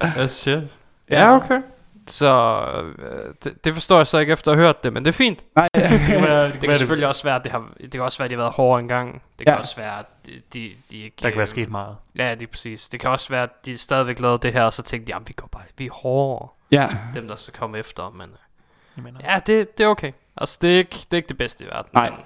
That's 0.05 0.27
shit. 0.27 0.63
Ja, 1.11 1.37
okay. 1.37 1.61
Så 2.07 2.61
øh, 2.99 3.35
det, 3.45 3.65
det 3.65 3.75
forstår 3.75 3.97
jeg 3.97 4.07
så 4.07 4.19
ikke 4.19 4.33
efter 4.33 4.53
at 4.53 4.59
have 4.59 4.67
hørt 4.67 4.85
det, 4.85 4.93
men 4.93 5.05
det 5.05 5.09
er 5.09 5.13
fint. 5.13 5.45
Nej, 5.57 5.69
Det 5.75 5.83
kan 6.07 6.23
være, 6.23 6.45
det 6.45 6.53
Det 6.53 6.53
kan, 6.53 6.61
kan 6.61 6.69
være, 6.69 6.79
selvfølgelig 6.79 7.09
også 7.09 7.25
være, 7.25 7.37
at 7.37 7.45
det 7.45 7.53
har, 7.53 7.69
det 7.81 7.91
kan 7.91 8.01
også 8.01 8.19
være, 8.19 8.25
at 8.25 8.31
de 8.31 8.35
har 8.37 8.43
været 8.43 8.53
hårde 8.53 8.81
engang. 8.81 9.23
Det 9.39 9.47
kan 9.47 9.55
Ja. 9.55 9.61
også 9.61 9.77
være, 9.77 9.99
at 9.99 10.07
de, 10.27 10.43
de, 10.55 10.71
de 10.91 10.97
ikke... 10.99 11.17
der 11.23 11.29
kan 11.31 11.37
være 11.37 11.43
øh, 11.43 11.47
sket 11.49 11.71
meget. 11.71 11.97
Ja, 12.17 12.35
det 12.35 12.43
er 12.43 12.47
præcis. 12.51 12.89
Det 12.89 13.01
kan 13.01 13.11
også 13.11 13.29
være, 13.29 13.43
at 13.43 13.67
de 13.67 13.79
stadigvæk 13.79 14.21
lavede 14.21 14.39
det 14.39 14.53
her, 14.53 14.63
og 14.63 14.73
så 14.73 14.83
tænkte 14.83 15.07
de, 15.07 15.13
jamen 15.17 15.29
vi 15.29 15.33
går 15.37 15.47
bare, 15.53 15.63
vi 15.79 15.87
er 15.87 15.93
hårdere, 15.93 16.49
ja. 16.71 16.89
dem 17.15 17.29
der 17.29 17.37
så 17.37 17.53
kommer 17.53 17.79
efter. 17.79 18.11
Men 18.11 18.29
øh, 18.31 18.37
Jeg 18.97 19.05
mener. 19.05 19.21
ja, 19.33 19.39
det, 19.47 19.79
det 19.79 19.85
er 19.85 19.89
okay. 19.89 20.13
Altså, 20.37 20.59
det 20.63 20.75
er 20.75 20.79
ikke 20.79 20.91
det, 20.91 21.07
er 21.13 21.17
ikke 21.17 21.29
det 21.29 21.39
bedste 21.39 21.65
i 21.65 21.67
verden. 21.67 21.91
Nej. 21.95 22.11
Men 22.11 22.19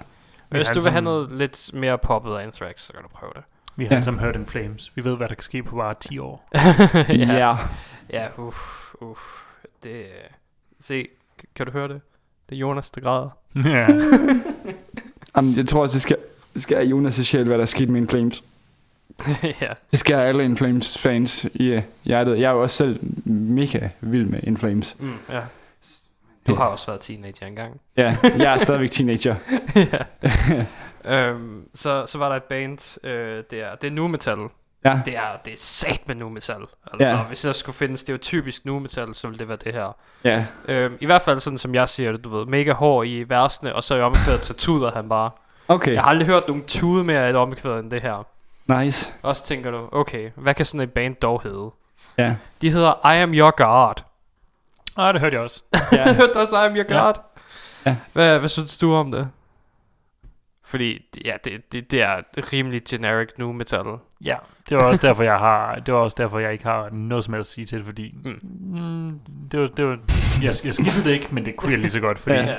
Vi 0.49 0.57
Hvis 0.57 0.67
du 0.69 0.81
vil 0.81 0.91
have 0.91 1.03
noget 1.03 1.31
lidt 1.31 1.69
mere 1.73 1.97
poppet 1.97 2.35
af 2.35 2.43
Anthrax, 2.43 2.81
så 2.81 2.93
kan 2.93 3.01
du 3.01 3.07
prøve 3.07 3.31
det. 3.35 3.43
Vi 3.75 3.83
har 3.83 3.89
Ja. 3.89 3.95
alle 3.95 4.05
sammen 4.05 4.23
hørt 4.23 4.35
en 4.35 4.45
Flames. 4.45 4.91
Vi 4.95 5.03
ved, 5.03 5.17
hvad 5.17 5.29
der 5.29 5.35
kan 5.35 5.43
ske 5.43 5.63
på 5.63 5.75
bare 5.75 5.93
10 5.93 6.19
år. 6.19 6.49
ja. 6.53 7.33
ja. 7.37 7.57
Ja, 8.09 8.27
uff, 8.37 8.93
uff. 9.01 9.19
Det, 9.83 9.99
øh, 9.99 10.05
se, 10.79 11.07
kan 11.55 11.65
du 11.65 11.71
høre 11.71 11.87
det? 11.87 12.01
Det 12.49 12.55
er 12.55 12.59
Jonas, 12.59 12.91
der 12.91 13.01
græder. 13.01 13.29
ja. 13.65 13.87
Jamen, 15.35 15.57
jeg 15.57 15.67
tror 15.67 15.81
også, 15.81 15.93
det 15.93 16.01
skal, 16.01 16.17
det 16.53 16.61
skal 16.61 16.87
Jonas 16.87 17.13
sjæl, 17.13 17.43
hvad 17.43 17.57
der 17.57 17.61
er 17.61 17.65
sket 17.65 17.89
med 17.89 18.01
In 18.01 18.07
Flames. 18.07 18.43
ja. 19.61 19.73
Det 19.91 19.99
skal 19.99 20.15
alle 20.15 20.45
In 20.45 20.57
Flames 20.57 20.97
fans 20.97 21.45
i 21.53 21.75
uh, 21.75 21.83
hjertet. 22.03 22.39
Jeg 22.39 22.49
er 22.49 22.53
jo 22.53 22.61
også 22.61 22.75
selv 22.75 22.99
mega 23.25 23.89
vild 24.01 24.25
med 24.25 24.39
In 24.43 24.57
Flames. 24.57 24.95
Mm, 24.99 25.13
ja. 25.29 25.41
Du 26.47 26.55
har 26.55 26.65
også 26.65 26.85
været 26.87 27.01
teenager 27.01 27.47
engang. 27.47 27.81
Ja, 27.97 28.17
jeg 28.23 28.53
er 28.53 28.57
stadigvæk 28.57 28.91
teenager. 28.91 29.35
ja. 29.75 30.65
Øhm, 31.05 31.69
så, 31.73 32.05
så 32.07 32.17
var 32.17 32.29
der 32.29 32.35
et 32.35 32.43
band, 32.43 33.05
øh, 33.05 33.43
det, 33.49 33.61
er, 33.61 33.75
det 33.75 33.87
er 33.87 33.91
nu 33.91 34.07
metal. 34.07 34.37
Ja. 34.85 34.99
Det 35.05 35.17
er, 35.17 35.21
det 35.45 35.53
er 35.53 35.57
sat 35.57 36.01
med 36.07 36.15
nu 36.15 36.29
metal. 36.29 36.61
Altså, 36.93 37.15
Ja. 37.15 37.23
hvis 37.23 37.45
jeg 37.45 37.55
skulle 37.55 37.75
finde 37.75 37.97
stereotypisk 37.97 38.65
nu 38.65 38.79
metal, 38.79 39.15
så 39.15 39.27
ville 39.27 39.39
det 39.39 39.47
være 39.47 39.57
det 39.63 39.73
her. 39.73 39.95
Ja. 40.23 40.45
Øhm, 40.67 40.97
I 40.99 41.05
hvert 41.05 41.21
fald 41.21 41.39
sådan, 41.39 41.57
som 41.57 41.75
jeg 41.75 41.89
siger 41.89 42.11
det, 42.11 42.23
du 42.23 42.29
ved, 42.37 42.45
mega 42.45 42.73
hård 42.73 43.05
i 43.07 43.23
versene, 43.27 43.75
og 43.75 43.83
så 43.83 43.95
i 43.95 44.01
omkvædet, 44.01 44.45
så 44.45 44.53
tuder 44.53 44.91
han 44.91 45.09
bare. 45.09 45.29
Okay. 45.67 45.93
Jeg 45.93 46.01
har 46.01 46.09
aldrig 46.09 46.27
hørt 46.27 46.43
nogen 46.47 46.63
tude 46.65 47.03
mere 47.03 47.27
i 47.27 47.29
et 47.29 47.35
omkvæd 47.35 47.79
end 47.79 47.91
det 47.91 48.01
her. 48.01 48.25
Nice. 48.65 49.11
Og 49.21 49.35
så 49.37 49.45
tænker 49.45 49.71
du, 49.71 49.89
okay, 49.91 50.31
hvad 50.35 50.53
kan 50.53 50.65
sådan 50.65 50.81
et 50.81 50.91
band 50.93 51.15
dog 51.15 51.41
hedde? 51.43 51.69
Ja. 52.17 52.35
De 52.61 52.69
hedder 52.71 53.11
I 53.13 53.17
Am 53.21 53.33
Your 53.33 53.51
God. 53.57 54.03
Ah, 54.97 55.13
det 55.13 55.21
hørte 55.21 55.35
jeg 55.35 55.43
også. 55.43 55.63
Jeg 55.91 56.15
hørte 56.15 56.37
også 56.37 56.61
I 56.61 56.65
Am 56.65 56.75
Your 56.75 56.85
Ja. 56.93 57.05
God. 57.05 57.13
Ja. 57.85 57.95
Hvad, 58.13 58.39
hvad 58.39 58.49
synes 58.49 58.77
du 58.77 58.93
om 58.95 59.11
det? 59.11 59.29
Fordi, 60.69 61.05
ja, 61.25 61.33
det, 61.43 61.71
det, 61.73 61.91
det 61.91 62.01
er 62.01 62.21
rimelig 62.53 62.81
generic 62.89 63.27
nu 63.37 63.51
metal. 63.51 63.85
Ja, 64.21 64.35
det 64.69 64.77
var 64.77 64.83
også 64.83 65.07
derfor, 65.07 65.23
jeg 65.23 65.37
har, 65.39 65.75
det 65.75 65.93
var 65.93 65.99
også 65.99 66.15
derfor, 66.19 66.39
jeg 66.39 66.51
ikke 66.51 66.63
har 66.63 66.89
noget 66.91 67.23
som 67.23 67.33
helst 67.33 67.49
at 67.49 67.53
sige 67.53 67.65
til 67.65 67.77
det, 67.77 67.85
fordi 67.85 68.15
Mm. 68.23 68.39
mm, 68.79 69.19
det 69.51 69.59
var, 69.59 69.67
det 69.67 69.85
var, 69.85 69.99
jeg, 70.41 70.53
jeg 70.65 70.75
skippede 70.75 71.03
det 71.03 71.11
ikke, 71.11 71.27
men 71.31 71.45
det 71.45 71.55
kunne 71.55 71.71
jeg 71.71 71.79
lige 71.79 71.89
så 71.91 71.99
godt, 71.99 72.19
fordi 72.19 72.35
Ja. 72.35 72.55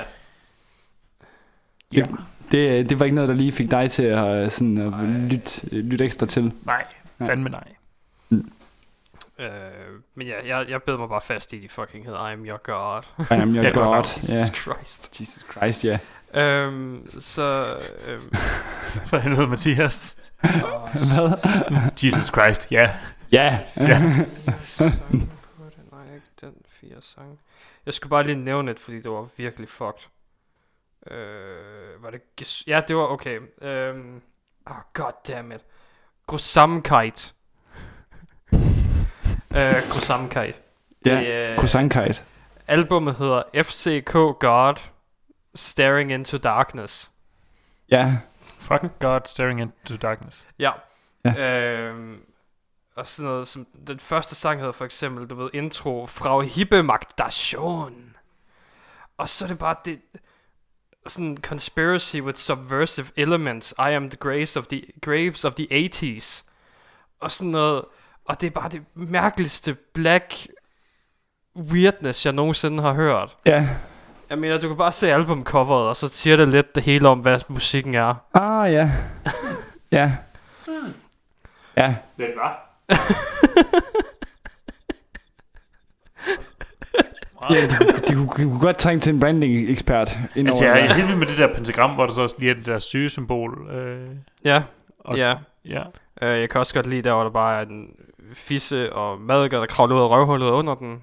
ja. 1.93 2.05
Det, 2.51 2.89
det 2.89 2.99
var 2.99 3.05
ikke 3.05 3.15
noget, 3.15 3.29
der 3.29 3.35
lige 3.35 3.51
fik 3.51 3.71
dig 3.71 3.91
til 3.91 4.03
at, 4.03 4.27
øh, 4.27 4.51
sådan, 4.51 4.77
at 4.77 5.09
lytte, 5.31 5.75
lytte 5.81 6.05
ekstra 6.05 6.25
til. 6.25 6.51
nej, 6.65 6.85
fandme 7.25 7.49
nej. 7.49 7.63
Øh, 9.39 9.47
men 10.15 10.27
ja, 10.27 10.57
jeg, 10.57 10.69
jeg 10.69 10.83
bed 10.83 10.97
mig 10.97 11.09
bare 11.09 11.21
fast 11.21 11.53
i, 11.53 11.59
de 11.59 11.69
fucking 11.69 12.05
hedder 12.05 12.27
I 12.27 12.33
Am 12.33 12.45
Your 12.45 12.57
God. 12.63 13.01
I 13.19 13.41
am 13.41 13.49
your 13.55 13.61
Det 13.63 13.69
er 13.69 13.73
godt 13.73 13.87
God. 13.87 13.97
Jesus 14.17 14.29
Ja. 14.33 14.43
Christ. 14.55 15.21
Jesus 15.21 15.45
Christ, 15.51 15.85
ja. 15.85 15.99
Øhm, 16.33 17.09
så... 17.19 17.65
Øhm, 18.09 18.21
For 19.09 19.17
helvede, 19.17 19.47
Mathias. 19.47 20.17
Hvad? 20.41 21.37
Jesus 22.03 22.25
Christ, 22.25 22.71
ja. 22.71 22.91
Ja. 23.31 23.59
Ja. 23.77 23.99
Nej, 25.91 26.05
ikke 26.15 26.27
den 26.41 26.53
fire 26.67 27.01
sang. 27.01 27.39
Jeg 27.85 27.93
skulle 27.93 28.09
bare 28.09 28.23
lige 28.23 28.35
nævne 28.35 28.71
det, 28.71 28.79
fordi 28.79 28.97
det 29.01 29.11
var 29.11 29.27
virkelig 29.37 29.69
fucked. 29.69 30.09
Øh, 31.11 32.03
var 32.03 32.09
det... 32.09 32.21
ges- 32.41 32.63
Ja, 32.67 32.81
det 32.87 32.95
var 32.95 33.03
okay. 33.07 33.39
Øhm, 33.61 34.21
oh, 34.65 34.75
god 34.93 35.11
damn 35.27 35.51
it. 35.51 35.61
Grusamkeit. 36.27 37.33
øh, 39.57 39.75
Grusamkeit. 39.91 40.61
Ja, 41.05 41.51
øh, 41.51 41.57
Croissantkite. 41.57 42.21
Albummet 42.67 43.15
hedder 43.15 43.43
FCK 43.63 44.11
God 44.39 44.75
Staring 45.55 46.11
Into 46.11 46.37
Darkness. 46.37 47.11
Ja. 47.91 48.17
Fucking 48.41 48.91
God 48.99 49.21
staring 49.25 49.61
into 49.61 49.95
darkness. 49.95 50.47
Ja. 50.59 50.71
Ja. 51.25 51.39
Øhm, 51.39 52.21
og 52.95 53.07
sådan 53.07 53.29
noget 53.29 53.47
som 53.47 53.67
den 53.87 53.99
første 53.99 54.35
sang 54.35 54.59
hedder 54.59 54.71
for 54.71 54.85
eksempel, 54.85 55.27
du 55.27 55.35
ved, 55.35 55.49
intro 55.53 56.05
fra 56.05 56.41
Hippe 56.41 56.83
Magdation. 56.83 58.15
Og 59.17 59.29
så 59.29 59.45
er 59.45 59.49
det 59.49 59.59
bare 59.59 59.75
det 59.85 60.01
sådan 61.07 61.37
conspiracy 61.41 62.17
with 62.17 62.37
subversive 62.37 63.07
elements. 63.15 63.71
I 63.71 63.91
am 63.93 64.09
the 64.09 64.17
graves 64.17 64.57
of 64.57 64.67
the 64.67 64.83
graves 65.01 65.45
of 65.45 65.53
the 65.53 65.87
80s. 65.87 66.43
Og 67.19 67.31
sådan 67.31 67.51
noget 67.51 67.85
og 68.25 68.41
det 68.41 68.47
er 68.47 68.51
bare 68.51 68.69
det 68.69 68.83
mærkeligste 68.93 69.73
black 69.73 70.47
weirdness 71.55 72.25
jeg 72.25 72.33
nogensinde 72.33 72.83
har 72.83 72.93
hørt. 72.93 73.37
Ja. 73.45 73.69
Jeg 74.29 74.37
mener, 74.37 74.57
du 74.59 74.67
kan 74.67 74.77
bare 74.77 74.91
se 74.91 75.13
albumcoveret, 75.13 75.87
og 75.87 75.95
så 75.95 76.07
siger 76.09 76.37
det 76.37 76.47
lidt 76.47 76.75
det 76.75 76.83
hele 76.83 77.09
om, 77.09 77.19
hvad 77.19 77.39
musikken 77.47 77.95
er. 77.95 78.15
Ah, 78.33 78.73
ja. 78.73 78.91
Ja. 79.91 80.11
Ja. 81.77 81.95
Hvem 82.15 82.29
var? 82.35 82.65
Ja, 87.49 87.55
de, 87.55 88.07
de, 88.07 88.13
kunne, 88.13 88.29
de 88.37 88.43
kunne 88.43 88.59
godt 88.59 88.77
trænge 88.77 88.99
til 89.01 89.13
en 89.13 89.19
branding-ekspert 89.19 90.17
indover. 90.35 90.47
Altså, 90.47 90.65
jeg 90.65 90.85
er 90.85 90.93
helt 90.93 91.07
vild 91.07 91.17
med 91.17 91.27
det 91.27 91.37
der 91.37 91.53
pentagram, 91.53 91.91
hvor 91.91 92.05
der 92.05 92.13
så 92.13 92.21
også 92.21 92.35
lige 92.39 92.49
er 92.51 92.55
det 92.55 92.65
der 92.65 92.79
sygesymbol. 92.79 93.69
Øh, 93.71 94.09
Ja, 94.45 94.63
og, 94.99 95.17
ja. 95.17 95.35
ja. 95.65 95.83
Uh, 96.21 96.27
jeg 96.39 96.49
kan 96.49 96.59
også 96.59 96.73
godt 96.73 96.85
lide, 96.87 97.01
der 97.01 97.13
hvor 97.13 97.23
der 97.23 97.29
bare 97.31 97.61
er 97.61 97.65
en 97.65 97.87
fisse 98.33 98.93
og 98.93 99.21
madikker, 99.21 99.59
der 99.59 99.65
kravler 99.65 99.95
ud 99.95 100.01
af 100.01 100.09
røvhullet 100.09 100.49
under 100.49 100.75
den. 100.75 101.01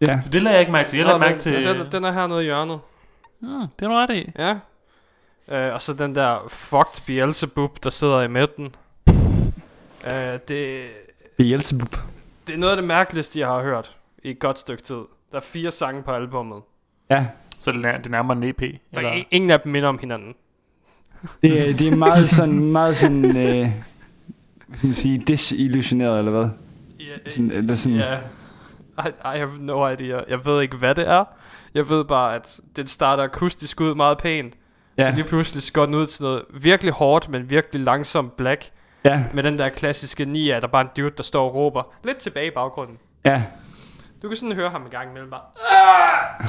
Ja. 0.00 0.20
Så 0.22 0.28
det 0.30 0.42
lader 0.42 0.54
jeg 0.54 0.60
ikke 0.60 0.72
mærke 0.72 0.88
til. 0.88 0.96
Jeg 0.96 1.06
lader 1.06 1.18
Nå, 1.18 1.24
mærke 1.24 1.32
den, 1.34 1.40
til... 1.40 1.64
den, 1.64 1.92
den 1.92 2.04
er 2.04 2.12
hernede 2.12 2.40
i 2.40 2.44
hjørnet. 2.44 2.78
Mm, 3.40 3.48
det 3.78 3.84
er 3.84 3.88
du 3.88 3.94
ret 3.94 4.10
i. 4.10 4.30
Ja. 4.38 4.54
Uh, 5.68 5.74
og 5.74 5.82
så 5.82 5.92
den 5.94 6.14
der 6.14 6.38
fucked 6.48 7.02
Beelzebub, 7.06 7.84
der 7.84 7.90
sidder 7.90 8.22
i 8.22 8.28
midten. 8.28 8.74
Uh, 9.06 10.12
det, 10.48 10.80
Beelzebub. 11.36 11.96
det 12.46 12.54
er 12.54 12.58
noget 12.58 12.70
af 12.70 12.76
det 12.76 12.84
mærkeligste, 12.84 13.40
jeg 13.40 13.48
har 13.48 13.62
hørt 13.62 13.96
i 14.22 14.30
et 14.30 14.38
godt 14.38 14.58
stykke 14.58 14.82
tid. 14.82 14.94
Der 15.32 15.36
er 15.36 15.40
fire 15.40 15.70
sange 15.70 16.02
på 16.02 16.10
albummet. 16.10 16.58
Ja. 17.10 17.26
Så 17.58 17.72
det 17.72 17.84
er, 17.84 17.96
det 17.96 18.06
er 18.06 18.10
nærmere 18.10 18.36
en 18.36 18.42
EP. 18.42 18.60
Der 18.60 18.66
Eller? 18.92 19.10
er 19.10 19.22
ingen 19.30 19.50
af 19.50 19.60
dem 19.60 19.72
minder 19.72 19.88
om 19.88 19.98
hinanden. 19.98 20.34
Det, 21.42 21.68
er- 21.70 21.76
det 21.76 21.88
er 21.88 21.96
meget 21.96 22.28
sådan, 22.28 22.60
meget 22.72 22.96
sådan, 22.96 23.24
øh, 23.24 23.70
hvad 24.66 24.76
skal 24.76 24.86
man 24.86 24.94
sige, 24.94 25.18
disillusioneret, 25.18 26.18
eller 26.18 26.30
hvad? 26.32 26.48
Ja, 27.00 27.30
Sådan, 27.30 27.50
eller 27.50 27.74
sådan, 27.74 27.98
Ja. 27.98 28.18
I, 29.04 29.08
I 29.08 29.38
have 29.38 29.50
no 29.58 29.88
idea. 29.88 30.20
Jeg 30.28 30.44
ved 30.44 30.62
ikke, 30.62 30.76
hvad 30.76 30.94
det 30.94 31.08
er. 31.08 31.24
Jeg 31.74 31.88
ved 31.88 32.04
bare, 32.04 32.34
at 32.34 32.60
den 32.76 32.86
starter 32.86 33.22
akustisk 33.24 33.80
ud 33.80 33.94
meget 33.94 34.18
pænt. 34.18 34.54
Ja. 34.98 35.02
Så 35.02 35.08
Ja. 35.08 35.14
lige 35.14 35.24
pludselig 35.24 35.62
så 35.62 35.72
går 35.72 35.86
den 35.86 35.94
ud 35.94 36.06
til 36.06 36.22
noget 36.22 36.42
virkelig 36.54 36.92
hårdt, 36.92 37.28
men 37.28 37.50
virkelig 37.50 37.80
langsomt 37.84 38.36
black. 38.36 38.70
ja, 39.04 39.24
Med 39.32 39.42
den 39.42 39.58
der 39.58 39.68
klassiske 39.68 40.24
Nia, 40.24 40.60
der 40.60 40.66
bare 40.66 40.82
en 40.82 40.88
dude, 40.96 41.10
der 41.16 41.22
står 41.22 41.48
og 41.48 41.54
råber 41.54 41.82
lidt 42.04 42.16
tilbage 42.16 42.46
i 42.46 42.50
baggrunden. 42.50 42.98
ja. 43.24 43.42
Du 44.22 44.28
kan 44.28 44.36
sådan 44.36 44.54
høre 44.54 44.70
ham 44.70 44.82
en 44.82 44.90
gang 44.90 45.10
imellem 45.10 45.30
bare... 45.30 45.40
"Ah!" 46.40 46.46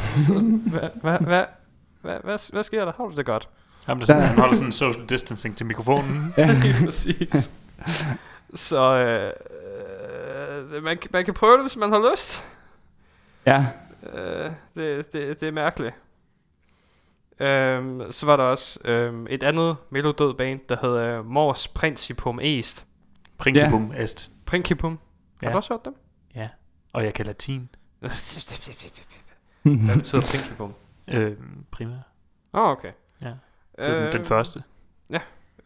Hvad, 0.72 0.90
hvad, 1.02 1.20
hvad, 1.20 1.44
hvad, 2.02 2.16
hvad, 2.24 2.52
hvad 2.54 2.64
sker 2.64 2.86
der? 2.86 2.92
Har 2.98 3.04
du 3.04 3.16
det 3.16 3.26
godt? 3.26 3.50
Jamen, 3.88 4.00
det 4.00 4.08
sådan, 4.08 4.22
han 4.22 4.40
holder 4.40 4.56
sådan 4.56 4.72
social 4.72 5.06
distancing 5.06 5.58
til 5.58 5.66
mikrofonen. 5.66 6.34
Lige 6.64 6.86
præcis. 6.86 7.52
Så 8.56 8.96
øh, 8.98 9.32
man, 10.84 10.98
kan- 10.98 11.10
man 11.14 11.26
kan 11.26 11.34
prøve 11.34 11.54
det, 11.54 11.62
hvis 11.62 11.76
man 11.78 11.92
har 11.92 12.12
lyst. 12.12 12.46
Ja, 13.46 13.66
Øh, 14.14 14.52
det, 14.76 15.14
det, 15.14 15.40
det 15.40 15.48
er 15.48 15.52
mærkeligt. 15.52 15.96
Øhm, 17.40 18.12
så 18.12 18.26
var 18.26 18.38
der 18.38 18.44
også 18.44 18.80
øhm, 18.86 19.28
et 19.30 19.44
andet 19.44 19.78
melodød 19.90 20.34
band, 20.34 20.60
der 20.70 20.78
hed 20.82 20.98
øh, 20.98 21.26
Mors 21.26 21.68
Principum 21.68 22.40
Est. 22.42 22.86
Principum 23.38 23.92
est. 23.98 24.32
Principum. 24.46 25.00
Ja. 25.42 25.46
Har 25.46 25.48
Ja. 25.48 25.52
du 25.52 25.58
også 25.58 25.74
hørt 25.74 25.86
dem? 25.86 25.96
Ja. 26.36 26.50
Og 26.94 27.04
jeg 27.04 27.14
kan 27.14 27.26
latin. 27.26 27.70
Hvad 28.00 28.10
betyder 29.98 30.22
Principum? 30.22 30.74
Øh, 31.08 31.38
primær. 31.72 31.96
Åh, 32.54 32.62
oh, 32.62 32.70
okay. 32.70 32.92
Ja. 33.22 33.28
Det 33.28 33.36
er 33.86 34.04
den, 34.04 34.14
den 34.14 34.26
første. 34.26 34.64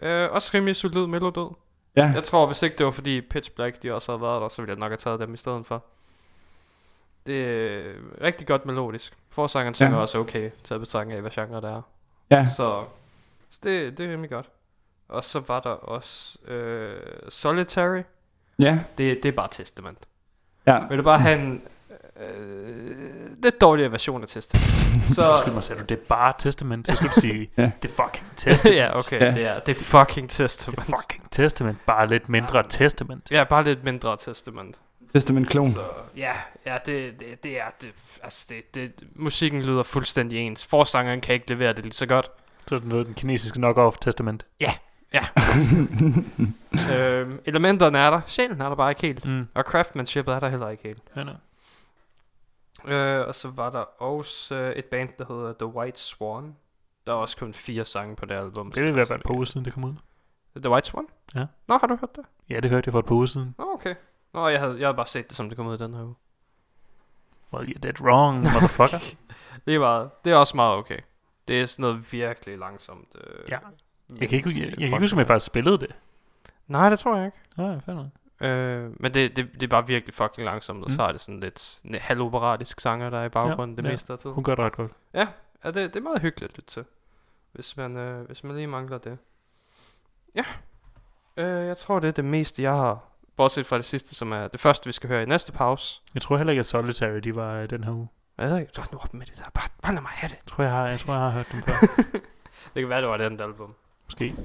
Øh, 0.01 0.31
også 0.31 0.51
rimelig 0.53 0.75
solid 0.75 1.07
melodød. 1.07 1.49
Ja. 1.95 2.11
Jeg 2.15 2.23
tror, 2.23 2.45
hvis 2.45 2.63
ikke 2.63 2.75
det 2.77 2.85
var 2.85 2.91
fordi 2.91 3.21
Pitch 3.21 3.51
Black, 3.51 3.83
de 3.83 3.93
også 3.93 4.11
havde 4.11 4.21
været 4.21 4.41
der, 4.41 4.49
så 4.49 4.61
ville 4.61 4.69
jeg 4.73 4.79
nok 4.79 4.91
have 4.91 4.97
taget 4.97 5.19
dem 5.19 5.33
i 5.33 5.37
stedet 5.37 5.65
for. 5.65 5.83
Det 7.25 7.45
er 7.45 7.93
rigtig 8.21 8.47
godt 8.47 8.65
melodisk. 8.65 9.13
Forsangeren 9.29 9.73
synger 9.73 9.95
Ja. 9.95 10.01
også 10.01 10.17
okay, 10.17 10.49
taget 10.63 10.79
betragtning 10.79 11.15
af, 11.15 11.21
hvad 11.21 11.31
genre 11.31 11.61
det 11.61 11.69
er. 11.69 11.81
Ja, 12.29 12.45
Så, 12.45 12.85
så 13.49 13.59
det, 13.63 13.97
det 13.97 14.05
er 14.05 14.11
rimelig 14.11 14.29
godt. 14.29 14.49
Og 15.09 15.23
så 15.23 15.39
var 15.39 15.59
der 15.59 15.69
også 15.69 16.37
øh, 16.47 17.01
Solitary. 17.29 18.01
ja, 18.59 18.79
Det, 18.97 19.23
det 19.23 19.29
er 19.29 19.31
bare 19.35 19.47
Testament. 19.51 20.07
ja. 20.67 20.87
Vil 20.87 20.97
du 20.97 21.03
bare 21.03 21.19
have 21.19 21.39
en 21.41 21.63
øh, 22.19 23.43
lidt 23.43 23.61
dårligere 23.61 23.91
version 23.91 24.21
af 24.21 24.27
Testament? 24.27 24.67
Så, 25.15 25.31
Undskyld 25.31 25.53
mig, 25.53 25.63
sagde 25.63 25.81
du, 25.81 25.85
det 25.89 25.97
er 25.99 26.05
bare 26.09 26.33
testament. 26.39 26.87
Så 26.87 26.95
skulle 26.95 27.09
du 27.15 27.19
sige, 27.19 27.51
Ja. 27.57 27.71
det 27.81 27.91
er 27.91 28.03
fucking 28.03 28.25
testament. 28.37 28.77
ja, 28.77 28.97
okay, 28.97 29.19
Ja. 29.21 29.33
det 29.33 29.45
er, 29.45 29.59
det 29.59 29.77
er 29.77 29.81
fucking 29.83 30.27
Det 30.29 30.35
Testament. 30.37 30.79
er 30.79 30.83
fucking 30.83 31.31
testament. 31.31 31.77
Bare 31.85 32.07
lidt 32.07 32.29
mindre 32.29 32.63
testament. 32.69 33.27
Ja, 33.31 33.43
bare 33.43 33.63
lidt 33.63 33.83
mindre 33.83 34.17
Testament. 34.17 34.75
Testament 35.13 35.49
klon. 35.49 35.71
Så 35.73 35.81
ja, 36.17 36.31
ja 36.65 36.77
det, 36.85 37.19
det, 37.19 37.43
det 37.43 37.59
er 37.59 37.63
det, 37.81 37.89
altså 38.23 38.45
det, 38.49 38.75
det, 38.75 38.91
musikken 39.15 39.61
lyder 39.61 39.83
fuldstændig 39.83 40.39
ens. 40.39 40.65
Forsangeren 40.65 41.21
kan 41.21 41.33
ikke 41.33 41.49
levere 41.49 41.73
det 41.73 41.83
lige 41.83 41.93
så 41.93 42.05
godt. 42.05 42.29
Så 42.67 42.75
er 42.75 42.79
det 42.79 42.87
noget 42.87 43.05
den 43.05 43.13
kinesiske 43.13 43.57
knock-off 43.59 43.95
testament. 44.01 44.45
øhm, 46.91 47.39
elementerne 47.45 47.97
er 47.97 48.09
der, 48.09 48.21
sjælen 48.27 48.61
er 48.61 48.67
der 48.69 48.75
bare 48.75 48.91
ikke 48.91 49.01
helt. 49.01 49.25
Mm. 49.25 49.47
Og 49.53 49.63
craftsmanshipet 49.63 50.33
er 50.33 50.39
der 50.39 50.49
heller 50.49 50.69
ikke 50.69 50.83
helt. 50.83 51.01
Ja, 51.15 51.21
ja. 51.21 51.27
Øh, 52.85 53.27
og 53.27 53.35
så 53.35 53.49
var 53.49 53.69
der 53.69 54.01
også 54.01 54.55
øh, 54.55 54.71
et 54.71 54.85
band, 54.85 55.09
der 55.17 55.25
hedder 55.27 55.53
The 55.53 55.65
White 55.65 55.99
Swan. 55.99 56.55
Der 57.07 57.13
er 57.13 57.17
også 57.17 57.37
kun 57.37 57.53
fire 57.53 57.85
sange 57.85 58.15
på 58.15 58.25
det 58.25 58.35
album. 58.35 58.71
Det 58.71 58.83
er 58.83 58.87
i 58.87 58.91
hvert 58.91 59.07
fald 59.07 59.19
et 59.19 59.25
par 59.25 59.33
uger 59.33 59.45
siden, 59.45 59.65
det 59.65 59.73
kom 59.73 59.83
ud. 59.83 59.93
The 60.55 60.69
White 60.69 60.87
Swan? 60.87 61.05
Ja. 61.35 61.45
Nå, 61.67 61.77
har 61.77 61.87
du 61.87 61.95
hørt 61.95 62.15
det? 62.15 62.25
Ja, 62.49 62.59
det 62.59 62.71
hørte 62.71 62.87
jeg 62.87 62.91
for 62.91 62.99
et 62.99 63.05
par 63.05 63.15
uger 63.15 63.25
siden. 63.25 63.55
Nå, 63.57 63.65
okay. 63.73 63.95
Nå, 64.33 64.47
jeg 64.47 64.59
havde, 64.59 64.79
jeg 64.79 64.87
havde 64.87 64.95
bare 64.95 65.05
set 65.07 65.27
det, 65.27 65.35
som 65.37 65.49
det 65.49 65.55
kom 65.57 65.67
ud 65.67 65.75
i 65.75 65.77
den 65.83 65.93
her 65.93 66.03
uge. 66.03 66.15
Well, 67.53 67.69
you're 67.69 67.79
dead 67.79 68.01
wrong, 68.01 68.37
motherfucker. 68.39 68.99
Det 69.65 69.75
er, 69.75 69.79
meget, 69.79 70.09
det 70.25 70.31
er 70.31 70.35
også 70.35 70.55
meget 70.57 70.75
okay. 70.77 70.97
Det 71.47 71.61
er 71.61 71.65
sådan 71.65 71.81
noget 71.83 72.13
virkelig 72.13 72.57
langsomt. 72.57 73.07
Øh, 73.15 73.49
Ja. 73.49 73.57
Jeg 74.19 74.29
kan 74.29 74.37
ikke, 74.37 74.49
jeg, 74.49 74.59
jeg, 74.67 74.73
kan 74.75 74.83
ikke 74.83 74.99
huske, 74.99 75.13
om 75.15 75.19
jeg 75.19 75.27
faktisk 75.27 75.45
spillede 75.45 75.77
det. 75.77 75.99
Nej, 76.67 76.89
det 76.89 76.99
tror 76.99 77.15
jeg 77.15 77.25
ikke. 77.25 77.37
Nej, 77.57 77.79
fandme. 77.79 78.11
Øh, 78.41 78.91
men 79.01 79.13
det, 79.13 79.35
det, 79.35 79.53
det 79.53 79.63
er 79.63 79.67
bare 79.67 79.87
virkelig 79.87 80.13
fucking 80.13 80.45
langsomt, 80.45 80.83
og 80.83 80.89
Mm. 80.89 80.95
så 80.95 81.03
er 81.03 81.11
det 81.11 81.21
sådan 81.21 81.39
lidt 81.39 81.81
halvoperatisk 82.01 82.79
sanger, 82.79 83.09
der 83.09 83.17
er 83.17 83.25
i 83.25 83.29
baggrunden 83.29 83.75
ja, 83.77 83.81
det 83.81 83.87
ja. 83.87 83.93
meste 83.93 84.13
af 84.13 84.19
tiden. 84.19 84.33
Hun 84.33 84.43
gør 84.43 84.55
det 84.55 84.65
ret 84.65 84.75
godt. 84.75 84.91
Ja, 85.13 85.27
det, 85.63 85.75
det 85.75 85.95
er 85.95 85.99
meget 86.01 86.21
hyggeligt 86.21 86.51
at 86.51 86.57
lytte 86.57 86.69
til, 86.71 86.85
hvis 87.51 87.77
man, 87.77 87.97
øh, 87.97 88.25
hvis 88.25 88.43
man 88.43 88.55
lige 88.55 88.67
mangler 88.67 88.97
det. 88.97 89.17
Ja, 90.35 90.45
øh, 91.37 91.67
jeg 91.67 91.77
tror 91.77 91.99
det 91.99 92.07
er 92.07 92.11
det 92.11 92.25
meste, 92.25 92.61
jeg 92.61 92.71
har, 92.73 93.07
bortset 93.37 93.65
fra 93.65 93.77
det 93.77 93.85
sidste, 93.85 94.15
som 94.15 94.31
er 94.31 94.47
det 94.47 94.59
første, 94.59 94.85
vi 94.85 94.91
skal 94.91 95.09
høre 95.09 95.23
i 95.23 95.25
næste 95.25 95.51
pause. 95.51 96.01
Jeg 96.13 96.21
tror 96.21 96.37
heller 96.37 96.51
ikke, 96.51 96.59
at 96.59 96.65
Solitary 96.65 97.17
de 97.17 97.35
var 97.35 97.53
øh, 97.55 97.69
den 97.69 97.83
her 97.83 97.91
uge. 97.91 98.07
Jeg 98.37 98.49
ved 98.49 98.59
ikke, 98.59 98.71
så 98.75 98.81
nu 98.91 98.97
op 98.97 99.13
med 99.13 99.25
det 99.25 99.37
der, 99.37 99.49
bare, 99.53 99.69
bare 99.81 99.93
lad 99.93 100.01
mig 100.01 100.11
have 100.11 100.29
det. 100.29 100.35
Jeg 100.35 100.45
tror, 100.45 100.63
jeg 100.63 100.73
har, 100.73 100.87
jeg 100.87 100.99
tror, 100.99 101.13
jeg 101.13 101.21
har 101.21 101.29
hørt 101.29 101.51
dem 101.51 101.61
før. 101.61 101.73
Det 102.73 102.81
kan 102.81 102.89
være, 102.89 103.01
det 103.01 103.09
var 103.09 103.17
det 103.17 103.23
andet 103.25 103.41
album. 103.41 103.75
Måske. 104.05 104.35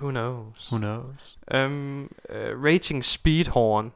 Who 0.00 0.10
knows? 0.10 0.68
Who 0.72 0.78
knows? 0.78 1.38
Um, 1.54 2.08
uh, 2.30 2.64
Raging 2.64 3.04
Speedhorn. 3.04 3.92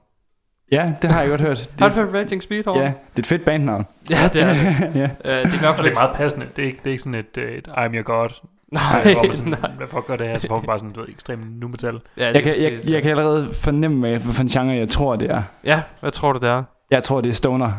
Ja, 0.72 0.92
det 1.02 1.10
har 1.10 1.20
jeg 1.20 1.30
godt 1.30 1.40
hørt. 1.40 1.58
Det, 1.58 1.70
Har 1.80 1.88
du 1.88 1.94
hørt 1.94 2.14
Raging 2.14 2.42
Speedhorn? 2.42 2.78
Ja, 2.78 2.84
det 2.84 2.92
er 3.16 3.18
et 3.18 3.26
fedt 3.26 3.44
bandnavn. 3.44 3.86
ja 4.10 4.30
det 4.32 4.42
er 4.42 4.54
det. 4.54 4.64
ja. 5.00 5.04
Uh, 5.04 5.44
det 5.44 5.52
er 5.52 5.54
i 5.54 5.58
hvert 5.58 5.74
fald 5.76 5.86
det 5.86 5.96
er 5.96 6.00
meget 6.06 6.16
passende. 6.16 6.46
Det 6.56 6.62
er 6.62 6.66
ikke, 6.66 6.78
det 6.78 6.86
er 6.86 6.90
ikke 6.90 7.02
sådan 7.02 7.14
et, 7.14 7.38
øh, 7.38 7.52
et 7.52 7.68
I'm 7.68 7.94
your 7.94 8.02
god. 8.02 8.28
Nej, 8.68 9.12
hvor 9.12 9.22
man 9.22 9.36
sådan, 9.36 9.54
nej. 9.62 9.70
hvad 9.70 9.86
fuck 9.88 10.06
gør 10.06 10.16
det 10.16 10.26
her? 10.26 10.38
Så 10.38 10.48
får 10.48 10.56
man 10.56 10.66
bare 10.66 10.78
sådan, 10.78 10.92
du 10.92 11.00
ved, 11.00 11.08
ekstrem 11.08 11.38
nu 11.38 11.68
metal. 11.68 12.00
Ja, 12.16 12.32
Jeg, 12.32 12.42
kan, 12.42 12.54
jeg, 12.62 12.80
jeg 12.88 13.02
kan 13.02 13.10
allerede 13.10 13.54
fornemme, 13.54 14.00
hvad 14.00 14.20
for 14.20 14.42
en 14.42 14.48
genre 14.48 14.74
jeg 14.74 14.88
tror, 14.88 15.16
det 15.16 15.30
er. 15.30 15.42
Ja, 15.64 15.82
hvad 16.00 16.10
tror 16.10 16.32
du, 16.32 16.38
det 16.38 16.48
er? 16.48 16.62
Jeg 16.90 17.02
tror, 17.02 17.20
det 17.20 17.28
er 17.28 17.34
stoner. 17.34 17.72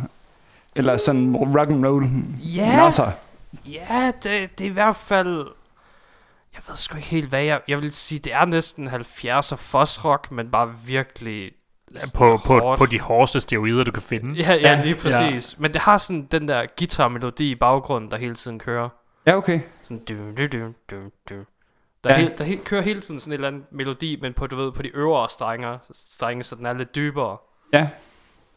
Eller 0.75 0.97
sådan 0.97 1.35
rock 1.35 1.69
and 1.69 1.85
roll. 1.85 2.05
Ja. 2.55 2.91
Ja, 3.67 4.11
det, 4.23 4.59
det 4.59 4.65
er 4.65 4.69
i 4.69 4.73
hvert 4.73 4.95
fald... 4.95 5.45
Jeg 6.55 6.63
ved 6.67 6.75
sgu 6.75 6.95
ikke 6.95 7.07
helt, 7.07 7.29
hvad 7.29 7.43
jeg... 7.43 7.61
Jeg 7.67 7.81
vil 7.81 7.91
sige, 7.91 8.19
det 8.19 8.33
er 8.33 8.45
næsten 8.45 8.87
70'er 8.87 9.55
fossrock, 9.55 10.31
men 10.31 10.51
bare 10.51 10.75
virkelig... 10.85 11.51
Ja, 11.93 11.99
på, 12.15 12.39
på, 12.45 12.75
på 12.77 12.85
de 12.85 12.99
hårdeste 12.99 13.39
steroider, 13.39 13.83
du 13.83 13.91
kan 13.91 14.01
finde. 14.03 14.33
Ja, 14.35 14.53
ja, 14.53 14.81
lige 14.81 14.95
præcis. 14.95 15.53
Ja. 15.53 15.61
Men 15.61 15.73
det 15.73 15.81
har 15.81 15.97
sådan 15.97 16.25
den 16.31 16.47
der 16.47 16.65
guitarmelodi 16.77 17.51
i 17.51 17.55
baggrunden, 17.55 18.11
der 18.11 18.17
hele 18.17 18.35
tiden 18.35 18.59
kører. 18.59 18.89
Ja, 19.25 19.35
okay. 19.37 19.59
Sådan 19.83 20.03
du, 20.05 20.13
du, 20.37 20.47
du, 20.47 20.73
du, 20.91 20.95
du. 21.29 21.35
Der, 22.03 22.11
Ja. 22.11 22.17
helt, 22.17 22.37
der 22.37 22.43
helt, 22.43 22.63
kører 22.63 22.81
hele 22.81 23.01
tiden 23.01 23.19
sådan 23.19 23.31
en 23.31 23.33
eller 23.33 23.47
anden 23.47 23.65
melodi, 23.71 24.17
men 24.21 24.33
på, 24.33 24.47
du 24.47 24.55
ved, 24.55 24.71
på 24.71 24.81
de 24.81 24.87
øvre 24.95 25.29
strenger, 25.29 25.77
strenge, 25.91 26.43
så 26.43 26.55
den 26.55 26.65
er 26.65 26.73
lidt 26.73 26.95
dybere. 26.95 27.37
Ja. 27.73 27.89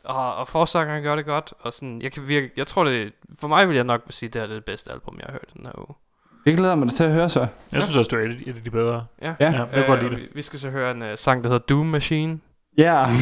Og, 0.05 0.35
og 0.35 0.49
forsangeren 0.49 1.03
gør 1.03 1.17
det 1.17 1.25
godt, 1.25 1.53
og 1.61 1.73
sådan, 1.73 2.03
jeg 2.03 2.13
kan 2.13 2.29
virke, 2.29 2.51
jeg 2.57 2.67
tror 2.67 2.85
det, 2.85 3.13
for 3.41 3.49
mig 3.49 3.69
vil 3.69 3.75
jeg 3.75 3.85
nok 3.85 4.03
sige, 4.11 4.29
det 4.29 4.43
er 4.43 4.47
det 4.47 4.65
bedste 4.65 4.93
album, 4.93 5.17
jeg 5.19 5.25
har 5.27 5.33
hørt 5.33 5.49
i 5.55 5.59
den 5.59 5.67
her 5.67 5.79
uge. 5.79 5.95
Det 6.49 6.57
glæder 6.57 6.75
mig 6.75 6.87
da 6.89 6.93
til 6.93 7.05
at 7.05 7.13
høre 7.13 7.29
så. 7.29 7.47
Jeg 7.73 7.83
synes 7.83 7.97
også, 7.97 8.17
det 8.17 8.25
er 8.25 8.51
et, 8.51 8.57
af 8.57 8.63
de 8.65 8.71
bedre. 8.71 9.05
Ja, 9.23 9.35
Ja. 9.41 9.53
Ja, 9.53 9.65
jeg 9.75 9.85
godt 9.87 10.03
lide 10.03 10.11
det. 10.11 10.21
vi, 10.21 10.29
vi 10.35 10.43
skal 10.43 10.59
så 10.59 10.71
høre 10.71 10.91
en 10.91 11.03
uh, 11.03 11.09
sang, 11.17 11.45
der 11.45 11.51
hedder 11.51 11.65
Doom 11.67 11.87
Machine. 11.87 12.39
Ja. 12.79 13.07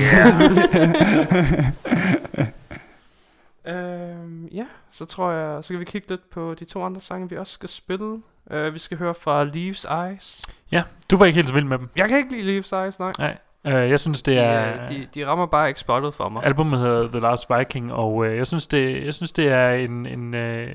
Øhm, 3.68 4.47
ja, 4.53 4.64
så 4.91 5.05
tror 5.05 5.31
jeg, 5.31 5.64
så 5.64 5.68
kan 5.72 5.81
vi 5.81 5.85
kigge 5.85 6.09
lidt 6.09 6.31
på 6.31 6.55
de 6.55 6.64
to 6.64 6.83
andre 6.85 7.01
sange, 7.01 7.31
vi 7.31 7.37
også 7.37 7.53
skal 7.53 7.68
spille. 7.68 8.22
Uh, 8.55 8.74
vi 8.74 8.79
skal 8.79 8.99
høre 8.99 9.14
fra 9.14 9.45
Leaves 9.45 9.87
Eyes. 9.91 10.43
Ja, 10.72 10.83
du 11.11 11.16
var 11.16 11.27
ikke 11.27 11.35
helt 11.35 11.49
så 11.49 11.55
vild 11.55 11.64
med 11.64 11.79
dem. 11.79 11.89
Jeg 11.97 12.09
kan 12.09 12.16
ikke 12.18 12.31
lide 12.33 12.43
Leaves 12.43 12.72
Eyes, 12.72 12.99
nej. 12.99 13.12
Nej. 13.18 13.37
Uh, 13.64 13.91
jeg 13.91 14.01
synes, 14.01 14.22
det 14.22 14.35
De, 14.35 14.41
er... 14.41 14.83
øh, 14.83 14.89
de, 14.89 15.07
de 15.14 15.27
rammer 15.27 15.47
bare 15.47 15.68
ikke 15.68 15.81
spottet 15.81 16.14
for 16.14 16.29
mig. 16.29 16.45
Albumet 16.45 16.79
hedder 16.79 17.09
The 17.09 17.20
Last 17.20 17.47
Viking, 17.59 17.93
og 17.93 18.27
øh, 18.27 18.37
jeg, 18.37 18.47
synes, 18.47 18.66
det, 18.66 19.05
jeg 19.05 19.14
synes, 19.14 19.33
det 19.33 19.49
er 19.49 19.70
en, 19.70 20.07
en 20.07 20.35
øh, 20.35 20.68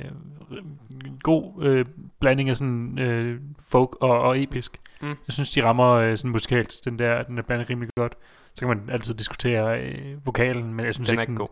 god 1.23 1.63
øh, 1.63 1.85
blanding 2.19 2.49
af 2.49 2.57
sådan 2.57 2.99
øh, 2.99 3.39
folk 3.69 3.95
og, 4.01 4.19
og 4.19 4.43
episk. 4.43 4.77
Mm. 5.01 5.07
Jeg 5.07 5.33
synes, 5.33 5.51
de 5.51 5.63
rammer 5.63 5.89
øh, 5.89 6.17
sådan 6.17 6.31
musikalsk, 6.31 6.85
den 6.85 6.99
der, 6.99 7.23
den 7.23 7.37
der 7.37 7.43
blanding 7.43 7.69
rimelig 7.69 7.89
godt. 7.95 8.13
Så 8.55 8.59
kan 8.59 8.67
man 8.67 8.89
altid 8.91 9.13
diskutere 9.13 9.79
øh, 9.81 10.25
vokalen, 10.25 10.73
men 10.73 10.85
jeg 10.85 10.93
synes 10.93 11.09
Den 11.09 11.17
er 11.17 11.21
ikke, 11.21 11.31
ikke 11.31 11.39
god. 11.39 11.47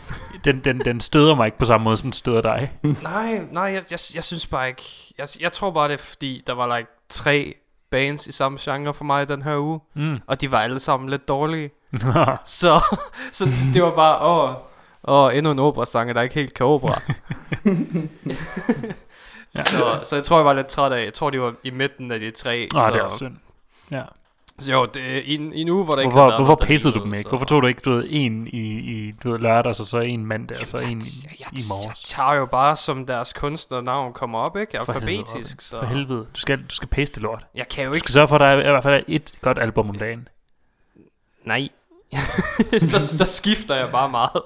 den, 0.44 0.60
den, 0.60 0.80
den 0.80 1.00
støder 1.00 1.34
mig 1.34 1.46
ikke 1.46 1.58
på 1.58 1.64
samme 1.64 1.84
måde, 1.84 1.96
som 1.96 2.06
den 2.06 2.12
støder 2.12 2.42
dig. 2.42 2.72
Nej, 3.02 3.40
nej, 3.52 3.62
jeg, 3.62 3.82
jeg, 3.90 3.98
jeg 4.14 4.24
synes 4.24 4.46
bare 4.46 4.68
ikke... 4.68 5.14
Jeg, 5.18 5.28
jeg 5.40 5.52
tror 5.52 5.70
bare, 5.70 5.88
det 5.88 5.94
er 5.94 6.04
fordi, 6.04 6.42
der 6.46 6.52
var 6.52 6.76
like 6.76 6.90
tre 7.08 7.54
bands 7.90 8.26
i 8.26 8.32
samme 8.32 8.58
genre 8.60 8.94
for 8.94 9.04
mig 9.04 9.28
den 9.28 9.42
her 9.42 9.58
uge. 9.58 9.80
Mm. 9.94 10.18
Og 10.26 10.40
de 10.40 10.50
var 10.50 10.60
alle 10.60 10.78
sammen 10.78 11.08
lidt 11.08 11.28
dårlige. 11.28 11.70
Så, 12.44 12.98
så 13.32 13.44
det 13.74 13.82
var 13.82 13.94
bare, 13.94 14.18
åh, 14.20 14.54
åh 15.04 15.36
endnu 15.36 15.52
en 15.52 15.58
operasanger, 15.58 16.14
der 16.14 16.22
ikke 16.22 16.34
helt 16.34 16.54
kan 16.54 16.66
opera. 16.66 17.00
Ja. 19.54 19.62
så, 19.62 20.00
så 20.04 20.14
jeg 20.16 20.24
tror, 20.24 20.36
jeg 20.38 20.44
var 20.44 20.52
lidt 20.52 20.66
træt 20.66 20.92
af, 20.92 21.04
jeg 21.04 21.12
tror, 21.12 21.30
de 21.30 21.40
var 21.40 21.54
i 21.64 21.70
midten 21.70 22.10
af 22.10 22.20
de 22.20 22.30
tre. 22.30 22.68
Åh, 22.74 22.80
så, 22.80 22.90
det 22.92 23.00
er 23.02 23.08
synd. 23.16 23.36
Ja. 23.92 24.02
så 24.58 24.72
jo, 24.72 24.84
det, 24.94 25.02
er 25.16 25.20
i, 25.24 25.34
en, 25.34 25.52
i 25.52 25.60
en 25.60 25.68
uge, 25.68 25.84
hvor 25.84 25.94
der 25.94 26.02
ikke 26.02 26.12
Hvorfor, 26.12 26.38
noget, 26.40 26.58
pissede 26.60 26.94
du 26.94 27.04
dem 27.04 27.14
ikke? 27.14 27.22
så- 27.22 27.28
Hvorfor 27.28 27.46
tog 27.46 27.62
du 27.62 27.66
ikke, 27.66 27.80
du 27.84 27.90
ved, 27.90 28.04
en 28.08 28.46
i, 28.46 28.60
i 28.78 29.12
du 29.24 29.30
ved, 29.30 29.38
lørdags, 29.38 29.80
og 29.80 29.86
så 29.86 29.98
en 29.98 30.26
mandag, 30.26 30.60
og 30.60 30.66
så 30.66 30.78
Jamen, 30.78 30.92
en 30.96 30.98
jeg, 31.24 31.32
i, 31.32 31.36
jeg, 31.40 31.48
i 31.52 31.56
jeg 31.56 31.62
morges? 31.68 32.02
tager 32.02 32.34
jo 32.34 32.46
bare, 32.46 32.76
som 32.76 33.06
deres 33.06 33.32
kunstnernavn 33.32 34.12
kommer 34.12 34.38
op, 34.38 34.56
ikke? 34.56 34.78
For 34.84 34.92
helvede, 34.92 35.10
Alfabetisk, 35.18 35.56
Robin. 35.56 35.60
så 35.60 35.78
For 35.80 35.86
helvede. 35.86 36.26
Du 36.34 36.40
skal, 36.40 36.58
du 36.62 36.74
skal 36.74 36.88
paste 36.88 37.14
det 37.14 37.22
lort. 37.22 37.46
jeg 37.54 37.68
kan 37.68 37.84
jo 37.84 37.90
Du 37.90 37.94
ikke 37.94 38.04
skal 38.04 38.12
sørge 38.12 38.28
for, 38.28 38.34
at 38.34 38.40
der 38.40 38.46
er, 38.46 38.58
i 38.68 38.70
hvert 38.70 38.82
fald 38.82 38.94
er 38.94 39.04
et 39.08 39.32
godt 39.40 39.58
album 39.60 39.88
om 39.90 39.98
dagen. 39.98 40.28
Nej. 41.44 41.68
så, 42.90 43.16
så 43.16 43.24
skifter 43.24 43.74
jeg 43.74 43.90
bare 43.90 44.08
meget. 44.08 44.42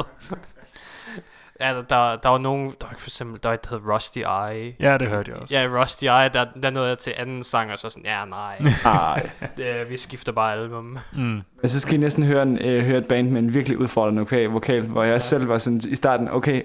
ja, 1.61 1.69
der, 1.75 1.83
der, 1.83 2.17
der 2.17 2.29
var 2.29 2.39
nogen, 2.39 2.75
der 2.81 2.87
var 2.87 2.95
for 2.99 3.09
eksempel, 3.09 3.41
der 3.43 3.49
var 3.49 3.55
et, 3.55 3.65
der 3.65 3.71
hed 3.71 3.87
Rusty 3.87 4.19
Eye. 4.19 4.75
Ja, 4.81 4.99
det 4.99 5.09
hørte 5.09 5.31
jeg 5.31 5.41
også. 5.41 5.55
Ja, 5.55 5.81
Rusty 5.81 6.05
Eye, 6.05 6.31
der, 6.33 6.45
der 6.63 6.71
nåede 6.71 6.89
jeg 6.89 6.99
til 6.99 7.13
anden 7.17 7.45
sang, 7.45 7.73
og 7.73 7.79
så 7.79 7.91
sådan, 7.91 8.05
ja, 8.05 8.25
nej, 8.25 8.63
Nej. 8.85 9.31
det, 9.57 9.91
vi 9.91 9.97
skifter 9.97 10.33
bare 10.33 10.53
album. 10.53 10.99
Mm. 11.13 11.21
Men 11.61 11.69
så 11.69 11.81
skal 11.81 11.95
I 11.95 11.97
næsten 11.97 12.25
høre, 12.25 12.43
en, 12.43 12.59
øh, 12.59 12.85
høre 12.85 12.99
et 12.99 13.07
band 13.07 13.29
med 13.31 13.41
en 13.43 13.55
virkelig 13.55 13.79
udfordrende 13.79 14.19
vokal, 14.21 14.49
vokal 14.49 14.83
hvor 14.83 15.05
jeg 15.05 15.23
selv 15.23 15.49
var 15.49 15.59
sådan 15.59 15.81
i 15.89 15.97
starten, 15.97 16.29
okay, 16.31 16.63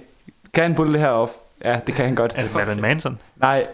kan 0.53 0.63
han 0.63 0.75
pulle 0.75 0.93
det 0.93 1.01
her 1.01 1.09
off? 1.09 1.31
Ja, 1.63 1.79
det 1.87 1.95
kan 1.95 2.05
han 2.05 2.15
godt. 2.15 2.33
Er 2.35 2.43
det 2.43 2.53
Marilyn 2.53 2.81
Manson? 2.81 3.19
Nej, 3.35 3.65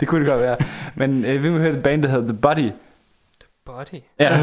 det 0.00 0.08
kunne 0.08 0.20
det 0.20 0.28
godt 0.28 0.40
være. 0.40 0.56
Men 0.94 1.24
øh, 1.24 1.42
vi 1.42 1.50
må 1.50 1.58
høre 1.58 1.70
et 1.70 1.82
band, 1.82 2.02
der 2.02 2.08
hedder 2.08 2.26
The 2.26 2.36
Body. 2.36 2.70
Body. 3.76 4.00
Ja. 4.20 4.40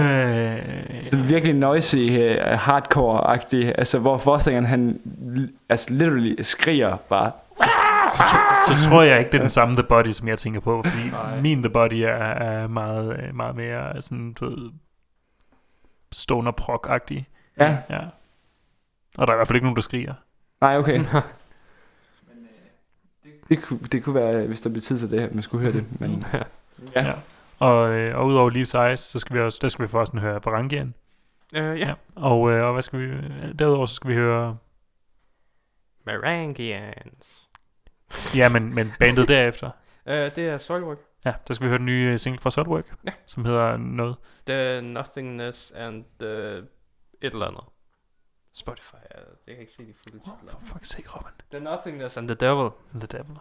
Øh, 0.97 1.03
Sådan 1.03 1.29
virkelig 1.29 1.53
noisy, 1.55 1.95
uh, 1.95 2.37
hardcore-agtig, 2.41 3.73
altså 3.77 3.99
hvor 3.99 4.17
forestilleren 4.17 4.65
han 4.65 4.99
altså 5.69 5.93
literally 5.93 6.41
skriger 6.41 6.97
bare. 6.97 7.31
så, 8.15 8.23
tro- 8.29 8.75
så 8.75 8.89
tror 8.89 9.01
jeg 9.01 9.19
ikke, 9.19 9.31
det 9.31 9.37
er 9.37 9.41
den 9.41 9.49
samme 9.49 9.75
The 9.75 9.83
Body, 9.83 10.11
som 10.11 10.27
jeg 10.27 10.39
tænker 10.39 10.59
på. 10.59 10.83
Fordi 10.85 11.09
Nej. 11.09 11.41
min 11.41 11.61
The 11.63 11.69
Body 11.69 11.93
er, 11.93 12.07
er 12.13 12.67
meget, 12.67 13.19
øh, 13.23 13.35
meget 13.35 13.55
mere 13.55 14.01
sådan, 14.01 14.33
du 14.33 14.49
ved, 14.49 14.71
stoner 16.11 16.51
prog-agtig. 16.51 17.27
Ja, 17.59 17.77
Ja. 17.89 17.99
Og 19.17 19.27
der 19.27 19.33
er 19.33 19.35
i 19.35 19.37
hvert 19.37 19.47
fald 19.47 19.55
ikke 19.55 19.65
nogen, 19.65 19.75
der 19.75 19.81
skriger. 19.81 20.13
nej 20.61 20.77
okay. 20.77 21.05
Det 23.49 23.61
kunne, 23.63 23.79
det 23.91 24.03
kunne 24.03 24.15
være, 24.15 24.47
hvis 24.47 24.61
der 24.61 24.69
blev 24.69 24.81
tid 24.81 24.97
til 24.99 25.11
det 25.11 25.21
her, 25.21 25.27
man 25.31 25.43
skulle 25.43 25.61
høre 25.63 25.73
det. 25.73 25.85
Men, 26.01 26.23
ja. 26.33 26.41
Ja. 26.95 27.13
Og, 27.59 27.89
øh, 27.89 28.17
og 28.17 28.25
udover 28.25 28.49
Leaves 28.49 28.73
Eyes, 28.73 28.99
så 28.99 29.19
skal 29.19 29.35
vi 29.35 29.41
også, 29.41 29.59
der 29.61 29.67
skal 29.67 29.83
vi 29.83 29.87
forresten 29.87 30.19
høre 30.19 30.39
Varangian. 30.45 30.93
Uh, 31.53 31.59
ja. 31.59 31.73
Ja. 31.73 31.93
Og, 32.15 32.51
øh, 32.51 32.65
og 32.65 32.73
hvad 32.73 32.83
skal 32.83 32.99
vi, 32.99 33.27
derudover 33.59 33.85
så 33.85 33.95
skal 33.95 34.09
vi 34.09 34.15
høre, 34.15 34.57
Merangians. 36.05 37.47
ja, 38.35 38.49
men, 38.49 38.75
men 38.75 38.93
bandet 38.99 39.27
derefter. 39.27 39.71
Uh, 40.05 40.11
det 40.35 40.37
er 40.37 40.57
Soilwork. 40.57 40.97
Ja, 41.25 41.33
der 41.47 41.53
skal 41.53 41.65
vi 41.65 41.69
høre 41.69 41.77
den 41.77 41.85
nye 41.85 42.11
øh, 42.11 42.19
single 42.19 42.39
fra 42.41 42.51
Soilwork, 42.51 42.95
Ja. 43.05 43.11
som 43.25 43.45
hedder 43.45 43.77
noget. 43.77 44.15
The 44.47 44.81
Nothingness 44.81 45.71
and 45.71 46.05
the 46.19 46.29
et 47.21 47.33
eller 47.33 47.47
andet. 47.47 47.63
Spotify, 48.53 48.95
det 48.95 49.45
kan 49.45 49.53
jeg 49.53 49.59
ikke 49.59 49.71
se 49.71 49.83
de 49.87 49.93
fulde 50.03 50.17
titler. 50.19 50.51
For 50.51 50.59
fuck's 50.59 50.83
sake, 50.83 51.07
Robin. 51.09 51.31
The 51.51 51.59
Nothingness 51.59 52.17
and 52.17 52.27
the 52.27 52.35
Devil. 52.35 52.69
And 52.93 53.01
the 53.01 53.17
Devil. 53.17 53.37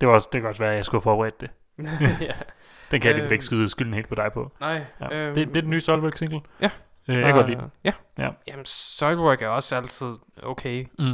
Det, 0.00 0.08
var 0.08 0.14
også, 0.14 0.28
det 0.32 0.40
kan 0.40 0.48
også 0.50 0.62
være, 0.62 0.70
at 0.70 0.76
jeg 0.76 0.86
skulle 0.86 0.98
have 1.02 1.02
forberedt 1.10 1.40
det. 1.40 1.50
ja. 2.20 2.32
Den 2.90 3.00
kan 3.00 3.16
jeg 3.16 3.20
øh, 3.24 3.32
ikke 3.32 3.44
skyde 3.44 3.68
skylden 3.68 3.94
helt 3.94 4.08
på 4.08 4.14
dig 4.14 4.30
på. 4.34 4.52
Nej. 4.60 4.80
Ja. 5.00 5.16
øhm, 5.26 5.34
det, 5.34 5.48
det 5.48 5.56
er 5.56 5.60
den 5.60 5.70
nye 5.70 5.80
Soilwork 5.80 6.16
single. 6.18 6.40
Ja. 6.60 6.70
Øh, 7.08 7.14
jeg 7.16 7.24
kan 7.24 7.34
godt 7.34 7.46
lide 7.46 7.56
øh, 7.58 7.62
den. 7.62 7.70
Ja. 7.84 7.92
Ja. 8.18 8.28
Jamen, 8.48 8.64
Soilwork 8.64 9.42
er 9.42 9.48
også 9.48 9.76
altid 9.76 10.06
okay. 10.42 10.86
Mm. 10.98 11.06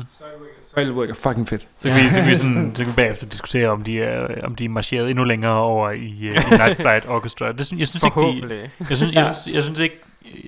Soilwork 0.75 1.11
er 1.11 1.15
fucking 1.15 1.49
fedt. 1.49 1.69
Så 1.79 1.89
kan, 1.89 2.05
vi, 2.05 2.09
så, 2.09 2.21
kan 2.21 2.29
vi 2.31 2.35
sådan, 2.43 2.75
så 2.75 2.83
kan 2.85 2.91
vi 2.93 2.97
bagefter 2.97 3.27
diskutere, 3.27 3.69
om 3.69 3.83
de 3.83 4.03
er, 4.03 4.45
om 4.47 4.55
de 4.55 4.65
er 4.65 4.69
marcheret 4.69 5.11
endnu 5.11 5.25
længere 5.25 5.53
over 5.61 5.91
i, 5.91 5.97
uh, 6.31 6.37
i 6.53 6.57
Night 6.57 6.77
Flight 6.81 7.09
Orchestra. 7.09 7.53
Det, 7.53 7.67
synes- 7.67 7.81
jeg 7.81 7.89
synes 7.89 8.05
ikke, 8.05 8.21
de, 8.21 8.71
jeg 8.89 8.97
synes, 8.97 9.15
jeg 9.15 9.25
synes, 9.25 9.55
jeg 9.55 9.63
synes 9.63 9.81
ikke, 9.81 9.99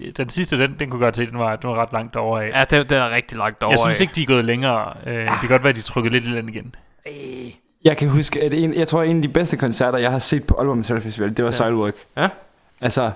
øh, 0.06 0.12
den 0.16 0.28
sidste, 0.28 0.58
den, 0.58 0.76
den 0.78 0.90
kunne 0.90 1.00
godt 1.00 1.16
se, 1.16 1.26
den 1.26 1.38
var, 1.38 1.56
den 1.56 1.70
var 1.70 1.76
ret 1.76 1.92
langt 1.92 2.16
over 2.16 2.38
af. 2.40 2.48
Ja, 2.54 2.64
det, 2.78 2.90
det 2.90 2.98
er 2.98 3.10
rigtig 3.10 3.38
langt 3.38 3.62
over. 3.62 3.72
Jeg 3.72 3.78
synes 3.78 4.00
ikke, 4.00 4.12
de 4.14 4.22
er 4.22 4.26
gået 4.26 4.44
længere. 4.44 4.92
Uh, 5.06 5.12
det 5.12 5.28
kan 5.40 5.48
godt 5.48 5.62
være, 5.64 5.70
at 5.70 5.76
de 5.76 5.82
trykkede 5.82 6.12
lidt 6.12 6.24
i 6.24 6.34
den 6.36 6.48
igen. 6.48 6.74
Jeg 7.84 7.96
kan 7.96 8.08
huske, 8.08 8.42
at 8.42 8.54
en, 8.54 8.74
jeg 8.74 8.88
tror, 8.88 9.02
en 9.02 9.16
af 9.16 9.22
de 9.22 9.28
bedste 9.28 9.56
koncerter, 9.56 9.98
jeg 9.98 10.10
har 10.10 10.18
set 10.18 10.44
på 10.46 10.54
Aalborg 10.54 10.76
Metal 10.76 11.00
Festival, 11.00 11.28
det 11.28 11.38
var 11.38 11.42
Ja. 11.42 11.46
ja. 11.46 11.50
Soilwork. 11.50 11.94
Ja. 12.16 12.28
Altså, 12.80 13.10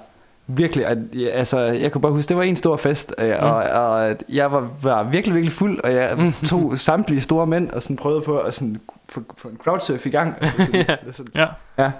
virkelig, 0.46 0.86
at, 0.86 0.98
ja, 1.14 1.26
altså, 1.28 1.60
jeg 1.60 1.92
kunne 1.92 2.02
bare 2.02 2.12
huske, 2.12 2.28
det 2.28 2.36
var 2.36 2.42
en 2.42 2.56
stor 2.56 2.76
fest, 2.76 3.14
øh, 3.18 3.34
og, 3.38 3.54
og 3.54 4.08
at 4.08 4.22
jeg 4.28 4.52
var, 4.52 4.68
var 4.82 5.02
virkelig, 5.02 5.34
virkelig 5.34 5.52
fuld, 5.52 5.80
og 5.84 5.92
jeg 5.92 6.32
tog 6.46 6.78
samtlige 6.78 7.20
store 7.20 7.46
mænd, 7.46 7.70
og 7.70 7.82
sådan 7.82 7.96
prøvede 7.96 8.20
på 8.20 8.38
at 8.38 8.54
sådan, 8.54 8.80
få, 9.08 9.20
få 9.36 9.48
en 9.48 9.56
crowdsurf 9.64 10.06
i 10.06 10.10
gang. 10.10 10.34
Sådan, 10.58 10.74
Ja. 10.88 10.96
sådan, 11.12 11.46
Ja. 11.78 11.90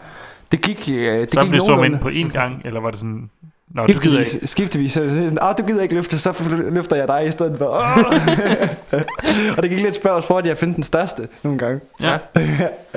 Det 0.53 0.61
gik, 0.61 0.89
øh, 0.93 1.21
det 1.21 1.31
Så 1.33 1.41
gik 1.43 1.53
ind 1.55 1.63
nogenlunde. 1.69 1.99
på 2.03 2.09
én 2.09 2.33
gang, 2.33 2.63
eller 2.65 2.81
var 2.81 2.91
det 2.91 2.99
sådan... 2.99 3.31
Nå, 3.71 3.87
du 3.87 3.93
gider 3.93 4.19
ikke. 4.19 4.31
Skiftevis, 4.31 4.51
skiftevis. 4.51 4.93
Så 4.93 5.01
sådan, 5.01 5.39
ah, 5.41 5.59
du 5.59 5.67
gider 5.67 5.83
ikke 5.83 5.95
løfte, 5.95 6.19
så 6.19 6.61
løfter 6.71 6.97
jeg 6.97 7.09
dig 7.09 7.27
i 7.27 7.31
stedet 7.31 7.59
for. 7.59 7.67
og 9.57 9.63
det 9.63 9.71
gik 9.71 9.81
lidt 9.81 9.95
spørg 9.95 10.23
sport, 10.23 10.47
jeg 10.47 10.59
fandt 10.59 10.77
den 10.77 10.85
største 10.85 11.29
nogle 11.43 11.59
gange. 11.59 11.81
Ja. 12.01 12.19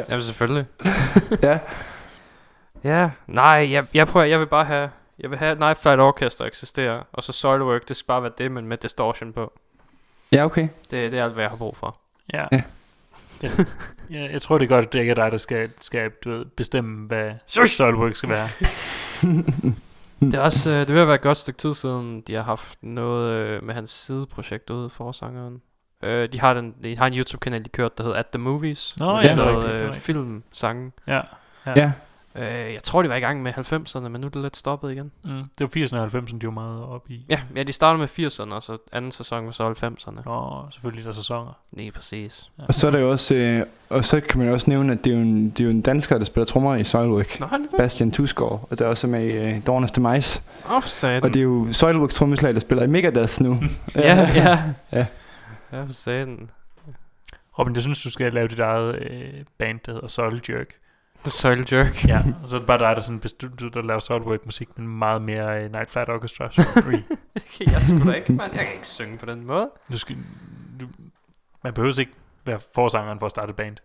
Jamen 0.09 0.23
selvfølgelig. 0.23 0.65
Ja. 1.43 1.59
Ja, 2.83 3.09
nej, 3.27 3.67
jeg, 3.71 3.85
jeg 3.93 4.07
prøver, 4.07 4.25
jeg 4.25 4.39
vil 4.39 4.45
bare 4.45 4.65
have, 4.65 4.89
jeg 5.19 5.29
vil 5.29 5.39
have 5.39 5.59
Night 5.59 5.81
Flight 5.81 5.99
Orchestra 6.01 6.45
eksisterer, 6.45 7.03
og 7.13 7.23
så 7.23 7.33
Soilwork, 7.33 7.87
det 7.87 7.95
skal 7.95 8.07
bare 8.07 8.23
være 8.23 8.31
det, 8.37 8.51
men 8.51 8.67
med 8.67 8.77
distortion 8.77 9.33
på. 9.33 9.53
Ja, 10.31 10.45
okay. 10.45 10.67
Det, 10.91 11.11
det 11.11 11.19
er 11.19 11.23
alt, 11.23 11.33
hvad 11.33 11.43
jeg 11.43 11.49
har 11.49 11.57
brug 11.57 11.77
for. 11.77 11.97
Ja. 12.33 12.45
Ja. 12.51 12.61
Det, 13.41 13.67
ja, 14.09 14.31
jeg 14.31 14.41
tror 14.41 14.57
det 14.57 14.65
er 14.65 14.69
godt, 14.69 14.85
at 14.85 14.93
det 14.93 14.99
ikke 14.99 15.09
er 15.09 15.15
dig, 15.15 15.31
der 15.31 15.37
skal, 15.37 15.69
skal 15.79 16.09
du 16.23 16.29
ved, 16.29 16.45
bestemme, 16.45 17.07
hvad 17.07 17.31
Soilwork 17.47 18.15
skal 18.15 18.29
være. 18.29 18.49
Det 20.21 20.33
er 20.33 20.39
også, 20.39 20.69
øh, 20.69 20.75
det 20.75 20.87
vil 20.95 21.07
være 21.07 21.15
et 21.15 21.21
godt 21.21 21.37
stykke 21.37 21.57
tid 21.57 21.73
siden, 21.73 22.21
de 22.21 22.33
har 22.33 22.43
haft 22.43 22.77
noget 22.81 23.33
øh, 23.33 23.63
med 23.63 23.73
hans 23.73 23.89
sideprojekt 23.89 24.69
ude, 24.69 24.89
forsangeren. 24.89 25.61
Øh, 26.03 26.29
de, 26.31 26.39
har 26.39 26.53
den, 26.53 26.75
de 26.83 26.97
har 26.97 27.07
en 27.07 27.13
YouTube-kanal, 27.13 27.65
de 27.65 27.69
kørte, 27.69 27.93
der 27.97 28.03
hedder 28.03 28.17
At 28.17 28.27
The 28.27 28.39
Movies. 28.39 28.97
Nå, 28.97 29.19
ja, 29.19 29.27
er 29.27 29.35
er 29.35 29.57
øh, 29.57 29.63
rigtigt. 29.63 29.95
filmsange. 29.95 30.91
Ja. 31.07 31.21
Ja. 31.65 31.73
Ja. 31.75 31.91
Øh, 32.35 32.73
jeg 32.73 32.83
tror, 32.83 33.01
de 33.01 33.09
var 33.09 33.15
i 33.15 33.19
gang 33.19 33.43
med 33.43 33.53
90'erne, 33.53 34.07
men 34.09 34.21
nu 34.21 34.27
er 34.27 34.31
det 34.31 34.41
lidt 34.41 34.57
stoppet 34.57 34.91
igen. 34.91 35.11
Mm, 35.23 35.31
det 35.31 35.59
var 35.59 35.67
80'erne 35.67 35.97
og 35.97 36.05
90'erne, 36.05 36.37
de 36.39 36.45
var 36.45 36.51
meget 36.51 36.83
oppe 36.83 37.13
i. 37.13 37.25
Ja, 37.29 37.41
ja 37.55 37.63
de 37.63 37.73
startede 37.73 37.99
med 37.99 38.07
80'erne, 38.07 38.53
og 38.53 38.63
så 38.63 38.77
anden 38.91 39.11
sæson 39.11 39.45
var 39.45 39.51
så 39.51 39.69
90'erne. 39.69 40.23
Og 40.25 40.67
selvfølgelig 40.73 41.03
der 41.03 41.09
er 41.09 41.13
sæsoner. 41.13 41.57
Nej, 41.71 41.91
præcis. 41.91 42.51
Ja. 42.59 42.63
Og 42.67 42.73
så 42.73 42.87
er 42.87 42.91
der 42.91 42.99
jo 42.99 43.11
også, 43.11 43.35
øh, 43.35 43.65
og 43.89 44.05
så 44.05 44.19
kan 44.19 44.37
man 44.39 44.47
jo 44.47 44.53
også 44.53 44.69
nævne, 44.69 44.93
at 44.93 45.03
det 45.03 45.11
er 45.11 45.15
jo 45.15 45.21
en, 45.21 45.49
det 45.49 45.59
er 45.59 45.63
jo 45.63 45.69
en 45.69 45.81
dansker, 45.81 46.17
der 46.17 46.25
spiller 46.25 46.45
trommer 46.45 46.75
i 46.75 46.83
Soilwork. 46.83 47.39
Nå, 47.39 47.45
han 47.45 47.61
det? 47.63 47.69
Bastian 47.77 48.11
Tusgaard, 48.11 48.67
og 48.69 48.79
der 48.79 48.85
er 48.85 48.89
også 48.89 49.07
med 49.07 49.23
i 49.23 49.31
øh, 49.31 49.65
Dawn 49.67 49.83
of 49.83 49.91
the 49.91 50.01
Mice. 50.01 50.41
Åh, 50.65 50.75
oh, 50.75 50.83
satan. 50.83 51.23
Og 51.23 51.33
det 51.33 51.39
er 51.39 51.43
jo 51.43 51.67
Soilworks 51.71 52.15
trommeslag, 52.15 52.53
der 52.53 52.59
spiller 52.59 52.83
i 52.83 52.87
Megadeth 52.87 53.41
nu. 53.41 53.59
Ja, 53.95 54.31
ja. 54.35 54.59
Ja. 54.99 55.05
Ja, 55.71 55.83
for 55.83 55.93
satan. 55.93 56.49
Robin, 57.59 57.75
jeg 57.75 57.83
synes, 57.83 58.03
du 58.03 58.11
skal 58.11 58.33
lave 58.33 58.47
dit 58.47 58.59
eget 58.59 58.95
øh, 58.95 59.33
band, 59.57 59.79
der 59.85 59.91
hedder 59.91 60.07
Soil 60.07 60.41
Jerk. 60.49 60.80
The 61.23 61.31
Soil 61.31 61.67
Jerk. 61.71 62.07
Ja, 62.07 62.23
og 62.43 62.49
så 62.49 62.55
er 62.55 62.59
det 62.59 62.67
bare 62.67 62.79
dig, 62.79 62.95
der, 62.95 63.01
sådan 63.01 63.19
beslut, 63.19 63.73
der 63.73 63.81
laver 63.81 63.99
Soilwork 63.99 64.45
musik, 64.45 64.77
men 64.77 64.87
meget 64.87 65.21
mere 65.21 65.63
øh, 65.63 65.71
Night 65.71 65.91
Flight 65.91 66.09
Orchestra. 66.09 66.51
Sorry. 66.53 67.01
jeg 67.73 67.81
skulle 67.81 68.11
da 68.11 68.17
ikke, 68.17 68.33
man. 68.33 68.53
Jeg 68.53 68.65
kan 68.65 68.73
ikke 68.73 68.87
synge 68.87 69.17
på 69.17 69.25
den 69.25 69.45
måde. 69.45 69.71
du 69.91 69.97
skal, 69.97 70.17
du, 70.79 70.87
man 71.63 71.73
behøver 71.73 71.99
ikke 71.99 72.13
være 72.45 72.59
forsangeren 72.73 73.19
for 73.19 73.25
at 73.25 73.29
starte 73.29 73.49
et 73.49 73.55
band. 73.55 73.77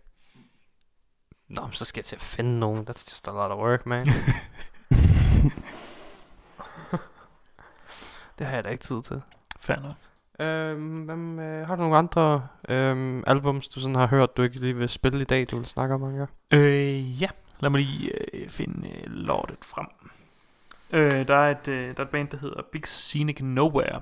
Nå, 1.49 1.61
men 1.61 1.73
så 1.73 1.85
skal 1.85 1.99
jeg 1.99 2.05
til 2.05 2.15
at 2.15 2.21
finde 2.21 2.59
nogen. 2.59 2.87
That's 2.89 3.11
just 3.11 3.27
a 3.27 3.31
lot 3.31 3.51
of 3.51 3.57
work, 3.57 3.85
man. 3.85 4.05
det 8.39 8.47
har 8.47 8.53
jeg 8.55 8.63
da 8.63 8.69
ikke 8.69 8.83
tid 8.83 9.01
til. 9.01 9.21
Fair 9.59 9.79
nok. 9.79 9.95
Øhm, 10.39 11.01
hvem, 11.01 11.39
øh, 11.39 11.67
har 11.67 11.75
du 11.75 11.81
nogle 11.81 11.97
andre 11.97 12.47
øhm, 12.69 13.23
albums, 13.27 13.69
du 13.69 13.79
sådan 13.79 13.95
har 13.95 14.07
hørt, 14.07 14.37
du 14.37 14.41
ikke 14.41 14.59
lige 14.59 14.75
vil 14.75 14.89
spille 14.89 15.21
i 15.21 15.23
dag, 15.23 15.47
du 15.51 15.57
vil 15.57 15.65
snakke 15.65 15.95
om, 15.95 16.03
Anker? 16.03 16.25
Øh, 16.53 17.21
ja. 17.21 17.27
Lad 17.59 17.69
mig 17.69 17.81
lige 17.81 18.11
øh, 18.33 18.49
finde 18.49 18.87
øh, 18.87 19.11
lortet 19.11 19.57
frem. 19.61 19.87
Øh, 20.93 21.27
der, 21.27 21.35
er 21.35 21.51
et, 21.51 21.67
øh, 21.67 21.87
der 21.87 21.93
er 21.97 22.01
et 22.05 22.09
band, 22.09 22.27
der 22.27 22.37
hedder 22.37 22.61
Big 22.71 22.85
Scenic 22.85 23.37
Nowhere. 23.41 24.01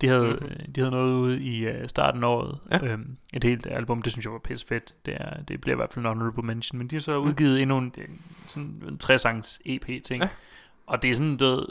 De 0.00 0.08
havde, 0.08 0.24
Mhm. 0.26 0.42
mm-hmm. 0.42 0.72
de 0.72 0.80
havde 0.80 0.90
noget 0.90 1.12
ude 1.14 1.42
i 1.42 1.66
øh, 1.66 1.88
starten 1.88 2.24
af 2.24 2.28
året. 2.28 2.58
Ja. 2.70 2.84
Øhm, 2.84 3.16
et 3.32 3.44
helt 3.44 3.66
album, 3.70 4.02
det 4.02 4.12
synes 4.12 4.24
jeg 4.24 4.32
var 4.32 4.38
pisse 4.38 4.66
fedt. 4.66 4.94
Det, 5.06 5.14
er, 5.20 5.42
det 5.42 5.60
bliver 5.60 5.74
i 5.74 5.76
hvert 5.76 5.92
fald 5.92 6.04
en 6.04 6.08
honorable 6.08 6.42
mention. 6.42 6.78
Men 6.78 6.88
de 6.88 6.94
har 6.96 7.00
så 7.00 7.16
udgivet 7.16 7.62
endnu 7.62 7.78
en, 7.78 7.92
sådan 8.46 8.82
en 8.88 8.98
tre-sangs 8.98 9.60
EP-ting. 9.64 10.22
Ja. 10.22 10.28
Og 10.86 11.02
det 11.02 11.10
er 11.10 11.14
sådan, 11.14 11.36
du 11.36 11.44
ved, 11.44 11.66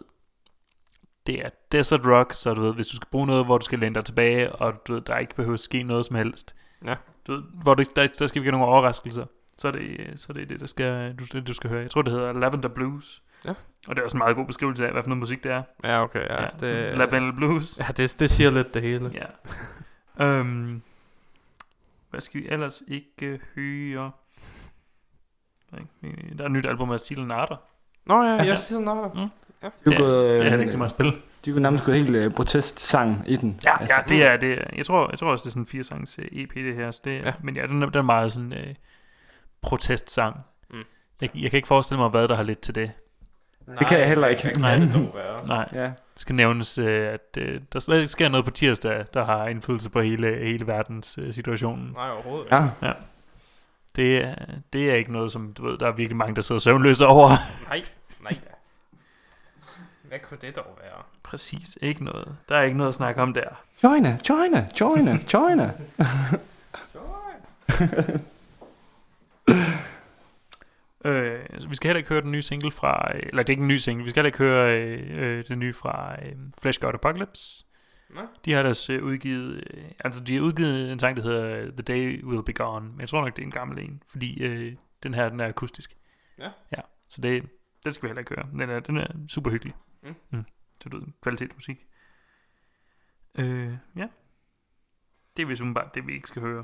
det 1.27 1.45
er 1.45 1.49
desert 1.71 2.01
rock, 2.05 2.33
så 2.33 2.53
du 2.53 2.61
ved, 2.61 2.73
hvis 2.73 2.87
du 2.87 2.95
skal 2.95 3.07
bruge 3.11 3.27
noget, 3.27 3.45
hvor 3.45 3.57
du 3.57 3.65
skal 3.65 3.79
læne 3.79 3.95
dig 3.95 4.05
tilbage, 4.05 4.51
og 4.51 4.87
du 4.87 4.93
ved, 4.93 5.01
der 5.01 5.17
ikke 5.17 5.35
behøver 5.35 5.53
at 5.53 5.59
ske 5.59 5.83
noget 5.83 6.05
som 6.05 6.15
helst. 6.15 6.55
Ja. 6.85 6.95
Du 7.27 7.31
ved, 7.31 7.43
hvor 7.53 7.73
det, 7.73 7.95
der, 7.95 8.07
der 8.19 8.27
skal 8.27 8.41
vi 8.41 8.45
have 8.45 8.51
nogle 8.51 8.65
overraskelser. 8.67 9.25
Så 9.57 9.67
er 9.67 9.71
det, 9.71 10.11
så 10.19 10.25
er 10.29 10.33
det 10.33 10.49
det, 10.49 10.59
der 10.59 10.65
skal, 10.67 11.15
du, 11.15 11.25
det, 11.33 11.47
du 11.47 11.53
skal 11.53 11.69
høre. 11.69 11.81
Jeg 11.81 11.91
tror, 11.91 12.01
det 12.01 12.13
hedder 12.13 12.33
Lavender 12.33 12.69
Blues. 12.69 13.23
Ja. 13.45 13.49
Og 13.87 13.95
det 13.95 13.99
er 13.99 14.03
også 14.03 14.17
en 14.17 14.19
meget 14.19 14.35
god 14.35 14.45
beskrivelse 14.45 14.85
af, 14.85 14.91
hvad 14.91 15.03
for 15.03 15.09
noget 15.09 15.19
musik 15.19 15.43
det 15.43 15.51
er. 15.51 15.63
Ja, 15.83 16.03
okay, 16.03 16.19
ja. 16.19 16.41
Ja, 16.41 16.47
det, 16.49 16.59
sådan 16.61 16.97
Lavender 16.97 17.35
Blues. 17.35 17.79
ja 17.79 17.85
det, 17.97 18.15
det 18.19 18.29
siger 18.29 18.49
lidt 18.49 18.73
det 18.73 18.81
hele. 18.81 19.11
Ja. 20.19 20.39
um, 20.41 20.81
hvad 22.09 22.21
skal 22.21 22.41
vi 22.41 22.47
ellers 22.49 22.83
ikke 22.87 23.39
høre? 23.55 24.11
Der 25.71 25.77
er 25.77 25.81
ikke- 26.03 26.37
Der 26.37 26.45
et 26.45 26.51
nyt 26.51 26.65
album 26.65 26.91
af 26.91 26.99
Seal 26.99 27.21
Nader. 27.25 27.61
Nå 28.05 28.23
ja, 28.23 28.35
Ja. 28.35 28.43
jeg 28.43 28.59
siger 28.59 28.79
nå. 28.79 29.07
Mm. 29.15 29.29
Ja. 29.63 29.67
Du 29.85 29.89
Det, 29.89 29.93
er 29.93 29.97
gået, 29.99 30.23
det 30.29 30.31
er 30.31 30.35
øh, 30.35 30.41
heller 30.45 30.59
ikke 30.59 30.71
til 30.71 30.77
mig 30.77 30.85
at 30.85 30.91
spille. 30.91 31.13
De 31.45 31.51
kunne 31.51 31.61
nærmest 31.61 31.83
gå 31.85 31.91
helt 31.91 32.15
øh, 32.15 32.31
protestsang 32.33 33.23
i 33.27 33.35
den. 33.35 33.59
Ja, 33.65 33.71
ja 33.81 33.95
det 34.09 34.23
er 34.25 34.37
det. 34.37 34.51
Er, 34.59 34.63
jeg 34.77 34.85
tror, 34.85 35.09
jeg 35.09 35.19
tror 35.19 35.31
også 35.31 35.43
det 35.43 35.47
er 35.47 35.51
sådan 35.51 35.61
en 35.63 35.67
fire 35.67 35.83
sangs 35.83 36.19
øh, 36.19 36.25
EP 36.31 36.53
det 36.53 36.75
her. 36.75 36.91
Så 36.91 37.01
det, 37.05 37.11
Ja. 37.11 37.25
ja. 37.25 37.33
Men 37.43 37.55
ja, 37.55 37.65
den 37.67 37.83
er, 37.83 37.89
den 37.89 37.97
er 37.99 38.01
meget 38.01 38.31
sådan 38.33 38.53
øh, 38.53 38.75
protestsang. 39.61 40.39
Mm. 40.69 40.77
Jeg, 41.21 41.29
jeg 41.35 41.49
kan 41.49 41.57
ikke 41.57 41.67
forestille 41.67 41.99
mig, 41.99 42.09
hvad 42.09 42.27
der 42.27 42.35
har 42.35 42.43
lidt 42.43 42.59
til 42.59 42.75
det. 42.75 42.91
Det 43.79 43.87
kan 43.87 43.99
jeg 43.99 44.07
heller 44.07 44.27
ikke. 44.27 44.51
Nej. 44.59 44.75
det 44.75 44.91
dog 44.93 45.11
være? 45.15 45.47
Nej, 45.47 45.69
Ja. 45.73 45.83
det 45.83 45.93
skal 46.15 46.35
nævnes, 46.35 46.77
øh, 46.77 47.07
at 47.13 47.35
der 47.73 47.79
slet 47.79 47.97
ikke 47.97 48.07
sker 48.07 48.29
noget 48.29 48.45
på 48.45 48.51
tirsdag, 48.51 49.05
der 49.13 49.25
har 49.25 49.47
indflydelse 49.47 49.89
på 49.89 50.01
hele, 50.01 50.37
hele 50.45 50.67
verdens 50.67 51.19
situationen. 51.31 51.91
Nej, 51.93 52.09
overhovedet 52.11 52.45
ikke. 52.45 52.55
Ja. 52.81 52.91
Det 53.95 54.17
er, 54.17 54.35
det 54.73 54.91
er 54.91 54.95
ikke 54.95 55.11
noget, 55.11 55.31
som 55.31 55.53
du 55.53 55.65
ved, 55.65 55.77
der 55.77 55.87
er 55.87 55.91
virkelig 55.91 56.17
mange, 56.17 56.35
der 56.35 56.41
sidder 56.41 56.59
søvnløse 56.59 57.05
over. 57.07 57.29
Nej, 57.69 57.81
nej 58.21 58.31
da. 58.31 58.49
Hvad 60.09 60.19
kunne 60.19 60.37
det 60.41 60.55
dog 60.55 60.77
være? 60.81 61.03
Præcis, 61.23 61.77
ikke 61.81 62.03
noget. 62.03 62.37
Der 62.49 62.55
er 62.55 62.61
ikke 62.61 62.77
noget 62.77 62.89
at 62.89 62.95
snakke 62.95 63.21
om 63.21 63.33
der. 63.33 63.63
China, 63.77 64.17
China, 64.23 64.67
China, 64.75 65.17
China. 65.27 65.73
Øh, 71.05 71.39
så 71.59 71.67
vi 71.67 71.75
skal 71.75 71.87
heller 71.87 71.97
ikke 71.97 72.09
høre 72.09 72.21
den 72.21 72.31
nye 72.31 72.41
single 72.41 72.71
fra, 72.71 73.11
øh, 73.15 73.23
eller 73.23 73.43
det 73.43 73.49
er 73.49 73.53
ikke 73.53 73.61
en 73.61 73.67
ny 73.67 73.77
single, 73.77 74.03
vi 74.03 74.09
skal 74.09 74.19
heller 74.19 74.27
ikke 74.27 74.37
høre 74.37 74.81
øh, 74.81 75.37
øh, 75.39 75.45
den 75.47 75.59
nye 75.59 75.73
fra 75.73 76.15
øh, 76.25 76.35
Flash 76.61 76.81
God 76.81 76.93
Apocalypse. 76.93 77.65
Nej. 78.15 78.23
De 78.45 78.53
har 78.53 78.63
deres 78.63 78.89
øh, 78.89 79.03
udgivet, 79.03 79.63
øh, 79.73 79.83
altså 79.99 80.23
de 80.23 80.35
har 80.35 80.41
udgivet 80.41 80.91
en 80.91 80.99
sang, 80.99 81.17
der 81.17 81.23
hedder 81.23 81.59
øh, 81.59 81.71
The 81.71 81.81
Day 81.81 82.23
Will 82.23 82.43
Be 82.43 82.53
Gone, 82.53 82.89
men 82.89 82.99
jeg 82.99 83.09
tror 83.09 83.21
nok, 83.21 83.35
det 83.35 83.41
er 83.41 83.45
en 83.45 83.51
gammel 83.51 83.79
en, 83.79 84.03
fordi 84.07 84.43
øh, 84.43 84.75
den 85.03 85.13
her, 85.13 85.29
den 85.29 85.39
er 85.39 85.47
akustisk. 85.47 85.97
Ja. 86.39 86.49
Ja, 86.71 86.81
så 87.09 87.21
det, 87.21 87.43
den 87.83 87.93
skal 87.93 88.03
vi 88.03 88.09
heller 88.09 88.19
ikke 88.19 88.35
høre. 88.35 88.47
Den 88.59 88.69
er, 88.69 88.79
den 88.79 88.97
er 88.97 89.07
super 89.27 89.51
hyggelig. 89.51 89.73
Mm. 90.03 90.15
Mm. 90.29 90.45
Så 90.81 90.89
du 90.89 90.99
ved, 90.99 91.07
kvalitetsmusik. 91.21 91.85
Øh, 93.39 93.73
ja. 93.95 94.07
Det 95.37 95.43
er 95.43 95.47
vist 95.47 95.61
umiddelbart 95.61 95.95
det, 95.95 96.07
vi 96.07 96.13
ikke 96.13 96.27
skal 96.27 96.41
høre. 96.41 96.63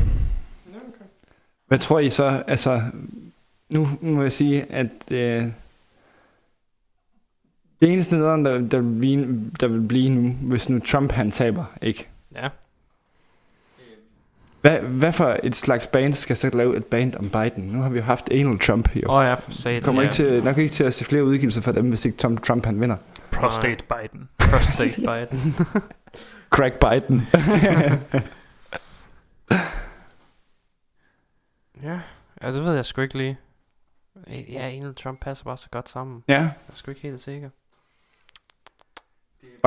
Hvad 1.67 1.77
tror 1.77 1.99
I 1.99 2.09
så, 2.09 2.43
altså, 2.47 2.81
nu 3.69 3.87
må 4.01 4.21
jeg 4.21 4.31
sige, 4.31 4.71
at 4.71 5.11
øh, 5.11 5.43
det 7.81 7.93
eneste 7.93 8.15
nederen, 8.15 8.45
der, 8.45 8.57
der, 8.59 8.79
vil 8.79 8.99
blive, 8.99 9.51
der 9.59 9.67
vil 9.67 9.87
blive 9.87 10.09
nu, 10.09 10.31
hvis 10.31 10.69
nu 10.69 10.79
Trump 10.79 11.11
han 11.11 11.31
taber, 11.31 11.65
ikke? 11.81 12.07
Ja. 12.35 12.49
Hvad, 14.61 14.79
hvad 14.79 15.13
for 15.13 15.37
et 15.43 15.55
slags 15.55 15.87
band 15.87 16.13
skal 16.13 16.37
så 16.37 16.49
lave 16.53 16.77
et 16.77 16.85
band 16.85 17.15
om 17.15 17.29
Biden? 17.29 17.63
Nu 17.63 17.81
har 17.81 17.89
vi 17.89 17.97
jo 17.97 18.03
haft 18.03 18.29
Anal 18.31 18.59
Trump, 18.59 18.95
jo. 18.95 19.09
Åh 19.09 19.15
oh, 19.15 19.25
ja, 19.25 19.33
for 19.33 19.51
satan. 19.51 19.81
kommer 19.81 20.01
ja. 20.01 20.05
ikke 20.05 20.13
til, 20.13 20.43
nok 20.43 20.57
ikke 20.57 20.71
til 20.71 20.83
at 20.83 20.93
se 20.93 21.05
flere 21.05 21.23
udgivelser 21.25 21.61
for 21.61 21.71
dem, 21.71 21.89
hvis 21.89 22.05
ikke 22.05 22.17
Tom 22.17 22.37
Trump 22.37 22.65
han 22.65 22.81
vinder. 22.81 22.97
Prostate 23.35 23.83
Biden. 23.85 24.29
Prostate 24.49 24.95
Biden. 25.09 25.53
Crack 26.49 26.73
Biden. 26.79 27.21
ja, 31.81 31.99
det 32.41 32.63
ved 32.63 32.75
jeg 32.75 32.85
sgu 32.85 33.01
ikke 33.01 33.17
lige. 33.17 33.37
Ja, 34.27 34.71
Donald 34.75 34.95
Trump 34.95 35.19
passer 35.21 35.45
bare 35.45 35.57
så 35.57 35.69
godt 35.69 35.89
sammen. 35.89 36.23
ja, 36.27 36.33
Jeg 36.33 36.51
er 36.69 36.73
sgu 36.73 36.91
ikke 36.91 37.01
helt 37.01 37.21
sikker. 37.21 37.49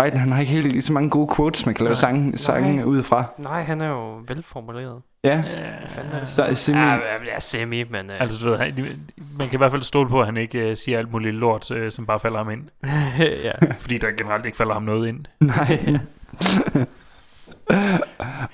Biden 0.03 0.19
han 0.19 0.33
har 0.33 0.41
ikke 0.41 0.53
helt 0.53 0.67
lige 0.67 0.83
så 0.83 0.93
mange 0.93 1.11
gode 1.11 1.35
quotes, 1.37 1.67
man 1.67 1.75
kan 1.75 1.85
lave 1.85 1.97
sange, 1.97 2.39
sange 2.39 2.77
Nej. 2.77 2.85
udefra. 2.85 3.25
Nej, 3.39 3.63
han 3.63 3.81
er 3.81 3.89
jo 3.89 4.23
velformuleret. 4.29 5.03
Ja, 5.25 5.43
er 5.47 6.21
det? 6.21 6.31
så 6.31 6.43
er 6.43 6.55
semi. 6.55 6.79
Ja, 6.79 6.93
ja, 6.93 7.25
ja, 7.27 7.41
semi, 7.41 7.85
men... 7.85 8.11
Uh, 8.11 8.21
Altså, 8.21 8.45
du 8.45 8.51
ved, 8.51 8.59
han, 8.59 8.75
man 9.39 9.49
kan 9.49 9.57
i 9.57 9.59
hvert 9.59 9.71
fald 9.71 9.83
stole 9.83 10.09
på, 10.09 10.21
at 10.21 10.27
han 10.27 10.37
ikke 10.37 10.71
uh, 10.71 10.77
siger 10.77 10.99
alt 10.99 11.13
muligt 11.13 11.35
lort, 11.35 11.71
uh, 11.71 11.89
som 11.91 12.07
bare 12.07 12.21
falder 12.21 12.39
ham 12.39 12.51
ind. 12.51 12.69
ja. 13.45 13.53
Fordi 13.79 13.99
der 13.99 14.11
generelt 14.11 14.47
ikke 14.47 14.57
falder 14.59 14.73
ham 14.73 14.83
noget 14.83 15.09
ind. 15.09 15.25
Nej. 15.41 15.79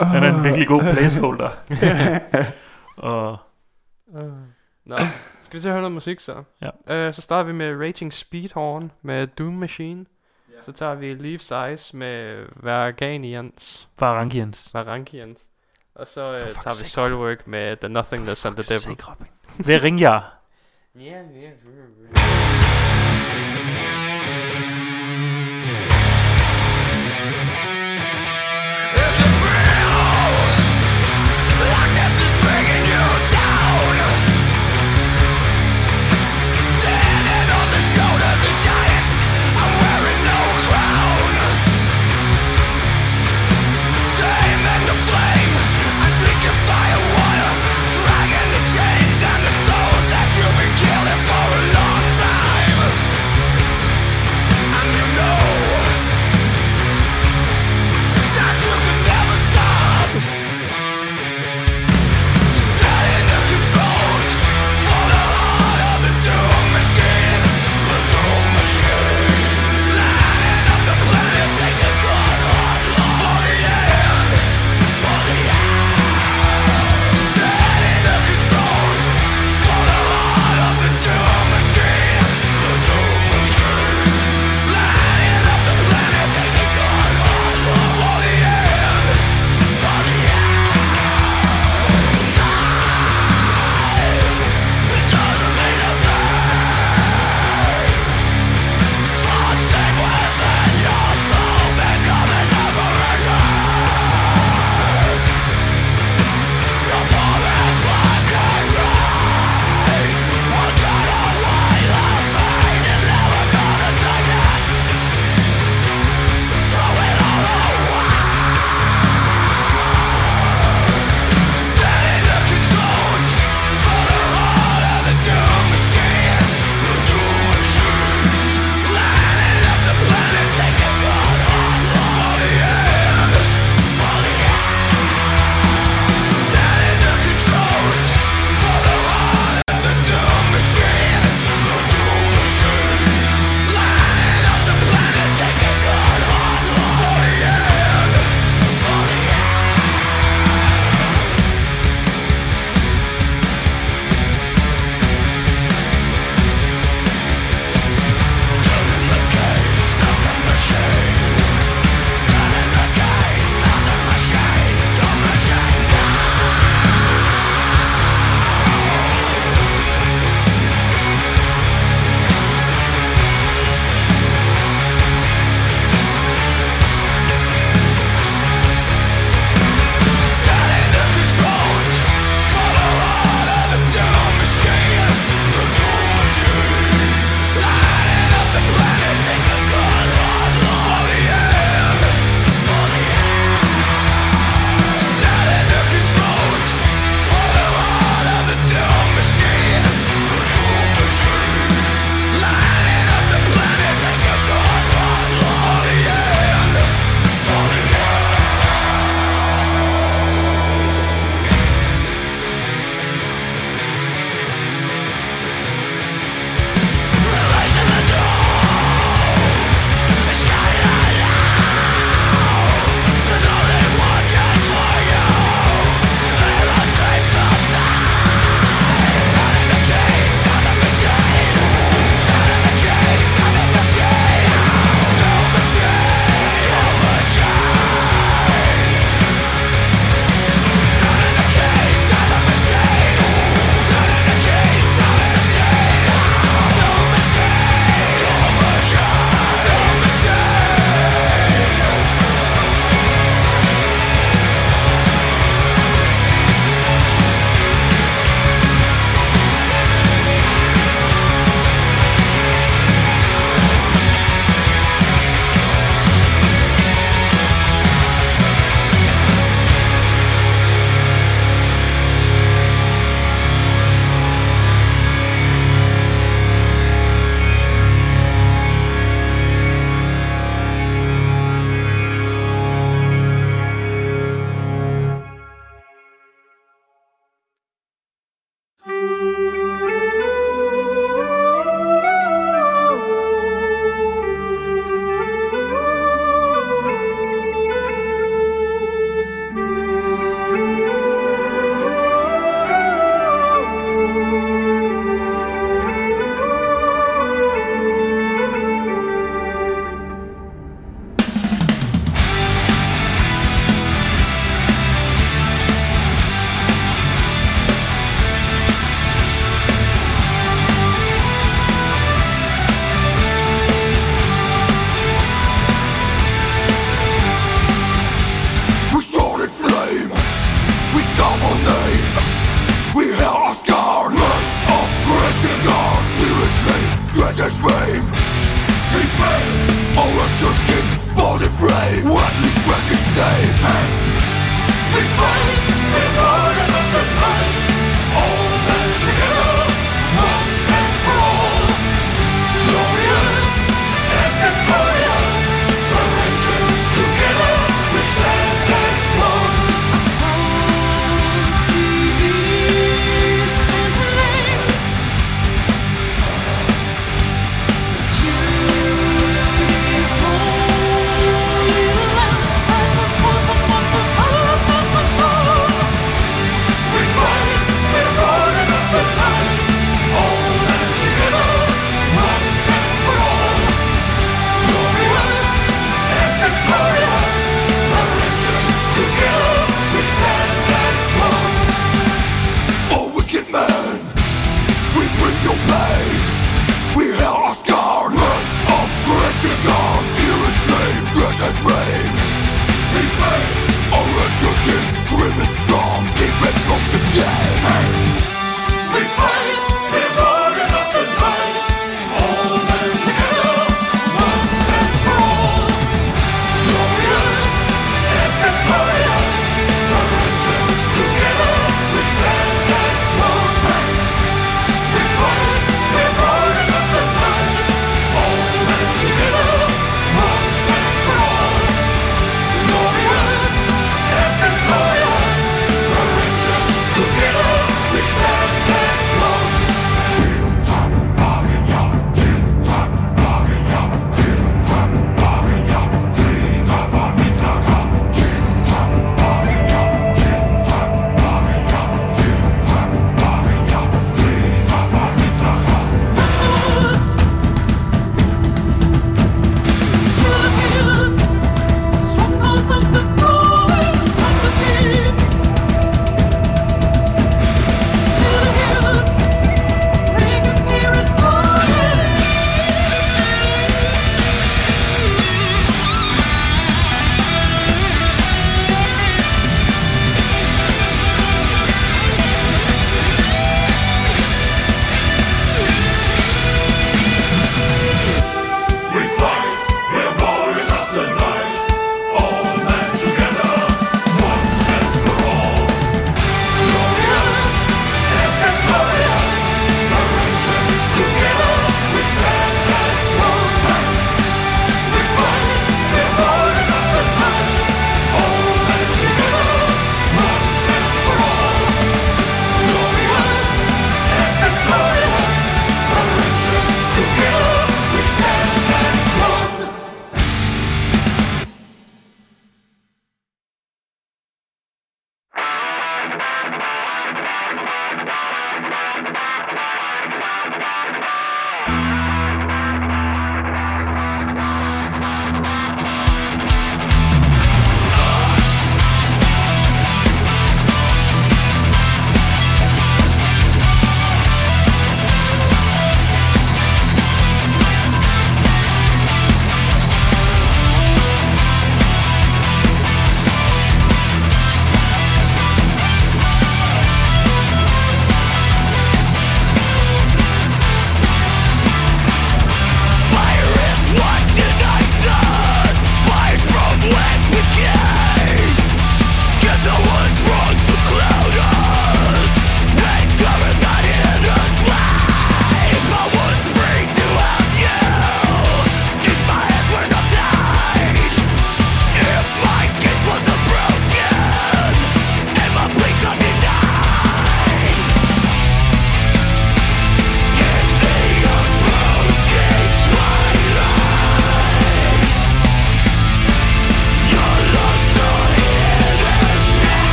Han 0.00 0.24
er 0.24 0.38
en 0.38 0.44
virkelig 0.44 0.66
god 0.66 0.80
placeholder. 0.92 1.48
Og 2.96 3.36
Nå, 4.86 4.96
skal 5.42 5.56
vi 5.56 5.60
til 5.60 5.68
at 5.68 5.72
høre 5.72 5.82
noget 5.82 5.92
musik 5.92 6.20
så? 6.20 6.42
Ja. 6.62 7.08
Uh, 7.08 7.14
så 7.14 7.20
starter 7.22 7.46
vi 7.46 7.52
med 7.52 7.80
Raging 7.80 8.12
Speedhorn 8.12 8.92
med 9.02 9.26
Doom 9.26 9.52
Machine. 9.52 10.04
Så 10.62 10.72
tager 10.72 10.94
vi 10.94 11.14
Leaves 11.14 11.50
Eyes 11.50 11.94
med 11.94 12.46
Varganians. 12.56 13.88
Varangians. 13.98 14.74
Varangians. 14.74 15.40
Og 15.94 16.06
så 16.06 16.32
uh, 16.32 16.38
For 16.38 16.46
fuck's 16.46 16.62
tager 16.62 16.82
vi. 16.82 16.88
Soilwork 16.88 17.46
med 17.46 17.76
The 17.76 17.88
Nothingness 17.88 18.46
and 18.46 18.56
the 18.56 18.74
Devil. 18.74 18.96
Ringe 19.82 20.10
jer? 20.10 20.36
Ja, 20.94 21.00
ja, 21.00 21.50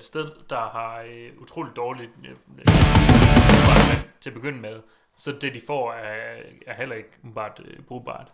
et 0.00 0.04
sted, 0.04 0.30
der 0.50 0.56
har 0.56 1.02
øh, 1.10 1.42
utroligt 1.42 1.76
dårligt 1.76 2.10
øh, 2.24 2.30
øh, 2.58 2.66
til 4.20 4.30
at 4.30 4.34
begynde 4.34 4.60
med, 4.60 4.80
så 5.16 5.32
det 5.40 5.54
de 5.54 5.60
får 5.66 5.92
er, 5.92 6.36
er 6.66 6.74
heller 6.74 6.94
ikke 6.94 7.10
bare 7.34 7.50
øh, 7.64 7.82
brugbart. 7.82 8.28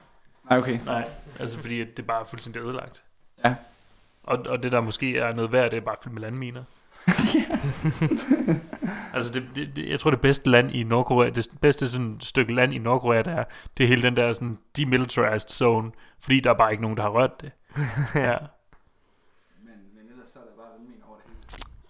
Nej, 0.51 0.59
okay. 0.59 0.79
Nej, 0.85 1.09
altså 1.41 1.61
fordi 1.61 1.81
at 1.81 1.97
det 1.97 2.07
bare 2.07 2.21
er 2.21 2.25
fuldstændig 2.25 2.63
ødelagt. 2.63 3.05
Ja. 3.45 3.55
Og, 4.23 4.39
og 4.49 4.63
det 4.63 4.73
der 4.73 4.81
måske 4.81 5.19
er 5.19 5.35
noget 5.35 5.53
værd, 5.53 5.71
det 5.71 5.77
er 5.77 5.81
bare 5.81 5.97
fyldt 6.03 6.15
med 6.15 6.23
landminer. 6.23 6.65
altså 9.15 9.33
det, 9.33 9.43
det, 9.55 9.77
det, 9.77 9.89
jeg 9.89 10.01
tror 10.01 10.11
det 10.11 10.21
bedste 10.21 10.51
land 10.51 10.71
i 10.71 10.83
Nordkorea, 10.83 11.31
det 11.31 11.49
bedste 11.61 11.91
sådan 11.91 12.17
stykke 12.21 12.55
land 12.55 12.75
i 12.75 12.79
Nordkorea, 12.79 13.23
der 13.23 13.31
er, 13.31 13.45
det 13.77 13.85
er 13.85 13.89
hele 13.89 14.03
den 14.03 14.17
der 14.17 14.33
sådan 14.33 14.59
demilitarized 14.77 15.51
zone, 15.51 15.91
fordi 16.21 16.41
der 16.41 16.51
er 16.51 16.55
bare 16.55 16.71
ikke 16.71 16.83
nogen, 16.83 16.97
der 16.97 17.03
har 17.03 17.11
rørt 17.11 17.41
det. 17.41 17.53
ja. 18.15 18.37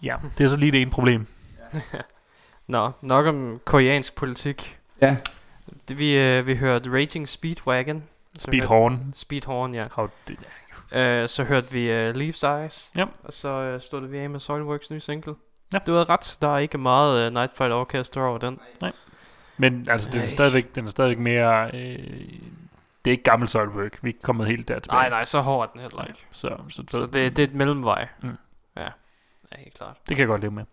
Ja, 0.03 0.17
det 0.39 0.45
er 0.45 0.49
så 0.49 0.57
lige 0.57 0.73
det 0.73 0.83
ene 0.83 0.91
problem. 0.91 1.27
Nå, 2.67 2.91
nok 3.01 3.27
om 3.27 3.61
koreansk 3.65 4.15
politik. 4.15 4.79
Ja. 5.01 5.17
Det, 5.89 5.99
vi, 5.99 6.19
øh, 6.19 6.47
vi 6.47 6.57
hørte 6.57 6.91
Raging 6.91 7.29
Speedwagon. 7.29 8.03
Så 8.35 8.41
Speedhorn. 8.41 9.13
Speedhorn, 9.15 9.75
ja. 9.75 9.85
How 9.93 10.09
det, 10.29 10.37
Øh, 10.93 11.29
så 11.29 11.45
hørte 11.45 11.73
vi 11.73 11.83
uh, 11.83 12.17
Leaves 12.17 12.43
Eyes. 12.43 12.91
Ja. 12.97 13.05
Og 13.25 13.33
så 13.33 13.49
øh, 13.49 13.81
sluttede 13.81 14.13
vi 14.13 14.19
af 14.19 14.31
med 14.31 14.41
Soilworks 14.41 14.91
nye 14.91 15.01
single. 15.01 15.35
Ja. 15.73 15.79
Du 15.79 15.93
havde 15.93 16.05
ret, 16.05 16.39
der 16.41 16.55
er 16.55 16.59
ikke 16.59 16.79
meget 16.79 17.27
uh, 17.27 17.35
Night 17.35 17.61
Orchestra 17.61 18.29
over 18.29 18.39
den. 18.39 18.61
men 19.57 19.87
altså, 19.91 20.11
den 20.11 20.19
er 20.19 20.23
Ej. 20.25 20.29
stadigvæk, 20.29 20.75
den 20.75 20.87
er 20.87 20.91
stadigvæk 20.91 21.19
mere... 21.19 21.71
Øh, 21.75 21.99
det 23.05 23.11
er 23.11 23.13
ikke 23.13 23.23
gammel 23.25 23.49
Soilwork. 23.49 23.99
Vi 24.03 24.09
er 24.09 24.13
ikke 24.13 24.23
kommet 24.23 24.47
helt 24.47 24.69
der 24.69 24.79
tilbage. 24.79 25.01
Nej, 25.01 25.09
nej, 25.09 25.25
så 25.25 25.41
hård 25.41 25.69
er 25.69 25.73
den 25.73 25.81
heller 25.81 26.05
ikke. 26.05 26.27
Så, 26.31 26.57
så, 26.69 26.85
Så 26.91 27.07
det, 27.07 27.37
det 27.37 27.39
er 27.39 27.45
et 27.45 27.55
mellemvej. 27.55 28.09
Mm. 28.23 28.37
Ja, 28.77 28.89
ja, 29.53 29.57
helt 29.59 29.75
klart. 29.79 29.97
det 30.09 30.17
kan 30.17 30.19
jeg 30.19 30.29
godt 30.29 30.41
leve 30.41 30.51
med. 30.53 30.65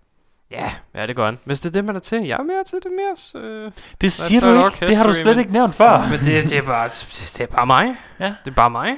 Ja, 0.52 0.74
ja, 0.96 1.08
det 1.08 1.16
gør 1.16 1.26
han. 1.26 1.40
Hvis 1.46 1.62
det 1.62 1.70
er 1.70 1.74
det, 1.74 1.86
man 1.86 1.96
er 1.96 2.00
til, 2.00 2.24
jeg 2.26 2.40
er 2.40 2.44
mere 2.44 2.64
til 2.64 2.80
det 2.84 2.92
mere. 2.92 3.42
Øh. 3.44 3.72
Det 4.02 4.12
siger 4.12 4.42
du 4.42 4.66
ikke. 4.66 4.88
Det 4.88 4.96
har 4.98 5.08
du 5.08 5.14
slet 5.14 5.36
men- 5.36 5.40
ikke 5.40 5.54
nævnt 5.54 5.76
før. 5.76 6.02
Men 6.12 6.20
det, 6.20 6.44
det, 6.50 6.54
er 6.54 6.62
bare, 6.62 6.88
det 6.90 7.42
er 7.42 7.46
bare 7.56 7.66
mig. 7.66 7.96
Ja. 8.20 8.36
Det 8.46 8.52
er 8.52 8.56
bare 8.56 8.70
mig. 8.70 8.98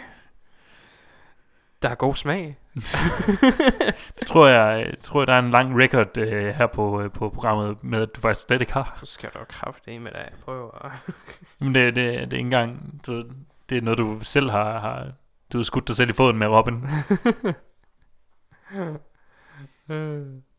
Der 1.82 1.88
har 1.88 1.96
god 1.96 2.16
smag. 2.16 2.58
Det 4.20 4.28
tror 4.28 4.48
jeg, 4.48 4.86
jeg 4.86 4.94
tror, 5.02 5.26
der 5.26 5.34
er 5.34 5.40
en 5.40 5.52
lang 5.52 5.82
record 5.84 6.18
øh, 6.18 6.56
her 6.56 6.68
på, 6.68 7.02
øh, 7.02 7.12
på 7.12 7.30
programmet 7.30 7.84
med, 7.84 8.02
at 8.02 8.16
du 8.16 8.22
faktisk 8.22 8.46
slet 8.46 8.62
ikke 8.62 8.74
har. 8.74 9.00
Så 9.04 9.12
skal 9.12 9.30
du 9.34 9.40
jo 9.40 9.46
kraftigt 9.50 10.02
med 10.02 10.12
dig. 10.12 10.30
Prøv 10.46 10.72
at... 10.84 10.92
Men 11.60 11.76
det, 11.76 11.96
det, 11.96 11.96
det 11.96 12.20
er 12.20 12.22
ikke 12.22 12.38
engang, 12.38 13.02
du, 13.08 13.24
det 13.70 13.78
er 13.78 13.82
noget, 13.82 13.98
du 13.98 14.20
selv 14.22 14.50
har, 14.52 14.80
har 14.80 15.08
du 15.54 15.58
har 15.58 15.64
skudt 15.64 15.88
dig 15.88 15.96
selv 15.96 16.10
i 16.10 16.14
foden 16.14 16.38
med 16.38 16.48
Robin. 16.48 16.84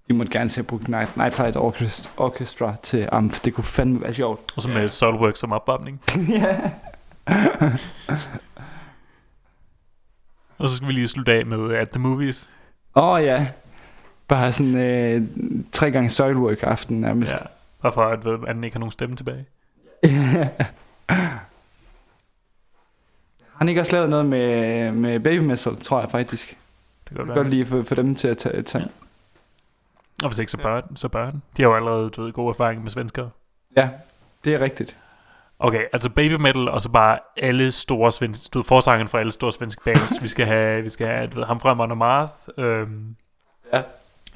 De 0.08 0.14
måtte 0.14 0.32
gerne 0.32 0.50
se 0.50 0.62
brugt 0.62 0.88
Night, 0.88 1.16
Night 1.16 1.34
Flight 1.34 1.56
Orchestra, 1.56 2.12
Orchestra 2.16 2.76
til 2.82 3.08
Amf. 3.12 3.40
Det 3.40 3.54
kunne 3.54 3.64
fandme 3.64 4.00
være 4.00 4.14
sjovt. 4.14 4.40
Og 4.56 4.62
så 4.62 4.68
med 4.68 4.88
Soulwork 4.88 5.36
som 5.36 5.52
opvarmning. 5.52 6.00
ja. 6.28 6.70
Og 10.58 10.70
så 10.70 10.76
skal 10.76 10.88
vi 10.88 10.92
lige 10.92 11.08
slutte 11.08 11.32
af 11.32 11.46
med 11.46 11.74
At 11.74 11.90
The 11.90 12.00
Movies. 12.00 12.50
Åh 12.96 13.04
oh, 13.04 13.22
ja. 13.22 13.46
Bare 14.28 14.52
sådan 14.52 14.76
øh, 14.76 15.22
tre 15.72 15.90
gange 15.90 16.10
Soilwork 16.10 16.62
aften 16.62 17.00
nærmest. 17.00 17.32
Ja. 17.32 17.38
Bare 17.82 17.92
for 17.92 18.02
at 18.04 18.24
ved, 18.24 18.38
anden 18.48 18.64
ikke 18.64 18.74
har 18.74 18.80
nogen 18.80 18.92
stemme 18.92 19.16
tilbage. 19.16 19.44
Har 23.56 23.58
han 23.58 23.68
ikke 23.68 23.80
også 23.80 23.92
lavet 23.92 24.10
noget 24.10 24.26
med, 24.26 24.92
med 24.92 25.20
Baby 25.20 25.42
Metal, 25.42 25.76
tror 25.76 26.00
jeg 26.00 26.10
faktisk. 26.10 26.48
Det 26.48 27.16
kan 27.16 27.26
godt 27.26 27.36
godt 27.36 27.50
lige 27.50 27.66
få, 27.66 27.82
få 27.82 27.94
dem 27.94 28.14
til 28.14 28.28
at 28.28 28.38
tage... 28.38 28.62
tage. 28.62 28.88
Og 30.22 30.28
hvis 30.28 30.38
ikke, 30.38 30.52
så 30.52 30.58
bør, 30.58 30.80
den, 30.80 30.96
så 30.96 31.08
bør 31.08 31.30
den. 31.30 31.42
De 31.56 31.62
har 31.62 31.68
jo 31.68 31.76
allerede 31.76 32.10
du 32.10 32.22
ved, 32.22 32.32
gode 32.32 32.48
erfaringer 32.48 32.82
med 32.82 32.90
svenskere. 32.90 33.30
Ja, 33.76 33.88
det 34.44 34.52
er 34.52 34.60
rigtigt. 34.60 34.96
Okay, 35.58 35.84
altså 35.92 36.08
baby 36.10 36.32
metal, 36.32 36.68
og 36.68 36.82
så 36.82 36.88
bare 36.90 37.18
alle 37.36 37.72
store 37.72 38.12
svenske, 38.12 38.50
du 38.54 38.58
ved, 38.58 38.64
forsangeren 38.64 39.08
fra 39.08 39.18
alle 39.20 39.32
store 39.32 39.52
svenske 39.52 39.82
bands. 39.84 40.22
vi 40.22 40.28
skal 40.28 40.46
have, 40.46 40.82
vi 40.82 40.88
skal 40.88 41.06
have 41.06 41.26
du 41.26 41.36
ved, 41.38 41.44
ham 41.44 41.60
fra 41.60 41.74
Mon 41.74 41.98
Marth. 41.98 42.32
Øhm, 42.58 43.16
Ja. 43.72 43.82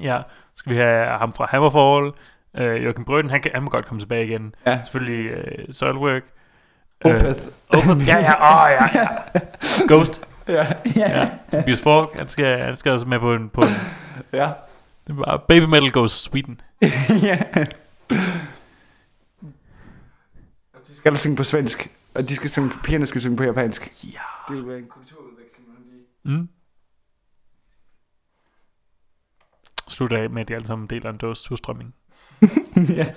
Ja, 0.01 0.21
skal 0.55 0.73
vi 0.73 0.77
have 0.77 1.07
ham 1.19 1.33
fra 1.33 1.47
Hammerfall. 1.51 2.13
Øh, 2.57 2.85
Jørgen 2.85 3.05
Brøden, 3.05 3.31
han, 3.31 3.41
kan, 3.41 3.51
han 3.55 3.63
må 3.63 3.71
godt 3.71 3.87
komme 3.87 4.01
tilbage 4.01 4.27
igen. 4.27 4.55
Ja. 4.67 4.81
Selvfølgelig 4.83 5.31
øh, 5.31 5.65
Soilwork. 5.71 6.23
Opeth. 7.05 7.41
Opeth, 7.69 8.09
ja, 8.09 8.17
ja, 8.19 8.65
åh, 8.65 8.71
ja, 8.71 9.01
ja. 9.01 9.09
Ghost, 9.89 10.27
ja, 10.49 10.67
ja. 10.97 11.31
Tobias 11.53 11.83
Fork, 11.83 12.09
han 12.15 12.29
skal, 12.29 12.59
han 12.59 12.77
skal 12.77 12.93
også 12.93 13.07
med 13.07 13.19
på 13.19 13.35
en, 13.35 13.49
på 13.49 13.61
en 13.61 13.69
ja. 14.33 14.49
Det 15.17 15.25
bare, 15.25 15.39
Baby 15.49 15.65
Metal 15.65 15.91
goes 15.91 16.13
Sweden. 16.13 16.61
ja. 17.29 17.43
Og 20.75 20.81
de 20.87 20.95
skal 20.97 21.19
synge 21.19 21.37
på 21.37 21.45
svensk, 21.45 21.91
og 22.15 22.29
de 22.29 22.37
skal 22.37 22.51
synge, 22.51 22.71
pigerne 22.85 23.07
skal 23.07 23.21
synge 23.21 23.37
på 23.37 23.43
japansk. 23.45 24.05
Ja. 24.05 24.21
Det 24.49 24.57
vil 24.57 24.67
være 24.69 24.79
en 24.79 24.87
kulturudveksling. 24.87 25.69
mellem 25.69 25.85
de- 26.25 26.31
Mm. 26.39 26.49
Slutter 29.89 30.17
af 30.17 30.31
med, 30.31 30.41
at 30.43 30.49
de 30.49 30.55
alle 30.55 30.67
sammen 30.67 30.87
deler 30.89 31.11
en 31.11 31.17
dåse 31.17 31.43
surstrømming. 31.43 31.95
ja. 32.99 33.15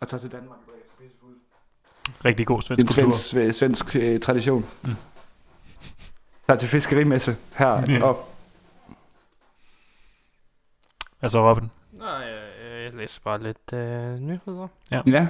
Og 0.00 0.08
tager 0.08 0.20
til 0.20 0.32
Danmark. 0.32 0.58
Rigtig 2.24 2.46
god 2.46 2.62
svensk 2.62 2.84
er 2.86 2.90
en 3.02 3.04
kultur. 3.04 3.18
svensk, 3.18 3.58
svensk 3.58 3.96
øh, 3.96 4.20
tradition. 4.20 4.66
Mm. 4.82 4.90
Tager 6.46 6.58
til 6.58 6.68
fiskerimesse 6.68 7.36
her 7.54 7.84
Ja. 7.88 8.02
op. 8.02 8.29
Altså 11.22 11.50
Robin, 11.50 11.70
Nej, 11.98 12.08
jeg, 12.08 12.84
jeg 12.84 12.94
læser 12.94 13.20
bare 13.24 13.42
lidt 13.42 13.72
øh, 13.72 14.18
nyheder. 14.20 14.68
Ja. 14.90 15.26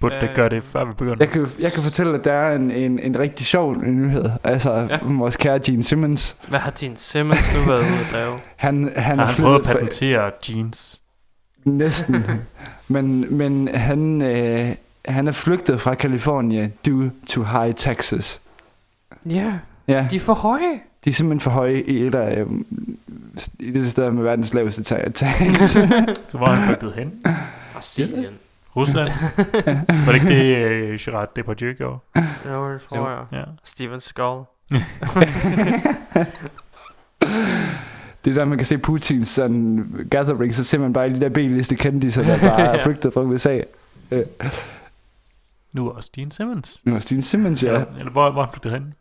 burde 0.00 0.14
det 0.20 0.28
Øh, 0.28 0.34
gøre 0.34 0.48
det, 0.48 0.62
før 0.62 0.84
vi 0.84 0.92
begynder? 0.92 1.16
Jeg 1.20 1.28
kan, 1.28 1.46
jeg 1.62 1.72
kan 1.72 1.82
fortælle, 1.82 2.14
at 2.18 2.24
der 2.24 2.32
er 2.32 2.56
en, 2.56 2.70
en, 2.70 2.98
en 2.98 3.18
rigtig 3.18 3.46
sjov 3.46 3.76
nyhed. 3.76 4.30
Altså, 4.44 4.72
Ja. 4.72 4.82
ja. 4.90 4.98
vores 5.02 5.36
kære 5.36 5.58
Gene 5.58 5.82
Simmons. 5.82 6.36
Hvad 6.48 6.58
har 6.58 6.70
din 6.70 6.96
Simmons 6.96 7.52
nu 7.54 7.60
været 7.60 7.80
ude 7.80 8.00
at 8.06 8.12
lave? 8.12 8.38
Han, 8.56 8.92
han 8.96 9.18
har 9.18 9.26
er 9.26 9.30
han 9.30 9.42
prøvet 9.44 9.58
at 9.58 9.64
patentere 9.66 10.30
jeans? 10.48 11.02
Næsten. 11.64 12.24
men 12.88 13.36
men 13.38 13.68
han, 13.68 14.22
øh, 14.22 14.74
han 15.04 15.28
er 15.28 15.32
flygtet 15.32 15.80
fra 15.80 15.94
Kalifornien 15.94 16.72
due 16.86 17.12
to 17.26 17.42
high 17.42 17.74
taxes. 17.74 18.42
Ja, 19.26 19.52
Ja, 19.88 20.06
de 20.10 20.16
er 20.16 20.20
for 20.20 20.34
høje. 20.34 20.80
de 21.04 21.10
er 21.10 21.14
simpelthen 21.14 21.40
for 21.40 21.50
høje 21.50 21.80
i 21.80 22.06
et 22.06 22.14
af 22.14 22.40
øh, 22.40 22.46
i 23.58 23.70
det 23.70 23.90
sted 23.90 24.10
med 24.10 24.22
verdens 24.22 24.54
laveste 24.54 24.82
ta- 24.82 25.08
tax. 25.10 25.60
Så 26.30 26.36
hvor 26.38 26.46
er 26.46 26.50
han 26.54 26.66
flygtet 26.66 26.92
hen? 26.92 27.22
Brasilien. 27.72 28.34
Rusland? 28.76 29.08
Var 30.06 30.12
det 30.12 30.14
ikke 30.14 30.28
det, 30.28 30.56
øh, 30.56 30.98
Gerard 31.00 31.34
Depardieu 31.36 31.72
gjorde? 31.72 31.98
Jo, 32.48 32.72
det 32.72 32.80
tror 32.88 33.10
jeg. 33.10 33.24
Ja. 33.32 33.44
Steven 33.64 34.00
Skull. 34.00 34.42
det 38.24 38.30
er 38.30 38.34
der, 38.34 38.44
man 38.44 38.58
kan 38.58 38.64
se 38.64 38.78
Putins 38.78 39.28
sådan, 39.28 40.06
gathering, 40.10 40.54
så 40.54 40.64
ser 40.64 40.78
man 40.78 40.92
bare 40.92 41.08
de 41.10 41.20
der 41.20 41.28
B-liste 41.28 41.76
kendiser, 41.76 42.22
der 42.22 42.40
bare 42.40 42.60
er 42.60 42.82
flygtet 42.84 43.12
fra 43.12 43.20
USA. 43.22 43.60
Øh, 44.10 44.22
Nu 45.72 45.88
er 45.88 45.92
også 45.92 46.10
Dean 46.16 46.30
Simmons. 46.30 46.80
nu 46.84 46.94
er 46.94 46.98
Steve 46.98 47.22
Simmons, 47.22 47.62
ja. 47.62 47.68
Eller, 47.68 47.84
eller 47.98 48.12
hvor, 48.12 48.30
hvor 48.30 48.42
er 48.42 48.46
han 48.46 48.52
flygtet 48.52 48.72
hen? 48.72 48.94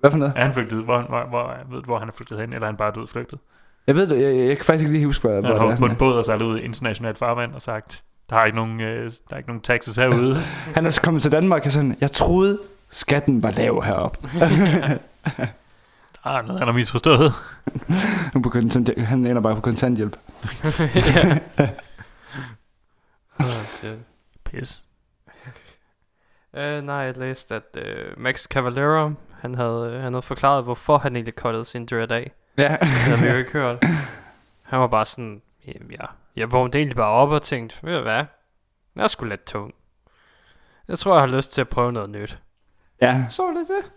Hvad 0.00 0.10
for 0.10 0.18
noget? 0.18 0.32
Er 0.36 0.44
han 0.44 0.54
flygtet? 0.54 0.78
Hvor, 0.84 1.02
hvor, 1.02 1.26
hvor, 1.28 1.54
ved 1.70 1.78
du, 1.78 1.84
hvor 1.84 1.98
han 1.98 2.08
er 2.08 2.12
flygtet 2.12 2.40
hen? 2.40 2.48
Eller 2.48 2.60
er 2.60 2.66
han 2.66 2.76
bare 2.76 2.92
død 2.94 3.06
flygtet? 3.06 3.38
Jeg 3.86 3.94
ved 3.94 4.06
det, 4.06 4.20
jeg, 4.22 4.36
jeg, 4.36 4.48
jeg 4.48 4.56
kan 4.56 4.64
faktisk 4.64 4.82
ikke 4.82 4.92
lige 4.92 5.06
huske, 5.06 5.28
hvad, 5.28 5.34
Han 5.42 5.44
hvor 5.44 5.58
har 5.58 5.66
det 5.66 5.72
er. 5.72 5.78
på 5.78 5.84
en 5.84 5.90
han 5.90 5.98
båd 5.98 6.14
og 6.18 6.24
sejlet 6.24 6.44
ud 6.44 6.58
i 6.58 6.62
internationalt 6.62 7.18
farvand 7.18 7.54
og 7.54 7.62
sagt, 7.62 8.04
der 8.30 8.36
er 8.36 8.44
ikke 8.44 8.56
nogen, 8.56 8.80
øh, 8.80 9.04
der 9.04 9.34
er 9.34 9.36
ikke 9.36 9.48
nogen 9.48 9.62
taxes 9.62 9.96
herude. 9.96 10.32
er. 10.32 10.40
Han 10.74 10.86
er 10.86 10.98
kommet 11.02 11.22
til 11.22 11.32
Danmark 11.32 11.66
og 11.66 11.72
sådan, 11.72 11.96
jeg 12.00 12.10
troede, 12.12 12.58
skatten 12.90 13.42
var 13.42 13.50
lav 13.50 13.82
heroppe. 13.82 14.28
Ah, 16.24 16.46
noget 16.46 16.58
han 16.58 16.68
har 16.68 16.74
misforstået. 16.74 17.32
Nu 18.34 18.42
på 18.42 18.48
kontant, 18.50 18.98
han 18.98 19.26
ender 19.26 19.42
bare 19.42 19.54
på 19.54 19.60
kontanthjælp. 19.60 20.16
Oh, 23.38 23.64
shit. 23.66 23.98
Pis. 24.44 24.84
Uh, 26.52 26.60
nej, 26.84 26.96
jeg 26.96 27.16
læste, 27.16 27.54
at 27.54 27.76
uh, 27.76 28.22
Max 28.22 28.44
Cavalera, 28.44 29.12
han 29.40 29.54
havde, 29.54 30.00
han 30.00 30.12
havde 30.12 30.22
forklaret, 30.22 30.64
hvorfor 30.64 30.98
han 30.98 31.16
egentlig 31.16 31.34
cuttede 31.34 31.64
sin 31.64 31.86
dread 31.86 32.12
af. 32.12 32.32
Ja. 32.58 32.76
Det 32.80 32.88
havde 32.88 33.18
vi 33.20 33.26
jo 33.26 33.36
ikke 33.42 33.50
hørt. 33.52 33.84
Han 34.62 34.80
var 34.80 34.86
bare 34.86 35.04
sådan, 35.06 35.42
jamen, 35.66 35.90
ja, 35.90 36.04
jeg 36.36 36.52
vågnede 36.52 36.78
egentlig 36.78 36.96
bare 36.96 37.10
op 37.10 37.30
og 37.30 37.42
tænkte, 37.42 37.76
ved 37.82 37.96
du 37.96 38.02
hvad, 38.02 38.24
jeg 38.96 39.02
er 39.04 39.06
sgu 39.06 39.24
lidt 39.24 39.44
tung. 39.44 39.74
Jeg 40.88 40.98
tror, 40.98 41.12
jeg 41.14 41.28
har 41.28 41.36
lyst 41.36 41.52
til 41.52 41.60
at 41.60 41.68
prøve 41.68 41.92
noget 41.92 42.10
nyt. 42.10 42.38
ja, 43.02 43.24
Så 43.28 43.42
var 43.42 43.50
det 43.50 43.66
det. 43.68 43.90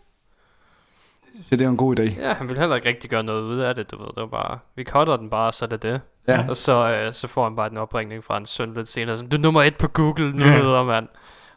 så 1.50 1.56
det 1.56 1.62
er 1.66 1.70
en 1.70 1.78
god 1.78 2.00
idé. 2.00 2.02
Ja, 2.22 2.34
han 2.34 2.48
ville 2.50 2.60
heller 2.60 2.76
ikke 2.76 2.88
rigtig 2.90 3.10
gøre 3.10 3.24
noget 3.24 3.42
ud 3.42 3.58
af 3.60 3.76
det, 3.76 3.92
du 3.92 3.98
ved. 3.98 4.08
Det 4.08 4.18
var 4.18 4.26
bare, 4.26 4.60
vi 4.76 4.84
cutter 4.84 5.18
den 5.18 5.30
bare, 5.30 5.54
så 5.54 5.66
er 5.66 5.70
det 5.70 5.82
det. 5.82 6.02
Ja. 6.28 6.46
Og 6.50 6.58
så, 6.58 7.02
øh, 7.08 7.14
så 7.14 7.28
får 7.28 7.44
han 7.44 7.56
bare 7.56 7.72
en 7.72 7.78
opringning 7.78 8.24
fra 8.24 8.38
en 8.38 8.46
søn 8.46 8.74
lidt 8.74 8.88
senere. 8.88 9.18
Sådan, 9.18 9.30
du 9.30 9.36
er 9.38 9.42
nummer 9.42 9.64
et 9.64 9.78
på 9.78 9.88
Google 9.88 10.32
nu, 10.32 10.46
Ja. 10.46 10.52
hedder 10.58 10.84
mand. 10.84 11.08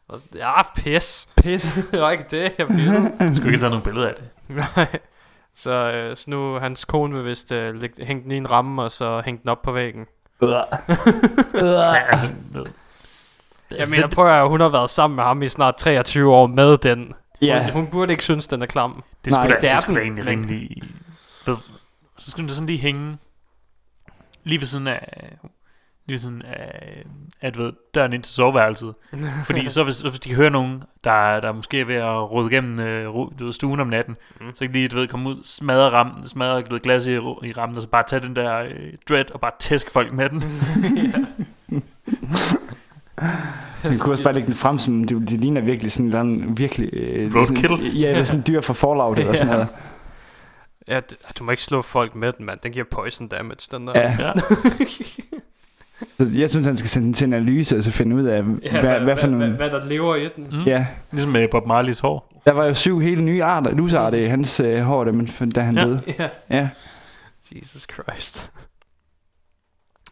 Og 0.09 0.18
så, 0.18 0.24
ja, 0.35 0.62
pis. 0.77 1.28
Pis. 1.36 1.74
det 1.93 2.01
var 2.01 2.10
ikke 2.10 2.24
det, 2.31 2.52
jeg 2.59 2.68
ville. 2.68 3.12
Jeg 3.20 3.35
skulle 3.35 3.48
ikke 3.51 3.60
taget 3.60 3.70
nogle 3.70 3.85
billeder 3.85 4.09
af 4.09 4.14
det. 4.14 4.31
Nej. 4.77 4.98
Så, 5.56 5.70
øh, 5.70 6.16
så 6.16 6.30
nu 6.30 6.54
hans 6.54 6.84
kone 6.84 7.14
vil 7.14 7.24
vist 7.24 7.52
øh, 7.52 7.74
lægge- 7.80 8.04
hænge 8.04 8.22
den 8.22 8.30
i 8.30 8.36
en 8.36 8.50
ramme, 8.50 8.82
og 8.82 8.90
så 8.92 9.22
hænge 9.24 9.40
den 9.42 9.48
op 9.50 9.62
på 9.62 9.72
væggen. 9.72 10.06
Ja, 11.54 11.94
altså, 12.10 12.28
ved- 12.52 12.66
Jeg 13.70 13.78
altså, 13.78 13.94
mener, 13.94 14.06
det, 14.06 14.14
prøv 14.14 14.26
at 14.42 14.48
hun 14.48 14.60
har 14.60 14.68
været 14.68 14.90
sammen 14.90 15.16
med 15.16 15.24
ham 15.24 15.42
i 15.42 15.48
snart 15.48 15.76
23 15.76 16.34
år 16.34 16.46
med 16.46 16.78
den. 16.78 17.12
Ja. 17.42 17.62
Hun, 17.64 17.72
hun 17.72 17.86
burde 17.86 18.12
ikke 18.12 18.24
synes, 18.24 18.48
den 18.48 18.62
er 18.62 18.66
klam. 18.66 19.02
det 19.24 19.32
skulle 19.32 19.48
Nej, 19.48 19.56
da, 19.56 19.60
det 19.60 19.68
er 19.70 19.74
det 19.74 19.82
skulle 19.82 20.02
egentlig 20.02 20.26
rimelig... 20.26 20.70
Så 22.18 22.30
skulle 22.30 22.42
den 22.42 22.48
da 22.48 22.54
sådan 22.54 22.66
lige 22.66 22.78
hænge 22.78 23.18
lige 24.44 24.60
ved 24.60 24.66
siden 24.66 24.86
af... 24.86 25.32
Lige 26.06 26.12
ved 26.14 26.18
siden 26.18 26.42
af, 26.42 27.02
at 27.40 27.54
du 27.54 27.62
ved, 27.62 27.72
døren 27.94 28.12
ind 28.12 28.22
til 28.22 28.34
soveværelset. 28.34 28.94
Fordi 29.46 29.68
så 29.68 29.84
hvis, 29.84 29.94
så 29.94 30.08
hvis 30.08 30.20
de 30.20 30.34
hører 30.34 30.50
nogen, 30.50 30.82
der, 31.04 31.40
der 31.40 31.52
måske 31.52 31.80
er 31.80 31.84
ved 31.84 31.94
at 31.94 32.30
rode 32.30 32.50
igennem 32.52 32.80
øh, 32.80 33.04
du 33.04 33.44
ved, 33.44 33.52
stuen 33.52 33.80
om 33.80 33.86
natten, 33.88 34.16
Mm. 34.40 34.46
så 34.54 34.58
kan 34.60 34.68
de 34.68 34.72
lige, 34.72 34.88
du 34.88 34.96
ved, 34.96 35.08
komme 35.08 35.28
ud, 35.28 35.36
smadre, 35.44 35.90
ram, 35.90 36.22
smadre 36.26 36.60
du 36.62 36.74
ved, 36.74 36.80
glas 36.80 37.06
i, 37.06 37.12
i 37.14 37.18
rammen, 37.52 37.76
og 37.76 37.82
så 37.82 37.88
bare 37.88 38.02
tage 38.08 38.22
den 38.22 38.36
der 38.36 38.58
øh, 38.58 38.70
dread 39.08 39.30
og 39.34 39.40
bare 39.40 39.52
tæske 39.58 39.90
folk 39.92 40.12
med 40.12 40.28
den. 40.30 40.42
Man 43.84 43.98
kunne 44.00 44.12
også 44.12 44.24
bare 44.24 44.34
lægge 44.34 44.46
den 44.46 44.54
frem, 44.54 44.78
som 44.78 45.04
det, 45.04 45.28
det 45.28 45.40
ligner 45.40 45.60
virkelig 45.60 45.92
sådan 45.92 46.04
en 46.04 46.08
eller 46.08 46.20
anden 46.20 46.58
virkelig... 46.58 46.90
Øh, 46.92 47.34
Roadkill? 47.34 47.68
Sådan, 47.68 47.86
ja, 47.86 48.08
det 48.10 48.18
er 48.18 48.24
sådan 48.24 48.40
en 48.40 48.44
dyr 48.46 48.60
fra 48.60 48.74
Fallout 48.74 49.18
eller 49.18 49.34
sådan 49.34 49.52
noget. 49.52 49.68
Ja, 50.88 51.00
du, 51.00 51.14
du 51.38 51.44
må 51.44 51.50
ikke 51.50 51.62
slå 51.62 51.82
folk 51.82 52.14
med 52.14 52.32
den, 52.32 52.46
mand. 52.46 52.58
Den 52.62 52.72
giver 52.72 52.84
poison 52.90 53.28
damage, 53.28 53.68
den 53.76 53.86
der. 53.86 54.00
Ja. 54.00 54.16
Ja. 54.18 54.32
Så 56.18 56.26
jeg 56.34 56.51
synes, 56.51 56.66
han 56.66 56.76
skal 56.76 56.88
sende 56.90 57.06
den 57.06 57.14
til 57.14 57.24
analyse, 57.24 57.76
og 57.76 57.82
så 57.84 57.90
finde 57.90 58.16
ud 58.16 58.24
af, 58.24 58.43
ja, 58.62 58.80
hvad, 58.80 59.01
hvad, 59.01 59.16
for 59.16 59.26
nogle... 59.26 59.48
hvad, 59.56 59.70
der 59.70 59.84
lever 59.86 60.14
i 60.16 60.28
den. 60.36 60.47
Mm. 60.52 60.62
Ja, 60.64 60.86
Ligesom 61.12 61.30
med 61.32 61.48
Bob 61.51 61.66
Marleys 61.66 62.01
hår. 62.01 62.40
der 62.44 62.52
var 62.52 62.64
jo 62.64 62.74
syv 62.74 63.01
helt 63.01 63.22
nye 63.22 63.43
arter, 63.44 63.70
lusearter 63.70 64.18
i 64.18 64.26
hans 64.26 64.60
øh, 64.60 64.80
hår, 64.80 65.05
da, 65.05 65.12
man, 65.12 65.26
da 65.55 65.60
han 65.60 65.74
Ja. 65.76 65.84
døde. 65.84 66.02
Ja. 66.18 66.28
Ja. 66.51 66.68
Jesus 67.56 67.86
Christ. 67.93 68.51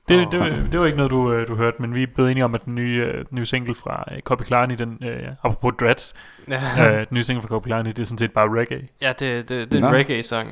Det, 0.09 0.27
Åh. 0.27 0.33
det, 0.33 0.41
var, 0.41 0.47
det 0.73 0.81
var 0.81 0.87
ikke 0.87 0.97
noget, 0.97 1.11
du, 1.11 1.33
øh, 1.33 1.49
du 1.49 1.57
hørte, 1.57 1.77
men 1.83 1.95
vi 1.95 2.03
er 2.03 2.07
blevet 2.15 2.31
enige 2.31 2.45
om, 2.45 2.55
at 2.55 2.65
den 2.65 2.75
nye, 2.75 3.05
øh, 3.07 3.15
den 3.15 3.27
nye 3.39 3.47
single 3.47 3.75
fra 3.75 4.05
øh, 4.13 4.21
Copy 4.21 4.43
Klarny, 4.43 4.75
den, 4.75 4.99
øh, 5.05 5.27
apropos 5.43 5.75
Dreads, 5.81 6.15
Ja, 6.49 6.91
øh, 6.93 6.99
den 6.99 7.07
nye 7.11 7.23
single 7.23 7.43
fra 7.43 7.49
Copy 7.49 7.67
Klarny, 7.67 7.89
det 7.89 7.99
er 7.99 8.05
sådan 8.05 8.19
set 8.19 8.33
bare 8.33 8.49
reggae. 8.61 8.89
ja 9.03 9.09
det, 9.09 9.49
det, 9.49 9.73
det 9.73 9.83
er 9.83 9.89
en 9.89 9.95
reggae-sang. 9.95 10.49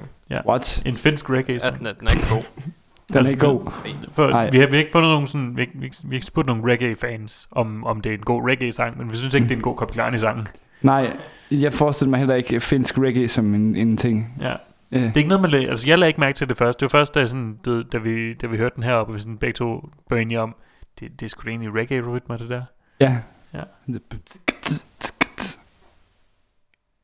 What? 0.47 0.83
En 0.87 0.95
finsk 0.95 1.31
reggae 1.31 1.55
Ja, 1.55 1.59
sang. 1.59 1.79
den 1.79 1.87
den 2.01 2.07
er 2.07 2.11
ikke 2.13 2.27
god. 2.31 2.43
Den 3.13 3.17
er 3.17 3.19
Altså, 3.19 3.33
ikke 3.33 3.47
god. 3.47 3.73
For, 4.13 4.27
vi, 4.27 4.33
har, 4.33 4.67
vi 4.67 4.77
har 4.77 4.81
ikke 4.81 4.93
fundet 4.93 5.11
nogen 5.11 5.27
sådan, 5.27 5.57
vi, 5.57 5.69
vi, 5.75 5.91
vi 6.05 6.09
har 6.09 6.15
ikke 6.15 6.27
spurgt 6.27 6.47
nogen 6.47 6.71
reggae-fans, 6.71 7.49
om, 7.51 7.85
om 7.85 8.01
det 8.01 8.11
er 8.11 8.15
en 8.15 8.23
god 8.23 8.49
reggae-sang, 8.49 8.99
men 8.99 9.11
vi 9.11 9.17
synes 9.17 9.35
ikke, 9.35 9.45
det 9.45 9.53
er 9.53 9.57
en 9.57 9.63
god 9.63 9.77
Copy 9.77 9.93
Klarny-sang. 9.93 10.49
Nej, 10.83 11.17
jeg 11.51 11.73
forestiller 11.73 12.11
mig 12.11 12.19
heller 12.19 12.35
ikke 12.35 12.61
finsk 12.61 12.99
reggae 12.99 13.29
som 13.29 13.55
en, 13.55 13.77
en 13.77 13.97
ting. 13.97 14.35
Ja. 14.41 14.55
Ja. 14.93 14.99
Det 14.99 15.13
er 15.13 15.17
ikke 15.17 15.29
noget, 15.29 15.43
man 15.43 15.51
lagde, 15.51 15.69
altså 15.69 15.89
jeg 15.89 15.99
lagde 15.99 16.09
ikke 16.09 16.21
mærke 16.21 16.37
til 16.37 16.49
det 16.49 16.57
først. 16.57 16.81
Det 16.81 16.85
var 16.93 16.99
først, 16.99 17.15
da, 17.15 17.27
sådan, 17.27 17.59
ved, 17.65 17.85
da, 17.85 17.99
vi, 17.99 18.35
da 18.35 18.47
vi 18.47 18.57
hørte 18.57 18.75
den 18.75 18.83
heroppe, 18.83 19.11
og 19.11 19.15
vi 19.15 19.21
sådan 19.21 19.39
begge 19.39 19.53
to 19.53 19.89
blev 20.09 20.21
enige 20.21 20.41
om, 20.41 20.55
det, 21.01 21.21
det 21.21 21.27
er 21.27 21.29
sgu 21.29 21.43
da 21.45 21.49
egentlig 21.51 21.75
reggae-rytmer, 21.75 22.37
det 22.37 22.49
der. 22.49 22.63
Ja. 23.01 23.17
Ja. 23.55 23.63
ja. 23.89 23.99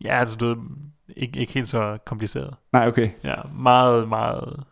Ja, 0.04 0.20
altså 0.20 0.36
du 0.36 0.46
ved, 0.46 0.56
ikke, 1.16 1.38
ikke 1.38 1.52
helt 1.52 1.68
så 1.68 1.98
kompliceret. 2.06 2.54
Nej, 2.72 2.88
okay. 2.88 3.08
Ja, 3.24 3.34
meget, 3.54 4.08
meget 4.08 4.64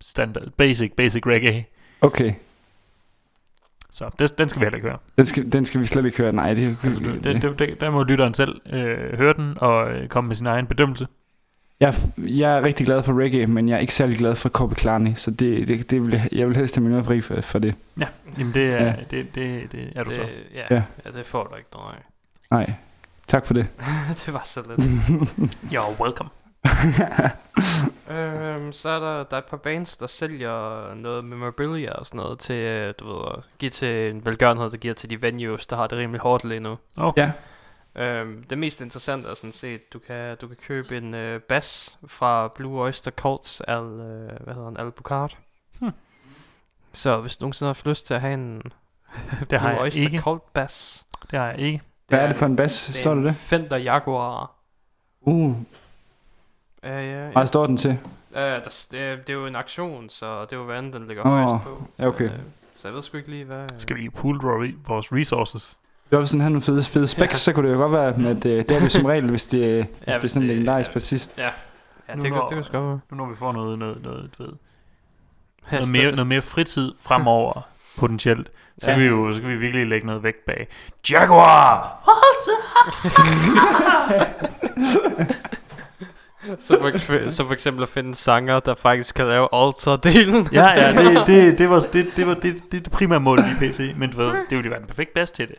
standard, 0.00 0.48
basic, 0.56 0.92
basic 0.96 1.26
reggae. 1.26 1.64
Okay. 2.00 2.32
Så 3.90 4.10
det, 4.18 4.38
den 4.38 4.48
skal 4.48 4.60
vi 4.60 4.64
heller 4.64 4.76
ikke 4.76 4.88
høre. 4.88 4.98
Den 5.16 5.26
skal, 5.26 5.52
den 5.52 5.64
skal 5.64 5.80
vi 5.80 5.86
slet 5.86 6.04
ikke 6.06 6.18
høre. 6.18 6.32
Nej, 6.32 6.54
det 6.54 6.76
Altså, 6.82 7.00
det, 7.00 7.42
det, 7.42 7.58
det, 7.58 7.80
der 7.80 7.90
må 7.90 8.02
lytteren 8.02 8.34
selv 8.34 8.60
øh, 8.72 9.18
høre 9.18 9.32
den 9.34 9.54
og 9.60 9.92
øh, 9.92 10.08
komme 10.08 10.28
med 10.28 10.36
sin 10.36 10.46
egen 10.46 10.66
bedømmelse. 10.66 11.06
Jeg, 11.80 11.94
jeg 12.18 12.56
er 12.58 12.62
rigtig 12.62 12.86
glad 12.86 13.02
for 13.02 13.20
reggae, 13.20 13.46
men 13.46 13.68
jeg 13.68 13.74
er 13.74 13.78
ikke 13.78 13.94
særlig 13.94 14.18
glad 14.18 14.34
for 14.34 14.48
Copy 14.48 14.74
Klarny, 14.74 15.14
så 15.14 15.30
det, 15.30 15.68
det, 15.68 15.90
det 15.90 16.02
vil, 16.02 16.20
jeg 16.32 16.48
vil 16.48 16.56
helst 16.56 16.76
have 16.76 16.88
min 16.88 17.04
fri 17.04 17.20
for, 17.20 17.40
for 17.40 17.58
det. 17.58 17.74
Jamen 18.38 18.54
det 18.54 18.62
er, 18.62 18.76
Ja. 18.76 18.84
ja. 18.84 18.94
det, 19.10 19.34
det, 19.34 19.72
det 19.72 19.92
er 19.96 20.04
du 20.04 20.10
så. 20.10 20.20
Det, 20.20 20.28
ja, 20.54 20.60
Ja. 20.70 20.74
ja. 20.74 20.82
ja, 21.04 21.10
det 21.10 21.26
får 21.26 21.44
du 21.44 21.56
ikke 21.56 21.68
noget 21.72 21.94
af. 21.94 22.02
Nej, 22.50 22.72
tak 23.26 23.46
for 23.46 23.54
det. 23.54 23.66
det 24.26 24.32
var 24.34 24.42
så 24.44 24.62
lidt. 24.68 24.88
You're 25.74 26.02
welcome. 26.02 26.30
Øhm, 28.10 28.72
så 28.72 28.88
er 28.88 29.00
der, 29.00 29.24
der 29.24 29.36
er 29.36 29.38
et 29.38 29.44
par 29.44 29.56
bands, 29.56 29.96
der 29.96 30.06
sælger 30.06 30.94
noget 30.94 31.24
memorabilia 31.24 31.92
og 31.92 32.06
sådan 32.06 32.18
noget 32.18 32.38
til, 32.38 32.56
øh, 32.56 32.94
du 32.98 33.06
ved, 33.06 33.32
at 33.34 33.40
give 33.58 33.70
til 33.70 34.10
en 34.10 34.26
velgørenhed, 34.26 34.70
der 34.70 34.76
giver 34.76 34.94
til 34.94 35.10
de 35.10 35.22
venues, 35.22 35.66
der 35.66 35.76
har 35.76 35.86
det 35.86 35.98
rimelig 35.98 36.20
hårdt 36.20 36.44
lige 36.44 36.60
nu. 36.60 36.78
Okay. 36.98 37.22
Ja. 37.22 37.32
Øhm, 37.96 38.44
det 38.50 38.58
mest 38.58 38.80
interessante 38.80 39.28
er 39.28 39.34
sådan 39.34 39.52
set, 39.52 39.92
du 39.92 39.98
kan, 39.98 40.36
du 40.36 40.48
kan 40.48 40.56
købe 40.56 40.96
en 40.96 41.14
øh, 41.14 41.40
bass 41.40 41.98
fra 42.06 42.48
Blue 42.48 42.80
Oyster 42.80 43.10
Cults 43.10 43.60
al, 43.60 43.82
øh, 43.82 44.44
hvad 44.44 44.54
hedder 44.54 44.64
han, 44.64 44.76
Al 44.76 44.92
Bucard. 44.92 45.38
Hmm. 45.78 45.90
Så 46.92 47.20
hvis 47.20 47.36
du 47.36 47.44
nogensinde 47.44 47.68
har 47.68 47.88
lyst 47.88 48.06
til 48.06 48.14
at 48.14 48.20
have 48.20 48.34
en 48.34 48.62
Det 49.50 49.60
har 49.60 49.68
Blue 49.68 49.70
jeg 49.70 49.80
Oyster 49.80 50.04
ikke. 50.04 50.18
Cult 50.18 50.52
bass. 50.52 51.06
Det 51.30 51.38
har 51.38 51.46
jeg 51.46 51.58
ikke. 51.58 51.82
Hvad 52.08 52.18
er 52.18 52.26
det 52.26 52.36
for 52.36 52.46
en 52.46 52.56
bas? 52.56 52.86
det 52.86 52.94
er 52.94 52.98
Står 52.98 53.14
der 53.14 53.22
det? 53.22 53.34
Fender 53.34 53.76
Jaguar. 53.76 54.50
Uh, 55.20 55.56
Ja, 56.84 57.00
ja, 57.00 57.24
ja. 57.24 57.30
hvad 57.30 57.46
står 57.46 57.66
den 57.66 57.76
til? 57.76 57.90
Uh, 57.90 58.36
der, 58.36 58.84
det, 58.90 59.00
er- 59.00 59.16
det 59.16 59.30
er 59.30 59.34
jo 59.34 59.46
en 59.46 59.56
aktion, 59.56 60.08
så 60.08 60.40
det 60.44 60.52
er 60.52 60.56
jo 60.56 60.64
hvad 60.64 60.76
andet, 60.76 60.92
den 60.92 61.06
ligger 61.06 61.26
Åh, 61.26 61.32
højst 61.32 61.64
på. 61.64 61.82
ja, 61.98 62.06
okay. 62.06 62.24
Øh, 62.24 62.30
så 62.76 62.88
jeg 62.88 62.94
ved 62.94 63.02
sgu 63.02 63.16
ikke 63.16 63.30
lige, 63.30 63.44
hvad... 63.44 63.64
Skal 63.78 63.96
vi 63.96 64.08
pool 64.08 64.40
vores- 64.42 64.74
vores 64.88 65.12
resources? 65.12 65.78
Det 66.10 66.18
var 66.18 66.24
den 66.24 66.40
havde 66.40 66.50
nogle 66.52 66.62
fede, 66.62 66.82
fede 66.82 67.06
specs, 67.08 67.32
Ja. 67.32 67.36
så 67.38 67.52
kunne 67.52 67.68
det 67.68 67.74
jo 67.74 67.78
godt 67.78 67.92
være, 67.92 68.08
at 68.08 68.18
øh, 68.18 68.36
det 68.42 68.70
er 68.70 68.80
vi 68.80 68.88
som 68.88 69.04
regel, 69.04 69.30
hvis 69.30 69.44
det, 69.46 69.86
hvis 70.04 70.16
det 70.16 70.24
er 70.24 70.28
sådan 70.28 70.42
en 70.42 70.48
legendarisk 70.48 70.90
ja. 70.90 70.94
bassist. 70.94 71.34
Ja, 71.38 71.48
Nu 72.08 72.14
det, 72.14 72.22
kan, 72.22 72.32
når- 72.32 72.40
det 72.48 72.48
kan 72.48 72.56
godt 72.72 72.86
være. 72.88 73.00
Nu 73.10 73.16
når 73.16 73.26
vi 73.26 73.34
får 73.36 73.52
noget, 73.52 73.78
noget, 73.78 74.02
noget, 74.02 74.30
du 74.38 74.42
ved, 74.42 74.52
noget, 75.72 75.92
mere, 75.92 76.10
noget 76.10 76.26
mere 76.26 76.42
fritid 76.42 76.92
fremover, 77.02 77.60
potentielt, 78.00 78.50
så 78.78 78.90
Ja. 78.90 78.94
kan, 78.96 79.02
vi 79.02 79.08
jo, 79.08 79.32
så 79.34 79.40
kan 79.40 79.50
vi 79.50 79.56
virkelig 79.56 79.86
lægge 79.86 80.06
noget 80.06 80.22
vægt 80.22 80.46
bag. 80.46 80.68
Jaguar! 81.10 82.00
så, 86.60 86.78
for, 86.80 87.30
så 87.30 87.46
for 87.46 87.52
eksempel 87.52 87.82
at 87.82 87.88
finde 87.88 88.08
en 88.08 88.14
sanger, 88.14 88.60
der 88.60 88.74
faktisk 88.74 89.14
kan 89.14 89.26
lave 89.26 89.48
alter-delen. 89.52 90.48
ja, 90.52 90.66
ja, 90.86 90.92
det, 90.92 91.26
det, 91.26 91.58
det, 91.58 91.70
var, 91.70 91.80
det, 91.92 92.06
det, 92.16 92.26
var 92.26 92.34
det, 92.34 92.42
det, 92.72 92.76
er 92.78 92.82
det 92.82 92.92
primære 92.92 93.20
mål 93.20 93.38
i 93.38 93.42
PT, 93.70 93.80
men 93.96 94.10
du 94.10 94.16
ved, 94.16 94.26
det 94.26 94.50
ville 94.50 94.64
jo 94.64 94.70
være 94.70 94.80
en 94.80 94.86
perfekt 94.86 95.14
bass 95.14 95.30
til 95.30 95.48
det. 95.48 95.56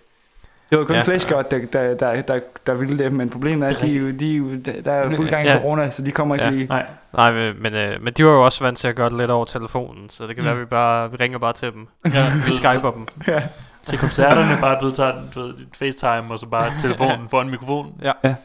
Det 0.69 0.77
var 0.79 0.85
kun 0.85 0.93
Ja. 0.95 0.99
ja. 0.99 1.05
Flash 1.05 1.29
God, 1.29 1.43
der, 1.51 1.59
der, 1.73 1.93
der, 1.95 2.21
der, 2.21 2.39
der 2.67 2.73
ville 2.73 2.97
det, 3.03 3.11
men 3.13 3.29
problemet 3.29 3.65
er, 3.71 3.75
at 3.75 3.81
de, 3.81 4.19
de, 4.19 4.27
jo- 4.27 4.55
der 4.85 4.91
er 4.91 5.15
fuld 5.15 5.29
gang 5.29 5.45
i 5.45 5.49
Ja. 5.49 5.57
corona, 5.59 5.89
så 5.91 6.01
de 6.01 6.11
kommer 6.11 6.35
ikke 6.35 6.45
Ja. 6.45 6.51
lige... 6.51 6.65
Nej, 6.67 6.85
Nej, 7.13 7.33
men, 7.33 7.55
men, 7.61 7.73
øh, 7.73 8.01
men 8.03 8.13
de 8.13 8.25
var 8.25 8.31
jo 8.31 8.45
også 8.45 8.63
vant 8.63 8.77
til 8.77 8.87
at 8.87 8.95
gøre 8.95 9.09
det 9.09 9.17
lidt 9.17 9.31
over 9.31 9.45
telefonen, 9.45 10.09
så 10.09 10.27
det 10.27 10.35
kan 10.35 10.43
Mm. 10.43 10.45
være, 10.45 10.53
at 10.55 10.59
vi 10.61 10.65
bare 10.65 11.11
vi 11.11 11.17
ringer 11.19 11.37
bare 11.37 11.53
til 11.53 11.71
dem. 11.73 11.87
ja, 12.13 12.31
Vi 12.45 12.51
skyper 12.51 12.91
dem. 12.91 13.07
Ja. 13.27 13.41
til 13.87 13.97
koncerterne, 13.99 14.57
bare 14.61 14.77
du 14.81 14.91
tager 14.91 15.13
du 15.35 15.39
ved, 15.41 15.49
et 15.49 15.67
FaceTime, 15.79 16.31
og 16.33 16.39
så 16.39 16.45
bare 16.45 16.71
telefonen 16.81 17.29
foran 17.29 17.49
mikrofonen. 17.49 17.91
Ja. 18.03 18.11
Ja. 18.23 18.35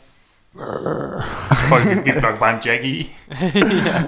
Folk, 1.68 2.06
vi, 2.06 2.12
plukker 2.12 2.38
bare 2.38 2.54
en 2.54 2.60
jack 2.64 2.84
i. 2.84 3.10
ja. 3.86 4.02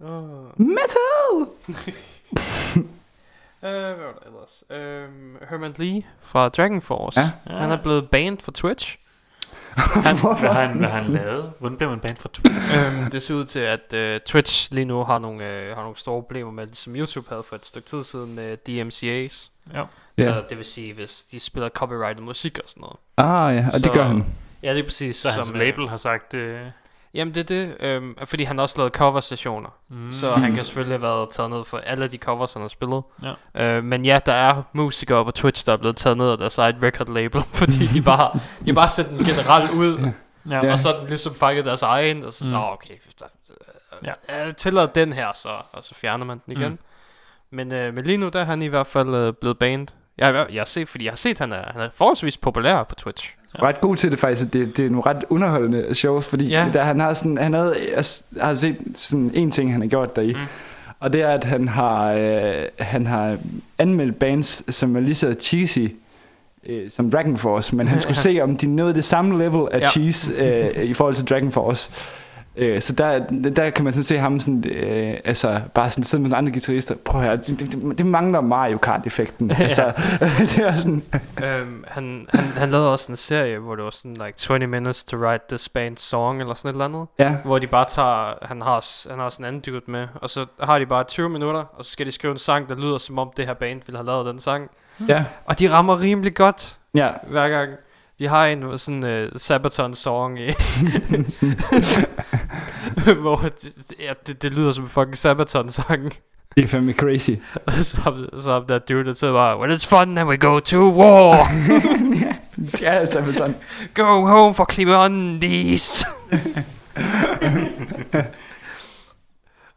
Oh. 0.00 0.60
Metal! 0.60 1.32
Uh, 1.32 1.44
hvad 3.60 3.94
var 3.94 4.12
der 4.12 4.26
ellers? 4.26 4.64
Um, 4.70 5.36
Herman 5.50 5.74
Lee 5.76 6.02
fra 6.22 6.48
Dragon 6.48 6.80
Force. 6.80 7.20
Ja. 7.20 7.52
Han 7.58 7.70
er 7.70 7.82
blevet 7.82 8.10
banned 8.10 8.38
for 8.42 8.52
Twitch. 8.52 8.98
Hvad 9.76 10.52
har 10.52 10.66
han, 10.66 10.78
hvad 10.78 10.88
har 10.88 11.02
han 11.02 11.12
lavet? 11.12 11.52
Hvordan 11.58 11.76
bliver 11.76 11.90
man 11.90 12.00
banned 12.00 12.16
fra 12.16 12.28
Twitch? 12.32 12.58
um, 13.04 13.10
det 13.12 13.22
ser 13.22 13.34
ud 13.34 13.44
til, 13.44 13.58
at 13.58 13.92
uh, 14.16 14.20
Twitch 14.26 14.72
lige 14.72 14.84
nu 14.84 15.04
har 15.04 15.18
nogle, 15.18 15.36
uh, 15.44 15.76
har 15.76 15.82
nogle 15.82 15.96
store 15.96 16.22
problemer 16.22 16.50
med 16.50 16.66
det, 16.66 16.76
som 16.76 16.96
YouTube 16.96 17.28
havde 17.28 17.42
for 17.42 17.56
et 17.56 17.66
stykke 17.66 17.88
tid 17.88 18.02
siden 18.04 18.34
med 18.34 18.56
DMCA's. 18.68 19.50
Ja. 19.74 19.84
Så 20.24 20.44
det 20.50 20.58
vil 20.58 20.66
sige, 20.66 20.94
hvis 20.94 21.24
de 21.24 21.40
spiller 21.40 21.68
copyrighted 21.68 22.22
musik 22.24 22.58
og 22.58 22.64
sådan 22.70 22.80
noget. 22.80 22.96
Ah 23.16 23.56
ja, 23.56 23.66
og 23.66 23.72
Så- 23.72 23.78
det 23.84 23.92
gør 23.92 24.04
han. 24.04 24.24
Ja, 24.62 24.72
det 24.74 24.78
er 24.80 24.84
præcis. 24.84 25.16
Så 25.16 25.30
hans 25.30 25.46
som, 25.46 25.58
label 25.58 25.88
har 25.88 25.96
sagt... 25.96 26.34
Øh, 26.34 26.60
Jamen 27.14 27.34
det 27.34 27.40
er 27.40 27.44
det, 27.66 27.76
øhm, 27.80 28.16
fordi 28.24 28.44
han 28.44 28.58
har 28.58 28.62
også 28.62 28.78
lavet 28.78 28.92
cover-sessioner. 28.92 29.68
mm, 29.88 30.12
Så 30.12 30.34
han 30.34 30.54
kan 30.54 30.64
selvfølgelig 30.64 30.92
have 30.98 31.02
været 31.02 31.30
taget 31.30 31.50
ned 31.50 31.64
for 31.64 31.78
alle 31.78 32.08
de 32.08 32.16
covers, 32.16 32.52
han 32.52 32.62
har 32.62 32.68
spillet. 32.68 33.02
Ja. 33.54 33.76
Øh, 33.76 33.84
men 33.84 34.04
ja, 34.04 34.18
der 34.26 34.32
er 34.32 34.62
musikere 34.72 35.24
på 35.24 35.30
Twitch, 35.30 35.66
der 35.66 35.72
er 35.72 35.76
blevet 35.76 35.96
taget 35.96 36.16
ned 36.16 36.30
af 36.30 36.38
deres 36.38 36.58
eget 36.58 36.76
record 36.82 37.08
label, 37.08 37.42
fordi 37.60 37.86
de 37.86 38.02
bare, 38.02 38.38
de 38.66 38.72
bare 38.74 38.88
sendt 38.88 39.10
den 39.10 39.24
generelt 39.24 39.70
ud, 39.70 40.12
ja. 40.50 40.72
Og 40.72 40.78
så 40.78 40.92
er 40.92 40.98
den 40.98 41.08
ligesom 41.08 41.34
fanget 41.34 41.64
deres 41.64 41.82
egen, 41.82 42.24
og 42.24 42.32
så, 42.32 42.46
Mm. 42.46 42.52
nå 42.52 42.58
okay, 42.72 42.94
der, 43.18 43.24
Ja. 44.04 44.12
ja. 44.44 44.50
tillader 44.50 44.86
den 44.86 45.12
her 45.12 45.32
så, 45.34 45.48
og 45.72 45.84
så 45.84 45.94
fjerner 45.94 46.24
man 46.24 46.40
den 46.46 46.52
igen. 46.56 46.68
Mm. 46.72 46.78
Mm. 47.50 47.56
Men, 47.56 47.72
øh, 47.72 47.94
men 47.94 48.04
lige 48.04 48.18
nu, 48.18 48.28
der 48.28 48.40
er 48.40 48.44
han 48.44 48.62
i 48.62 48.66
hvert 48.66 48.86
fald 48.86 49.14
øh, 49.14 49.32
blevet 49.32 49.58
banned. 49.58 49.86
Jeg, 50.18 50.34
jeg, 50.34 50.46
jeg 50.52 50.60
har 50.60 50.64
set, 50.66 50.88
fordi 50.88 51.04
jeg 51.04 51.12
har 51.12 51.16
set, 51.16 51.30
at 51.30 51.38
han 51.38 51.52
er, 51.52 51.72
han 51.72 51.80
er 51.80 51.88
forholdsvis 51.94 52.36
populær 52.36 52.82
på 52.82 52.94
Twitch. 52.94 53.34
Ret 53.62 53.80
god 53.80 53.96
til 53.96 54.10
det 54.10 54.18
faktisk, 54.18 54.52
det, 54.52 54.76
det 54.76 54.86
er 54.86 54.90
nogle 54.90 55.06
ret 55.06 55.24
underholdende 55.30 55.94
shows, 55.94 56.26
fordi 56.26 56.48
Ja. 56.48 56.64
ja. 56.64 56.72
der, 56.72 56.82
han 56.84 57.00
har 57.00 57.14
sådan, 57.14 57.38
han 57.38 57.52
havde, 57.54 57.74
har 58.40 58.54
set 58.54 58.76
sådan 58.94 59.30
en 59.34 59.50
ting, 59.50 59.72
han 59.72 59.80
har 59.80 59.88
gjort 59.88 60.16
deri, 60.16 60.32
Mm. 60.32 60.38
og 61.00 61.12
det 61.12 61.22
er, 61.22 61.28
at 61.28 61.44
han 61.44 61.68
har, 61.68 62.12
øh, 62.12 62.54
han 62.78 63.06
har 63.06 63.36
anmeldt 63.78 64.18
bands, 64.18 64.74
som 64.74 64.96
er 64.96 65.00
lige 65.00 65.14
så 65.14 65.34
cheesy, 65.40 65.78
øh, 66.66 66.90
som 66.90 67.10
Dragon 67.10 67.36
Force, 67.36 67.76
men 67.76 67.88
han 67.88 68.00
skulle 68.02 68.16
se, 68.16 68.40
om 68.42 68.56
de 68.56 68.66
nåede 68.66 68.94
det 68.94 69.04
samme 69.04 69.38
level 69.38 69.60
af 69.72 69.78
Ja. 69.78 69.84
ja. 69.84 69.90
cheese 69.90 70.32
øh, 70.78 70.84
i 70.84 70.94
forhold 70.94 71.14
til 71.14 71.24
Dragon 71.24 71.52
Force. 71.52 71.90
Øh, 72.58 72.82
så 72.82 72.92
der, 72.92 73.18
der 73.56 73.70
kan 73.70 73.84
man 73.84 73.92
sådan 73.92 74.04
se 74.04 74.18
ham 74.18 74.40
sådan, 74.40 74.64
øh, 74.70 75.14
altså 75.24 75.60
bare 75.74 75.90
sådan 75.90 76.04
sidde 76.04 76.22
med 76.22 76.30
nogle 76.30 76.38
andre 76.38 76.52
guitarister. 76.52 76.94
Prøv 77.04 77.20
at 77.20 77.26
høre, 77.26 77.36
det, 77.36 77.60
det, 77.60 77.98
det 77.98 78.06
mangler 78.06 78.40
Mario 78.40 78.78
Kart-effekten. 78.78 79.50
altså, 79.58 79.92
det 80.38 80.58
er 80.58 80.76
sådan, 80.76 81.02
øhm, 81.44 81.84
han, 81.88 82.26
han, 82.28 82.44
han 82.44 82.70
lavede 82.70 82.92
også 82.92 83.12
en 83.12 83.16
serie, 83.16 83.58
hvor 83.58 83.74
det 83.76 83.84
var 83.84 83.90
sådan 83.90 84.12
like 84.14 84.32
20 84.36 84.58
minutes 84.66 85.04
to 85.04 85.16
write 85.16 85.44
this 85.48 85.68
band's 85.78 85.96
song, 85.96 86.40
eller 86.40 86.54
sådan 86.54 86.68
et 86.68 86.72
eller 86.72 86.84
andet. 86.84 87.06
ja, 87.18 87.36
Hvor 87.44 87.58
de 87.58 87.66
bare 87.66 87.84
tager, 87.88 88.34
han 88.42 88.62
har, 88.62 89.08
han 89.10 89.18
har 89.18 89.30
sådan 89.30 89.44
en 89.44 89.48
anden 89.48 89.60
dude 89.60 89.90
med, 89.90 90.06
og 90.14 90.30
så 90.30 90.46
har 90.60 90.78
de 90.78 90.86
bare 90.86 91.04
20 91.04 91.28
minutter, 91.28 91.60
og 91.60 91.84
så 91.84 91.90
skal 91.90 92.06
de 92.06 92.12
skrive 92.12 92.30
en 92.30 92.38
sang, 92.38 92.68
der 92.68 92.74
lyder 92.74 92.98
som 92.98 93.18
om 93.18 93.30
det 93.36 93.46
her 93.46 93.54
band 93.54 93.80
ville 93.86 93.98
have 93.98 94.06
lavet 94.06 94.26
den 94.26 94.38
sang. 94.38 94.70
ja, 95.08 95.24
Og 95.44 95.58
de 95.58 95.70
rammer 95.70 96.00
rimelig 96.00 96.34
godt 96.34 96.76
ja. 96.94 97.08
hver 97.30 97.48
gang. 97.48 97.70
De 98.18 98.26
har 98.28 98.46
en 98.46 98.78
sådan 98.78 99.24
uh, 99.24 99.40
Sabaton 99.40 99.94
song 99.94 100.40
i. 100.40 100.46
hvor 103.22 103.36
det, 103.36 103.72
ja, 104.00 104.12
det, 104.26 104.42
det, 104.42 104.54
lyder 104.54 104.72
som 104.72 104.84
en 104.84 104.90
fucking 104.90 105.18
Sabaton 105.18 105.70
sang. 105.70 106.12
Det 106.56 106.64
er 106.64 106.68
fandme 106.68 106.92
crazy. 106.92 107.30
Så, 107.82 108.28
så 108.36 108.52
ham 108.52 108.66
der 108.66 108.78
dude, 108.78 109.04
der 109.04 109.12
sidder 109.12 109.34
bare, 109.34 109.58
When 109.58 109.70
it's 109.70 109.88
fun 109.88 110.18
and 110.18 110.28
we 110.28 110.36
go 110.36 110.60
to 110.60 110.90
war. 110.90 111.48
Er 112.82 112.92
altså 112.92 113.32
sådan. 113.32 113.56
Go 113.94 114.26
home 114.26 114.54
for 114.54 114.66
Clemondes. 114.72 116.04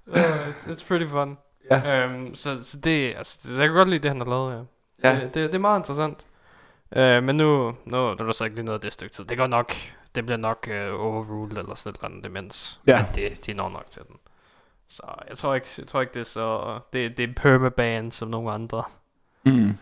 uh, 0.08 0.50
it's, 0.50 0.68
it's 0.68 0.88
pretty 0.88 1.06
fun. 1.06 1.38
Ja. 1.72 2.06
Um, 2.06 2.36
så, 2.36 2.64
så 2.64 2.78
det, 2.78 3.14
altså, 3.18 3.40
det, 3.44 3.58
jeg 3.58 3.68
kan 3.68 3.76
godt 3.76 3.90
lide 3.90 4.00
det, 4.00 4.12
han 4.12 4.20
har 4.20 4.28
lavet, 4.30 4.52
ja. 5.04 5.10
Ja. 5.10 5.16
Det, 5.16 5.24
det, 5.24 5.36
det 5.36 5.56
er 5.56 5.60
meget 5.60 5.80
interessant. 5.80 6.26
Uh, 6.96 7.24
men 7.24 7.36
nu, 7.36 7.66
nu, 7.66 7.74
nu 7.86 7.98
er 8.08 8.16
der 8.16 8.32
så 8.32 8.44
ikke 8.44 8.56
lige 8.56 8.66
noget 8.66 8.78
af 8.78 8.82
det 8.82 8.94
stykke 8.94 9.16
tid. 9.16 9.26
Det 9.26 9.38
går 9.38 9.48
nok, 9.48 9.74
det 10.16 10.26
bliver 10.26 10.38
nok 10.38 10.68
uh, 10.72 11.02
overruled 11.06 11.58
eller 11.58 11.76
sådan 11.76 11.90
et 11.90 11.96
eller 11.98 12.10
andet 12.10 12.24
demens. 12.24 12.80
Ja. 12.88 12.98
Men 12.98 13.06
det, 13.16 13.46
de 13.46 13.54
når 13.54 13.70
nok 13.70 13.86
til 13.90 14.02
den. 14.08 14.16
Så 14.88 15.02
jeg 15.30 15.38
tror 15.38 15.56
ikke, 15.56 15.68
jeg 15.78 15.88
tror 15.88 16.02
ikke 16.02 16.14
det 16.14 16.20
er 16.20 16.24
så, 16.26 16.80
det, 16.94 17.18
det 17.18 17.30
er 17.30 17.34
permaban, 17.36 18.12
som 18.12 18.28
nogle 18.28 18.52
andre 18.52 18.84
Mm. 19.44 19.78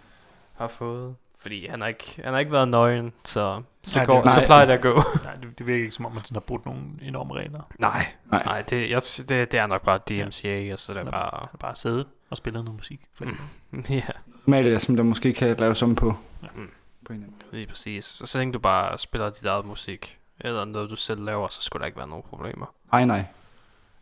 har 0.54 0.68
fået. 0.68 1.16
Fordi 1.40 1.68
han 1.68 1.82
har 1.82 1.88
ikke, 1.88 2.22
han 2.24 2.34
har 2.34 2.40
ikke 2.40 2.52
været 2.52 2.68
nøgen, 2.68 3.14
så, 3.26 3.62
så, 3.84 4.00
Nej, 4.00 4.06
går, 4.06 4.22
det- 4.24 4.34
så 4.34 4.44
plejer 4.46 4.66
det 4.66 4.74
at 4.74 4.82
gå. 4.82 4.94
Nej, 5.24 5.36
det, 5.36 5.58
det 5.60 5.68
virker 5.68 5.84
ikke 5.84 5.96
som 5.96 6.06
om, 6.06 6.12
man 6.12 6.24
sådan 6.24 6.36
har 6.36 6.40
brugt 6.40 6.66
nogle 6.66 6.82
enorme 7.02 7.34
regler. 7.34 7.62
Nej, 7.80 8.06
Nej. 8.32 8.44
nej, 8.44 8.62
det, 8.62 8.90
jeg, 8.90 9.02
det, 9.18 9.30
det 9.52 9.54
er 9.54 9.68
nok 9.68 9.82
bare 9.84 9.98
DMCA, 10.10 10.74
og 10.74 10.80
så 10.80 10.92
er 10.92 10.94
det 10.94 11.04
Han 11.04 11.12
bare... 11.12 11.48
har 11.52 11.58
bare 11.60 11.76
siddet 11.76 12.08
og 12.30 12.38
spillet 12.38 12.64
noget 12.66 12.80
musik. 12.80 13.02
For 13.14 13.26
Mm. 13.26 13.84
Ja, 13.90 14.02
Normalt, 14.46 14.82
som 14.82 14.96
der 14.96 15.04
måske 15.04 15.34
kan 15.34 15.56
laves 15.58 15.82
om 15.82 15.96
på. 15.96 16.16
Mm. 16.56 16.70
på 17.06 17.14
en 17.14 17.20
anden. 17.24 17.34
lige 17.52 17.68
præcis. 17.68 18.06
Så 18.06 18.26
så 18.26 18.38
længe 18.38 18.54
du 18.54 18.60
bare 18.60 18.98
spiller 18.98 19.30
dit 19.30 19.46
eget 19.46 19.66
musik, 19.66 20.17
eller 20.42 20.66
noget 20.66 20.90
du 20.90 20.96
selv 20.96 21.24
laver, 21.24 21.48
så 21.48 21.62
skulle 21.62 21.82
der 21.82 21.86
ikke 21.86 21.98
være 21.98 22.08
nogen 22.08 22.24
problemer. 22.30 22.66
Ej, 22.94 23.06
nej. 23.06 23.24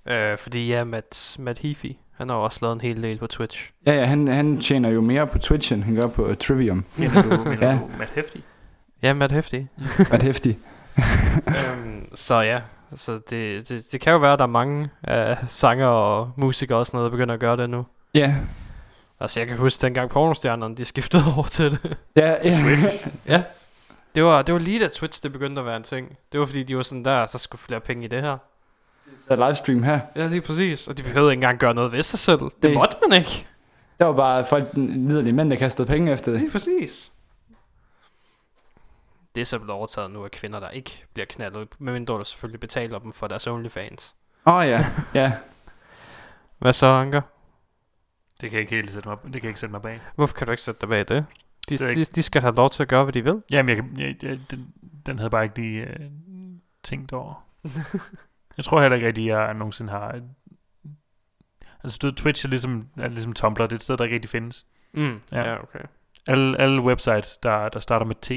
Øh, 0.05 0.37
fordi 0.37 0.67
ja, 0.67 0.83
Matt, 0.83 1.35
Matt 1.39 1.59
Heafy, 1.59 1.91
han 2.17 2.29
har 2.29 2.35
også 2.35 2.59
lavet 2.61 2.73
en 2.73 2.81
hel 2.81 3.03
del 3.03 3.17
på 3.17 3.27
Twitch. 3.27 3.71
Ja, 3.85 3.93
ja, 3.93 4.05
han, 4.05 4.27
han 4.27 4.59
tjener 4.61 4.89
jo 4.89 5.01
mere 5.01 5.27
på 5.27 5.37
Twitch, 5.37 5.73
end 5.73 5.83
han 5.83 5.95
gør 5.95 6.07
på 6.07 6.25
uh, 6.27 6.35
Trivium. 6.37 6.85
Mener 6.97 7.21
du, 7.21 7.43
mener 7.43 7.67
Ja. 7.67 7.73
du 7.81 7.89
Matt 7.99 8.11
Hefty? 8.15 8.37
Ja, 9.03 9.13
Matt 9.13 9.31
Hefty. 9.31 9.59
Ret 9.99 10.23
hæftig. 10.23 10.57
øhm, 11.47 12.15
så 12.15 12.35
ja, 12.41 12.61
så 12.95 13.13
det, 13.29 13.69
det, 13.69 13.85
det 13.91 14.01
kan 14.01 14.13
jo 14.13 14.19
være, 14.19 14.33
at 14.33 14.39
der 14.39 14.45
er 14.45 14.49
mange 14.49 14.89
uh, 15.11 15.47
sanger 15.47 15.87
og 15.87 16.31
musikere 16.37 16.77
og 16.77 16.87
sådan 16.87 16.97
noget, 16.97 17.11
der 17.11 17.17
begynder 17.17 17.33
at 17.33 17.39
gøre 17.39 17.57
det 17.57 17.69
nu. 17.69 17.85
Ja, 18.13 18.35
Altså 19.19 19.39
jeg 19.39 19.47
kan 19.47 19.57
huske 19.57 19.81
dengang 19.81 20.09
pornostjernerne, 20.09 20.75
de 20.75 20.85
skiftede 20.85 21.23
over 21.35 21.43
til 21.43 21.71
det. 21.71 21.97
ja, 22.15 22.35
ja. 22.45 22.77
ja. 23.27 23.43
Det 24.15 24.23
var, 24.23 24.41
det 24.41 24.53
var 24.53 24.59
lige 24.59 24.79
da 24.79 24.87
Twitch 24.87 25.23
det 25.23 25.31
begyndte 25.31 25.59
at 25.59 25.65
være 25.65 25.77
en 25.77 25.83
ting. 25.83 26.17
Det 26.31 26.39
var 26.39 26.45
fordi, 26.45 26.63
de 26.63 26.77
var 26.77 26.83
sådan 26.83 27.05
der, 27.05 27.25
så 27.25 27.37
skulle 27.37 27.59
flere 27.61 27.79
penge 27.79 28.05
i 28.05 28.07
det 28.07 28.21
her. 28.21 28.37
Så 29.17 29.35
livestream 29.35 29.83
her. 29.83 29.99
Ja, 30.15 30.27
lige 30.27 30.41
præcis. 30.41 30.87
Og 30.87 30.97
de 30.97 31.03
behøvede 31.03 31.31
ikke 31.31 31.37
engang 31.37 31.59
gøre 31.59 31.73
noget 31.73 31.91
ved 31.91 32.03
sig 32.03 32.19
selv. 32.19 32.39
Det, 32.39 32.63
Det- 32.63 32.73
måtte 32.73 32.95
man 33.09 33.19
ikke. 33.19 33.47
Der 33.99 34.05
var 34.05 34.13
bare 34.13 34.45
folk, 34.45 34.67
liderlige 34.73 35.33
mænd, 35.33 35.49
der 35.49 35.55
kastede 35.55 35.87
penge 35.87 36.11
efter 36.11 36.31
det. 36.31 36.41
Lige 36.41 36.51
præcis. 36.51 37.11
Det 39.35 39.41
er 39.41 39.45
så 39.45 39.57
blevet 39.59 39.71
overtaget 39.73 40.11
nu 40.11 40.23
af 40.25 40.31
kvinder, 40.31 40.59
der 40.59 40.69
ikke 40.69 41.05
bliver 41.13 41.25
knaldet, 41.25 41.67
medmindre 41.79 42.13
du 42.13 42.23
selvfølgelig 42.23 42.59
betaler 42.59 42.99
dem 42.99 43.11
for 43.11 43.27
deres 43.27 43.47
OnlyFans. 43.47 44.15
Åh 44.45 44.53
oh, 44.53 44.67
ja, 44.67 44.85
ja. 45.13 45.31
Hvad 46.57 46.73
så, 46.73 46.85
Anker? 46.85 47.21
Det 48.41 48.49
kan 48.49 48.51
jeg 48.53 48.61
ikke 48.61 48.75
helt 48.75 48.91
sætte 48.93 49.09
mig, 49.09 49.17
det 49.23 49.31
kan 49.31 49.41
jeg 49.43 49.49
ikke 49.49 49.59
sætte 49.59 49.71
mig 49.71 49.81
bag. 49.81 50.01
Hvorfor 50.15 50.35
kan 50.35 50.47
du 50.47 50.51
ikke 50.51 50.63
sætte 50.63 50.81
dig 50.81 50.89
bag 50.89 51.07
det? 51.07 51.25
De, 51.69 51.77
de, 51.77 52.05
de 52.05 52.23
skal 52.23 52.41
have 52.41 52.55
lov 52.55 52.69
til 52.69 52.83
at 52.83 52.89
gøre, 52.89 53.03
hvad 53.03 53.13
de 53.13 53.23
vil. 53.23 53.43
Jamen, 53.51 53.69
jeg, 53.69 53.75
kan- 53.83 53.99
jeg, 53.99 54.15
jeg, 54.23 54.39
den, 54.51 54.73
den 55.05 55.17
havde 55.19 55.29
bare 55.29 55.43
ikke 55.43 55.55
lige 55.61 55.81
øh, 55.85 56.09
tænkt 56.83 57.13
over. 57.13 57.47
jeg 58.57 58.65
tror 58.65 58.81
heller 58.81 58.95
ikke 58.95 59.07
rigtig, 59.07 59.31
at 59.31 59.37
jeg 59.37 59.53
nogensinde 59.53 59.91
har... 59.91 60.15
øh, 60.15 60.21
Altså, 61.83 61.99
du 62.01 62.11
Twitch 62.11 62.45
er 62.45 62.49
ligesom, 62.49 62.87
er 62.97 63.07
ligesom 63.07 63.33
Tumblr. 63.33 63.61
Det 63.61 63.71
er 63.71 63.75
et 63.75 63.83
sted, 63.83 63.97
der 63.97 64.03
ikke 64.03 64.13
rigtig 64.15 64.29
findes. 64.29 64.65
Mm. 64.93 65.19
Ja. 65.31 65.49
Ja. 65.51 65.63
okay. 65.63 65.79
Alle, 66.27 66.57
alle 66.57 66.81
websites, 66.81 67.37
der, 67.37 67.69
der 67.69 67.79
starter 67.79 68.05
med 68.05 68.15
T, 68.15 68.29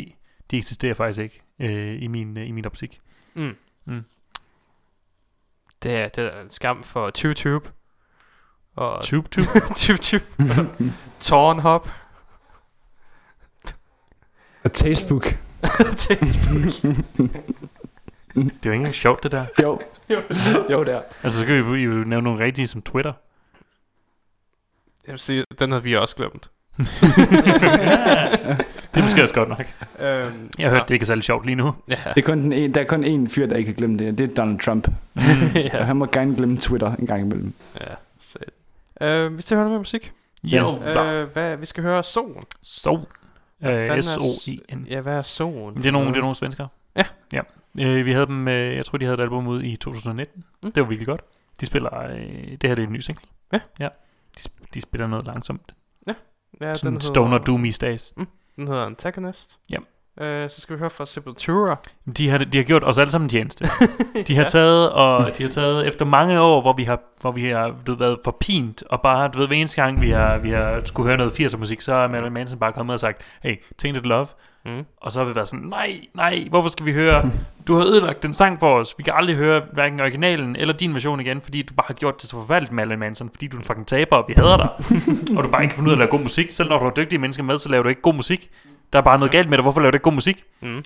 de 0.50 0.56
eksisterer 0.56 0.94
faktisk 0.94 1.18
ikke 1.22 1.42
øh, 1.58 2.02
i, 2.02 2.06
min, 2.06 2.36
øh, 2.38 2.48
i 2.48 2.50
min 2.50 2.66
optik. 2.66 3.00
Mm. 3.34 3.56
Mm. 3.84 4.04
Det, 5.82 5.96
er, 5.96 6.08
det 6.08 6.24
er 6.36 6.40
en 6.40 6.50
skam 6.50 6.82
for 6.82 7.10
TubeTube. 7.10 7.70
Og 8.76 9.04
Tube, 9.04 9.28
tube. 9.28 9.46
TubeTube. 9.76 10.24
Tornhop. 11.20 11.88
Og 14.68 14.72
Facebook. 14.76 15.24
Facebook. 15.96 16.72
det 18.34 18.44
er 18.44 18.66
jo 18.66 18.70
ikke 18.70 18.74
engang 18.74 18.94
sjovt, 18.94 19.22
det 19.22 19.32
der. 19.32 19.44
Jo. 19.62 19.80
jo, 20.70 20.84
der. 20.84 21.00
Altså, 21.22 21.38
så 21.38 21.46
kan 21.46 21.72
vi 21.72 21.78
jo 21.82 21.90
nævne 21.92 22.22
nogle 22.24 22.44
rigtige 22.44 22.66
som 22.66 22.82
Twitter. 22.82 23.12
Jamen, 25.06 25.18
se, 25.18 25.44
den 25.58 25.70
havde 25.72 25.82
vi 25.84 25.96
også 25.96 26.16
glemt. 26.16 26.50
det 26.78 26.86
er 28.94 29.02
måske 29.02 29.22
også 29.22 29.34
godt 29.34 29.48
nok. 29.48 29.66
Øhm, 30.00 30.50
Jeg 30.58 30.70
har 30.70 30.76
hørt, 30.76 30.88
det 30.88 30.94
ikke 30.94 31.02
er 31.04 31.06
særlig 31.06 31.24
sjovt 31.24 31.46
lige 31.46 31.56
nu. 31.56 31.74
Ja. 31.88 31.94
Det 32.14 32.22
er 32.22 32.26
kun 32.26 32.38
den 32.40 32.52
en, 32.52 32.74
der 32.74 32.80
er 32.80 32.84
kun 32.84 33.04
én 33.04 33.28
fyr, 33.28 33.46
der 33.46 33.56
ikke 33.56 33.66
kan 33.68 33.74
glemme 33.74 33.98
det. 33.98 34.18
Det 34.18 34.30
er 34.30 34.34
Donald 34.34 34.58
Trump. 34.60 34.88
Og 35.14 35.22
ja. 35.54 35.82
han 35.84 35.96
må 35.96 36.06
gerne 36.06 36.36
glemme 36.36 36.56
Twitter 36.56 36.94
en 36.94 37.06
gang 37.06 37.20
imellem. 37.20 37.52
ja. 37.80 37.94
Så. 38.20 38.38
Øh, 39.00 39.36
vi 39.36 39.42
skal 39.42 39.54
høre 39.54 39.64
noget 39.64 39.72
mere 39.72 39.80
musik. 39.80 40.12
Ja, 40.44 40.64
så. 40.80 41.04
Øh, 41.04 41.28
hvad, 41.32 41.56
vi 41.56 41.66
skal 41.66 41.82
høre 41.82 42.02
Solen. 42.04 42.44
Så. 42.62 43.00
Øh, 43.62 44.02
S-O-I-N. 44.02 44.86
Ja, 44.90 45.00
hvad 45.00 45.14
er 45.14 45.22
Solen? 45.22 45.76
Det 45.76 45.86
er 45.86 45.90
nogle, 45.90 46.08
det 46.08 46.16
er 46.16 46.20
nogle 46.20 46.34
svenskere. 46.36 46.68
Ja. 46.96 47.04
ja. 47.32 47.40
Øh, 47.78 48.06
vi 48.06 48.12
havde 48.12 48.26
dem, 48.26 48.48
øh, 48.48 48.76
jeg 48.76 48.84
tror, 48.84 48.98
de 48.98 49.04
havde 49.04 49.14
et 49.14 49.22
album 49.22 49.46
ud 49.46 49.62
i 49.62 49.76
2019. 49.76 50.36
Mm. 50.36 50.44
Mm. 50.64 50.72
Det 50.72 50.82
var 50.82 50.88
virkelig 50.88 51.06
godt. 51.06 51.20
De 51.60 51.66
spiller, 51.66 52.02
øh, 52.02 52.18
det 52.50 52.62
her 52.62 52.74
det 52.74 52.82
er 52.82 52.86
en 52.86 52.92
ny 52.92 53.00
single. 53.00 53.24
Ja. 53.52 53.60
ja. 53.80 53.88
De, 54.36 54.50
de 54.74 54.80
spiller 54.80 55.06
noget 55.06 55.26
langsomt. 55.26 55.74
Ja, 56.60 56.74
Sådan 56.74 56.92
den 56.92 57.00
stoner 57.00 57.30
hedder, 57.30 57.44
doomy 57.44 57.70
stads. 57.70 58.14
Den 58.56 58.68
hedder 58.68 58.86
Antagonist. 58.86 59.58
Ja. 59.70 59.76
Øh, 60.20 60.50
så 60.50 60.60
skal 60.60 60.76
vi 60.76 60.78
høre 60.78 60.90
fra 60.90 61.06
Sepultura. 61.06 61.76
De 62.18 62.28
har, 62.28 62.38
de 62.38 62.58
har 62.58 62.64
gjort 62.64 62.84
os 62.84 62.98
alle 62.98 63.10
sammen 63.10 63.24
en 63.26 63.28
tjeneste. 63.30 63.64
De 64.28 64.34
har 64.34 64.42
Ja. 64.42 64.48
taget, 64.48 64.90
og 64.90 65.38
de 65.38 65.42
har 65.42 65.50
taget 65.50 65.86
efter 65.86 66.04
mange 66.04 66.40
år, 66.40 66.60
hvor 66.60 66.72
vi 66.72 66.84
har, 66.84 66.98
hvor 67.20 67.32
vi 67.32 67.44
har 67.48 67.74
du 67.86 67.92
ved, 67.92 67.98
været 67.98 68.18
forpint, 68.24 68.82
og 68.90 69.02
bare, 69.02 69.28
du 69.28 69.38
ved, 69.38 69.46
hver 69.46 69.56
eneste 69.56 69.82
gang, 69.82 70.00
vi 70.00 70.10
har, 70.10 70.38
vi 70.38 70.50
har 70.50 70.80
skulle 70.84 71.06
høre 71.08 71.16
noget 71.16 71.40
80'er 71.40 71.56
musik, 71.56 71.80
så 71.80 71.92
er 71.94 72.08
Marilyn 72.08 72.32
Manson 72.32 72.58
bare 72.58 72.72
kommet 72.72 72.94
og 72.94 73.00
sagt, 73.00 73.22
hey, 73.42 73.56
Tainted 73.78 74.02
Love. 74.02 74.26
Mm. 74.64 74.84
Og 74.96 75.12
så 75.12 75.18
har 75.20 75.26
vi 75.26 75.34
været 75.34 75.48
sådan, 75.48 75.64
nej, 75.66 76.00
nej, 76.14 76.46
hvorfor 76.50 76.68
skal 76.68 76.86
vi 76.86 76.92
høre, 76.92 77.30
du 77.66 77.74
har 77.76 77.84
ødelagt 77.84 78.22
den 78.22 78.34
sang 78.34 78.60
for 78.60 78.74
os, 78.78 78.94
vi 78.98 79.02
kan 79.02 79.12
aldrig 79.16 79.36
høre 79.36 79.62
hverken 79.72 80.00
originalen 80.00 80.56
eller 80.56 80.74
din 80.74 80.94
version 80.94 81.20
igen, 81.20 81.40
fordi 81.40 81.62
du 81.62 81.74
bare 81.74 81.84
har 81.86 81.94
gjort 81.94 82.20
det 82.22 82.30
så 82.30 82.40
forfærdeligt, 82.40 82.72
Marilyn 82.72 82.98
Manson, 82.98 83.30
fordi 83.34 83.46
du 83.46 83.56
er 83.56 83.60
en 83.60 83.64
fucking 83.66 83.86
taber, 83.86 84.16
og 84.16 84.24
vi 84.28 84.34
hader 84.36 84.56
dig, 84.56 84.68
og 85.38 85.44
du 85.44 85.48
bare 85.48 85.62
ikke 85.62 85.72
kan 85.72 85.76
finde 85.76 85.88
ud 85.88 85.92
af 85.92 85.94
at 85.94 85.98
lave 85.98 86.10
god 86.10 86.20
musik, 86.20 86.50
selv 86.50 86.68
når 86.68 86.78
du 86.78 86.84
har 86.84 86.92
dygtige 86.92 87.18
mennesker 87.18 87.42
med, 87.42 87.58
så 87.58 87.68
laver 87.68 87.82
du 87.82 87.88
ikke 87.88 88.02
god 88.02 88.14
musik. 88.14 88.50
Der 88.92 88.98
er 88.98 89.02
bare 89.02 89.18
noget 89.18 89.32
galt 89.32 89.48
med 89.48 89.58
dig, 89.58 89.62
hvorfor 89.62 89.80
laver 89.80 89.90
du 89.90 89.96
ikke 89.96 90.02
god 90.04 90.12
musik? 90.12 90.44
Mm. 90.62 90.84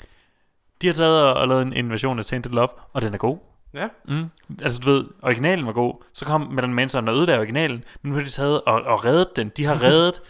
De 0.82 0.86
har 0.86 0.94
taget 0.94 1.22
og, 1.22 1.34
og 1.34 1.48
lavet 1.48 1.62
en, 1.62 1.72
en 1.72 1.90
version 1.90 2.18
af 2.18 2.24
Tainted 2.24 2.50
Love, 2.50 2.68
og 2.92 3.02
den 3.02 3.14
er 3.14 3.18
god. 3.18 3.38
Ja. 3.74 3.88
Mm. 4.08 4.24
Altså 4.62 4.80
du 4.80 4.90
ved, 4.90 5.04
originalen 5.22 5.66
var 5.66 5.72
god, 5.72 5.94
så 6.12 6.24
kom 6.24 6.40
Marilyn 6.40 6.74
Manson 6.74 7.08
og 7.08 7.14
ødelagde 7.14 7.38
originalen, 7.38 7.84
men 8.02 8.10
nu 8.12 8.16
har 8.18 8.24
de 8.24 8.30
taget 8.30 8.62
og, 8.62 8.82
og 8.82 9.04
reddet 9.04 9.36
den. 9.36 9.48
De 9.56 9.64
har 9.64 9.82
reddet 9.86 10.22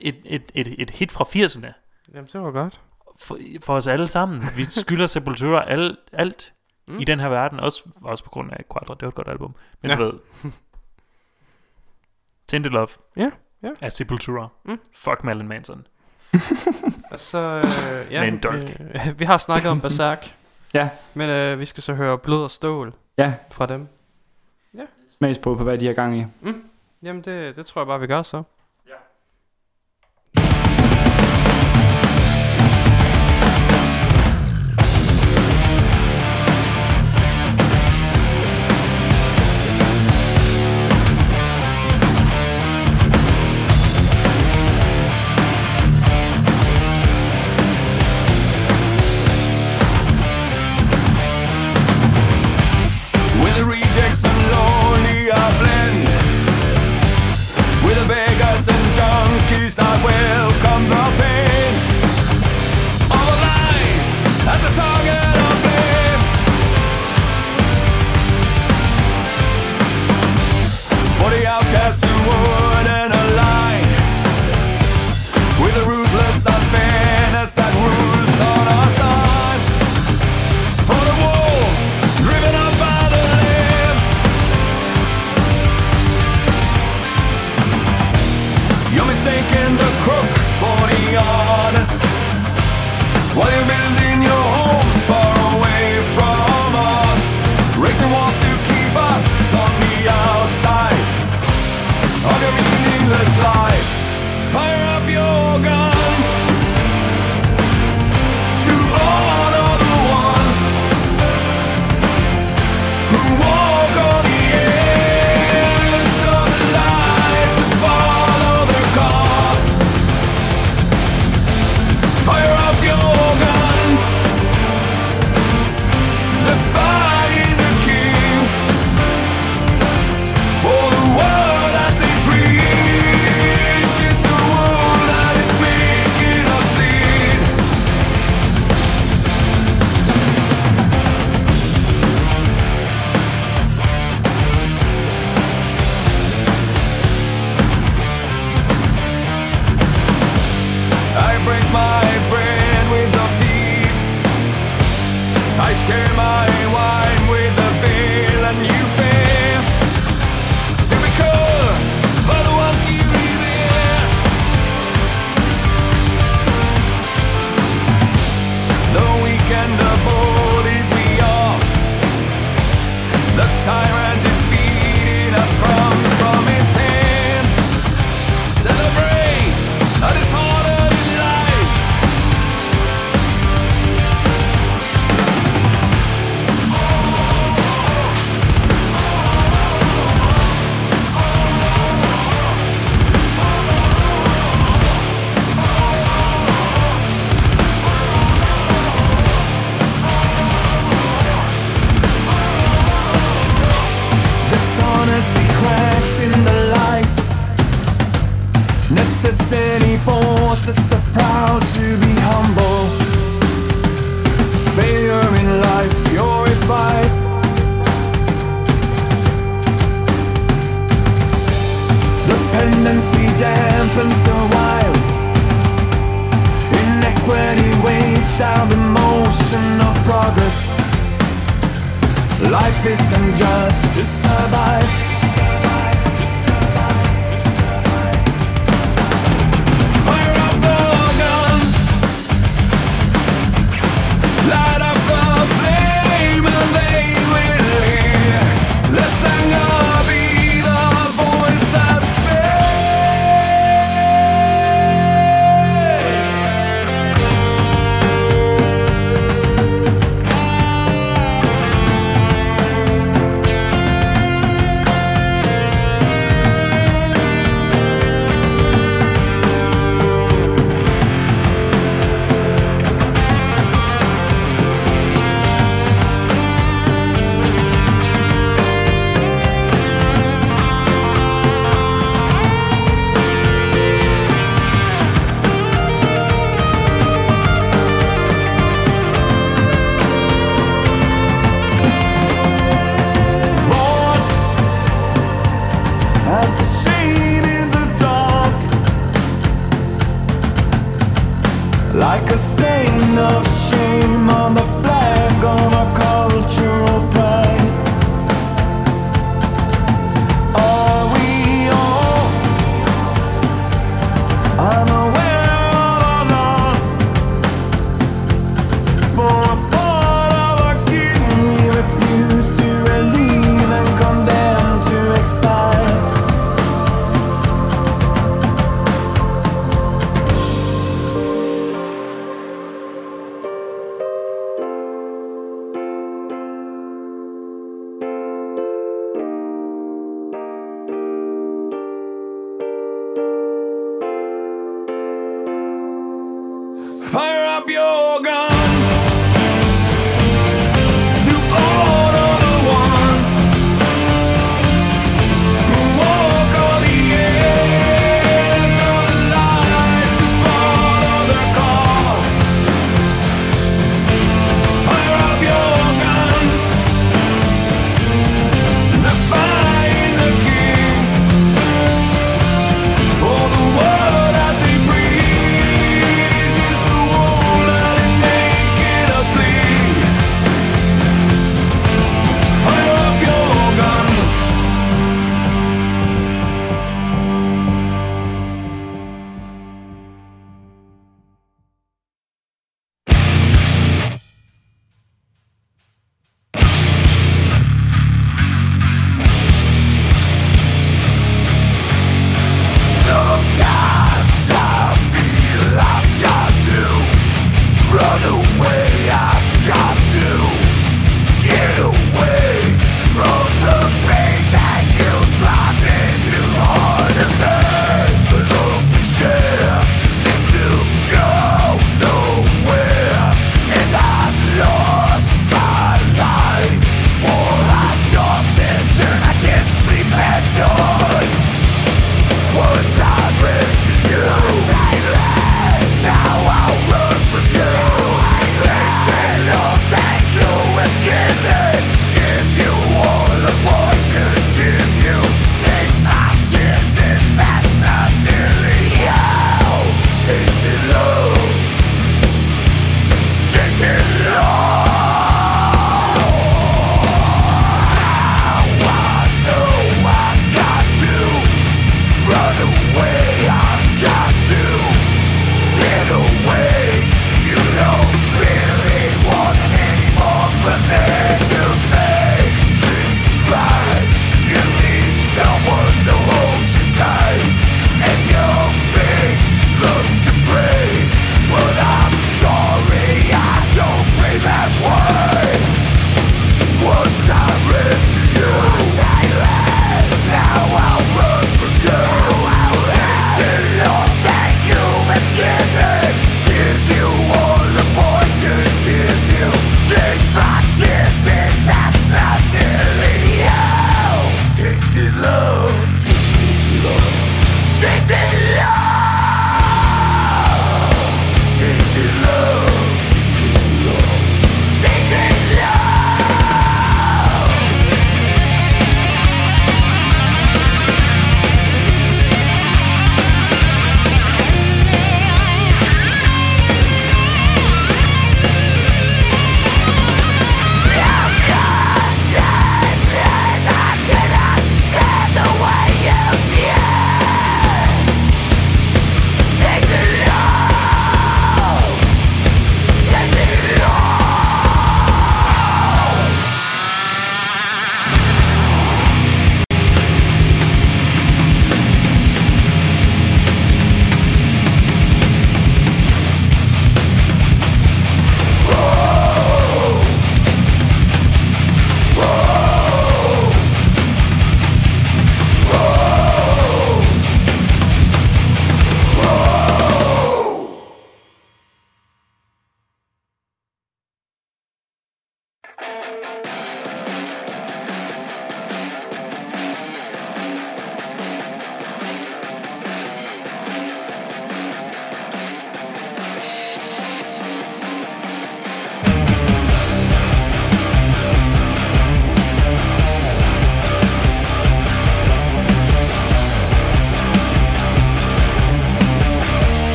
et, 0.00 0.16
et, 0.24 0.42
et, 0.54 0.74
et 0.78 0.90
hit 0.90 1.12
fra 1.12 1.24
80'erne 1.24 1.72
Jamen, 2.14 2.28
det 2.32 2.40
var 2.40 2.50
godt. 2.50 2.80
for, 3.20 3.38
for 3.64 3.74
os 3.76 3.86
alle 3.86 4.08
sammen. 4.08 4.42
Vi 4.56 4.64
skylder 4.64 5.06
Sepultura 5.06 5.64
alt, 5.70 5.98
alt 6.12 6.52
Mm. 6.90 6.98
i 7.00 7.04
den 7.04 7.20
her 7.20 7.28
verden, 7.28 7.60
også, 7.60 7.82
også 8.02 8.24
på 8.24 8.30
grund 8.30 8.52
af 8.52 8.64
Quadra, 8.72 8.94
det 8.94 9.02
var 9.02 9.08
et 9.08 9.14
godt 9.14 9.28
album. 9.28 9.54
Men 9.82 9.90
Ja. 9.90 9.96
du 9.96 10.02
ved, 10.02 10.12
Tainted 12.48 12.70
Love 12.70 12.88
Ja, 13.16 13.30
ja. 13.62 13.68
af 13.80 13.92
Sepultura. 13.92 14.48
Mm. 14.64 14.80
Fuck 14.94 15.24
Marilyn 15.24 15.48
Manson. 15.48 15.86
Og 17.10 17.20
så, 17.20 17.38
øh, 17.38 18.12
ja, 18.12 18.20
Med 18.20 18.28
en 18.28 18.38
dolk. 18.38 18.80
Vi, 18.80 18.98
vi 19.16 19.24
har 19.24 19.38
snakket 19.38 19.70
om 19.70 19.80
Berserk. 19.80 20.34
Ja. 20.74 20.88
Men 21.14 21.30
øh, 21.30 21.60
vi 21.60 21.64
skal 21.64 21.82
så 21.82 21.94
høre 21.94 22.18
Blod 22.18 22.42
og 22.44 22.50
Stål 22.50 22.92
Ja, 23.18 23.34
fra 23.50 23.66
dem. 23.66 23.88
smagsprøve 25.18 25.56
på, 25.56 25.64
hvad 25.64 25.78
de 25.78 25.86
har 25.86 25.92
gang 25.92 26.18
i. 26.18 26.26
Jamen, 27.02 27.22
det, 27.22 27.56
det 27.56 27.66
tror 27.66 27.80
jeg 27.80 27.86
bare, 27.86 28.00
vi 28.00 28.06
gør 28.06 28.22
så. 28.22 28.42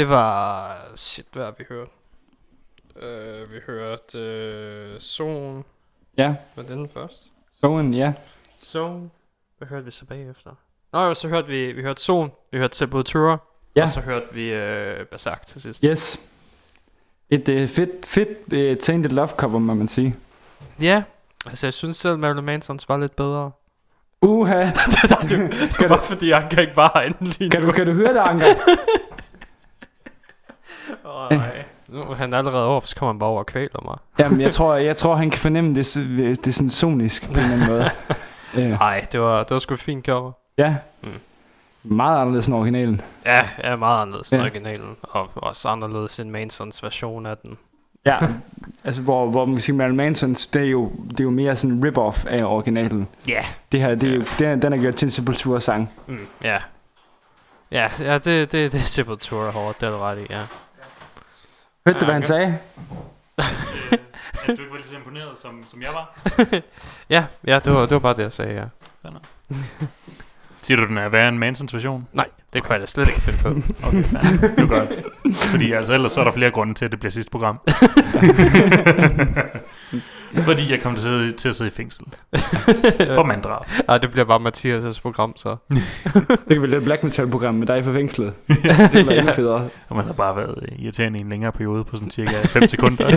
Det 0.00 0.08
var... 0.08 0.76
Shit, 0.96 1.26
hvad 1.32 1.44
har 1.44 1.54
vi 1.58 1.64
hørt? 1.68 1.88
Uh, 2.96 3.52
vi 3.52 3.58
hørte 3.66 4.18
uh, 4.94 5.00
Zone. 5.00 5.62
Ja. 6.18 6.34
Var 6.56 6.62
den 6.62 6.88
først? 6.88 7.32
Soen, 7.60 7.94
ja. 7.94 8.12
Zone. 8.64 9.10
Hvad 9.58 9.68
hørte 9.68 9.84
vi 9.84 9.90
så 9.90 10.04
bagefter? 10.04 10.50
Nå, 10.92 11.04
jo, 11.04 11.14
så 11.14 11.28
hørte 11.28 11.48
vi, 11.48 11.72
vi 11.72 11.82
hørte 11.82 12.02
Zone. 12.02 12.30
Vi 12.52 12.58
hørte 12.58 12.76
Sepultura. 12.76 13.38
Ja. 13.76 13.82
Og 13.82 13.88
så 13.88 14.00
hørte 14.00 14.26
vi 14.32 14.54
uh, 14.54 15.06
Berserk 15.06 15.46
til 15.46 15.62
sidst. 15.62 15.82
Yes. 15.82 16.20
Et 17.30 17.48
uh, 17.48 17.68
fedt, 17.68 18.06
fedt 18.06 18.72
uh, 18.72 18.78
Tainted 18.78 19.10
Love 19.10 19.28
cover, 19.28 19.58
må 19.58 19.74
man 19.74 19.88
sige. 19.88 20.16
Ja, 20.80 21.02
altså 21.46 21.66
jeg 21.66 21.74
synes 21.74 21.96
selv 21.96 22.18
Marilyn 22.18 22.44
Mansons 22.44 22.88
var 22.88 22.98
lidt 22.98 23.16
bedre. 23.16 23.50
Uha. 24.22 24.60
det 24.64 25.10
er 25.10 25.26
det 25.26 25.84
er 25.84 25.88
bare 25.88 26.02
fordi, 26.02 26.28
jeg 26.28 26.46
kan 26.50 26.60
ikke 26.60 26.74
bare 26.74 26.90
have 26.94 27.06
inde 27.06 27.24
lige 27.38 27.50
Kan 27.50 27.60
nu. 27.60 27.66
du, 27.66 27.72
kan 27.72 27.86
du 27.86 27.92
høre 27.92 28.14
det, 28.14 28.20
Anker? 28.20 28.46
Nej. 31.30 31.64
Nu 31.88 32.00
er 32.00 32.14
han 32.14 32.34
allerede 32.34 32.66
op, 32.66 32.86
så 32.86 32.96
kommer 32.96 33.12
han 33.12 33.18
bare 33.18 33.28
over 33.30 33.38
og 33.38 33.46
kvæler 33.46 33.84
mig. 33.84 33.96
Jamen, 34.18 34.40
jeg 34.40 34.52
tror, 34.52 34.74
jeg 34.74 34.96
tror, 34.96 35.14
han 35.14 35.30
kan 35.30 35.38
fornemme 35.40 35.74
det, 35.74 35.94
det 36.44 36.46
er 36.46 36.52
sådan 36.52 36.70
sonisk 36.70 37.26
på 37.26 37.32
en 37.32 37.38
eller 37.38 37.52
anden 37.52 37.68
måde. 37.68 37.90
Øh, 38.54 38.68
Nej, 38.70 39.06
det 39.12 39.20
var, 39.20 39.38
det 39.42 39.50
var 39.50 39.58
sgu 39.58 39.76
fint 39.76 40.06
cover. 40.06 40.32
ja. 40.58 40.76
Mm. 41.02 41.08
Meget 41.82 42.20
anderledes 42.20 42.46
end 42.46 42.54
originalen. 42.54 43.00
Ja, 43.26 43.48
er 43.58 43.76
meget 43.76 44.02
anderledes 44.02 44.32
end 44.32 44.42
Ja. 44.42 44.46
originalen, 44.48 44.96
og 45.02 45.30
også 45.36 45.68
anderledes 45.68 46.20
end 46.20 46.30
Mansons 46.30 46.82
version 46.82 47.26
af 47.26 47.36
den. 47.38 47.58
Ja. 48.06 48.16
altså, 48.84 49.02
hvor, 49.02 49.26
hvor 49.26 49.44
man 49.44 49.54
kan 49.54 49.62
sige, 49.62 49.74
Marilyn 49.76 49.96
Mansons, 49.96 50.46
det 50.46 50.62
er 50.62 50.66
jo, 50.66 50.92
det 51.10 51.20
er 51.20 51.24
jo 51.24 51.30
mere 51.30 51.56
sådan 51.56 51.76
en 51.76 51.84
rip-off 51.86 52.26
af 52.26 52.44
originalen. 52.44 53.08
Ja. 53.28 53.44
Det 53.72 53.80
her, 53.80 53.94
det 53.94 54.10
er 54.10 54.14
jo, 54.16 54.22
den, 54.38 54.62
den 54.62 54.72
er 54.72 54.76
gjort 54.76 54.94
til 54.94 55.06
en 55.06 55.10
sepultura-sang. 55.10 55.90
Mm, 56.06 56.26
ja. 56.44 56.58
Ja, 57.70 57.88
ja 58.00 58.14
det, 58.14 58.24
det, 58.24 58.52
det 58.52 58.74
er 58.74 58.78
Sepultura 58.78 59.50
hårdt, 59.50 59.80
det 59.80 59.86
er 59.86 59.90
du 59.90 59.98
ret 59.98 60.18
i, 60.18 60.26
ja. 60.30 60.40
Hørte 61.86 62.00
du, 62.00 62.04
hvad 62.04 62.14
han 62.14 62.22
sagde? 62.22 62.46
at 63.38 64.46
du 64.46 64.50
ikke 64.50 64.70
var 64.70 64.76
lige 64.76 64.86
så 64.86 64.94
imponeret, 64.94 65.38
som, 65.38 65.64
som 65.68 65.82
jeg 65.82 65.90
var. 65.94 66.18
Ja, 67.10 67.24
ja 67.46 67.60
det, 67.64 67.72
var, 67.72 67.80
det 67.80 67.90
var 67.90 67.98
bare 67.98 68.14
det, 68.14 68.22
jeg 68.22 68.32
sagde, 68.32 68.54
ja. 68.54 68.64
Siger 70.62 70.80
du, 70.80 70.86
den 70.86 70.98
er 70.98 71.08
værre 71.08 71.28
end 71.28 71.38
Mansons 71.38 71.74
version? 71.74 72.08
Nej, 72.12 72.28
det 72.52 72.62
kunne 72.62 72.72
jeg 72.72 72.80
da 72.80 72.86
slet 72.86 73.08
ikke 73.08 73.20
finde 73.20 73.38
på. 73.38 73.48
Okay, 73.88 74.02
fair. 74.02 74.20
det 74.56 74.60
er 74.60 74.66
godt. 74.66 74.88
Fordi 75.36 75.72
altså, 75.72 75.94
ellers 75.94 76.12
så 76.12 76.20
er 76.20 76.24
der 76.24 76.32
flere 76.32 76.50
grunde 76.50 76.74
til, 76.74 76.84
at 76.84 76.90
det 76.90 77.00
bliver 77.00 77.10
sidste 77.10 77.30
program. 77.30 77.60
Fordi 80.34 80.70
jeg 80.70 80.80
kom 80.82 80.92
til 80.96 80.98
at 80.98 81.02
sidde, 81.02 81.32
til 81.32 81.48
at 81.48 81.54
sidde 81.54 81.68
i 81.70 81.72
fængsel. 81.74 82.04
For 83.14 83.22
manddrab. 83.22 83.66
Nej, 83.88 83.98
det 83.98 84.10
bliver 84.10 84.24
bare 84.24 84.40
Mathias' 84.50 85.00
program, 85.02 85.36
så. 85.36 85.56
Så 86.28 86.36
kan 86.48 86.62
vi 86.62 86.66
lave 86.66 86.78
et 86.78 86.84
black 86.84 87.02
metal-program 87.04 87.54
med 87.54 87.66
dig 87.66 87.84
for 87.84 87.92
fængslet. 87.92 88.34
Det 88.48 88.56
er 88.66 88.98
endnu 89.00 89.12
Ja. 89.12 89.32
federe. 89.32 89.68
Og 89.88 89.96
man 89.96 90.04
har 90.06 90.12
bare 90.12 90.36
været 90.36 90.58
øh, 90.62 90.78
irriterende 90.78 91.18
i 91.18 91.22
en 91.22 91.28
længere 91.28 91.52
periode 91.52 91.84
på 91.84 91.96
sådan 91.96 92.10
cirka 92.10 92.30
5 92.46 92.68
sekunder. 92.68 93.10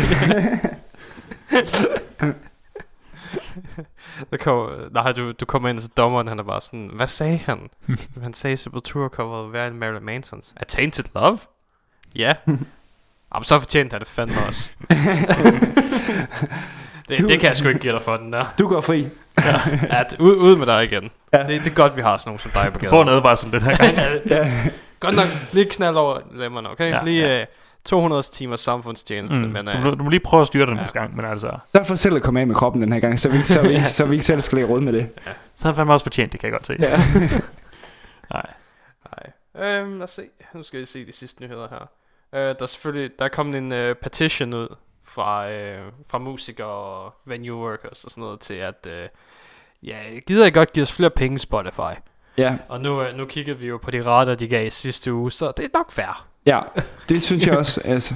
Der 4.31 4.37
kom, 4.37 4.69
nej, 4.91 5.11
du, 5.11 5.31
du 5.31 5.45
kommer 5.45 5.69
ind 5.69 5.79
til 5.79 5.89
dommeren, 5.97 6.27
han 6.27 6.39
er 6.39 6.43
bare 6.43 6.61
sådan, 6.61 6.89
hvad 6.95 7.07
sagde 7.07 7.37
han? 7.37 7.59
han 8.21 8.33
sagde, 8.33 8.57
Sepultura 8.57 9.07
coveret 9.07 9.53
værre 9.53 9.67
end 9.67 9.75
Marilyn 9.77 10.03
Mansons. 10.05 10.53
A 10.57 10.63
Tainted 10.63 11.03
Love? 11.15 11.39
Ja. 12.15 12.33
Jamen, 12.47 13.43
så 13.43 13.59
fortjente 13.59 13.93
han 13.93 13.99
det 13.99 14.07
fandme 14.07 14.35
også. 14.47 14.69
Det, 17.17 17.23
Du- 17.23 17.27
det 17.27 17.39
kan 17.39 17.47
jeg 17.47 17.55
sgu 17.55 17.67
ikke 17.67 17.79
give 17.79 17.93
dig 17.93 18.01
for, 18.01 18.17
den 18.17 18.33
der. 18.33 18.53
Du 18.59 18.67
går 18.67 18.81
fri. 18.81 19.07
Ja, 19.45 20.03
det- 20.09 20.19
ud, 20.19 20.35
ud 20.35 20.55
med 20.55 20.65
dig 20.65 20.83
igen. 20.83 21.11
Ja. 21.33 21.39
Det, 21.39 21.47
det 21.63 21.67
er 21.67 21.75
godt, 21.75 21.95
vi 21.95 22.01
har 22.01 22.17
sådan 22.17 22.29
nogen 22.29 22.39
som 22.39 22.51
dig 22.51 22.63
på 22.73 22.73
Du 22.73 22.79
gaden. 22.79 22.89
får 22.89 23.01
en 23.01 23.09
advarsel 23.09 23.51
den 23.51 23.61
her 23.61 23.77
gang. 23.77 23.95
Ja. 24.29 24.51
Godt 24.99 25.15
nok, 25.15 25.25
lige 25.51 25.65
knald 25.69 25.95
over 25.95 26.19
lemmerne, 26.33 26.69
okay? 26.71 26.89
Ja, 26.89 26.97
Ja, 26.97 27.03
lige 27.03 27.27
ja. 27.37 27.45
200 27.85 28.21
timers 28.23 28.61
samfundstjeneste, 28.61 29.39
Mm. 29.39 29.45
men 29.49 29.65
Du, 29.65 29.71
uh, 29.77 29.83
må, 29.83 29.91
du 29.91 30.03
må 30.03 30.09
lige 30.09 30.19
prøve 30.19 30.41
at 30.41 30.47
styre 30.47 30.65
den 30.65 30.75
Ja. 30.75 30.81
næste 30.81 30.99
gang, 30.99 31.15
men 31.15 31.25
altså, 31.25 31.51
Så 31.67 31.83
for 31.83 31.95
selv 31.95 32.15
at 32.15 32.23
komme 32.23 32.39
af 32.39 32.47
med 32.47 32.55
kroppen 32.55 32.81
den 32.81 32.93
her 32.93 32.99
gang, 32.99 33.19
så 33.19 33.29
vi, 33.29 33.37
så 33.37 33.61
vi, 33.61 33.73
Ja. 33.73 33.83
så 33.83 34.07
vi 34.07 34.13
ikke 34.15 34.25
selv 34.25 34.41
skal 34.41 34.55
lægge 34.55 34.73
råd 34.73 34.81
med 34.81 34.93
det. 34.93 35.09
så 35.55 35.63
har 35.63 35.69
han 35.69 35.75
fandme 35.75 35.93
også 35.93 36.03
fortjent, 36.05 36.31
det 36.31 36.39
kan 36.39 36.47
jeg 36.47 36.51
godt 36.51 36.65
se. 36.67 36.75
Ja. 36.79 36.97
Nej. 38.33 38.45
Nej. 39.55 39.69
Øhm, 39.79 39.93
lad 39.93 40.03
os 40.03 40.09
se. 40.11 40.21
Nu 40.53 40.63
skal 40.63 40.79
vi 40.79 40.85
se 40.85 41.05
de 41.05 41.13
sidste 41.13 41.41
nyheder 41.43 41.67
her. 41.69 41.89
Øh, 42.35 42.41
der 42.55 42.55
er 42.61 42.65
selvfølgelig, 42.65 43.11
der 43.19 43.25
er 43.25 43.29
kommet 43.29 43.57
en 43.57 43.73
øh, 43.73 43.95
petition 43.95 44.53
ud 44.53 44.67
fra, 45.13 45.51
øh, 45.51 45.91
fra 46.07 46.17
musikere 46.17 46.67
og 46.67 47.13
venue 47.25 47.57
workers 47.57 48.03
og 48.03 48.11
sådan 48.11 48.21
noget 48.21 48.39
til 48.39 48.53
at, 48.53 48.87
øh, 48.89 49.07
ja, 49.83 49.97
gider 50.27 50.45
I 50.45 50.51
godt 50.51 50.73
give 50.73 50.83
os 50.83 50.91
flere 50.91 51.09
penge 51.09 51.39
Spotify? 51.39 51.93
ja. 52.37 52.57
Og 52.69 52.81
nu, 52.81 53.01
øh, 53.01 53.17
nu 53.17 53.25
kiggede 53.25 53.59
vi 53.59 53.67
jo 53.67 53.77
på 53.77 53.91
de 53.91 54.03
retter, 54.03 54.35
de 54.35 54.47
gav 54.47 54.67
i 54.67 54.69
sidste 54.69 55.13
uge, 55.13 55.31
så 55.31 55.53
det 55.57 55.65
er 55.65 55.69
nok 55.73 55.91
fair. 55.91 56.27
Ja, 56.45 56.59
det 57.09 57.23
synes 57.23 57.47
jeg 57.47 57.57
også. 57.57 57.81
Altså. 57.85 58.15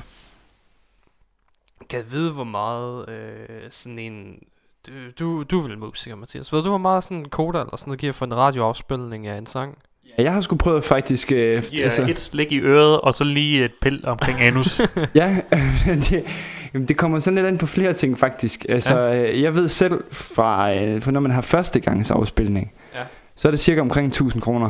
Kan 1.89 1.99
jeg 1.99 2.11
vide, 2.11 2.31
hvor 2.31 2.43
meget 2.43 3.09
øh, 3.09 3.59
sådan 3.69 3.99
en... 3.99 4.39
Du, 4.87 4.91
du, 5.19 5.43
du 5.43 5.59
er 5.59 5.67
vel 5.67 5.77
musiker, 5.77 6.15
Mathias. 6.15 6.53
Ved 6.53 6.63
du, 6.63 6.69
hvor 6.69 6.77
meget 6.77 7.03
sådan 7.03 7.17
en 7.17 7.29
koda 7.29 7.59
eller 7.59 7.77
sådan 7.77 7.89
noget 7.89 7.99
giver 7.99 8.13
for 8.13 8.25
en 8.25 8.35
radioafspilning 8.35 9.27
af 9.27 9.37
en 9.37 9.45
sang? 9.45 9.77
Ja, 10.17 10.23
jeg 10.23 10.33
har 10.33 10.41
sgu 10.41 10.55
prøvet 10.55 10.83
faktisk... 10.83 11.31
Øh, 11.31 11.63
Giver 11.63 11.83
altså. 11.83 12.01
et 12.01 12.19
slik 12.19 12.51
i 12.51 12.59
øret, 12.59 13.01
og 13.01 13.13
så 13.13 13.23
lige 13.23 13.65
et 13.65 13.71
pil 13.81 14.07
omkring 14.07 14.41
anus. 14.41 14.81
Ja, 15.15 15.37
det, 16.09 16.25
jamen, 16.73 16.87
det 16.87 16.97
kommer 16.97 17.19
sådan 17.19 17.35
lidt 17.35 17.45
an 17.47 17.57
på 17.57 17.65
flere 17.65 17.93
ting 17.93 18.17
faktisk. 18.19 18.65
Altså, 18.69 18.99
ja. 18.99 19.41
jeg 19.41 19.55
ved 19.55 19.67
selv 19.67 20.03
fra, 20.11 20.73
øh, 20.75 21.01
for 21.01 21.11
når 21.11 21.19
man 21.19 21.31
har 21.31 21.41
første 21.41 21.79
gangs 21.79 22.11
afspilning, 22.11 22.71
Ja. 22.95 23.01
så 23.35 23.47
er 23.47 23.51
det 23.51 23.59
cirka 23.59 23.81
omkring 23.81 24.07
1000 24.07 24.41
kroner 24.41 24.69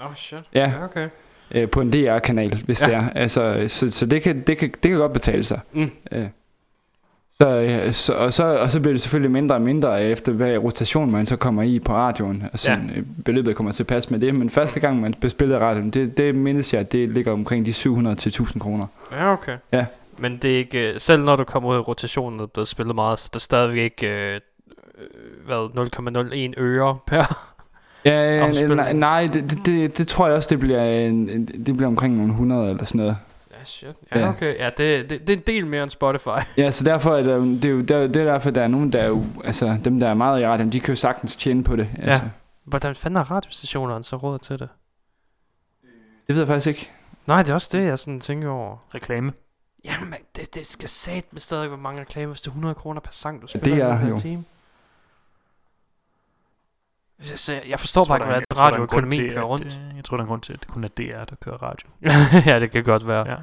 Nå, 0.00 0.04
oh, 0.06 0.14
shit. 0.16 0.38
Ja. 0.54 0.72
okay. 0.84 1.08
øh, 1.50 1.68
på 1.70 1.80
en 1.80 1.90
DR-kanal, 1.92 2.62
hvis 2.66 2.80
Ja. 2.82 2.86
det 2.86 2.94
er. 2.94 3.04
Altså, 3.14 3.64
så 3.68 3.90
så 3.90 4.06
det, 4.06 4.22
kan, 4.22 4.40
det, 4.40 4.58
kan, 4.58 4.68
det 4.82 4.90
kan 4.90 4.98
godt 4.98 5.12
betale 5.12 5.44
sig. 5.44 5.60
Mm. 5.72 5.90
Øh. 6.12 6.26
Så, 7.32 7.48
øh, 7.60 7.92
så, 7.92 8.12
og, 8.12 8.32
så, 8.32 8.44
og 8.44 8.70
så 8.70 8.80
bliver 8.80 8.92
det 8.92 9.00
selvfølgelig 9.02 9.30
mindre 9.30 9.54
og 9.54 9.62
mindre 9.62 10.04
efter 10.04 10.32
hver 10.32 10.58
rotation 10.58 11.10
man 11.10 11.26
så 11.26 11.36
kommer 11.36 11.62
i 11.62 11.78
på 11.78 11.92
radioen. 11.94 12.44
Og 12.52 12.58
sådan, 12.58 12.90
ja. 12.96 13.00
beløbet 13.24 13.56
kommer 13.56 13.72
til 13.72 13.82
at 13.82 13.86
passe 13.86 14.10
med 14.10 14.18
det. 14.20 14.34
Men 14.34 14.50
første 14.50 14.80
gang 14.80 15.00
man 15.00 15.14
spiller 15.28 15.56
i 15.56 15.60
radioen, 15.60 15.90
det, 15.90 16.16
det 16.16 16.34
mindes 16.34 16.72
jeg, 16.72 16.80
at 16.80 16.92
det 16.92 17.08
ligger 17.10 17.32
omkring 17.32 17.66
de 17.66 17.72
700 17.72 18.16
til 18.16 18.28
1000 18.28 18.60
kroner. 18.60 18.86
Ja, 19.12 19.32
okay. 19.32 19.56
Ja. 19.72 19.86
Men 20.18 20.36
det 20.36 20.52
er 20.54 20.58
ikke, 20.58 20.92
øh, 20.92 21.00
selv 21.00 21.24
når 21.24 21.36
du 21.36 21.44
kommer 21.44 21.68
ud 21.70 21.76
i 21.76 21.78
rotationen 21.78 22.40
og 22.40 22.44
er 22.44 22.48
blevet 22.48 22.68
spillet 22.68 22.94
meget, 22.94 23.18
så 23.18 23.30
det 23.32 23.36
er 23.36 23.40
stadigvæk 23.40 23.78
ikke, 23.78 24.30
øh, 24.34 24.40
øh, 24.98 25.46
hvad, 25.46 26.54
0,01 26.54 26.54
øre 26.60 26.98
per. 27.06 27.24
Ja, 28.04 28.10
Afspilning. 28.46 28.76
nej, 28.76 28.92
nej 28.92 29.26
det, 29.32 29.66
det, 29.66 29.98
det, 29.98 30.08
tror 30.08 30.26
jeg 30.26 30.36
også, 30.36 30.48
det 30.50 30.58
bliver, 30.60 30.82
en, 30.84 31.46
det 31.46 31.76
bliver 31.76 31.86
omkring 31.86 32.16
nogle 32.16 32.30
100 32.30 32.70
eller 32.70 32.84
sådan 32.84 32.98
noget. 32.98 33.16
Ja, 33.52 33.64
shit. 33.64 33.88
Ja, 34.14 34.18
Ja. 34.18 34.28
okay. 34.28 34.58
Ja, 34.58 34.70
det, 34.76 35.10
det, 35.10 35.20
det 35.26 35.30
er 35.30 35.36
en 35.36 35.42
del 35.46 35.66
mere 35.66 35.82
end 35.82 35.90
Spotify. 35.90 36.28
Ja, 36.56 36.70
så 36.70 36.84
derfor 36.84 37.16
er 37.16 37.22
der, 37.22 37.38
det 37.38 37.64
er 37.64 37.68
jo 37.68 37.80
der, 37.80 38.06
det 38.06 38.16
er 38.16 38.24
derfor, 38.24 38.50
der 38.50 38.62
er 38.62 38.68
nogen, 38.68 38.92
der 38.92 38.98
er 38.98 39.06
jo, 39.06 39.24
altså 39.44 39.78
dem, 39.84 40.00
der 40.00 40.08
er 40.08 40.14
meget 40.14 40.40
i 40.40 40.46
radioen, 40.46 40.72
de 40.72 40.80
kan 40.80 40.88
jo 40.92 40.96
sagtens 40.96 41.36
tjene 41.36 41.64
på 41.64 41.76
det. 41.76 41.88
Altså, 42.02 42.22
Hvordan 42.64 42.94
fanden 42.94 43.16
har 43.16 43.30
radiostationerne 43.30 44.04
så 44.04 44.16
råd 44.16 44.38
til 44.38 44.58
det? 44.58 44.68
det 46.26 46.34
ved 46.34 46.42
jeg 46.42 46.48
faktisk 46.48 46.66
ikke. 46.66 46.90
Nej, 47.26 47.42
det 47.42 47.50
er 47.50 47.54
også 47.54 47.78
det, 47.78 47.86
jeg 47.86 47.98
sådan 47.98 48.20
tænker 48.20 48.48
over. 48.48 48.76
Reklame. 48.94 49.32
Jamen, 49.84 50.14
det, 50.36 50.54
det 50.54 50.66
skal 50.66 50.88
sat 50.88 51.32
med 51.32 51.40
stadig 51.40 51.70
være 51.70 51.78
mange 51.78 52.00
reklamer, 52.00 52.28
hvis 52.28 52.40
det 52.40 52.46
er 52.46 52.50
100 52.50 52.74
kroner 52.74 53.00
per 53.00 53.12
sang, 53.12 53.42
du 53.42 53.46
Ja, 53.54 53.58
spiller 53.58 53.86
det 53.96 54.02
er 54.02 54.06
i 54.06 54.08
jo. 54.08 54.18
time. 54.18 54.44
Så, 57.20 57.36
så 57.36 57.52
jeg, 57.52 57.62
jeg 57.68 57.80
forstår 57.80 58.04
tror, 58.04 58.18
bare 58.18 58.18
ikke, 58.18 58.24
er- 58.24 58.28
hvordan 58.28 58.44
jeg 58.50 58.68
en 58.68 58.74
radioøkonomien 58.74 59.30
kører 59.30 59.40
at, 59.42 59.48
rundt. 59.48 59.66
øh, 59.66 59.96
Jeg 59.96 60.04
tror, 60.04 60.16
der 60.16 60.22
er 60.22 60.24
en 60.24 60.28
grund 60.28 60.42
til, 60.42 60.52
at 60.52 60.60
det 60.60 60.68
kun 60.68 60.84
er 60.84 60.88
DR, 60.88 61.24
der 61.24 61.36
kører 61.44 61.62
radio. 61.62 61.88
ja, 62.50 62.60
det 62.60 62.70
kan 62.70 62.84
godt 62.84 63.06
være. 63.06 63.28
Ja. 63.30 63.36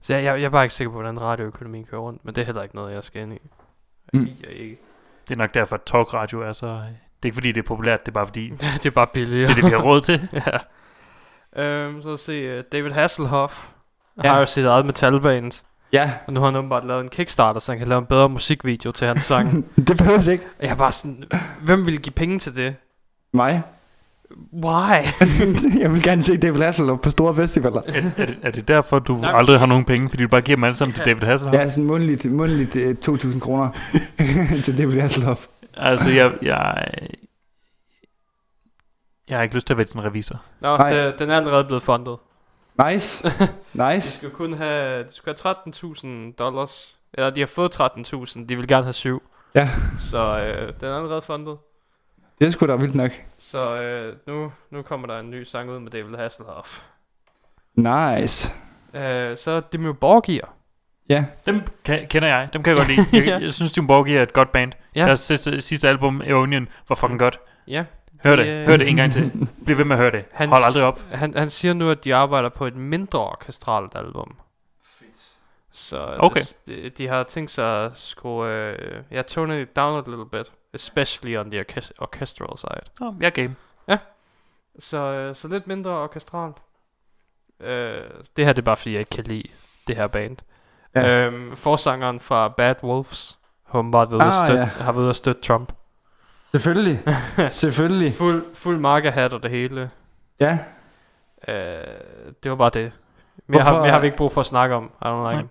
Så 0.00 0.14
jeg, 0.14 0.24
jeg, 0.24 0.40
jeg 0.40 0.46
er 0.46 0.50
bare 0.50 0.64
ikke 0.64 0.74
sikker 0.74 0.90
på, 0.90 0.94
hvordan 0.94 1.20
radioøkonomien 1.20 1.84
kører 1.84 2.00
rundt, 2.00 2.24
men 2.24 2.34
det 2.34 2.40
er 2.40 2.44
heller 2.46 2.62
ikke 2.62 2.74
noget, 2.76 2.94
jeg 2.94 3.04
skal 3.04 3.22
ind 3.22 3.32
i. 3.32 3.38
Mm. 4.12 4.20
Mm. 4.20 4.28
Jeg, 4.42 4.50
ikke. 4.50 4.78
Det 5.28 5.34
er 5.34 5.38
nok 5.38 5.54
derfor, 5.54 5.74
at 5.76 5.82
talkradio 5.86 6.40
er 6.42 6.52
så... 6.52 6.66
Det 6.66 6.74
er 7.22 7.26
ikke 7.26 7.34
fordi, 7.34 7.52
det 7.52 7.58
er 7.62 7.66
populært, 7.66 8.00
det 8.06 8.12
er 8.12 8.14
bare 8.14 8.26
fordi, 8.26 8.48
det 8.48 8.60
det 8.82 8.86
er 8.86 8.90
bare 8.90 9.06
billigere. 9.06 9.50
er 9.50 9.54
det, 9.54 9.64
vi 9.64 9.70
har 9.70 9.82
råd 9.82 10.00
til. 10.00 10.28
ja. 11.56 11.62
Øhm, 11.62 12.02
så 12.02 12.16
se, 12.16 12.58
uh, 12.58 12.64
David 12.72 12.90
Hasselhoff 12.90 13.66
Ja. 14.16 14.22
ja. 14.28 14.32
har 14.32 14.40
jo 14.40 14.46
sit 14.46 14.64
eget 14.64 14.86
metalband, 14.86 15.64
Ja, 15.96 16.12
og 16.26 16.32
nu 16.32 16.40
har 16.40 16.46
han 16.46 16.56
åbenbart 16.56 16.84
lavet 16.84 17.02
en 17.02 17.08
Kickstarter, 17.08 17.60
så 17.60 17.72
han 17.72 17.78
kan 17.78 17.88
lave 17.88 17.98
en 17.98 18.06
bedre 18.06 18.28
musikvideo 18.28 18.92
til 18.92 19.06
hans 19.06 19.22
sang. 19.22 19.64
det 19.88 19.96
behøver 19.96 20.30
ikke 20.30 20.44
jeg 20.62 20.70
er 20.70 20.74
bare 20.74 20.92
sådan, 20.92 21.24
hvem 21.62 21.86
vil 21.86 21.98
give 22.02 22.12
penge 22.12 22.38
til 22.38 22.56
det? 22.56 22.74
mig. 23.32 23.62
Why? 24.64 25.04
jeg 25.82 25.92
vil 25.92 26.02
gerne 26.02 26.22
se 26.22 26.36
David 26.36 26.60
Hasselhoff 26.60 27.02
på 27.02 27.10
store 27.10 27.34
festivaler. 27.34 27.82
Er, 27.86 28.02
er, 28.16 28.26
det, 28.26 28.38
er 28.42 28.50
det 28.50 28.68
derfor, 28.68 28.98
du 28.98 29.16
Nej, 29.16 29.32
aldrig 29.34 29.58
har 29.58 29.66
nogen 29.66 29.84
penge, 29.84 30.08
fordi 30.08 30.22
du 30.22 30.28
bare 30.28 30.40
giver 30.40 30.56
dem 30.56 30.64
alle 30.64 30.76
sammen 30.76 30.94
til. 30.94 31.04
David 31.04 31.22
Hasselhoff? 31.22 31.58
Ja, 31.58 31.68
sådan 31.68 31.84
månedligt, 31.84 32.32
månedligt 32.32 32.76
øh, 32.76 32.96
2.000 33.08 33.40
kroner 33.40 33.70
til 34.64 34.78
David 34.78 35.00
Hasselhoff. 35.00 35.46
Altså, 35.76 36.10
jeg, 36.10 36.32
jeg, 36.42 36.88
jeg 39.28 39.38
har 39.38 39.42
ikke 39.42 39.54
lyst 39.54 39.66
til 39.66 39.74
at 39.74 39.78
være 39.78 39.86
din 39.92 40.04
revisor. 40.04 40.42
Nå, 40.60 40.76
Nej. 40.76 40.90
det, 40.92 41.18
den 41.18 41.30
er 41.30 41.36
allerede 41.36 41.64
blevet 41.64 41.82
fundet. 41.82 42.16
Nice, 42.90 43.28
De 43.28 43.92
nice. 43.94 44.12
skal 44.12 44.30
kun 44.30 44.52
have, 44.52 45.02
de 45.04 45.12
skal 45.12 45.34
have 45.44 45.54
13.000 46.30 46.34
dollars. 46.38 46.96
Eller 47.14 47.30
de 47.30 47.40
har 47.40 47.46
fået 47.46 47.80
13.000, 47.80 48.46
de 48.46 48.56
vil 48.56 48.68
gerne 48.68 48.84
have 48.84 48.92
7. 48.92 49.22
Ja. 49.54 49.70
Så 49.98 50.38
øh, 50.40 50.72
den 50.80 50.88
er 50.88 50.96
allerede 50.96 51.22
fundet. 51.22 51.58
Det 52.38 52.46
er 52.46 52.50
sgu 52.50 52.66
da 52.66 52.74
vildt 52.74 52.94
nok. 52.94 53.10
Så 53.38 53.80
øh, 53.80 54.14
nu, 54.26 54.52
nu 54.70 54.82
kommer 54.82 55.06
der 55.06 55.18
en 55.20 55.30
ny 55.30 55.42
sang 55.42 55.70
ud 55.70 55.78
med 55.80 55.90
David 55.90 56.16
Hasselhoff. 56.16 56.82
Nice. 57.74 58.52
Øh, 58.94 59.36
så 59.36 59.62
Dimmu 59.72 59.92
Borgir. 59.92 60.40
Ja, 61.08 61.24
Dem 61.46 61.62
kan, 61.84 62.06
kender 62.08 62.28
jeg. 62.28 62.48
Dem 62.52 62.62
kan 62.62 62.76
jeg 62.76 62.86
godt 62.86 62.88
lide. 62.96 63.06
Jeg, 63.24 63.26
Ja. 63.26 63.38
jeg 63.44 63.52
synes, 63.52 63.72
Tim 63.72 63.86
Borgir 63.86 64.18
er 64.18 64.22
et 64.22 64.32
godt 64.32 64.52
band. 64.52 64.72
Ja. 64.94 65.04
Deres 65.06 65.20
sidste, 65.20 65.60
sidste 65.60 65.88
album, 65.88 66.22
Eonion, 66.26 66.68
var 66.88 66.94
fucking 66.94 67.18
godt. 67.18 67.40
Ja. 67.68 67.84
Hør 68.24 68.36
De, 68.36 68.42
det. 68.42 68.48
øh, 68.60 68.66
Hør 68.66 68.76
det 68.76 68.88
en 68.88 68.96
gang 68.96 69.12
til. 69.12 69.48
Bliv 69.64 69.78
ved 69.78 69.84
med 69.84 69.96
at 69.96 70.02
høre 70.02 70.10
det. 70.10 70.24
Hans- 70.32 70.50
Hold 70.52 70.62
aldrig 70.66 70.84
op. 70.84 71.00
Han, 71.12 71.34
han 71.36 71.50
siger 71.50 71.74
nu, 71.74 71.90
at 71.90 72.04
de 72.04 72.14
arbejder 72.14 72.48
på 72.48 72.66
et 72.66 72.76
mindre 72.76 73.18
orkestralt 73.18 73.92
album. 73.94 74.36
Så 75.72 76.14
Okay. 76.18 76.40
det, 76.40 76.56
de, 76.66 76.88
de 76.90 77.08
har 77.08 77.22
tænkt 77.22 77.50
sig 77.50 77.84
at 77.84 77.92
skrue, 77.94 78.48
øh, 78.50 79.02
ja, 79.10 79.22
tone 79.22 79.62
it 79.62 79.76
down 79.76 79.98
a 80.06 80.10
little 80.10 80.26
bit. 80.32 80.52
Especially 80.74 81.36
on 81.36 81.50
the 81.50 81.60
orkest- 81.60 81.92
orchestral 81.98 82.58
side. 82.58 82.80
Nå, 83.00 83.14
jeg 83.20 83.26
er 83.26 83.30
game. 83.30 83.54
Så, 84.78 84.96
øh, 84.96 85.34
så 85.34 85.48
lidt 85.48 85.66
mindre 85.66 85.90
orkestralt. 85.90 86.56
Øh, 87.60 88.00
det 88.36 88.44
her 88.44 88.52
det 88.52 88.58
er 88.58 88.64
bare 88.64 88.76
fordi, 88.76 88.92
jeg 88.92 88.98
ikke 89.00 89.10
kan 89.10 89.24
lide 89.24 89.48
det 89.86 89.96
her 89.96 90.06
band. 90.06 90.36
Ja. 90.94 91.00
Ja. 91.00 91.26
Øhm, 91.26 91.56
forsangeren 91.56 92.20
fra 92.20 92.48
Bad 92.48 92.74
Wolves 92.82 93.38
har 93.66 93.78
åbenbart 93.78 94.10
været 94.10 94.20
at 94.20 94.26
Ah, 94.26 94.32
støtte, 94.32 94.60
ja. 94.62 94.64
har 94.64 94.92
været 94.92 95.02
ude 95.02 95.10
at 95.10 95.16
støtte 95.16 95.42
Trump. 95.42 95.72
Selvfølgelig. 96.50 97.00
Selvfølgelig. 97.48 98.14
Fuld, 98.14 98.44
fuld 98.54 98.78
markerhat 98.78 99.32
og 99.32 99.42
det 99.42 99.50
hele. 99.50 99.90
Ja. 100.40 100.58
Øh, 101.48 101.54
det 102.42 102.50
var 102.50 102.56
bare 102.56 102.70
det. 102.74 102.92
Mere 103.46 103.62
har, 103.62 103.80
mere 103.80 103.90
har 103.90 104.00
vi 104.00 104.06
ikke 104.06 104.16
brug 104.16 104.32
for 104.32 104.40
at 104.40 104.46
snakke 104.46 104.74
om. 104.74 104.90
I 105.02 105.04
don't 105.04 105.30
like. 105.32 105.48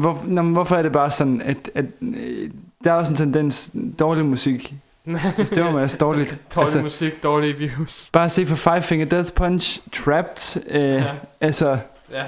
Hvor, 0.00 0.22
nå, 0.24 0.42
hvorfor 0.42 0.76
er 0.76 0.82
det 0.82 0.92
bare 0.92 1.10
sådan, 1.10 1.42
at, 1.42 1.70
at 1.74 1.84
øh, 2.00 2.50
der 2.84 2.92
er 2.92 2.94
også 2.94 3.12
en 3.12 3.16
tendens, 3.16 3.70
dårlig 3.98 4.24
musik, 4.24 4.74
så 5.34 5.44
stemmer 5.44 5.72
man 5.72 5.82
altså 5.82 5.98
dårligt. 5.98 6.30
Dårlig 6.54 6.64
altså, 6.66 6.82
musik, 6.82 7.22
dårlige 7.22 7.56
views. 7.58 8.10
bare 8.12 8.30
se 8.30 8.46
for 8.46 8.56
Five 8.56 8.82
Finger 8.82 9.06
Death 9.06 9.32
Punch, 9.32 9.80
Trapped, 9.92 10.62
øh, 10.70 10.80
ja. 10.82 10.96
Ja. 10.98 11.12
altså, 11.40 11.78
Ja. 12.12 12.24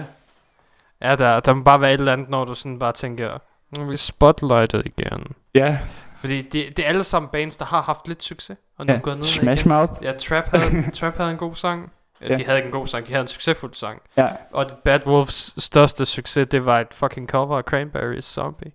Ja, 1.03 1.17
der, 1.17 1.41
der 1.41 1.55
må 1.55 1.63
bare 1.63 1.81
være 1.81 1.95
et 1.95 1.99
eller 1.99 2.13
andet, 2.13 2.29
når 2.29 2.45
du 2.45 2.55
sådan 2.55 2.79
bare 2.79 2.93
tænker, 2.93 3.39
nu 3.71 3.83
er 3.83 3.87
vi 3.87 3.97
spotlightet 3.97 4.83
igen. 4.87 5.27
ja, 5.55 5.79
Fordi 6.25 6.43
det, 6.43 6.77
det 6.77 6.79
er 6.79 6.89
alle 6.89 7.05
sammen 7.05 7.29
bands, 7.33 7.57
der 7.57 7.65
har 7.65 7.83
haft 7.83 8.09
lidt 8.09 8.23
succes, 8.23 8.57
og 8.79 8.87
nu 8.87 8.93
ja. 8.93 8.99
gået 8.99 9.17
ned 9.17 9.25
Smash 9.25 9.61
igen. 9.67 9.73
Mouth, 9.73 9.93
Ja, 10.03 10.13
Trap 10.13 10.45
havde, 10.49 10.91
Trap 10.99 11.17
havde 11.17 11.31
en 11.31 11.37
god 11.37 11.55
sang. 11.55 11.93
Ja. 12.21 12.37
De 12.37 12.45
havde 12.45 12.59
ikke 12.59 12.67
en 12.67 12.73
god 12.73 12.87
sang, 12.87 13.07
de 13.07 13.13
havde 13.13 13.23
en 13.23 13.29
succesfuld 13.29 13.75
sang. 13.75 14.03
ja. 14.17 14.29
Og 14.53 14.67
Bad 14.85 15.07
Wolves 15.07 15.55
største 15.59 16.07
succes, 16.07 16.49
det 16.49 16.65
var 16.65 16.81
et 16.81 16.95
fucking 16.95 17.29
cover 17.29 17.59
af 17.59 17.63
Cranberries 17.65 18.25
Zombie. 18.25 18.73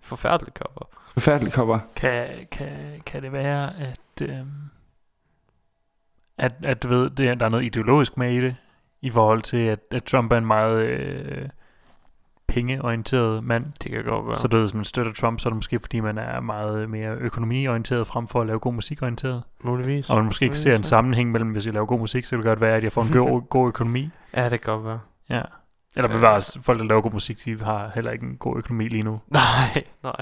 Forfærdeligt 0.00 0.56
cover. 0.58 0.88
Forfærdelig 1.12 1.52
cover. 1.52 1.78
Kan, 1.96 2.26
kan, 2.52 2.70
kan 3.06 3.22
det 3.22 3.32
være, 3.32 3.70
at, 3.80 4.28
øhm, 4.30 4.46
at, 6.38 6.52
at 6.64 6.82
du 6.82 6.88
ved, 6.88 7.10
det, 7.10 7.28
er- 7.28 7.34
der 7.34 7.44
er 7.46 7.50
noget 7.50 7.64
ideologisk 7.64 8.16
med 8.16 8.32
i 8.32 8.40
det, 8.40 8.56
i 9.02 9.10
forhold 9.10 9.42
til, 9.42 9.56
at, 9.66 9.78
at 9.90 10.04
Trump 10.04 10.32
er 10.32 10.36
en 10.36 10.46
meget 10.46 10.78
øh, 10.86 11.48
pengeorienteret 12.46 13.44
mand. 13.44 13.64
Det 13.82 13.90
kan 13.92 14.04
godt 14.04 14.26
være. 14.26 14.36
Så 14.36 14.48
du 14.48 14.56
ved, 14.56 14.64
hvis 14.64 14.74
man 14.74 14.84
støtter 14.84 15.12
Trump, 15.12 15.40
så 15.40 15.48
er 15.48 15.50
det 15.50 15.56
måske, 15.56 15.78
fordi 15.78 16.00
man 16.00 16.18
er 16.18 16.40
meget 16.40 16.90
mere 16.90 17.14
økonomiorienteret, 17.14 18.06
frem 18.06 18.28
for 18.28 18.40
at 18.40 18.46
lave 18.46 18.58
god 18.58 18.72
musikorienteret. 18.74 19.42
muligvis. 19.64 20.10
Og 20.10 20.16
man 20.16 20.24
måske 20.24 20.44
ikke 20.44 20.58
ser 20.58 20.76
en 20.76 20.82
sammenhæng 20.82 21.30
mellem, 21.32 21.50
hvis 21.50 21.66
jeg 21.66 21.74
laver 21.74 21.86
god 21.86 21.98
musik, 21.98 22.24
så 22.24 22.30
kan 22.30 22.38
det 22.38 22.44
godt 22.46 22.60
være, 22.60 22.76
at 22.76 22.84
jeg 22.84 22.92
får 22.92 23.02
en 23.02 23.08
god, 23.12 23.42
god 23.50 23.68
økonomi. 23.68 24.10
Ja, 24.36 24.48
det 24.50 24.60
kan 24.60 24.72
godt 24.74 24.84
være. 24.84 25.00
Ja. 25.30 25.42
Eller 25.96 26.08
bevares, 26.08 26.58
folk, 26.62 26.78
der 26.78 26.84
laver 26.84 27.00
god 27.00 27.12
musik, 27.12 27.44
de 27.44 27.60
har 27.64 27.90
heller 27.94 28.10
ikke 28.10 28.26
en 28.26 28.36
god 28.36 28.58
økonomi 28.58 28.88
lige 28.88 29.02
nu. 29.02 29.20
Nej, 29.28 29.84
nej. 30.02 30.16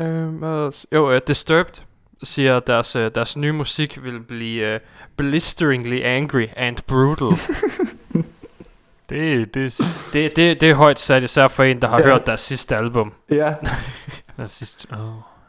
Øhm, 0.00 0.36
hvad? 0.36 0.86
Jo, 0.92 1.14
uh, 1.14 1.18
Disturbed 1.26 1.74
siger, 2.22 2.56
at 2.56 2.66
deres, 2.66 2.96
uh, 2.96 3.02
deres 3.14 3.36
nye 3.36 3.52
musik 3.52 4.04
vil 4.04 4.20
blive 4.20 4.74
uh, 4.74 4.80
blisteringly 5.16 6.00
angry 6.04 6.46
and 6.56 6.76
brutal. 6.86 7.28
Det, 9.08 9.54
det, 9.54 9.80
det, 10.12 10.36
det, 10.36 10.60
det 10.60 10.70
er 10.70 10.74
højt 10.74 10.98
sat, 10.98 11.22
især 11.22 11.48
for 11.48 11.62
en, 11.62 11.82
der 11.82 11.88
har 11.88 11.98
Ja. 11.98 12.04
hørt 12.04 12.26
deres 12.26 12.40
sidste 12.40 12.76
album. 12.76 13.12
Ja, 13.30 13.54
er 14.38 14.46
sidst. 14.46 14.86
Åh, 14.92 14.98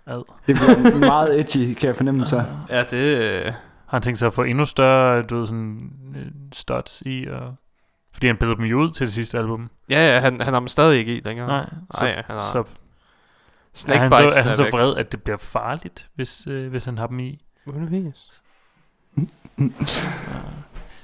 ad. 0.06 0.23
det 0.48 0.56
bliver 0.56 0.99
meget 0.99 1.40
edgy, 1.40 1.73
kan 1.73 1.88
jeg 1.88 1.95
fornemme 1.95 2.26
så. 2.26 2.44
Ja, 2.69 2.84
det... 2.84 3.40
Uh, 3.48 3.53
Har 3.86 3.98
han 3.98 4.02
tænkt 4.02 4.19
sig 4.19 4.26
at 4.26 4.34
få 4.34 4.44
endnu 4.44 4.65
større, 4.65 5.22
du 5.23 5.38
ved, 5.38 5.48
sådan, 5.48 5.91
øh, 6.15 6.26
studs 6.53 7.03
i, 7.06 7.26
og... 7.27 7.56
Fordi 8.14 8.27
han 8.27 8.38
pillede 8.38 8.57
dem 8.57 8.65
jo 8.65 8.77
ud 8.80 8.90
til 8.90 9.06
det 9.06 9.14
sidste 9.14 9.38
album. 9.38 9.69
ja, 9.90 10.14
ja, 10.14 10.19
han, 10.19 10.41
han 10.41 10.53
har 10.53 10.60
dem 10.60 10.68
stadig 10.68 10.99
ikke 10.99 11.18
i 11.18 11.22
længere. 11.26 11.48
Nej, 11.48 11.65
så, 11.91 12.03
Nej, 12.03 12.15
han 12.15 12.23
har 12.30 12.40
stop. 12.49 12.69
Er 12.69 12.73
Snake 13.73 13.99
han, 13.99 14.10
bites 14.11 14.34
så, 14.34 14.40
er 14.40 14.44
han 14.44 14.53
så 14.56 14.64
væk. 14.64 14.73
vred, 14.73 14.95
at 14.95 15.11
det 15.11 15.23
bliver 15.23 15.38
farligt, 15.38 16.10
hvis, 16.15 16.48
øh, 16.48 16.69
hvis 16.69 16.86
han 16.86 16.98
har 16.98 17.07
dem 17.07 17.19
i? 17.19 17.41
Muligvis. 17.65 18.44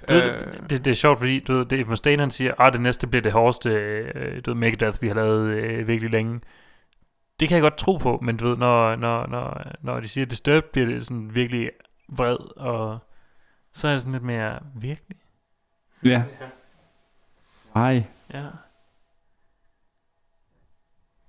Du 0.10 0.14
ved, 0.14 0.24
Øh, 0.24 0.70
det, 0.70 0.86
det, 0.86 0.88
er 0.88 0.96
sjovt, 0.96 1.20
fordi 1.20 1.40
du 1.40 1.54
ved, 1.54 1.66
Dave 1.66 1.84
Mustaine 1.84 2.22
han 2.22 2.32
siger, 2.32 2.62
at 2.62 2.74
det 2.74 2.82
næste 2.82 3.08
bliver 3.08 3.22
det 3.22 3.32
hårdeste 3.32 3.70
øh, 3.70 4.42
du 4.46 4.52
ved, 4.52 4.56
Megadeth, 4.56 5.02
vi 5.02 5.08
har 5.08 5.16
lavet 5.16 5.50
øh, 5.50 5.88
virkelig 5.88 6.12
længe. 6.12 6.42
Det 7.40 7.48
kan 7.48 7.56
jeg 7.56 7.62
godt 7.62 7.78
tro 7.78 7.98
på, 7.98 8.20
men 8.22 8.38
du 8.38 8.48
ved, 8.48 8.58
når, 8.58 8.96
når, 8.96 9.28
når, 9.28 9.64
når 9.82 10.00
de 10.00 10.08
siger, 10.08 10.26
at 10.26 10.32
Disturbed 10.32 10.70
bliver 10.72 10.88
det 10.88 11.06
sådan 11.06 11.36
virkelig 11.36 11.72
vred, 12.08 12.58
og 12.58 13.00
så 13.74 13.88
er 13.88 13.92
det 13.92 14.02
sådan 14.02 14.14
lidt 14.14 14.24
mere 14.24 14.60
virkelig. 14.76 15.18
Ja. 16.04 16.24
Nej. 17.76 18.04
Ja. 18.34 18.46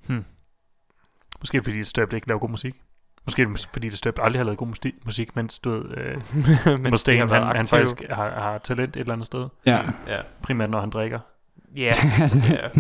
Hm. 0.07 0.25
Måske 1.41 1.63
fordi 1.63 1.77
Disturbed 1.77 2.15
ikke 2.15 2.29
laver 2.29 2.39
god 2.39 2.49
musik. 2.49 2.83
Måske 3.25 3.43
er 3.43 3.47
det 3.47 3.69
fordi 3.73 3.89
Disturbed 3.89 4.25
aldrig 4.25 4.41
har 4.41 4.45
lavet 4.45 4.59
god 4.59 4.93
musik, 5.05 5.37
mens 5.37 5.59
du 5.59 5.71
ved, 5.71 5.97
øh, 5.97 6.17
mens 6.81 6.91
Mustaine, 6.91 7.29
han, 7.35 7.57
han 7.57 7.67
faktisk 7.67 8.03
har, 8.11 8.31
har 8.31 8.59
talent 8.59 8.97
et 8.97 9.01
eller 9.01 9.13
andet 9.13 9.27
sted. 9.27 9.49
Ja. 9.67 9.81
Ja. 10.09 10.21
Primært 10.43 10.71
når 10.71 10.81
han 10.81 10.91
drikker. 10.91 11.19
Ja. 11.77 11.93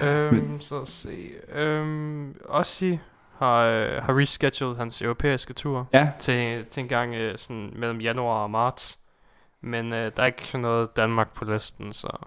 ja. 0.00 0.06
øhm, 0.06 0.60
så 0.60 0.84
se. 0.84 1.28
Øhm, 1.52 2.36
Ossi 2.48 2.98
har, 3.38 3.58
øh, 3.60 4.02
har 4.02 4.18
rescheduled 4.18 4.76
hans 4.76 5.02
europæiske 5.02 5.52
tur 5.52 5.88
Ja. 5.92 6.08
til, 6.18 6.64
til 6.64 6.80
en 6.80 6.88
gang 6.88 7.14
øh, 7.14 7.38
sådan 7.38 7.72
mellem 7.76 8.00
januar 8.00 8.42
og 8.42 8.50
marts. 8.50 8.98
Men 9.60 9.92
øh, 9.92 10.12
der 10.16 10.22
er 10.22 10.26
ikke 10.26 10.58
noget 10.58 10.96
Danmark 10.96 11.32
på 11.34 11.44
listen, 11.44 11.92
så... 11.92 12.26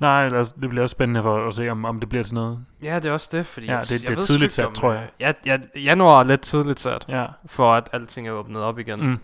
Nej, 0.00 0.28
det 0.28 0.54
bliver 0.68 0.82
også 0.82 0.92
spændende 0.92 1.22
for 1.22 1.46
at 1.48 1.54
se, 1.54 1.68
om, 1.70 1.84
om 1.84 2.00
det 2.00 2.08
bliver 2.08 2.24
til 2.24 2.34
noget. 2.34 2.64
Ja, 2.82 2.94
det 2.96 3.04
er 3.08 3.12
også 3.12 3.28
det, 3.36 3.46
fordi... 3.46 3.66
Ja, 3.66 3.72
jeg- 3.72 3.82
det- 3.82 3.90
jeg 3.90 4.00
det 4.00 4.10
er 4.10 4.14
ved 4.14 4.22
tidligt 4.22 4.52
sat, 4.52 4.66
om, 4.66 4.72
tror 4.72 4.92
jeg. 4.92 5.02
øh, 5.02 5.08
Ja, 5.20 5.32
ja, 5.46 5.58
januar 5.80 6.20
er 6.20 6.24
lidt 6.24 6.40
tidligt 6.40 6.80
sat, 6.80 7.04
Ja. 7.08 7.26
for 7.46 7.72
at 7.72 7.88
alting 7.92 8.28
er 8.28 8.32
åbnet 8.32 8.62
op 8.62 8.78
igen. 8.78 9.00
Mm. 9.06 9.18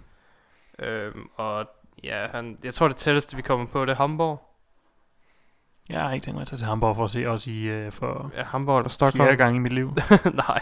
Øhm, 0.79 1.29
og 1.37 1.67
ja, 2.05 2.27
han, 2.33 2.59
jeg 2.65 2.75
tror 2.75 2.89
det 2.89 2.97
tætteste, 2.97 3.37
vi 3.37 3.43
kommer 3.43 3.67
på, 3.67 3.85
det 3.85 3.93
er 3.93 3.97
Hamburg. 3.97 4.43
Jeg 5.89 6.03
har 6.03 6.13
ikke 6.13 6.25
tænkt 6.25 6.35
mig 6.35 6.43
at 6.43 6.49
tage 6.49 6.59
til 6.59 6.67
Hamburg 6.67 6.97
for 6.97 7.05
at 7.05 7.11
se 7.11 7.27
os 7.27 7.47
i 7.47 7.87
uh, 7.87 7.93
for 7.93 8.31
Ja, 8.37 8.43
Hamburg 8.43 8.79
eller 8.79 8.89
Stockholm. 8.91 9.25
fjerde 9.25 9.37
gang 9.37 9.57
i 9.57 9.59
mit 9.59 9.73
liv. 9.73 9.95
Nej. 10.49 10.61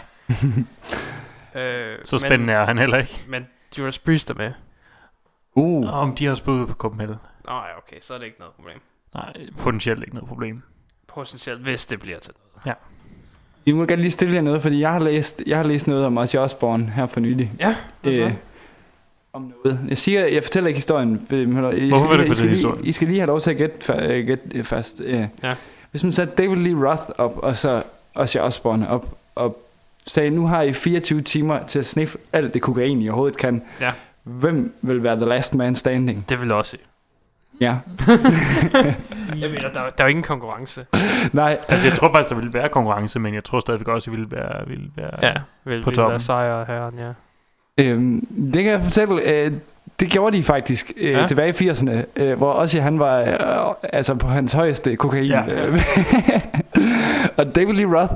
øh, 1.63 1.97
Så 2.03 2.17
spændende 2.17 2.53
er 2.53 2.65
han 2.65 2.77
heller 2.77 2.97
ikke. 2.97 3.23
Men, 3.27 3.41
men 3.41 3.47
Judas 3.77 3.99
Priest 3.99 4.29
er 4.29 4.33
med. 4.33 4.51
Uh. 5.53 5.93
Om 5.93 6.15
de 6.15 6.25
har 6.25 6.35
spået 6.35 6.67
på 6.67 6.73
Copenhagen. 6.73 7.15
Nej, 7.45 7.69
okay, 7.77 7.95
så 8.01 8.13
er 8.13 8.17
det 8.17 8.25
ikke 8.25 8.39
noget 8.39 8.53
problem. 8.55 8.81
Nej, 9.15 9.33
potentielt 9.57 9.99
ikke 10.03 10.15
noget 10.15 10.27
problem. 10.27 10.61
Potentielt, 11.07 11.59
hvis 11.61 11.85
det 11.85 11.99
bliver 11.99 12.19
til 12.19 12.33
noget. 12.65 12.75
I 13.65 13.71
må 13.71 13.85
gerne 13.85 14.01
lige 14.01 14.11
stille 14.11 14.35
jer 14.35 14.41
noget, 14.41 14.61
fordi 14.61 14.79
jeg 14.79 14.91
har 14.91 14.99
læst, 14.99 15.41
jeg 15.47 15.57
har 15.57 15.63
læst 15.63 15.87
noget 15.87 16.05
om 16.05 16.17
Ozzy 16.17 16.35
Osbourne 16.35 16.85
her 16.95 17.05
for 17.05 17.19
nylig. 17.19 17.51
Ja, 17.59 17.75
hvad 18.01 18.13
så? 18.13 18.21
Øh, 18.21 18.33
om 19.33 19.53
noget. 19.65 19.79
Jeg 19.89 19.97
siger, 19.97 20.25
jeg 20.25 20.43
fortæller 20.43 20.67
ikke 20.67 20.77
historien. 20.77 21.27
øh, 21.29 21.49
men 21.49 21.77
I 21.77 21.87
Hvorfor 21.89 22.05
skal 22.05 22.09
vil 22.09 22.17
du 22.17 22.21
ikke 22.21 22.29
fortælle 22.29 22.49
lige- 22.51 22.55
historien? 22.55 22.85
I 22.85 22.91
skal 22.91 23.07
lige 23.07 23.19
have 23.19 23.27
lov 23.27 23.39
til 23.39 23.51
at 23.51 23.57
gætte, 23.57 23.93
fa- 23.93 24.03
øh, 24.03 24.25
gætte 24.27 24.43
øh, 24.57 24.63
først. 24.63 25.01
Øh. 25.05 25.27
Ja. 25.43 25.55
Hvis 25.91 26.03
man 26.03 26.13
satte 26.13 26.33
David 26.35 26.55
Lee 26.55 26.87
Roth 26.89 27.03
op, 27.17 27.37
og 27.37 27.57
så 27.57 27.83
Ozzy 28.15 28.37
Osbourne 28.37 28.89
op, 28.89 29.17
og 29.35 29.65
sagde, 30.07 30.29
nu 30.29 30.47
har 30.47 30.61
I 30.61 30.73
24 30.73 31.21
timer 31.21 31.63
til 31.65 31.79
at 31.79 31.85
sniffe 31.85 32.17
alt 32.33 32.53
det 32.53 32.61
kokain, 32.61 33.01
I 33.01 33.09
overhovedet 33.09 33.37
kan. 33.37 33.61
Ja. 33.81 33.91
Hvem 34.23 34.73
vil 34.81 35.03
være 35.03 35.15
the 35.15 35.25
last 35.25 35.55
man 35.55 35.75
standing? 35.75 36.25
Det 36.29 36.39
vil 36.41 36.47
jeg 36.47 36.55
også 36.55 36.71
sige. 36.71 36.81
Ja. 37.61 37.75
Jeg 39.41 39.49
mener, 39.49 39.61
der, 39.61 39.69
der 39.73 39.79
er 39.97 40.03
jo 40.03 40.07
ingen 40.07 40.23
konkurrence. 40.23 40.85
Nej. 41.33 41.57
Altså, 41.67 41.87
jeg 41.87 41.97
tror 41.97 42.11
faktisk, 42.11 42.29
der 42.29 42.35
ville 42.35 42.53
være 42.53 42.69
konkurrence, 42.69 43.19
men 43.19 43.33
jeg 43.33 43.43
tror 43.43 43.59
stadigvæk 43.59 43.87
også, 43.87 44.11
at 44.11 44.17
ville 44.17 44.31
være, 44.31 44.67
ville 44.67 44.85
være 44.95 45.11
Ja, 45.21 45.33
vil, 45.63 45.81
på 45.83 45.89
vil 45.89 45.95
toppen. 45.95 46.11
være 46.11 46.19
sejr 46.19 46.65
herren, 46.65 46.93
ja. 46.99 47.11
Øhm, 47.83 48.27
det 48.53 48.63
kan 48.63 48.71
jeg 48.71 48.81
fortælle. 48.83 49.21
Øh, 49.45 49.51
det 49.99 50.09
gjorde 50.09 50.37
de 50.37 50.43
faktisk 50.43 50.91
øh, 50.97 51.11
Ja. 51.11 51.19
ja. 51.19 51.27
tilbage 51.27 51.65
i 51.65 51.69
80'erne, 51.69 51.91
øh, 52.15 52.37
hvor 52.37 52.51
også 52.51 52.81
han 52.81 52.99
var 52.99 53.19
øh, 53.21 53.89
altså 53.93 54.15
på 54.15 54.27
hans 54.27 54.53
højeste 54.53 54.95
kokain. 54.95 55.23
Ja. 55.25 55.43
Ja. 55.47 55.81
og 57.37 57.55
David 57.55 57.73
Lee 57.73 57.85
Roth, 57.99 58.13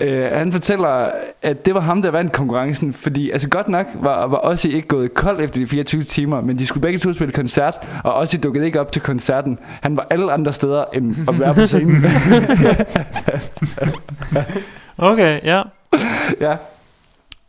øh, 0.00 0.30
han 0.32 0.52
fortæller, 0.52 1.10
at 1.42 1.66
det 1.66 1.74
var 1.74 1.80
ham, 1.80 2.02
der 2.02 2.10
vandt 2.10 2.32
konkurrencen, 2.32 2.92
fordi 2.92 3.30
altså 3.30 3.48
godt 3.48 3.68
nok 3.68 3.86
var, 3.94 4.26
var 4.26 4.36
også 4.36 4.68
ikke 4.68 4.88
gået 4.88 5.14
kold 5.14 5.40
efter 5.40 5.60
de 5.60 5.66
24 5.66 6.02
timer, 6.02 6.40
men 6.40 6.58
de 6.58 6.66
skulle 6.66 6.82
begge 6.82 6.98
to 6.98 7.12
spille 7.12 7.32
koncert, 7.32 7.78
og 8.04 8.14
også 8.14 8.38
dukkede 8.38 8.66
ikke 8.66 8.80
op 8.80 8.92
til 8.92 9.02
koncerten. 9.02 9.58
Han 9.82 9.96
var 9.96 10.06
alle 10.10 10.32
andre 10.32 10.52
steder 10.52 10.84
end 10.92 11.16
at 11.28 11.40
være 11.40 11.54
på 11.54 11.66
scenen. 11.66 12.04
Okay, 14.98 15.40
ja. 15.44 15.62
ja. 16.46 16.56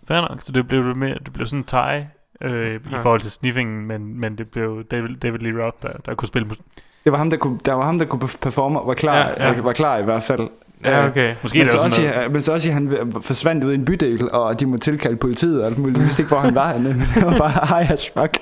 Fair 0.08 0.22
nok. 0.22 0.42
Så 0.42 0.52
det 0.52 0.68
blev, 0.68 0.98
mere, 0.98 1.16
det 1.26 1.34
blev 1.34 1.48
sådan 1.48 1.60
en 1.60 1.64
tie 1.64 2.10
øh, 2.42 2.76
i 2.76 2.80
Ja. 2.92 2.98
forhold 2.98 3.22
til 3.22 3.32
sniffingen, 3.32 3.88
men, 3.88 4.20
men 4.20 4.38
det 4.38 4.48
blev 4.48 4.84
David, 4.92 5.16
David 5.16 5.40
Lee 5.40 5.64
Roth, 5.66 5.78
der, 5.82 5.90
der 6.06 6.16
kunne 6.16 6.28
spille. 6.28 6.50
Det 7.04 7.12
var 7.12 7.18
ham, 7.18 7.30
der 7.30 7.38
kunne, 7.38 7.58
der 7.66 7.74
var 7.74 7.86
ham, 7.86 7.98
der 8.00 8.06
kunne 8.06 8.28
performe, 8.42 8.80
og 8.80 8.88
var 8.88 8.94
klar, 8.94 9.16
ja. 9.38 9.52
ja. 9.52 9.62
var 9.62 9.74
klar 9.74 9.98
i 9.98 10.04
hvert 10.04 10.24
fald. 10.24 10.50
Ja, 10.86 11.04
Øh, 11.04 11.10
okay. 11.10 11.36
Måske 11.42 11.58
Men 11.58 11.68
er 11.68 11.72
så, 11.72 11.78
det 11.78 11.86
også 11.86 12.02
noget, 12.02 12.32
men 12.32 12.42
så 12.42 12.52
også, 12.54 12.72
han 12.72 13.14
forsvandt 13.22 13.64
ud 13.64 13.72
i 13.72 13.76
en 13.76 13.86
bydel, 13.86 14.32
og 14.32 14.60
de 14.60 14.66
må 14.66 14.78
tilkalde 14.78 15.18
politiet 15.18 15.62
og 15.62 15.68
alt 15.68 15.78
muligt. 15.78 15.98
De 15.98 16.04
vidste 16.04 16.24
ikke, 16.24 16.28
hvor 16.28 16.40
han 16.40 16.56
var 16.56 16.74
henne, 16.74 16.90
men 16.90 17.08
det 17.16 17.26
var 17.26 17.38
bare 17.38 17.78
high 17.80 17.92
as 17.92 18.10
fuck. 18.10 18.38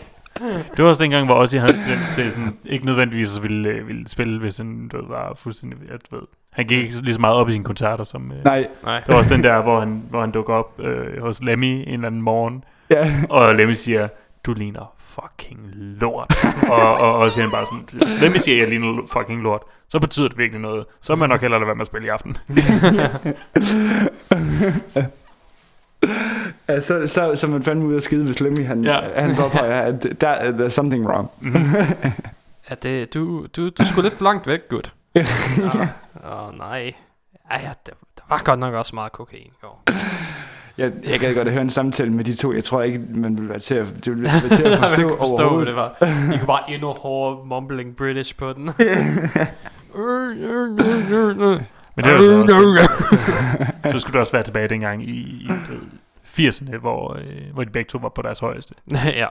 Det 0.78 0.84
var 0.84 0.90
også 0.90 1.04
dengang, 1.04 1.26
hvor 1.26 1.36
også 1.36 1.60
havde 1.60 1.74
tendens 1.74 2.10
til 2.10 2.32
sådan, 2.32 2.54
ikke 2.66 2.86
nødvendigvis 2.86 3.44
ville, 3.44 3.70
øh, 3.70 3.88
ville 3.88 4.08
spille, 4.10 4.40
hvis 4.40 4.58
han 4.58 4.88
du 4.92 4.98
ved, 4.98 5.08
var 5.10 5.34
fuldstændig, 5.38 5.80
jeg 5.92 6.00
ved. 6.12 6.20
Han 6.54 6.66
gik 6.66 6.78
ikke 6.78 6.96
lige 7.02 7.14
så 7.14 7.22
meget 7.22 7.36
op 7.36 7.50
i 7.50 7.52
sine 7.52 7.64
koncerter, 7.64 8.04
som... 8.04 8.32
Øh, 8.32 8.44
Nej, 8.46 8.68
Nej. 8.84 9.00
det 9.00 9.08
var 9.08 9.16
også 9.16 9.30
den 9.34 9.44
der, 9.44 9.62
hvor 9.62 9.80
han, 9.80 10.04
hvor 10.10 10.22
han 10.22 10.32
dukker 10.32 10.54
op 10.54 10.80
øh, 10.80 11.22
hos 11.22 11.42
Lemmy 11.44 11.64
en 11.66 11.94
eller 11.94 12.08
anden 12.08 12.22
morgen, 12.22 12.64
ja. 12.90 13.14
og 13.30 13.56
Lemmy 13.56 13.74
siger, 13.74 14.08
du 14.46 14.54
ligner 14.54 14.94
fucking 15.22 15.60
lort. 15.74 16.34
og, 16.72 16.94
og, 16.98 17.18
og 17.18 17.32
siger 17.32 17.44
han 17.44 17.52
bare 17.52 17.66
sådan, 17.66 17.86
hvis 18.08 18.22
Lemmy 18.22 18.38
siger, 18.38 18.56
at 18.56 18.62
jeg 18.62 18.70
ligner 18.80 19.02
fucking 19.14 19.42
lort, 19.42 19.62
så 19.90 20.00
betyder 20.00 20.28
det 20.28 20.38
virkelig 20.38 20.62
noget. 20.62 20.86
Så 21.02 21.16
må 21.16 21.20
man 21.20 21.30
nok 21.30 21.42
hellere 21.42 21.60
lade 21.60 21.68
være 21.68 21.76
med 21.76 21.82
at 21.82 21.88
spille 21.88 22.08
i 22.08 22.10
aften. 22.10 22.38
ja 26.70 26.82
så, 26.82 27.08
så, 27.08 27.36
så 27.36 27.48
man 27.48 27.64
fandt 27.64 27.84
ud 27.84 27.94
af 27.94 27.98
at 27.98 28.04
skide, 28.04 28.24
hvis 28.24 28.40
Lemmy 28.40 28.66
han, 28.66 28.84
Ja. 28.84 29.06
ja. 29.10 29.22
han 29.22 29.36
påpeger, 29.36 29.82
at 29.82 30.22
der, 30.22 30.52
there's 30.52 30.70
something 30.70 31.08
wrong. 31.08 31.30
Ja, 32.70 32.76
det, 32.76 33.14
du, 33.14 33.46
du, 33.56 33.70
du 33.70 33.86
skulle 33.86 34.10
lidt 34.10 34.18
for 34.18 34.24
langt 34.24 34.48
væk, 34.48 34.60
gut. 34.70 34.94
Åh, 35.16 36.48
oh, 36.48 36.58
nej. 36.58 36.94
Ja, 37.52 37.60
ja, 37.60 37.72
der, 37.86 37.92
der 38.18 38.24
var 38.30 38.42
godt 38.46 38.60
nok 38.60 38.74
også 38.74 38.96
meget 38.96 39.12
kokain 39.12 39.46
i 39.48 39.58
går. 39.62 39.84
Jeg, 40.78 40.92
jeg 41.04 41.20
gad 41.20 41.36
godt 41.36 41.48
at 41.48 41.54
høre 41.54 41.62
en 41.62 41.70
samtale 41.70 42.12
med 42.12 42.24
de 42.24 42.36
to. 42.36 42.54
Jeg 42.54 42.64
tror 42.64 42.82
ikke, 42.82 43.02
man 43.10 43.38
vil 43.38 43.50
være 43.50 43.60
til 43.60 43.76
at, 43.76 43.88
det 44.06 44.16
vil 44.16 44.24
være 44.24 44.50
til 44.56 44.64
at 44.64 44.80
forstå, 44.90 45.08
kunne 45.08 45.18
forstå, 45.18 45.36
hvad 45.36 45.46
overhovedet. 45.46 45.68
det 45.68 45.76
var. 45.76 46.34
I 46.34 46.38
kunne 46.38 46.48
bare 46.48 46.72
endnu 46.72 46.88
hårdere 46.88 47.46
mumbling 47.46 47.96
British 47.96 48.36
på 48.36 48.54
den. 48.54 48.64
Men 51.96 52.06
det 52.06 52.14
var 52.14 52.22
så 52.22 52.46
også, 53.84 53.92
så 53.92 54.00
skulle 54.00 54.14
det 54.14 54.20
også 54.20 54.32
være 54.32 54.44
tilbage 54.44 54.68
dengang 54.68 55.04
i, 55.04 55.14
i 55.14 55.48
du 55.48 55.74
ved, 55.74 55.82
80'erne, 56.50 56.78
hvor, 56.78 57.14
øh, 57.14 57.54
hvor 57.54 57.64
de 57.64 57.70
begge 57.70 57.88
to 57.88 57.98
var 58.02 58.10
på 58.10 58.22
deres 58.22 58.40
højeste. 58.40 58.76
ja. 58.96 59.28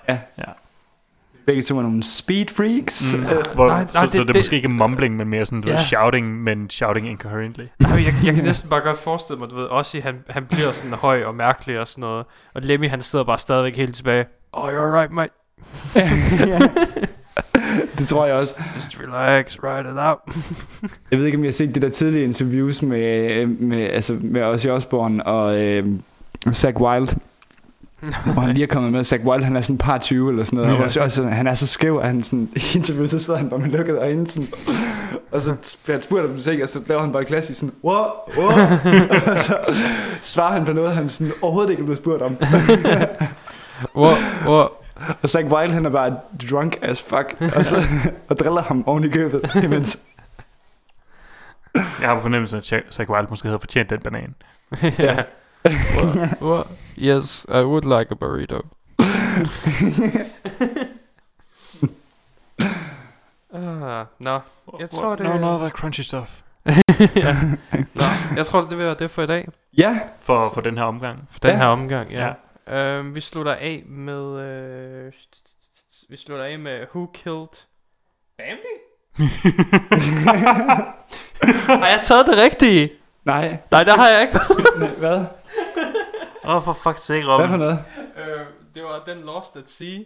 Begge 1.47 1.63
to 1.63 1.79
er 1.79 1.83
nogle 1.83 2.03
speed 2.03 2.47
freaks. 2.57 3.13
Mm. 3.15 3.21
Mm. 3.21 3.27
Hvor, 3.55 3.67
nej, 3.69 3.87
så, 3.87 3.93
nej, 3.95 4.01
så 4.01 4.07
det- 4.07 4.13
det 4.13 4.21
er 4.21 4.25
det- 4.25 4.37
måske 4.37 4.57
ikke 4.57 4.69
mumbling, 4.69 5.17
men 5.17 5.29
mere 5.29 5.47
sådan 5.47 5.61
du 5.61 5.69
Ja. 5.69 5.73
ved, 5.75 5.79
shouting, 5.81 6.43
men 6.43 6.71
shouting 6.71 7.09
incoherently. 7.09 7.65
Nej, 7.79 7.91
jeg, 7.93 8.15
jeg 8.25 8.35
kan 8.35 8.45
næsten 8.45 8.71
bare 8.71 8.81
godt 8.81 8.99
forestille 8.99 9.39
mig, 9.39 9.51
du 9.51 9.57
ved, 9.57 9.65
også 9.65 10.01
han, 10.01 10.15
han 10.31 10.45
bliver 10.47 10.73
sådan 10.73 10.93
høj 10.93 11.25
og 11.25 11.35
mærkelig 11.35 11.81
og 11.81 11.89
sådan 11.89 12.03
noget. 12.03 12.27
Og 12.55 12.63
Lemmy, 12.63 12.89
han 12.89 13.01
sidder 13.01 13.25
bare 13.25 13.39
stadigvæk 13.39 13.77
helt 13.77 13.95
tilbage. 13.95 14.25
Oh, 14.53 14.69
you're 14.69 14.97
right, 14.99 15.13
mate. 15.13 15.33
det 17.99 18.09
tror 18.09 18.27
jeg 18.27 18.35
også. 18.35 18.61
Just 18.75 18.99
relax, 19.01 19.59
write 19.63 19.89
it 19.91 19.97
out. 19.99 20.19
Jeg 21.11 21.19
ved 21.19 21.27
ikke, 21.27 21.39
om 21.39 21.45
jeg 21.45 21.49
har 21.49 21.53
set 21.53 21.75
det 21.75 21.83
der 21.83 21.89
tidlige 21.89 22.25
interviews 22.25 22.83
med, 22.83 23.31
øh, 23.31 23.61
med, 23.63 23.83
altså 23.83 24.17
med 24.21 24.43
Ozzy 24.43 24.67
Osbourne 24.67 25.27
og 25.27 25.59
øh, 25.61 25.87
Zach 26.53 26.77
Wilde. 26.81 27.17
Hvor 28.33 28.41
han 28.41 28.53
lige 28.53 28.63
er 28.63 28.67
kommet 28.67 28.93
med. 28.93 29.05
Zach 29.05 29.25
Wilde, 29.25 29.45
han 29.45 29.57
er 29.57 29.61
sådan 29.61 29.75
et 29.75 29.81
par 29.81 29.99
20 29.99 30.31
eller 30.31 30.45
sådan 30.45 30.57
noget. 30.57 30.73
Ja. 30.73 30.79
Og 30.79 30.85
også, 30.85 31.01
også, 31.01 31.25
han 31.25 31.47
er 31.47 31.55
så 31.55 31.67
skæv, 31.67 31.99
at 31.99 32.07
han 32.07 32.23
sådan, 32.23 32.49
i 32.57 32.77
interviewet, 32.77 33.11
så 33.11 33.19
sidder 33.19 33.39
han 33.39 33.49
bare 33.49 33.59
med 33.59 33.69
lukkede 33.69 33.99
øjne. 33.99 34.27
Sådan, 34.27 34.49
og 35.31 35.43
så 35.43 35.77
bliver 35.85 35.97
han 35.97 36.03
spurgt 36.03 36.25
om 36.25 36.31
musik, 36.31 36.61
og 36.61 36.69
så 36.69 36.81
laver 36.87 37.01
han 37.01 37.13
bare 37.13 37.25
klassisk 37.25 37.61
sådan, 37.61 37.75
wow, 37.85 38.05
wow. 38.37 38.47
og 39.33 39.41
så 39.41 39.59
svarer 40.23 40.53
han 40.53 40.65
på 40.65 40.73
noget, 40.73 40.95
han 40.95 41.11
sådan 41.11 41.33
overhovedet 41.43 41.71
ikke 41.71 41.81
er 41.81 41.85
blevet 41.85 41.99
spurgt 41.99 42.23
om. 42.23 42.37
Wow, 43.95 44.15
wow. 44.47 44.67
Og 45.23 45.31
Zach 45.31 45.47
Wilde, 45.47 45.73
han 45.73 45.87
er 45.87 45.91
bare 45.91 46.17
drunk 46.51 46.79
as 46.83 47.03
fuck, 47.03 47.37
og, 47.57 47.67
så, 47.67 47.85
og 48.29 48.39
driller 48.39 48.63
ham 48.63 48.85
oven 48.87 49.05
i 49.05 49.09
købet, 49.09 49.55
imens. 49.65 49.99
Jeg 51.75 51.85
har 52.09 52.15
på 52.15 52.21
fornemmelsen, 52.21 52.59
at 52.59 52.65
Zach 52.65 53.11
Wilde 53.11 53.27
måske 53.31 53.49
havde 53.49 53.59
fortjent 53.59 53.91
den 53.91 54.01
banan. 54.01 54.35
ja. 54.99 55.23
Wow, 55.97 56.27
wow. 56.41 56.63
Yes, 56.99 57.47
I 57.49 57.63
would 57.65 57.85
like 57.99 58.11
a 58.11 58.15
burrito. 58.15 58.61
uh, 63.53 64.05
nå, 64.19 64.41
Jeg 64.81 64.91
tror, 64.91 65.17
det- 65.17 65.25
No, 65.27 65.39
no, 65.39 65.59
that 65.59 65.73
crunchy 65.73 66.01
stuff. 66.03 66.41
ja. 67.17 67.37
Nå, 67.95 68.05
jeg 68.37 68.47
tror, 68.47 68.61
det 68.63 68.79
vil 68.79 68.87
være 68.87 68.97
det 68.99 69.11
for 69.11 69.23
i 69.23 69.27
dag. 69.27 69.49
Ja, 69.79 69.99
For, 70.21 70.41
for 70.55 70.61
den 70.61 70.79
her 70.79 70.85
omgang. 70.85 71.29
For 71.31 71.39
den 71.39 71.51
Ja. 71.51 71.57
her 71.57 71.67
omgang, 71.67 72.11
ja. 72.11 72.33
Ja. 72.69 72.97
Øhm, 72.99 73.15
vi 73.15 73.21
slutter 73.21 73.53
af 73.55 73.83
med... 73.87 74.41
Øh, 74.41 75.13
vi 76.09 76.17
slutter 76.17 76.45
af 76.45 76.59
med 76.59 76.87
Who 76.95 77.07
Killed 77.15 77.67
Bambi? 78.39 78.75
har 81.81 81.87
jeg 81.87 82.01
taget 82.03 82.27
det 82.27 82.37
rigtige? 82.37 82.91
nej. 83.25 83.57
Nej, 83.71 83.85
det 83.85 83.93
har 83.93 84.09
jeg 84.09 84.23
ikke. 84.23 84.39
Hvad? 84.99 85.25
Åh, 86.47 86.55
oh, 86.57 86.63
for 86.63 86.73
fuck's 86.73 86.99
sake, 87.07 87.25
Hvad 87.25 87.35
Robin. 87.35 87.49
for 87.49 87.57
noget? 87.57 87.79
øh, 88.17 88.47
det 88.75 88.83
var 88.83 89.03
den 89.07 89.25
Lost 89.25 89.57
at 89.57 89.69
Sea. 89.69 89.99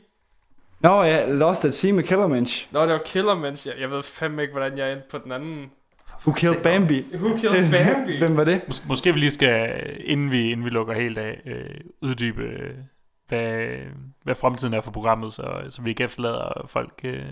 Nå 0.81 1.03
ja, 1.03 1.27
Lost 1.33 1.65
at 1.65 1.75
Sea 1.75 1.93
med 1.93 2.03
Killermensch. 2.05 2.69
Nå, 2.71 2.83
det 2.83 2.89
var 2.93 3.01
Killermans. 3.05 3.67
Jeg, 3.67 3.75
jeg 3.81 3.91
ved 3.91 4.03
fandme 4.03 4.43
ikke, 4.43 4.53
hvordan 4.53 4.79
jeg 4.79 4.93
endte 4.93 5.07
på 5.11 5.19
den 5.19 5.33
anden. 5.33 5.71
Who 6.27 6.33
killed 6.33 6.63
Bambi? 6.63 7.05
Who 7.15 7.37
Killed 7.37 7.71
Bambi? 7.95 8.19
Hvem 8.19 8.37
var 8.37 8.45
det? 8.45 8.63
Mås- 8.69 8.89
måske 8.89 9.15
vi 9.15 9.21
lige 9.21 9.31
skal, 9.31 9.81
inden 10.05 10.31
vi, 10.31 10.51
inden 10.51 10.65
vi 10.65 10.71
lukker 10.71 10.95
helt 10.95 11.19
af, 11.19 11.41
øh, 11.47 11.75
uddybe, 12.03 12.43
øh, 12.43 12.75
hvad, 13.29 13.67
hvad 14.25 14.35
fremtiden 14.35 14.75
er 14.75 14.81
for 14.81 14.91
programmet, 14.91 15.33
så, 15.33 15.63
så 15.69 15.83
vi 15.83 15.91
ikke 15.91 16.05
efterlader 16.05 16.67
folk 16.67 17.01
øh, 17.05 17.23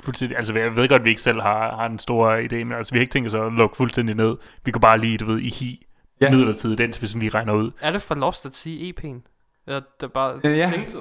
fuldstændig. 0.00 0.36
Altså, 0.36 0.54
jeg 0.58 0.76
ved 0.76 0.88
godt, 0.88 1.00
at 1.00 1.04
vi 1.04 1.10
ikke 1.10 1.22
selv 1.22 1.40
har, 1.40 1.76
har 1.76 1.86
en 1.86 1.98
stor 1.98 2.36
idé, 2.36 2.54
men 2.64 2.72
altså, 2.72 2.92
vi 2.92 2.98
har 2.98 3.00
ikke 3.02 3.12
tænkt 3.12 3.26
os 3.28 3.34
at 3.34 3.52
lukke 3.52 3.76
fuldstændig 3.76 4.14
ned. 4.14 4.36
Vi 4.64 4.70
kunne 4.70 4.80
bare 4.80 4.98
lige, 4.98 5.18
du 5.18 5.24
ved, 5.24 5.38
i 5.38 5.48
hi 5.50 5.86
Ja. 6.20 6.30
midlertidigt, 6.30 6.80
indtil 6.80 7.02
vi 7.02 7.06
sådan 7.06 7.20
lige 7.20 7.30
regner 7.30 7.52
ud. 7.52 7.70
Er 7.80 7.90
det 7.92 8.02
for 8.02 8.14
Lost 8.14 8.46
at 8.46 8.54
Sea 8.54 8.72
EP'en? 8.90 9.20
Eller 9.66 9.80
det 10.00 10.02
er 10.02 10.06
bare 10.08 10.40
Ja, 10.44 10.50
ja. 10.50 10.70
single? 10.70 11.00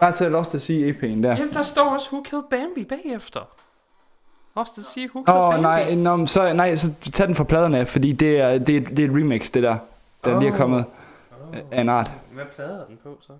Bare 0.00 0.12
til 0.12 0.30
Lost 0.30 0.54
at 0.54 0.62
Sea 0.62 0.90
EP'en 0.90 1.22
der. 1.22 1.36
Jamen, 1.36 1.52
der 1.52 1.62
står 1.62 1.90
også 1.94 2.08
Who 2.12 2.22
Killed 2.22 2.44
Bambi 2.50 2.84
bagefter. 2.84 3.40
Lost 4.56 4.78
at 4.78 4.84
Sea, 4.84 5.06
Who 5.06 5.22
Killed 5.24 5.40
Åh, 5.40 5.52
Bambi? 5.52 5.62
nej, 5.94 6.16
men 6.16 6.26
så, 6.26 6.52
nej, 6.52 6.76
så 6.76 6.92
tag 7.12 7.26
den 7.26 7.34
fra 7.34 7.44
pladerne, 7.44 7.86
fordi 7.86 8.12
det 8.12 8.40
er, 8.40 8.58
det, 8.58 8.76
er, 8.76 8.80
det 8.80 8.98
er 8.98 9.04
et 9.08 9.14
remix, 9.16 9.50
det 9.50 9.62
der, 9.62 9.78
der 10.24 10.34
oh. 10.34 10.40
lige 10.40 10.52
er 10.52 10.56
kommet 10.56 10.84
af 11.72 11.80
en 11.80 11.88
art. 11.88 12.10
Hvad 12.32 12.44
plade 12.54 12.80
er 12.80 12.84
den 12.86 12.98
på, 13.02 13.18
så? 13.20 13.32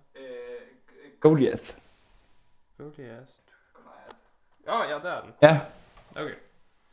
Goliath. 1.21 1.63
Goliath. 2.79 3.33
Åh, 4.69 4.75
oh, 4.81 4.87
ja, 4.91 5.09
der 5.09 5.15
er 5.15 5.21
den. 5.21 5.31
Ja, 5.43 5.59
Okay. 6.17 6.35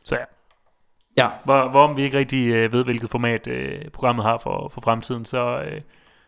Så 0.04 0.16
ja. 0.16 0.24
Ja. 1.16 1.28
Hvor, 1.44 1.68
hvorom 1.68 1.96
vi 1.96 2.02
ikke 2.02 2.18
rigtig 2.18 2.48
øh, 2.48 2.72
ved, 2.72 2.84
hvilket 2.84 3.10
format 3.10 3.46
øh, 3.46 3.78
programmet 3.92 4.24
har 4.24 4.38
for, 4.38 4.68
for 4.74 4.80
fremtiden, 4.80 5.24
så, 5.24 5.62
øh, 5.66 5.80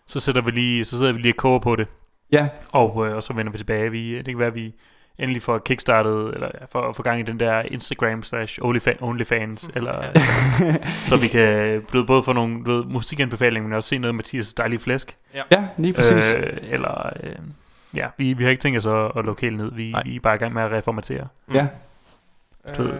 så, 0.06 0.20
sætter 0.20 0.40
vi 0.42 0.50
lige, 0.50 0.84
så 0.84 0.96
sidder 0.98 1.12
vi 1.12 1.18
lige 1.20 1.32
og 1.32 1.36
koger 1.36 1.58
på 1.58 1.76
det. 1.76 1.86
ja, 2.32 2.48
Og, 2.72 3.06
øh, 3.08 3.16
og 3.16 3.22
så 3.22 3.32
vender 3.32 3.52
vi 3.52 3.58
tilbage. 3.58 3.90
Vi, 3.90 4.16
det 4.16 4.24
kan 4.24 4.38
være, 4.38 4.48
at 4.48 4.54
vi 4.54 4.74
endelig 5.18 5.42
får 5.42 5.58
kickstartet, 5.58 6.34
eller 6.34 6.50
får, 6.72 6.92
får 6.92 7.02
gang 7.02 7.20
i 7.20 7.22
den 7.22 7.40
der 7.40 7.62
Instagram 7.62 8.22
slash 8.22 8.58
Onlyfa- 8.64 8.96
OnlyFans, 9.02 9.70
eller, 9.76 10.02
så 11.02 11.16
vi 11.16 11.28
kan 11.28 11.82
både, 11.92 12.04
både 12.04 12.22
få 12.22 12.32
nogle 12.32 12.64
du 12.64 12.72
ved, 12.76 12.84
musikanbefalinger, 12.84 13.68
men 13.68 13.76
også 13.76 13.88
se 13.88 13.98
noget 13.98 14.10
af 14.12 14.14
Mathias 14.14 14.54
dejlige 14.54 14.78
flæsk. 14.78 15.16
ja, 15.50 15.64
lige 15.76 15.92
præcis. 15.92 16.32
Øh, 16.34 16.56
eller, 16.62 17.10
øh, 17.22 17.32
ja, 17.96 18.06
vi, 18.16 18.32
vi 18.32 18.42
har 18.44 18.50
ikke 18.50 18.60
tænkt 18.60 18.78
os 18.78 18.86
at, 18.86 19.12
at 19.16 19.24
lukke 19.24 19.42
helt 19.42 19.56
ned. 19.56 19.72
Vi, 19.72 19.90
Nej. 19.90 20.02
vi 20.04 20.16
er 20.16 20.20
bare 20.20 20.34
i 20.34 20.38
gang 20.38 20.54
med 20.54 20.62
at 20.62 20.70
reformatere. 20.72 21.26
Ja. 21.54 21.66
Du 22.76 22.82
ved. 22.82 22.92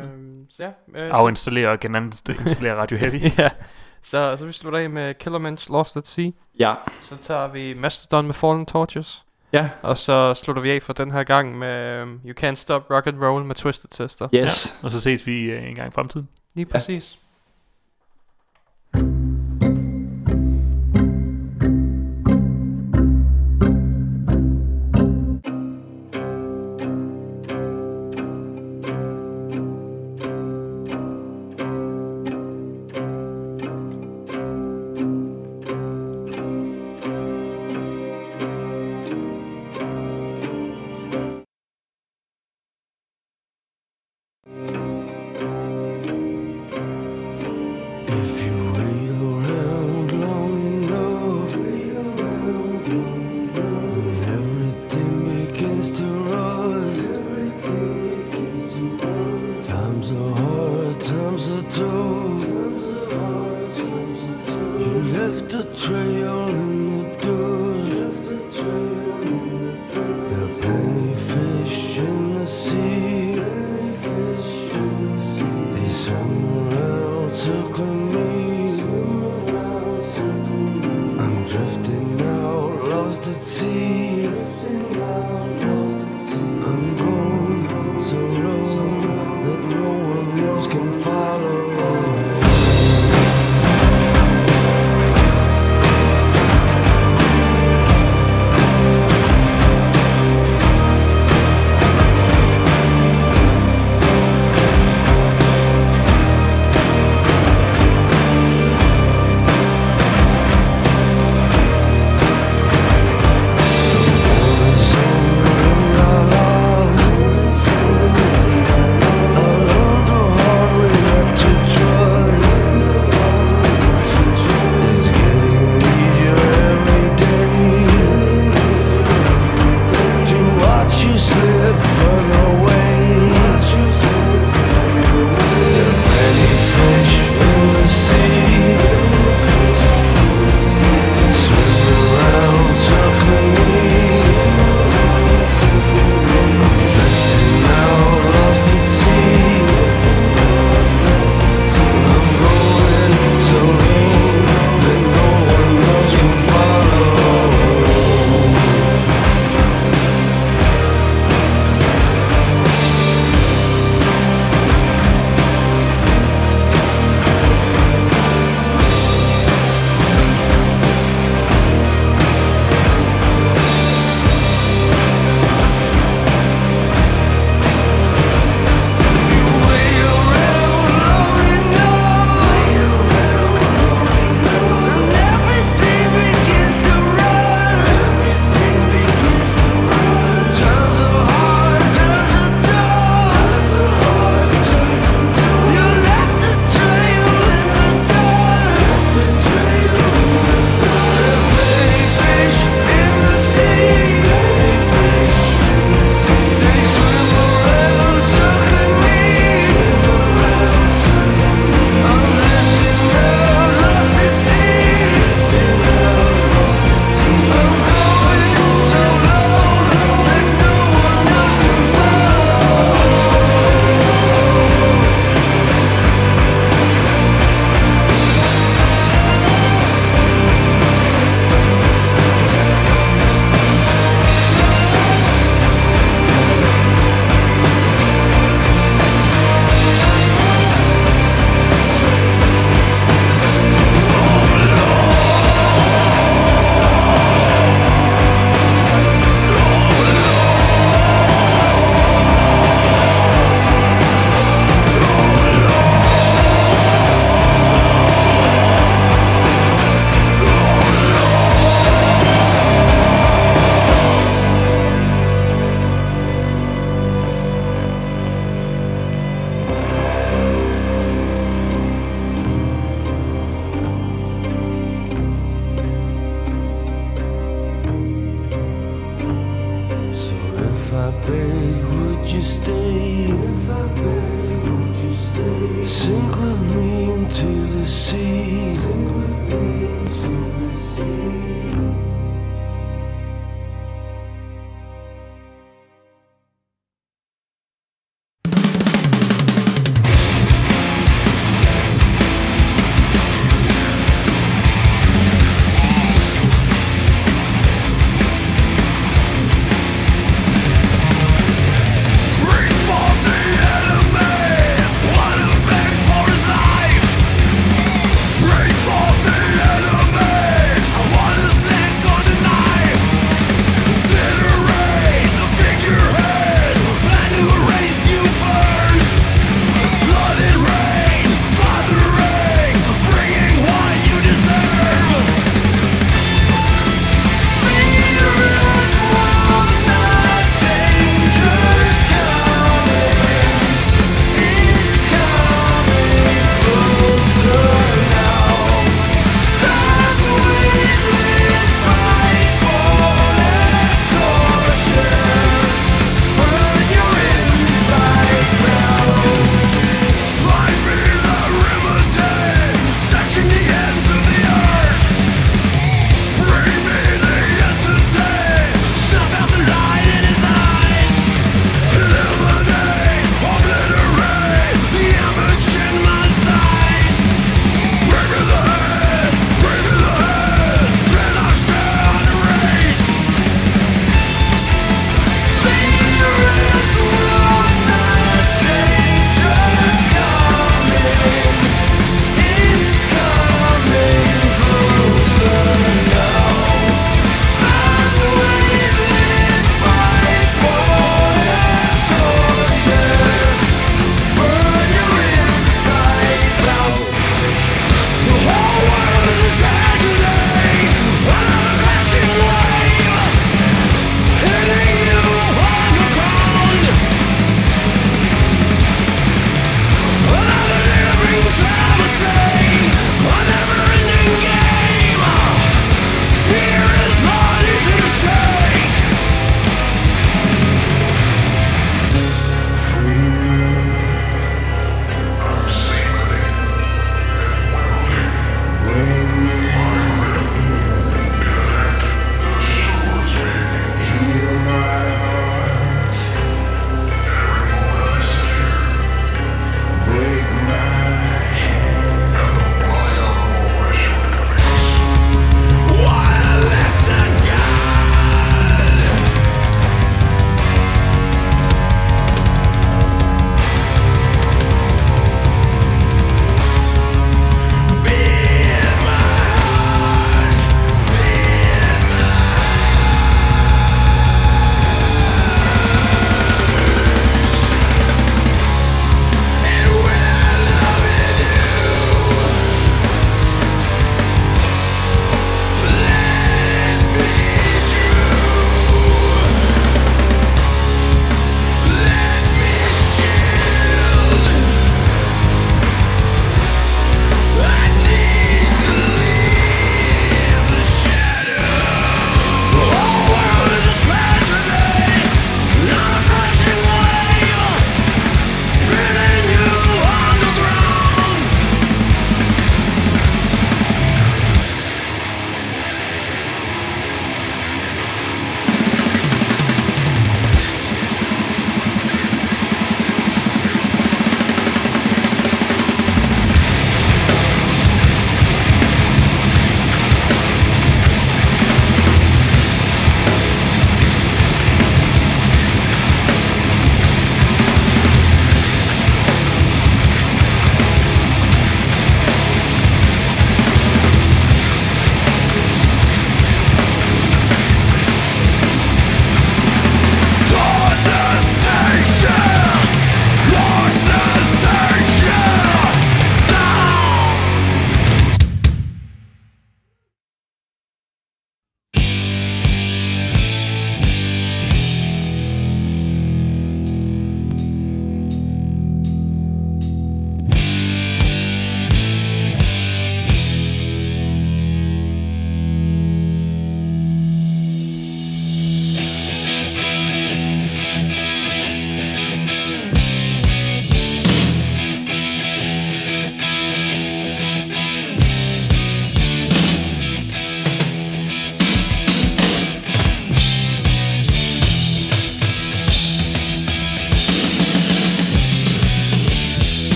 Så 0.49 0.63
ja. 0.63 1.05
Øh, 1.05 1.11
Afinstallere 1.15 1.69
og 1.71 1.81
geninstallere 1.81 2.77
Radio 2.77 2.97
Heavy. 3.03 3.21
så, 3.21 3.33
ja. 3.43 3.49
Så, 4.03 4.37
så 4.39 4.47
vi 4.47 4.53
slutter 4.53 4.79
af 4.79 4.91
med 4.91 5.15
Killerman's 5.27 5.73
Lost 5.73 5.97
at 5.97 6.07
Sea. 6.09 6.31
Ja, 6.59 6.75
Så 7.01 7.17
tager 7.17 7.49
vi 7.49 7.75
Mastodon 7.75 8.27
med 8.27 8.35
Fallen 8.35 8.67
Torches. 8.67 9.25
ja, 9.53 9.69
Og 9.83 9.99
så 9.99 10.35
slutter 10.35 10.63
vi 10.63 10.71
af 10.71 10.83
for 10.83 10.93
den 10.93 11.11
her 11.11 11.23
gang 11.23 11.59
med 11.59 12.03
um, 12.03 12.21
You 12.27 12.35
Can't 12.41 12.55
Stop 12.55 12.91
Rock 12.91 13.07
and 13.07 13.25
Roll 13.25 13.45
med 13.45 13.55
Twisted 13.55 13.91
Sister. 13.93 14.29
yes. 14.35 14.75
Og 14.83 14.91
så 14.91 15.01
ses 15.01 15.27
vi 15.27 15.41
øh, 15.43 15.69
en 15.69 15.75
gang 15.75 15.89
i 15.89 15.93
fremtiden. 15.95 16.29
Lige 16.55 16.67
præcis. 16.67 17.13
If 17.13 17.19